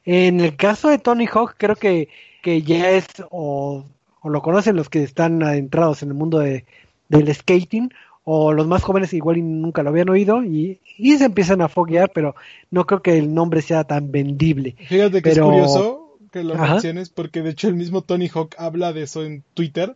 En 0.06 0.40
el 0.42 0.56
caso 0.56 0.90
de 0.90 1.00
Tony 1.00 1.28
Hawk, 1.28 1.56
creo 1.58 1.76
que, 1.76 2.10
que 2.42 2.62
ya 2.62 2.92
es, 2.92 3.08
o, 3.32 3.86
o 4.22 4.30
lo 4.30 4.42
conocen 4.42 4.76
los 4.76 4.90
que 4.90 5.04
están 5.04 5.42
adentrados 5.44 6.04
en 6.04 6.10
el 6.10 6.16
mundo 6.16 6.40
de, 6.40 6.66
del 7.10 7.34
skating, 7.34 7.92
o 8.26 8.54
los 8.54 8.68
más 8.68 8.84
jóvenes 8.84 9.14
igual 9.14 9.40
nunca 9.62 9.84
lo 9.84 9.90
habían 9.90 10.10
oído 10.10 10.44
y, 10.44 10.80
se 10.98 11.26
empiezan 11.26 11.62
a 11.62 11.70
foguear, 11.70 12.12
pero 12.14 12.36
no 12.72 12.86
creo 12.86 13.02
que 13.02 13.18
el 13.18 13.34
nombre 13.34 13.62
sea 13.62 13.84
tan 13.84 14.12
vendible. 14.12 14.76
Fíjate 14.88 15.22
que 15.22 15.32
es 15.32 15.40
curioso 15.40 16.18
que 16.32 16.44
lo 16.44 16.56
menciones 16.56 17.10
porque 17.10 17.42
de 17.42 17.52
hecho 17.52 17.68
el 17.68 17.76
mismo 17.76 18.02
Tony 18.02 18.30
Hawk 18.34 18.56
habla 18.58 18.94
de 18.94 19.04
eso 19.04 19.24
en 19.24 19.44
Twitter 19.54 19.96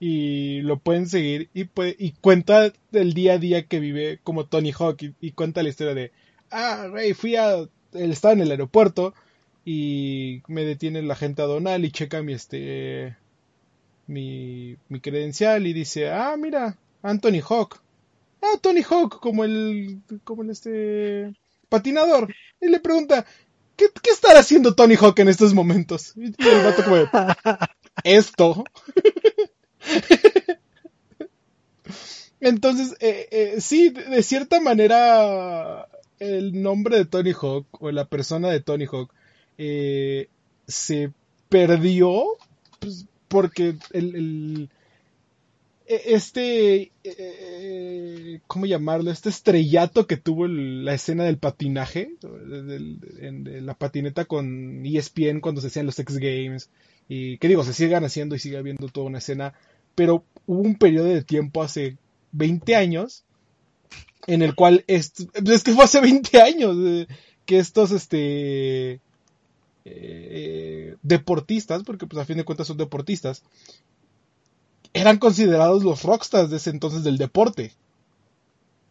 y 0.00 0.60
lo 0.62 0.78
pueden 0.78 1.06
seguir 1.08 1.48
y, 1.54 1.64
puede, 1.64 1.94
y 1.98 2.12
cuenta 2.12 2.72
del 2.90 3.14
día 3.14 3.34
a 3.34 3.38
día 3.38 3.66
que 3.66 3.78
vive 3.78 4.18
como 4.24 4.46
Tony 4.46 4.72
Hawk 4.72 4.98
y, 5.20 5.30
cuenta 5.32 5.62
la 5.62 5.68
historia 5.68 5.94
de, 5.94 6.10
ah, 6.50 6.88
güey, 6.90 7.14
fui 7.14 7.36
a, 7.36 7.54
él 7.58 7.70
estaba 8.10 8.34
en 8.34 8.40
el 8.40 8.50
aeropuerto 8.50 9.14
y 9.64 10.42
me 10.48 10.64
detiene 10.64 11.02
la 11.02 11.14
gente 11.14 11.42
adonal 11.42 11.84
y 11.84 11.92
checa 11.92 12.22
mi 12.22 12.32
este 12.32 13.16
mi, 14.08 14.76
mi 14.88 15.00
credencial 15.00 15.66
y 15.66 15.72
dice, 15.72 16.10
ah, 16.10 16.36
mira, 16.36 16.76
Anthony 17.02 17.40
Hawk. 17.48 17.80
Ah, 18.42 18.58
Tony 18.60 18.82
Hawk, 18.82 19.20
como 19.20 19.44
el, 19.44 20.00
como 20.24 20.42
el 20.42 20.50
este 20.50 21.32
patinador. 21.68 22.34
Y 22.60 22.68
le 22.68 22.80
pregunta, 22.80 23.24
¿qué, 23.76 23.86
qué 24.02 24.10
estará 24.10 24.40
haciendo 24.40 24.74
Tony 24.74 24.96
Hawk 24.96 25.18
en 25.20 25.28
estos 25.28 25.54
momentos? 25.54 26.14
Y 26.16 26.26
el 26.26 26.64
vato 26.64 26.82
como, 26.84 26.96
esto. 28.04 28.64
Entonces, 32.40 32.96
eh, 32.98 33.28
eh, 33.30 33.60
sí, 33.60 33.90
de 33.90 34.22
cierta 34.24 34.60
manera, 34.60 35.88
el 36.18 36.60
nombre 36.60 36.96
de 36.96 37.04
Tony 37.04 37.32
Hawk 37.32 37.66
o 37.80 37.92
la 37.92 38.06
persona 38.06 38.50
de 38.50 38.60
Tony 38.60 38.86
Hawk 38.90 39.12
eh, 39.58 40.28
se 40.66 41.12
perdió 41.48 42.24
pues, 42.80 43.06
porque 43.28 43.76
el, 43.92 44.68
este, 46.06 46.92
eh, 47.04 48.40
¿cómo 48.46 48.66
llamarlo? 48.66 49.10
Este 49.10 49.28
estrellato 49.28 50.06
que 50.06 50.16
tuvo 50.16 50.46
la 50.46 50.94
escena 50.94 51.24
del 51.24 51.38
patinaje, 51.38 52.14
de, 52.20 53.60
la 53.60 53.74
patineta 53.74 54.24
con 54.24 54.84
ESPN 54.84 55.40
cuando 55.40 55.60
se 55.60 55.68
hacían 55.68 55.86
los 55.86 55.98
X 55.98 56.18
Games, 56.18 56.70
y 57.08 57.38
que 57.38 57.48
digo, 57.48 57.64
se 57.64 57.72
sigan 57.72 58.04
haciendo 58.04 58.34
y 58.34 58.38
sigue 58.38 58.56
habiendo 58.56 58.88
toda 58.88 59.06
una 59.06 59.18
escena, 59.18 59.54
pero 59.94 60.24
hubo 60.46 60.60
un 60.60 60.76
periodo 60.76 61.06
de 61.06 61.22
tiempo 61.22 61.62
hace 61.62 61.96
20 62.32 62.76
años 62.76 63.24
en 64.26 64.42
el 64.42 64.54
cual 64.54 64.84
es, 64.86 65.12
que 65.12 65.72
fue 65.72 65.84
hace 65.84 66.00
20 66.00 66.40
años 66.40 66.76
eh, 66.78 67.06
que 67.44 67.58
estos 67.58 67.90
este 67.90 69.00
eh, 69.84 70.96
deportistas, 71.02 71.82
porque 71.82 72.06
pues 72.06 72.22
a 72.22 72.24
fin 72.24 72.36
de 72.36 72.44
cuentas 72.44 72.68
son 72.68 72.76
deportistas, 72.76 73.42
eran 74.94 75.18
considerados 75.18 75.84
los 75.84 76.02
rockstars 76.02 76.50
de 76.50 76.56
ese 76.56 76.70
entonces 76.70 77.04
del 77.04 77.18
deporte. 77.18 77.72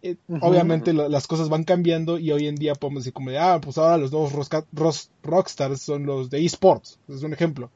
Eh, 0.03 0.15
obviamente 0.41 0.93
las 0.93 1.27
cosas 1.27 1.49
van 1.49 1.63
cambiando 1.63 2.17
y 2.17 2.31
hoy 2.31 2.47
en 2.47 2.55
día 2.55 2.73
podemos 2.73 3.03
decir 3.03 3.13
como 3.13 3.29
de, 3.29 3.37
ah, 3.37 3.59
pues 3.61 3.77
ahora 3.77 3.97
los 3.97 4.11
nuevos 4.11 4.33
rockstars 5.21 5.81
son 5.81 6.07
los 6.07 6.31
de 6.31 6.43
esports, 6.43 6.99
es 7.07 7.21
un 7.21 7.33
ejemplo. 7.33 7.69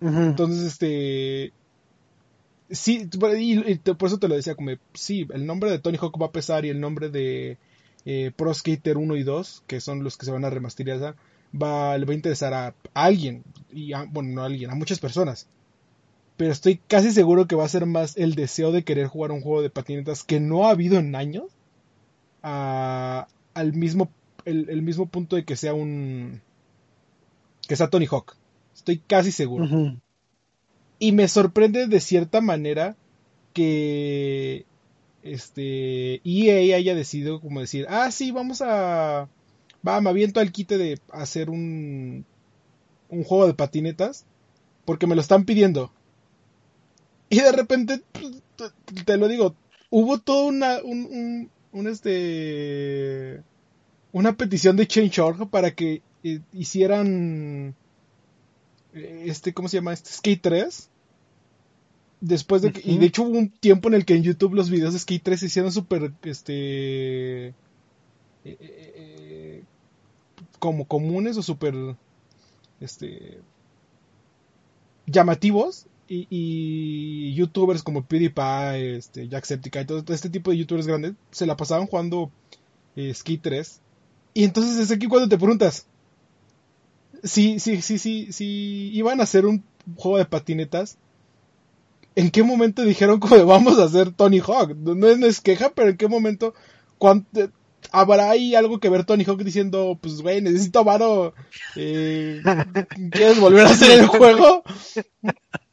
Entonces, 0.00 0.62
este, 0.62 1.52
sí, 2.70 3.08
y, 3.12 3.74
por 3.76 4.06
eso 4.06 4.18
te 4.18 4.28
lo 4.28 4.36
decía, 4.36 4.54
como, 4.54 4.70
sí, 4.94 5.26
el 5.32 5.44
nombre 5.44 5.72
de 5.72 5.80
Tony 5.80 5.98
Hawk 6.00 6.20
va 6.22 6.26
a 6.26 6.32
pesar 6.32 6.64
y 6.64 6.68
el 6.68 6.78
nombre 6.78 7.08
de 7.08 7.58
eh, 8.04 8.30
Pro 8.36 8.54
Skater 8.54 8.96
1 8.96 9.16
y 9.16 9.24
2, 9.24 9.64
que 9.66 9.80
son 9.80 10.04
los 10.04 10.16
que 10.16 10.26
se 10.26 10.30
van 10.30 10.44
a 10.44 10.50
remasterizar, 10.50 11.16
va, 11.52 11.98
le 11.98 12.06
va 12.06 12.12
a 12.12 12.16
interesar 12.16 12.54
a, 12.54 12.74
alguien, 12.94 13.42
y 13.72 13.92
bueno, 14.10 14.30
no 14.30 14.42
a 14.42 14.46
alguien, 14.46 14.70
a 14.70 14.76
muchas 14.76 15.00
personas. 15.00 15.48
Pero 16.38 16.52
estoy 16.52 16.80
casi 16.86 17.10
seguro 17.10 17.48
que 17.48 17.56
va 17.56 17.64
a 17.64 17.68
ser 17.68 17.84
más 17.84 18.16
el 18.16 18.36
deseo 18.36 18.70
de 18.70 18.84
querer 18.84 19.08
jugar 19.08 19.32
un 19.32 19.40
juego 19.40 19.60
de 19.60 19.70
patinetas 19.70 20.22
que 20.22 20.38
no 20.38 20.66
ha 20.66 20.70
habido 20.70 20.96
en 20.96 21.16
años, 21.16 21.46
al 22.42 23.72
mismo, 23.72 24.08
el, 24.44 24.80
mismo 24.82 25.06
punto 25.06 25.34
de 25.34 25.44
que 25.44 25.56
sea 25.56 25.74
un, 25.74 26.40
que 27.66 27.74
sea 27.74 27.90
Tony 27.90 28.06
Hawk. 28.06 28.36
Estoy 28.72 28.98
casi 28.98 29.32
seguro. 29.32 29.98
Y 31.00 31.10
me 31.10 31.26
sorprende 31.26 31.88
de 31.88 31.98
cierta 31.98 32.40
manera 32.40 32.94
que 33.52 34.64
este 35.24 36.20
EA 36.24 36.76
haya 36.76 36.94
decidido 36.94 37.40
como 37.40 37.58
decir, 37.58 37.84
ah, 37.88 38.12
sí, 38.12 38.30
vamos 38.30 38.62
a... 38.62 39.28
Va, 39.86 40.00
me 40.00 40.10
aviento 40.10 40.38
al 40.38 40.52
quite 40.52 40.78
de 40.78 41.00
hacer 41.10 41.50
un, 41.50 42.24
un 43.08 43.24
juego 43.24 43.48
de 43.48 43.54
patinetas 43.54 44.24
porque 44.84 45.08
me 45.08 45.16
lo 45.16 45.20
están 45.20 45.44
pidiendo. 45.44 45.90
Y 47.30 47.40
de 47.40 47.52
repente, 47.52 48.02
pues, 48.12 48.72
te 49.04 49.16
lo 49.18 49.28
digo, 49.28 49.54
hubo 49.90 50.18
toda 50.18 50.44
una, 50.44 50.78
un, 50.82 51.50
un, 51.72 51.86
este, 51.86 53.42
una 54.12 54.36
petición 54.36 54.76
de 54.76 54.86
Change.org 54.86 55.50
para 55.50 55.72
que 55.72 56.00
eh, 56.24 56.40
hicieran 56.52 57.74
este, 58.92 59.52
¿cómo 59.52 59.68
se 59.68 59.76
llama? 59.78 59.92
Este 59.92 60.10
Skate 60.10 60.42
3. 60.42 60.90
Después 62.20 62.62
de 62.62 62.72
que, 62.72 62.82
y 62.84 62.98
de 62.98 63.06
hecho 63.06 63.22
hubo 63.22 63.38
un 63.38 63.50
tiempo 63.50 63.88
en 63.88 63.94
el 63.94 64.04
que 64.04 64.14
en 64.14 64.24
YouTube 64.24 64.54
los 64.54 64.70
videos 64.70 64.92
de 64.92 64.98
Skate 64.98 65.22
3 65.22 65.40
se 65.40 65.46
hicieron 65.46 65.70
súper, 65.70 66.12
este, 66.22 67.48
eh, 67.48 67.54
eh, 68.44 68.56
eh, 68.64 69.64
como 70.58 70.86
comunes 70.86 71.36
o 71.36 71.42
súper, 71.42 71.74
este, 72.80 73.40
llamativos. 75.06 75.86
Y, 76.08 77.34
youtubers 77.34 77.82
como 77.82 78.04
PewDiePie, 78.04 78.96
este, 78.96 79.28
Jacksepticeye 79.28 79.82
y 79.82 79.86
todo, 79.86 80.14
este 80.14 80.30
tipo 80.30 80.50
de 80.50 80.58
youtubers 80.58 80.86
grandes 80.86 81.12
se 81.30 81.46
la 81.46 81.56
pasaban 81.56 81.86
jugando 81.86 82.30
Skate 82.96 83.42
3. 83.42 83.80
Y 84.34 84.44
entonces 84.44 84.78
es 84.78 84.90
aquí 84.90 85.06
cuando 85.06 85.28
te 85.28 85.36
preguntas, 85.36 85.86
sí, 87.22 87.58
sí, 87.60 87.82
sí, 87.82 87.98
sí, 87.98 88.28
sí, 88.32 88.90
iban 88.92 89.20
a 89.20 89.24
hacer 89.24 89.46
un 89.46 89.64
juego 89.96 90.18
de 90.18 90.24
patinetas. 90.24 90.96
¿En 92.14 92.30
qué 92.30 92.42
momento 92.42 92.82
dijeron 92.82 93.20
que 93.28 93.42
vamos 93.42 93.78
a 93.78 93.84
hacer 93.84 94.12
Tony 94.12 94.40
Hawk? 94.40 94.74
No 94.76 95.08
es, 95.08 95.40
queja, 95.40 95.70
pero 95.70 95.90
¿en 95.90 95.96
qué 95.96 96.08
momento 96.08 96.54
habrá 97.92 98.30
ahí 98.30 98.54
algo 98.54 98.80
que 98.80 98.88
ver 98.88 99.04
Tony 99.04 99.24
Hawk 99.24 99.42
diciendo, 99.42 99.98
pues 100.00 100.20
güey, 100.20 100.42
necesito 100.42 100.84
varo, 100.84 101.34
eh, 101.76 102.42
¿quieres 103.10 103.40
volver 103.40 103.66
a 103.66 103.70
hacer 103.70 104.00
el 104.00 104.06
juego? 104.06 104.62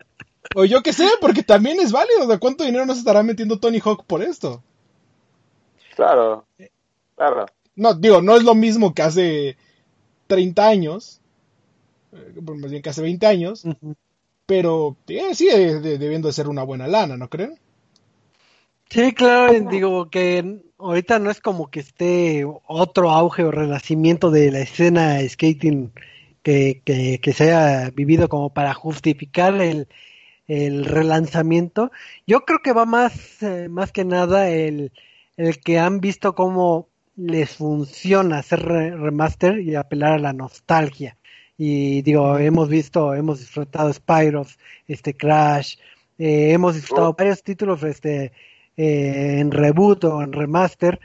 O 0.58 0.64
yo 0.64 0.82
qué 0.82 0.94
sé, 0.94 1.06
porque 1.20 1.44
también 1.44 1.82
es 1.82 1.92
válido, 1.92 2.28
¿de 2.28 2.40
cuánto 2.40 2.64
dinero 2.64 2.86
nos 2.86 2.98
estará 2.98 3.22
metiendo 3.24 3.60
Tony 3.60 3.82
Hawk 3.84 4.06
por 4.06 4.24
esto? 4.24 4.64
Claro, 5.96 6.46
claro. 7.16 7.46
No, 7.76 7.94
digo, 7.94 8.22
no 8.22 8.38
es 8.38 8.44
lo 8.44 8.56
mismo 8.56 8.94
que 8.94 9.02
hace 9.02 9.58
30 10.28 10.66
años, 10.66 11.20
eh, 12.14 12.40
más 12.42 12.72
bien 12.72 12.82
que 12.82 12.90
hace 12.90 13.02
20 13.02 13.28
años, 13.28 13.64
pero 14.46 14.96
eh, 15.10 15.36
sigue 15.36 15.82
debiendo 15.82 16.30
de 16.30 16.34
ser 16.34 16.48
una 16.48 16.64
buena 16.64 16.88
lana, 16.88 17.18
¿no 17.18 17.30
creen? 17.30 17.60
Sí, 18.90 19.12
claro, 19.14 19.60
digo 19.70 20.10
que 20.10 20.62
ahorita 20.78 21.20
no 21.20 21.32
es 21.32 21.42
como 21.42 21.70
que 21.70 21.82
esté 21.82 22.46
otro 22.66 23.12
auge 23.12 23.44
o 23.44 23.52
renacimiento 23.52 24.32
de 24.32 24.52
la 24.52 24.60
escena 24.60 25.18
skating 25.28 25.92
que, 26.44 26.82
que, 26.86 27.34
se 27.34 27.44
haya 27.52 27.90
vivido 27.90 28.30
como 28.30 28.52
para 28.52 28.74
justificar 28.74 29.60
el, 29.60 29.90
el 30.48 30.86
relanzamiento. 30.86 31.92
Yo 32.28 32.42
creo 32.42 32.60
que 32.60 32.74
va 32.74 32.86
más, 32.86 33.42
eh, 33.44 33.68
más 33.70 33.92
que 33.92 34.06
nada 34.06 34.50
el, 34.50 34.92
el 35.38 35.60
que 35.60 35.80
han 35.80 36.00
visto 36.00 36.36
cómo 36.36 36.90
les 37.16 37.56
funciona 37.56 38.40
hacer 38.40 38.62
remaster 38.64 39.60
y 39.60 39.76
apelar 39.76 40.14
a 40.14 40.20
la 40.20 40.34
nostalgia 40.34 41.18
y 41.58 42.02
digo, 42.02 42.38
hemos 42.38 42.70
visto, 42.70 43.14
hemos 43.14 43.40
disfrutado 43.40 43.92
Spyros, 43.94 44.60
este 44.88 45.16
Crash, 45.16 45.78
eh, 46.18 46.52
hemos 46.52 46.76
disfrutado 46.76 47.10
oh. 47.10 47.16
varios 47.18 47.44
títulos 47.44 47.84
este 47.84 48.34
eh, 48.78 49.38
en 49.40 49.52
reboot 49.52 50.04
o 50.06 50.22
en 50.22 50.34
remaster 50.34 51.00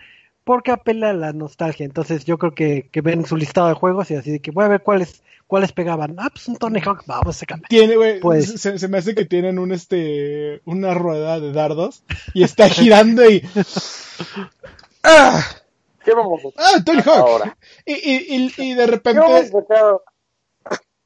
porque 0.44 0.72
apela 0.72 1.10
a 1.10 1.14
la 1.14 1.32
nostalgia. 1.32 1.84
Entonces 1.86 2.24
yo 2.24 2.38
creo 2.38 2.54
que, 2.54 2.88
que 2.90 3.00
ven 3.00 3.26
su 3.26 3.36
listado 3.36 3.68
de 3.68 3.74
juegos 3.74 4.10
y 4.10 4.14
así 4.14 4.30
de 4.32 4.40
que 4.40 4.50
voy 4.50 4.64
a 4.64 4.68
ver 4.68 4.82
cuáles 4.82 5.22
cuáles 5.50 5.72
pegaban. 5.72 6.14
Ah, 6.16 6.30
pues 6.32 6.46
un 6.46 6.56
Tony 6.56 6.80
Hawk, 6.80 7.02
vamos 7.06 7.36
a 7.36 7.40
sacarle. 7.40 7.66
Tiene, 7.68 7.96
güey, 7.96 8.20
pues, 8.20 8.60
se, 8.60 8.88
me 8.88 8.98
hace 8.98 9.16
que 9.16 9.24
tienen 9.24 9.58
un 9.58 9.72
este 9.72 10.62
una 10.64 10.94
rueda 10.94 11.40
de 11.40 11.52
dardos 11.52 12.04
y 12.34 12.44
está 12.44 12.68
girando 12.68 13.28
y 13.28 13.42
¡Ah! 15.02 15.44
¿Qué 16.04 16.14
vamos 16.14 16.40
a 16.44 16.48
Ah, 16.56 16.84
Tony 16.84 17.02
Hawk. 17.04 17.56
Y, 17.84 17.94
y, 17.94 18.52
y, 18.56 18.74
de 18.74 18.86
repente 18.86 19.20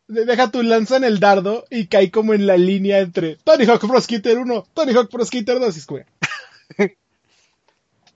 deja 0.06 0.50
tu 0.50 0.62
lanza 0.62 0.98
en 0.98 1.04
el 1.04 1.18
dardo 1.20 1.64
y 1.70 1.86
cae 1.86 2.10
como 2.10 2.34
en 2.34 2.46
la 2.46 2.58
línea 2.58 2.98
entre 2.98 3.36
Tony 3.36 3.64
Hawk 3.64 3.80
Pro 3.80 3.98
Skater 3.98 4.36
1, 4.38 4.66
Tony 4.74 4.92
Hawk 4.92 5.10
Pro 5.10 5.24
Skater 5.24 5.58
2 5.58 5.74
y 5.74 5.78
es 5.78 5.86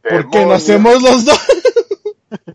¿Por 0.02 0.30
qué 0.30 0.44
no 0.44 0.52
hacemos 0.52 1.02
los 1.02 1.24
dos? 1.24 1.40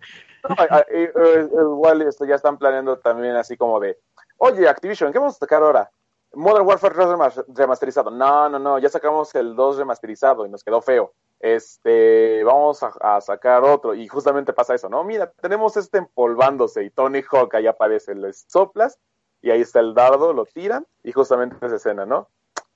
igual 1.52 2.02
esto 2.02 2.26
ya 2.26 2.36
están 2.36 2.58
planeando 2.58 2.98
también 3.00 3.36
así 3.36 3.58
como 3.58 3.80
de, 3.80 3.98
oye 4.38 4.68
Activision, 4.68 5.12
¿qué 5.12 5.20
vamos 5.20 5.36
a 5.36 5.40
sacar 5.40 5.64
ahora? 5.64 5.92
Modern 6.36 6.66
Warfare 6.66 6.96
3 6.96 7.46
remasterizado. 7.56 8.10
No, 8.10 8.50
no, 8.50 8.60
no, 8.60 8.80
ya 8.80 8.90
sacamos 8.90 9.34
el 9.36 9.56
2 9.56 9.78
remasterizado 9.78 10.46
y 10.46 10.50
nos 10.50 10.64
quedó 10.64 10.82
feo. 10.82 11.14
Este, 11.40 12.44
vamos 12.44 12.82
a, 12.82 13.22
sacar 13.22 13.64
otro. 13.64 13.94
Y 13.94 14.08
justamente 14.08 14.54
pasa 14.54 14.74
eso, 14.74 14.90
¿no? 14.90 15.04
Mira, 15.04 15.32
tenemos 15.42 15.78
este 15.78 16.00
empolvándose 16.00 16.84
y 16.84 16.90
Tony 16.90 17.22
Hawk 17.22 17.54
ahí 17.56 17.68
aparece, 17.68 18.16
le 18.16 18.34
soplas 18.34 18.98
y 19.42 19.52
ahí 19.52 19.62
está 19.62 19.80
el 19.80 19.94
dardo, 19.94 20.34
lo 20.34 20.46
tiran 20.46 20.88
y 21.04 21.12
justamente 21.12 21.58
esa 21.62 21.76
escena, 21.76 22.06
¿no? 22.06 22.30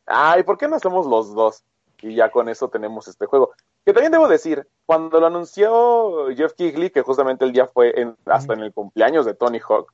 Ay, 0.05 0.43
¿por 0.43 0.57
qué 0.57 0.67
no 0.67 0.75
hacemos 0.75 1.07
los 1.07 1.33
dos? 1.33 1.63
Y 2.01 2.15
ya 2.15 2.29
con 2.29 2.49
eso 2.49 2.69
tenemos 2.69 3.07
este 3.07 3.25
juego. 3.25 3.53
Que 3.87 3.93
también 3.93 4.11
debo 4.11 4.27
decir, 4.27 4.67
cuando 4.85 5.17
lo 5.17 5.27
anunció 5.27 6.27
Jeff 6.35 6.51
Kigley, 6.55 6.89
que 6.89 7.03
justamente 7.03 7.45
el 7.45 7.53
día 7.53 7.67
fue 7.67 7.97
en, 7.97 8.17
hasta 8.25 8.51
en 8.51 8.59
el 8.59 8.73
cumpleaños 8.73 9.25
de 9.25 9.33
Tony 9.33 9.61
Hawk, 9.65 9.93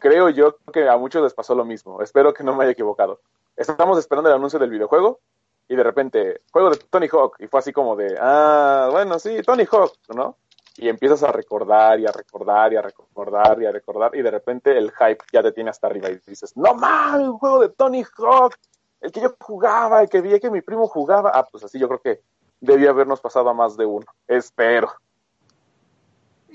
creo 0.00 0.28
yo 0.30 0.56
que 0.72 0.88
a 0.88 0.96
muchos 0.96 1.22
les 1.22 1.32
pasó 1.32 1.54
lo 1.54 1.64
mismo. 1.64 2.02
Espero 2.02 2.34
que 2.34 2.42
no 2.42 2.56
me 2.56 2.64
haya 2.64 2.72
equivocado. 2.72 3.20
Estamos 3.54 3.96
esperando 4.00 4.28
el 4.28 4.34
anuncio 4.34 4.58
del 4.58 4.70
videojuego 4.70 5.20
y 5.68 5.76
de 5.76 5.84
repente, 5.84 6.40
juego 6.50 6.70
de 6.70 6.78
Tony 6.90 7.06
Hawk. 7.06 7.36
Y 7.38 7.46
fue 7.46 7.60
así 7.60 7.72
como 7.72 7.94
de, 7.94 8.18
ah, 8.20 8.88
bueno, 8.90 9.20
sí, 9.20 9.40
Tony 9.46 9.66
Hawk, 9.70 9.92
¿no? 10.16 10.36
Y 10.76 10.88
empiezas 10.88 11.22
a 11.22 11.30
recordar 11.30 12.00
y 12.00 12.06
a 12.06 12.10
recordar 12.10 12.72
y 12.72 12.76
a 12.76 12.82
recordar 12.82 13.62
y 13.62 13.66
a 13.66 13.70
recordar 13.70 14.16
y 14.16 14.22
de 14.22 14.32
repente 14.32 14.76
el 14.76 14.90
hype 14.90 15.24
ya 15.32 15.44
te 15.44 15.52
tiene 15.52 15.70
hasta 15.70 15.86
arriba 15.86 16.10
y 16.10 16.18
dices, 16.26 16.56
no 16.56 16.74
mames, 16.74 17.28
un 17.28 17.38
juego 17.38 17.60
de 17.60 17.68
Tony 17.68 18.02
Hawk, 18.16 18.56
el 19.00 19.12
que 19.12 19.20
yo 19.20 19.36
jugaba, 19.38 20.00
el 20.00 20.08
que 20.08 20.20
vi 20.20 20.40
que 20.40 20.50
mi 20.50 20.60
primo 20.60 20.88
jugaba. 20.88 21.30
Ah, 21.32 21.46
pues 21.48 21.62
así 21.62 21.78
yo 21.78 21.86
creo 21.86 22.00
que 22.00 22.31
debía 22.62 22.90
habernos 22.90 23.20
pasado 23.20 23.50
a 23.50 23.54
más 23.54 23.76
de 23.76 23.84
uno. 23.84 24.06
Espero. 24.26 24.90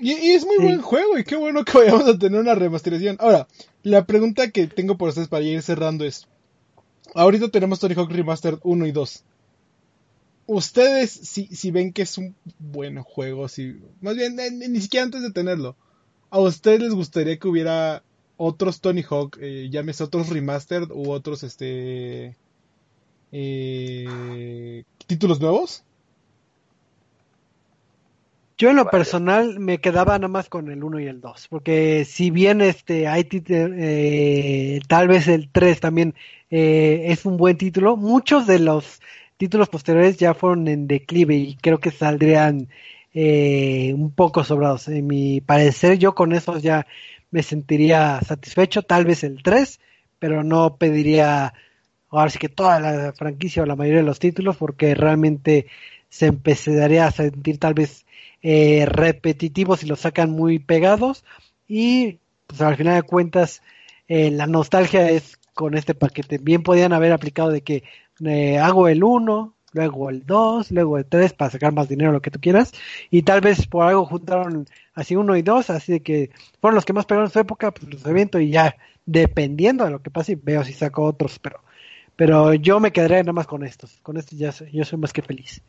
Y, 0.00 0.12
es 0.12 0.44
muy 0.44 0.58
buen 0.58 0.80
juego 0.80 1.18
y 1.18 1.24
qué 1.24 1.36
bueno 1.36 1.64
que 1.64 1.76
vayamos 1.78 2.08
a 2.08 2.18
tener 2.18 2.40
una 2.40 2.54
remasterización. 2.54 3.16
Ahora, 3.20 3.46
la 3.82 4.04
pregunta 4.06 4.50
que 4.50 4.66
tengo 4.66 4.96
por 4.96 5.10
ustedes 5.10 5.28
para 5.28 5.44
ir 5.44 5.62
cerrando 5.62 6.04
es, 6.04 6.26
ahorita 7.14 7.48
tenemos 7.50 7.78
Tony 7.78 7.94
Hawk 7.94 8.10
Remastered 8.10 8.58
1 8.62 8.86
y 8.86 8.92
2. 8.92 9.24
Ustedes, 10.46 11.10
si, 11.10 11.46
si 11.48 11.70
ven 11.70 11.92
que 11.92 12.02
es 12.02 12.16
un 12.16 12.34
buen 12.58 13.02
juego, 13.02 13.48
si, 13.48 13.82
más 14.00 14.16
bien, 14.16 14.36
ni 14.36 14.80
siquiera 14.80 15.04
antes 15.04 15.22
de 15.22 15.32
tenerlo, 15.32 15.76
¿a 16.30 16.38
ustedes 16.38 16.80
les 16.80 16.94
gustaría 16.94 17.38
que 17.38 17.48
hubiera 17.48 18.02
otros 18.38 18.80
Tony 18.80 19.02
Hawk, 19.02 19.36
eh, 19.40 19.68
llámese 19.70 20.04
otros 20.04 20.28
Remastered 20.30 20.90
u 20.90 21.10
otros, 21.10 21.42
este, 21.42 22.36
eh, 23.32 24.84
títulos 25.06 25.40
nuevos? 25.40 25.84
Yo 28.58 28.70
en 28.70 28.76
lo 28.76 28.90
personal 28.90 29.60
me 29.60 29.78
quedaba 29.78 30.18
nada 30.18 30.26
más 30.26 30.48
con 30.48 30.68
el 30.68 30.82
1 30.82 30.98
y 30.98 31.06
el 31.06 31.20
2, 31.20 31.46
porque 31.48 32.04
si 32.04 32.30
bien 32.30 32.60
este 32.60 33.06
hay 33.06 33.28
eh, 33.30 34.80
tal 34.88 35.06
vez 35.06 35.28
el 35.28 35.48
3 35.48 35.78
también 35.78 36.14
eh, 36.50 37.04
es 37.06 37.24
un 37.24 37.36
buen 37.36 37.56
título, 37.56 37.96
muchos 37.96 38.48
de 38.48 38.58
los 38.58 39.00
títulos 39.36 39.68
posteriores 39.68 40.16
ya 40.16 40.34
fueron 40.34 40.66
en 40.66 40.88
declive 40.88 41.36
y 41.36 41.54
creo 41.54 41.78
que 41.78 41.92
saldrían 41.92 42.68
eh, 43.14 43.92
un 43.94 44.10
poco 44.10 44.42
sobrados. 44.42 44.88
En 44.88 45.06
mi 45.06 45.40
parecer 45.40 45.96
yo 45.98 46.16
con 46.16 46.32
esos 46.32 46.60
ya 46.60 46.84
me 47.30 47.44
sentiría 47.44 48.20
satisfecho, 48.26 48.82
tal 48.82 49.04
vez 49.04 49.22
el 49.22 49.40
3, 49.40 49.78
pero 50.18 50.42
no 50.42 50.78
pediría 50.78 51.54
ahora 52.10 52.30
sí 52.30 52.40
que 52.40 52.48
toda 52.48 52.80
la 52.80 53.12
franquicia 53.12 53.62
o 53.62 53.66
la 53.66 53.76
mayoría 53.76 54.00
de 54.00 54.06
los 54.06 54.18
títulos 54.18 54.56
porque 54.56 54.96
realmente 54.96 55.66
se 56.08 56.26
empezaría 56.26 57.06
a 57.06 57.12
sentir 57.12 57.58
tal 57.58 57.74
vez 57.74 58.04
eh, 58.42 58.86
repetitivos 58.86 59.82
y 59.82 59.86
los 59.86 60.00
sacan 60.00 60.30
muy 60.30 60.58
pegados 60.58 61.24
y 61.66 62.18
pues 62.46 62.60
al 62.60 62.76
final 62.76 62.96
de 62.96 63.02
cuentas 63.02 63.62
eh, 64.08 64.30
la 64.30 64.46
nostalgia 64.46 65.10
es 65.10 65.38
con 65.54 65.76
este 65.76 65.94
paquete. 65.94 66.38
Bien 66.38 66.62
podían 66.62 66.92
haber 66.92 67.12
aplicado 67.12 67.50
de 67.50 67.62
que 67.62 67.82
eh, 68.24 68.58
hago 68.58 68.88
el 68.88 69.04
1, 69.04 69.54
luego 69.72 70.10
el 70.10 70.24
2, 70.24 70.70
luego 70.70 70.98
el 70.98 71.06
3 71.06 71.32
para 71.34 71.50
sacar 71.50 71.72
más 71.72 71.88
dinero, 71.88 72.12
lo 72.12 72.22
que 72.22 72.30
tú 72.30 72.40
quieras. 72.40 72.72
Y 73.10 73.22
tal 73.22 73.40
vez 73.40 73.66
por 73.66 73.86
algo 73.86 74.06
juntaron 74.06 74.66
así 74.94 75.16
1 75.16 75.36
y 75.36 75.42
2, 75.42 75.70
así 75.70 75.92
de 75.92 76.02
que 76.02 76.30
fueron 76.60 76.76
los 76.76 76.84
que 76.84 76.92
más 76.92 77.06
pegaron 77.06 77.26
en 77.26 77.32
su 77.32 77.38
época, 77.40 77.72
pues 77.72 77.92
los 77.92 78.06
evento 78.06 78.38
y 78.40 78.50
ya 78.50 78.76
dependiendo 79.04 79.84
de 79.84 79.90
lo 79.90 80.02
que 80.02 80.10
pase, 80.10 80.38
veo 80.40 80.64
si 80.64 80.72
saco 80.72 81.04
otros, 81.04 81.38
pero 81.38 81.60
pero 82.18 82.52
yo 82.54 82.80
me 82.80 82.90
quedaré 82.90 83.22
nada 83.22 83.32
más 83.32 83.46
con 83.46 83.62
estos. 83.62 84.00
Con 84.02 84.16
estos 84.16 84.36
ya 84.36 84.52
yo 84.72 84.84
soy 84.84 84.98
más 84.98 85.12
que 85.12 85.22
feliz. 85.22 85.62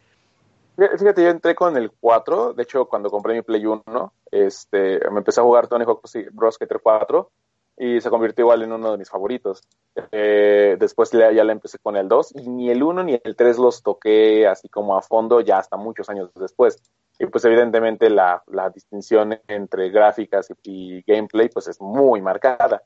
Fíjate, 0.80 1.24
yo 1.24 1.30
entré 1.30 1.56
con 1.56 1.76
el 1.76 1.92
4, 1.92 2.54
de 2.54 2.64
hecho 2.64 2.86
cuando 2.86 3.10
compré 3.10 3.34
mi 3.34 3.42
Play 3.42 3.66
1, 3.66 4.14
este, 4.32 5.02
me 5.12 5.18
empecé 5.18 5.42
a 5.42 5.44
jugar 5.44 5.68
Tony 5.68 5.84
Hawk 5.84 6.02
Pro 6.38 6.52
Skater 6.52 6.80
4 6.82 7.32
y 7.80 8.00
se 8.00 8.10
convirtió 8.10 8.44
igual 8.44 8.62
en 8.62 8.72
uno 8.72 8.92
de 8.94 8.98
mis 8.98 9.10
favoritos. 9.10 9.62
Eh, 10.14 10.78
después 10.80 11.12
ya, 11.12 11.34
ya 11.34 11.44
le 11.44 11.52
empecé 11.52 11.80
con 11.80 11.98
el 11.98 12.08
2 12.08 12.36
y 12.36 12.50
ni 12.50 12.70
el 12.70 12.82
1 12.82 13.04
ni 13.04 13.20
el 13.22 13.36
3 13.36 13.58
los 13.58 13.84
toqué 13.84 14.48
así 14.48 14.70
como 14.70 14.96
a 14.96 15.02
fondo 15.02 15.42
ya 15.42 15.58
hasta 15.58 15.76
muchos 15.76 16.10
años 16.10 16.30
después. 16.36 16.82
Y 17.20 17.26
pues 17.26 17.44
evidentemente 17.44 18.10
la, 18.10 18.42
la 18.48 18.70
distinción 18.70 19.38
entre 19.48 19.90
gráficas 19.90 20.48
y, 20.64 21.04
gameplay 21.04 21.50
pues 21.50 21.68
es 21.68 21.82
muy 21.82 22.22
marcada. 22.22 22.84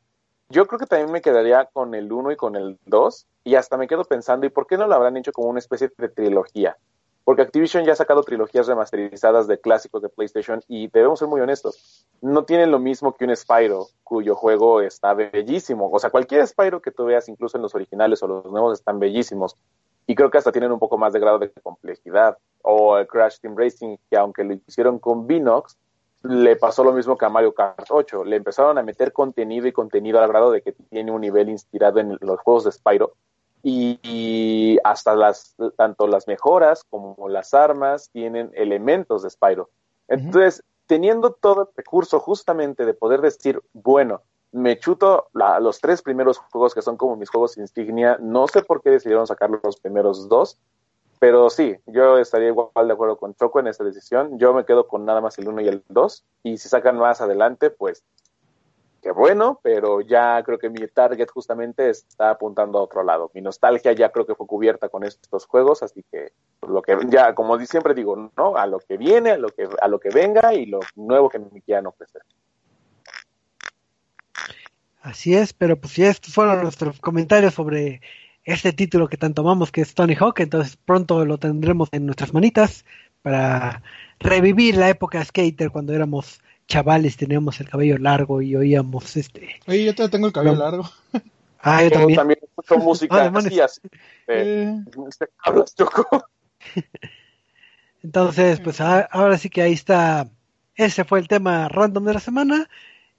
Yo 0.49 0.65
creo 0.65 0.79
que 0.79 0.87
también 0.87 1.11
me 1.11 1.21
quedaría 1.21 1.65
con 1.65 1.93
el 1.93 2.11
1 2.11 2.31
y 2.31 2.35
con 2.37 2.55
el 2.55 2.79
2 2.85 3.27
y 3.43 3.53
hasta 3.53 3.77
me 3.77 3.87
quedo 3.87 4.03
pensando, 4.03 4.47
¿y 4.47 4.49
por 4.49 4.65
qué 4.65 4.77
no 4.77 4.87
lo 4.87 4.95
habrán 4.95 5.17
hecho 5.17 5.31
como 5.31 5.49
una 5.49 5.59
especie 5.59 5.91
de 5.95 6.09
trilogía? 6.09 6.75
Porque 7.23 7.41
Activision 7.41 7.85
ya 7.85 7.93
ha 7.93 7.95
sacado 7.95 8.23
trilogías 8.23 8.67
remasterizadas 8.67 9.47
de 9.47 9.59
clásicos 9.59 10.01
de 10.01 10.09
PlayStation 10.09 10.61
y 10.67 10.87
debemos 10.87 11.19
ser 11.19 11.27
muy 11.27 11.39
honestos, 11.39 12.05
no 12.21 12.43
tienen 12.43 12.71
lo 12.71 12.79
mismo 12.79 13.13
que 13.13 13.25
un 13.25 13.35
Spyro, 13.35 13.87
cuyo 14.03 14.35
juego 14.35 14.81
está 14.81 15.13
bellísimo. 15.13 15.89
O 15.91 15.99
sea, 15.99 16.09
cualquier 16.09 16.45
Spyro 16.45 16.81
que 16.81 16.91
tú 16.91 17.05
veas, 17.05 17.29
incluso 17.29 17.57
en 17.57 17.63
los 17.63 17.73
originales 17.75 18.21
o 18.23 18.27
los 18.27 18.45
nuevos, 18.45 18.77
están 18.79 18.99
bellísimos. 18.99 19.55
Y 20.05 20.15
creo 20.15 20.29
que 20.29 20.37
hasta 20.37 20.51
tienen 20.51 20.71
un 20.71 20.79
poco 20.79 20.97
más 20.97 21.13
de 21.13 21.19
grado 21.19 21.39
de 21.39 21.49
complejidad. 21.49 22.37
O 22.61 22.97
el 22.97 23.07
Crash 23.07 23.39
Team 23.39 23.55
Racing, 23.57 23.97
que 24.09 24.17
aunque 24.17 24.43
lo 24.43 24.53
hicieron 24.53 24.99
con 24.99 25.25
Vinox, 25.27 25.77
le 26.23 26.55
pasó 26.57 26.83
lo 26.83 26.91
mismo 26.91 27.17
que 27.17 27.25
a 27.25 27.29
Mario 27.29 27.53
Kart 27.53 27.87
8. 27.89 28.25
Le 28.25 28.35
empezaron 28.35 28.77
a 28.77 28.83
meter 28.83 29.13
contenido 29.13 29.65
y 29.67 29.71
contenido 29.71 30.19
al 30.19 30.27
grado 30.27 30.51
de 30.51 30.61
que 30.61 30.73
tiene 30.73 31.11
un 31.11 31.21
nivel 31.21 31.49
inspirado 31.49 31.99
en 31.99 32.17
los 32.19 32.39
juegos 32.41 32.65
de 32.65 32.71
Spyro 32.73 33.13
y, 33.63 34.77
hasta 34.83 35.15
las, 35.15 35.55
tanto 35.77 36.05
las 36.07 36.27
mejoras 36.27 36.83
como 36.83 37.29
las 37.29 37.53
armas 37.53 38.09
tienen 38.11 38.51
elementos 38.53 39.23
de 39.23 39.29
Spyro. 39.29 39.69
Entonces, 40.09 40.63
teniendo 40.85 41.31
todo 41.31 41.61
el 41.61 41.67
recurso 41.75 42.19
justamente 42.19 42.85
de 42.85 42.93
poder 42.93 43.21
decir, 43.21 43.61
bueno, 43.71 44.21
me 44.51 44.77
chuto 44.77 45.29
los 45.33 45.79
tres 45.79 46.01
primeros 46.01 46.37
juegos 46.37 46.75
que 46.75 46.81
son 46.81 46.97
como 46.97 47.15
mis 47.15 47.29
juegos 47.29 47.57
insignia, 47.57 48.17
no 48.21 48.47
sé 48.47 48.61
por 48.61 48.81
qué 48.81 48.91
decidieron 48.91 49.25
sacar 49.25 49.49
los 49.49 49.79
primeros 49.79 50.27
dos, 50.27 50.59
pero 51.19 51.49
sí, 51.49 51.77
yo 51.87 52.17
estaría 52.17 52.49
igual 52.49 52.69
de 52.85 52.93
acuerdo 52.93 53.17
con 53.17 53.33
Choco 53.33 53.61
en 53.61 53.67
esta 53.67 53.85
decisión. 53.85 54.37
Yo 54.37 54.53
me 54.53 54.65
quedo 54.65 54.87
con 54.89 55.05
nada 55.05 55.21
más 55.21 55.39
el 55.39 55.47
uno 55.47 55.61
y 55.61 55.69
el 55.69 55.81
dos, 55.87 56.25
y 56.43 56.57
si 56.57 56.67
sacan 56.67 56.97
más 56.97 57.21
adelante, 57.21 57.69
pues 57.69 58.03
que 59.03 59.11
bueno, 59.11 59.59
pero 59.61 60.01
ya 60.01 60.41
creo 60.43 60.57
que 60.57 60.69
mi 60.69 60.87
target 60.87 61.27
justamente 61.29 61.89
está 61.89 62.31
apuntando 62.31 62.79
a 62.79 62.83
otro 62.83 63.03
lado. 63.03 63.29
Mi 63.33 63.41
nostalgia 63.41 63.91
ya 63.91 64.09
creo 64.09 64.25
que 64.25 64.33
fue 64.33 64.47
cubierta 64.47 64.87
con 64.87 65.03
estos 65.03 65.45
juegos, 65.45 65.83
así 65.83 66.03
que 66.09 66.31
lo 66.67 66.81
que 66.81 66.97
ya, 67.09 67.35
como 67.35 67.59
siempre 67.59 67.93
digo, 67.93 68.31
no, 68.35 68.55
a 68.55 68.65
lo 68.65 68.79
que 68.79 68.97
viene, 68.97 69.31
a 69.31 69.37
lo 69.37 69.49
que 69.49 69.67
a 69.79 69.87
lo 69.89 69.99
que 69.99 70.09
venga 70.09 70.53
y 70.53 70.65
lo 70.65 70.79
nuevo 70.95 71.29
que 71.29 71.39
me 71.39 71.61
quieran 71.61 71.85
ofrecer. 71.85 72.23
Así 75.01 75.35
es, 75.35 75.51
pero 75.51 75.75
pues 75.75 75.93
si 75.93 76.05
estos 76.05 76.33
fueron 76.33 76.63
nuestros 76.63 77.01
comentarios 77.01 77.53
sobre 77.53 78.01
este 78.45 78.71
título 78.71 79.09
que 79.09 79.17
tanto 79.17 79.41
amamos 79.41 79.71
que 79.71 79.81
es 79.81 79.93
Tony 79.93 80.15
Hawk, 80.17 80.39
entonces 80.39 80.77
pronto 80.77 81.25
lo 81.25 81.37
tendremos 81.37 81.89
en 81.91 82.05
nuestras 82.05 82.33
manitas 82.33 82.85
para 83.21 83.83
revivir 84.19 84.77
la 84.77 84.89
época 84.89 85.23
skater 85.23 85.71
cuando 85.71 85.93
éramos 85.93 86.39
chavales 86.67 87.17
teníamos 87.17 87.59
el 87.59 87.69
cabello 87.69 87.97
largo 87.97 88.41
y 88.41 88.55
oíamos 88.55 89.15
este. 89.17 89.59
Oye, 89.67 89.85
yo 89.85 90.09
tengo 90.09 90.27
el 90.27 90.33
cabello 90.33 90.55
largo. 90.55 90.89
Ah, 91.59 91.81
yo 91.81 91.91
también. 91.91 92.17
también 92.17 92.39
escucho 92.41 92.77
música 92.83 93.25
así, 93.25 93.59
así. 93.59 93.81
Eh, 94.27 94.75
Entonces, 98.03 98.59
pues 98.59 98.81
ahora 98.81 99.37
sí 99.37 99.49
que 99.49 99.61
ahí 99.61 99.73
está. 99.73 100.29
Ese 100.75 101.03
fue 101.05 101.19
el 101.19 101.27
tema 101.27 101.69
random 101.69 102.05
de 102.05 102.13
la 102.13 102.19
semana. 102.19 102.69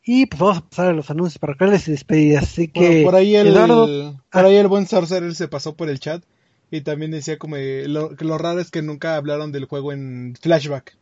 Y 0.07 0.27
pues 0.27 0.39
vamos 0.39 0.59
a 0.59 0.69
pasar 0.69 0.87
a 0.89 0.93
los 0.93 1.11
anuncios 1.11 1.39
para 1.39 1.55
parroquiales 1.55 1.89
y 1.89 1.93
despedidas. 1.93 2.45
Así 2.45 2.69
que. 2.69 3.03
por 3.03 3.15
ahí 3.15 3.35
el, 3.35 3.55
por 3.55 4.45
ahí 4.45 4.57
el 4.57 4.69
buen 4.69 4.87
Sorcerer 4.87 5.35
se 5.35 5.49
pasó 5.49 5.75
por 5.75 5.89
el 5.89 5.99
chat. 5.99 6.23
Y 6.71 6.83
también 6.83 7.12
decía 7.12 7.39
como 7.39 7.57
lo, 7.57 8.15
que 8.16 8.25
lo 8.25 8.37
raro 8.37 8.61
es 8.61 8.71
que 8.71 8.83
nunca 8.83 9.16
hablaron 9.16 9.53
del 9.53 9.65
juego 9.65 9.93
en 9.93 10.37
flashback. 10.39 10.97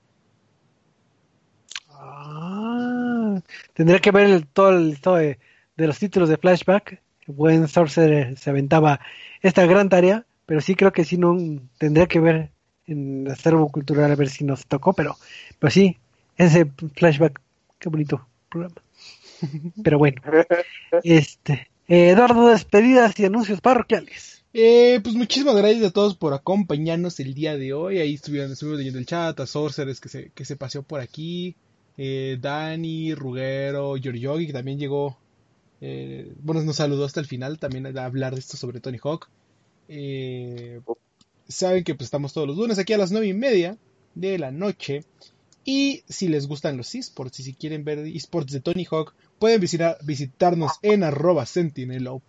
Ah, 2.03 3.41
tendría 3.75 4.01
que 4.01 4.11
ver 4.11 4.45
todo 4.47 4.71
el 4.71 4.91
listado 4.91 5.17
de, 5.17 5.39
los 5.77 5.99
títulos 5.99 6.29
de 6.29 6.37
Flashback. 6.37 7.01
Buen 7.27 7.69
Sorcerer 7.69 8.37
se 8.37 8.51
aventaba 8.51 9.01
esta 9.41 9.65
gran 9.67 9.89
tarea, 9.89 10.27
pero 10.47 10.61
sí 10.61 10.75
creo 10.75 10.93
que 10.93 11.05
sí 11.05 11.17
no 11.17 11.37
tendría 11.79 12.07
que 12.07 12.21
ver 12.21 12.51
en 12.87 13.27
el 13.27 13.33
acervo 13.33 13.69
cultural 13.71 14.11
a 14.11 14.17
ver 14.17 14.29
si 14.29 14.45
nos 14.45 14.67
tocó, 14.67 14.93
pero, 14.93 15.17
pero 15.59 15.71
sí, 15.71 15.99
ese 16.37 16.67
Flashback, 16.97 17.41
qué 17.79 17.89
bonito 17.89 18.27
programa. 18.49 18.83
Pero 19.83 19.99
bueno, 19.99 20.23
este, 21.03 21.69
Eduardo, 21.89 22.49
despedidas 22.49 23.19
y 23.19 23.25
anuncios 23.25 23.61
parroquiales. 23.61 24.45
Eh, 24.55 25.01
pues 25.03 25.15
muchísimas 25.15 25.57
gracias 25.57 25.87
a 25.87 25.91
todos 25.91 26.15
por 26.15 26.35
acompañarnos 26.35 27.19
el 27.21 27.35
día 27.35 27.57
de 27.57 27.73
hoy. 27.73 27.99
Ahí 27.99 28.15
estuvieron, 28.15 28.53
estuvimos 28.53 28.79
leyendo 28.79 28.99
el 28.99 29.07
chat, 29.07 29.41
a 29.41 29.47
Sorcerers 29.47 30.01
que 30.01 30.09
se, 30.09 30.31
que 30.31 30.45
se 30.45 30.57
paseó 30.57 30.83
por 30.83 31.01
aquí, 31.01 31.57
eh, 31.97 32.39
Dani, 32.41 33.15
Ruguero, 33.15 33.97
Yoriogi, 33.97 34.47
que 34.47 34.53
también 34.53 34.79
llegó, 34.79 35.19
eh, 35.81 36.33
bueno, 36.41 36.63
nos 36.63 36.77
saludó 36.77 37.05
hasta 37.05 37.21
el 37.21 37.27
final 37.27 37.59
también 37.59 37.87
a 37.87 38.05
hablar 38.05 38.35
de 38.35 38.41
esto 38.41 38.57
sobre 38.57 38.81
Tony 38.81 38.99
Hawk. 39.03 39.29
Eh, 39.89 40.81
saben 41.49 41.85
que 41.85 41.95
pues 41.95 42.07
estamos 42.07 42.33
todos 42.33 42.49
los 42.49 42.57
lunes 42.57 42.79
aquí 42.79 42.93
a 42.93 42.99
las 42.99 43.13
nueve 43.13 43.27
y 43.27 43.35
media 43.35 43.79
de 44.15 44.39
la 44.39 44.51
noche. 44.51 45.05
Y 45.65 46.03
si 46.09 46.27
les 46.27 46.49
gustan 46.49 46.77
los 46.77 46.93
esports 46.95 47.39
y 47.39 47.45
si 47.45 47.55
quieren 47.55 47.85
ver 47.85 48.01
esports 48.01 48.53
de 48.53 48.61
Tony 48.61 48.85
Hawk, 48.91 49.15
Pueden 49.43 49.61
visitar, 49.61 49.99
visitarnos 50.05 50.71
en 50.83 51.03
arroba 51.03 51.47
sentinelop 51.47 52.23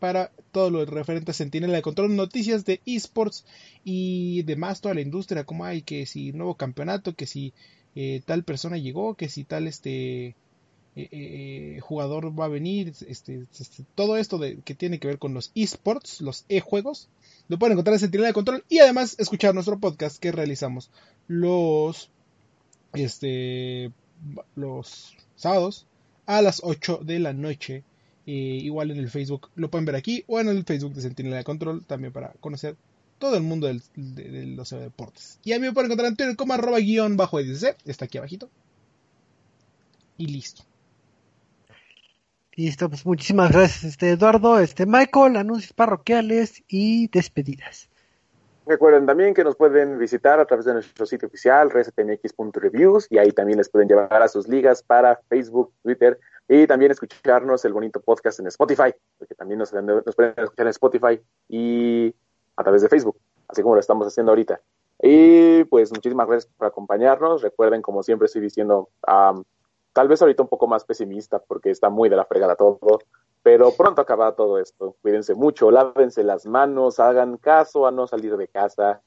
para 0.00 0.32
todo 0.50 0.68
lo 0.68 0.84
referente 0.84 1.30
a 1.30 1.34
Sentinela 1.34 1.74
de 1.74 1.82
Control, 1.82 2.16
noticias 2.16 2.64
de 2.64 2.80
esports 2.86 3.44
y 3.84 4.42
demás, 4.42 4.80
toda 4.80 4.96
la 4.96 5.00
industria, 5.00 5.44
como 5.44 5.64
hay, 5.64 5.82
que 5.82 6.06
si 6.06 6.32
nuevo 6.32 6.56
campeonato, 6.56 7.14
que 7.14 7.26
si 7.26 7.52
eh, 7.96 8.22
tal 8.24 8.44
persona 8.44 8.78
llegó, 8.78 9.14
que 9.14 9.28
si 9.28 9.44
tal 9.44 9.66
este 9.66 10.28
eh, 10.96 11.08
eh, 11.10 11.78
jugador 11.80 12.38
va 12.38 12.44
a 12.44 12.48
venir, 12.48 12.92
este, 13.06 13.46
este, 13.58 13.84
todo 13.94 14.16
esto 14.16 14.38
de, 14.38 14.58
que 14.58 14.74
tiene 14.74 14.98
que 14.98 15.08
ver 15.08 15.18
con 15.18 15.34
los 15.34 15.50
esports, 15.54 16.20
los 16.20 16.44
e-juegos, 16.48 17.08
lo 17.48 17.58
pueden 17.58 17.72
encontrar 17.72 17.94
en 17.94 18.00
Sentinela 18.00 18.28
de 18.28 18.34
Control 18.34 18.64
y 18.68 18.78
además 18.78 19.16
escuchar 19.18 19.54
nuestro 19.54 19.78
podcast 19.78 20.18
que 20.18 20.32
realizamos 20.32 20.90
los, 21.26 22.10
este, 22.92 23.90
los 24.54 25.16
sábados 25.34 25.86
a 26.26 26.42
las 26.42 26.60
8 26.62 27.00
de 27.04 27.18
la 27.18 27.32
noche. 27.32 27.82
igual 28.26 28.92
en 28.92 28.98
el 28.98 29.10
Facebook 29.10 29.48
lo 29.56 29.70
pueden 29.70 29.86
ver 29.86 29.96
aquí 29.96 30.22
o 30.28 30.38
en 30.38 30.48
el 30.48 30.64
Facebook 30.64 30.94
de 30.94 31.02
Sentinela 31.02 31.38
de 31.38 31.44
Control 31.44 31.84
también 31.84 32.12
para 32.12 32.34
conocer 32.40 32.76
todo 33.20 33.36
el 33.36 33.44
mundo 33.44 33.68
del, 33.68 33.82
de, 33.94 34.46
los 34.46 34.70
deportes. 34.70 35.38
Y 35.44 35.52
a 35.52 35.60
mí 35.60 35.66
me 35.66 35.72
pueden 35.72 35.88
encontrar 35.88 36.08
en 36.08 36.16
Twitter 36.16 36.36
como 36.36 36.54
arroba 36.54 36.78
guion 36.78 37.16
bajo 37.16 37.38
EDC, 37.38 37.76
está 37.84 38.06
aquí 38.06 38.18
abajito. 38.18 38.50
Y 40.16 40.26
listo. 40.26 40.64
Listo, 42.56 42.88
pues 42.88 43.06
muchísimas 43.06 43.52
gracias, 43.52 43.84
este 43.84 44.10
Eduardo, 44.10 44.58
este 44.58 44.84
Michael, 44.86 45.36
anuncios 45.36 45.72
parroquiales 45.72 46.64
y 46.66 47.06
despedidas. 47.08 47.88
Recuerden 48.66 49.06
también 49.06 49.34
que 49.34 49.44
nos 49.44 49.56
pueden 49.56 49.98
visitar 49.98 50.38
a 50.40 50.44
través 50.44 50.66
de 50.66 50.74
nuestro 50.74 51.06
sitio 51.06 51.28
oficial, 51.28 51.70
resetmx.reviews, 51.70 53.06
y 53.10 53.18
ahí 53.18 53.32
también 53.32 53.58
les 53.58 53.68
pueden 53.68 53.88
llevar 53.88 54.22
a 54.22 54.28
sus 54.28 54.48
ligas 54.48 54.82
para 54.82 55.20
Facebook, 55.28 55.72
Twitter, 55.82 56.18
y 56.48 56.66
también 56.66 56.90
escucharnos 56.90 57.64
el 57.64 57.72
bonito 57.72 58.00
podcast 58.00 58.40
en 58.40 58.48
Spotify, 58.48 58.94
porque 59.18 59.34
también 59.34 59.58
nos, 59.58 59.72
nos 59.72 60.14
pueden 60.14 60.34
escuchar 60.36 60.66
en 60.66 60.70
Spotify 60.70 61.20
y 61.48 62.14
a 62.56 62.62
través 62.62 62.82
de 62.82 62.88
Facebook, 62.88 63.16
así 63.48 63.62
como 63.62 63.74
lo 63.74 63.80
estamos 63.80 64.06
haciendo 64.06 64.32
ahorita. 64.32 64.60
Y 65.02 65.64
pues 65.64 65.90
muchísimas 65.92 66.28
gracias 66.28 66.52
por 66.56 66.66
acompañarnos. 66.66 67.42
Recuerden, 67.42 67.80
como 67.80 68.02
siempre 68.02 68.26
estoy 68.26 68.42
diciendo, 68.42 68.90
tal 69.92 70.08
vez 70.08 70.20
ahorita 70.20 70.42
un 70.42 70.48
poco 70.48 70.66
más 70.66 70.84
pesimista 70.84 71.38
porque 71.38 71.70
está 71.70 71.88
muy 71.88 72.08
de 72.08 72.16
la 72.16 72.26
fregada 72.26 72.54
todo, 72.54 72.78
pero 73.42 73.72
pronto 73.72 74.02
acaba 74.02 74.34
todo 74.34 74.58
esto. 74.58 74.96
Cuídense 75.00 75.34
mucho, 75.34 75.70
lávense 75.70 76.22
las 76.22 76.46
manos, 76.46 77.00
hagan 77.00 77.38
caso 77.38 77.86
a 77.86 77.90
no 77.90 78.06
salir 78.06 78.36
de 78.36 78.48
casa. 78.48 79.00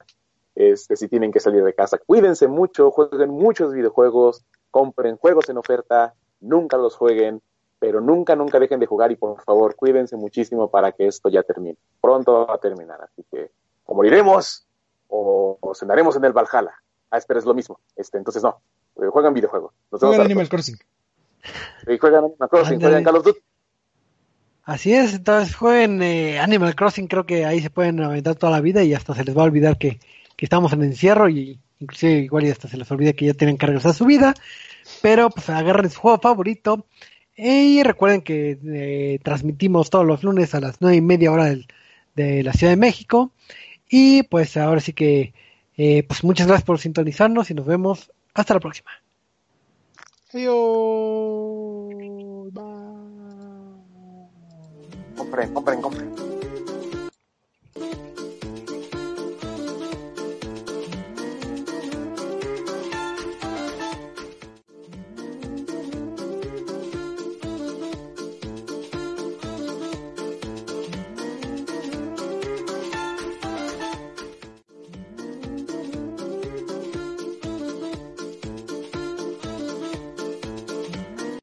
Este, 0.56 0.96
si 0.96 1.08
tienen 1.08 1.32
que 1.32 1.40
salir 1.40 1.64
de 1.64 1.74
casa, 1.74 1.98
cuídense 1.98 2.46
mucho, 2.46 2.92
jueguen 2.92 3.30
muchos 3.30 3.72
videojuegos, 3.72 4.44
compren 4.70 5.16
juegos 5.16 5.48
en 5.48 5.58
oferta, 5.58 6.14
nunca 6.40 6.76
los 6.76 6.96
jueguen, 6.96 7.42
pero 7.84 8.00
nunca, 8.00 8.34
nunca 8.34 8.58
dejen 8.58 8.80
de 8.80 8.86
jugar 8.86 9.12
y 9.12 9.16
por 9.16 9.42
favor 9.42 9.76
cuídense 9.76 10.16
muchísimo 10.16 10.70
para 10.70 10.92
que 10.92 11.06
esto 11.06 11.28
ya 11.28 11.42
termine. 11.42 11.76
Pronto 12.00 12.46
va 12.46 12.54
a 12.54 12.58
terminar, 12.58 12.98
así 13.02 13.22
que 13.30 13.50
o 13.84 13.94
moriremos 13.94 14.66
o, 15.08 15.58
cenaremos 15.74 16.16
en 16.16 16.24
el 16.24 16.32
Valhalla. 16.32 16.72
Ah, 17.10 17.18
espera, 17.18 17.40
es 17.40 17.44
lo 17.44 17.52
mismo. 17.52 17.78
Este, 17.94 18.16
entonces 18.16 18.42
no, 18.42 18.62
eh, 18.96 19.08
juegan 19.12 19.34
videojuegos. 19.34 19.74
Juegan 19.90 20.22
Animal 20.22 20.48
Crossing. 20.48 20.78
Y 21.86 21.98
juegan 21.98 22.24
Animal 22.24 22.48
Crossing, 22.48 22.80
juegan 22.80 23.04
Call 23.04 23.16
of 23.16 23.24
Duty. 23.24 23.40
Así 24.62 24.94
es, 24.94 25.12
entonces 25.12 25.54
jueguen 25.54 26.02
eh, 26.02 26.40
Animal 26.40 26.74
Crossing, 26.74 27.06
creo 27.06 27.26
que 27.26 27.44
ahí 27.44 27.60
se 27.60 27.68
pueden 27.68 28.00
aventar 28.02 28.34
toda 28.36 28.50
la 28.50 28.62
vida 28.62 28.82
y 28.82 28.94
hasta 28.94 29.14
se 29.14 29.24
les 29.24 29.36
va 29.36 29.42
a 29.42 29.44
olvidar 29.44 29.76
que, 29.76 30.00
que 30.38 30.46
estamos 30.46 30.72
en 30.72 30.84
encierro 30.84 31.28
y 31.28 31.60
inclusive 31.80 32.12
igual 32.12 32.46
y 32.46 32.50
hasta 32.50 32.66
se 32.66 32.78
les 32.78 32.90
olvida 32.90 33.12
que 33.12 33.26
ya 33.26 33.34
tienen 33.34 33.58
cargos 33.58 33.84
a 33.84 33.92
su 33.92 34.06
vida, 34.06 34.32
pero 35.02 35.28
pues 35.28 35.50
agarren 35.50 35.90
su 35.90 36.00
juego 36.00 36.18
favorito 36.18 36.86
y 37.36 37.82
recuerden 37.82 38.22
que 38.22 38.58
eh, 38.64 39.18
transmitimos 39.22 39.90
todos 39.90 40.06
los 40.06 40.22
lunes 40.22 40.54
a 40.54 40.60
las 40.60 40.80
nueve 40.80 40.96
y 40.96 41.00
media 41.00 41.32
hora 41.32 41.54
de 42.14 42.42
la 42.42 42.52
Ciudad 42.52 42.72
de 42.72 42.76
México. 42.76 43.32
Y 43.88 44.22
pues 44.24 44.56
ahora 44.56 44.80
sí 44.80 44.92
que, 44.92 45.34
eh, 45.76 46.04
pues 46.04 46.24
muchas 46.24 46.46
gracias 46.46 46.64
por 46.64 46.78
sintonizarnos 46.78 47.50
y 47.50 47.54
nos 47.54 47.66
vemos 47.66 48.12
hasta 48.34 48.54
la 48.54 48.60
próxima. 48.60 48.90
Adiós. 50.32 50.54
Compren, 55.16 55.54
compren, 55.54 55.80
compren. 55.80 56.33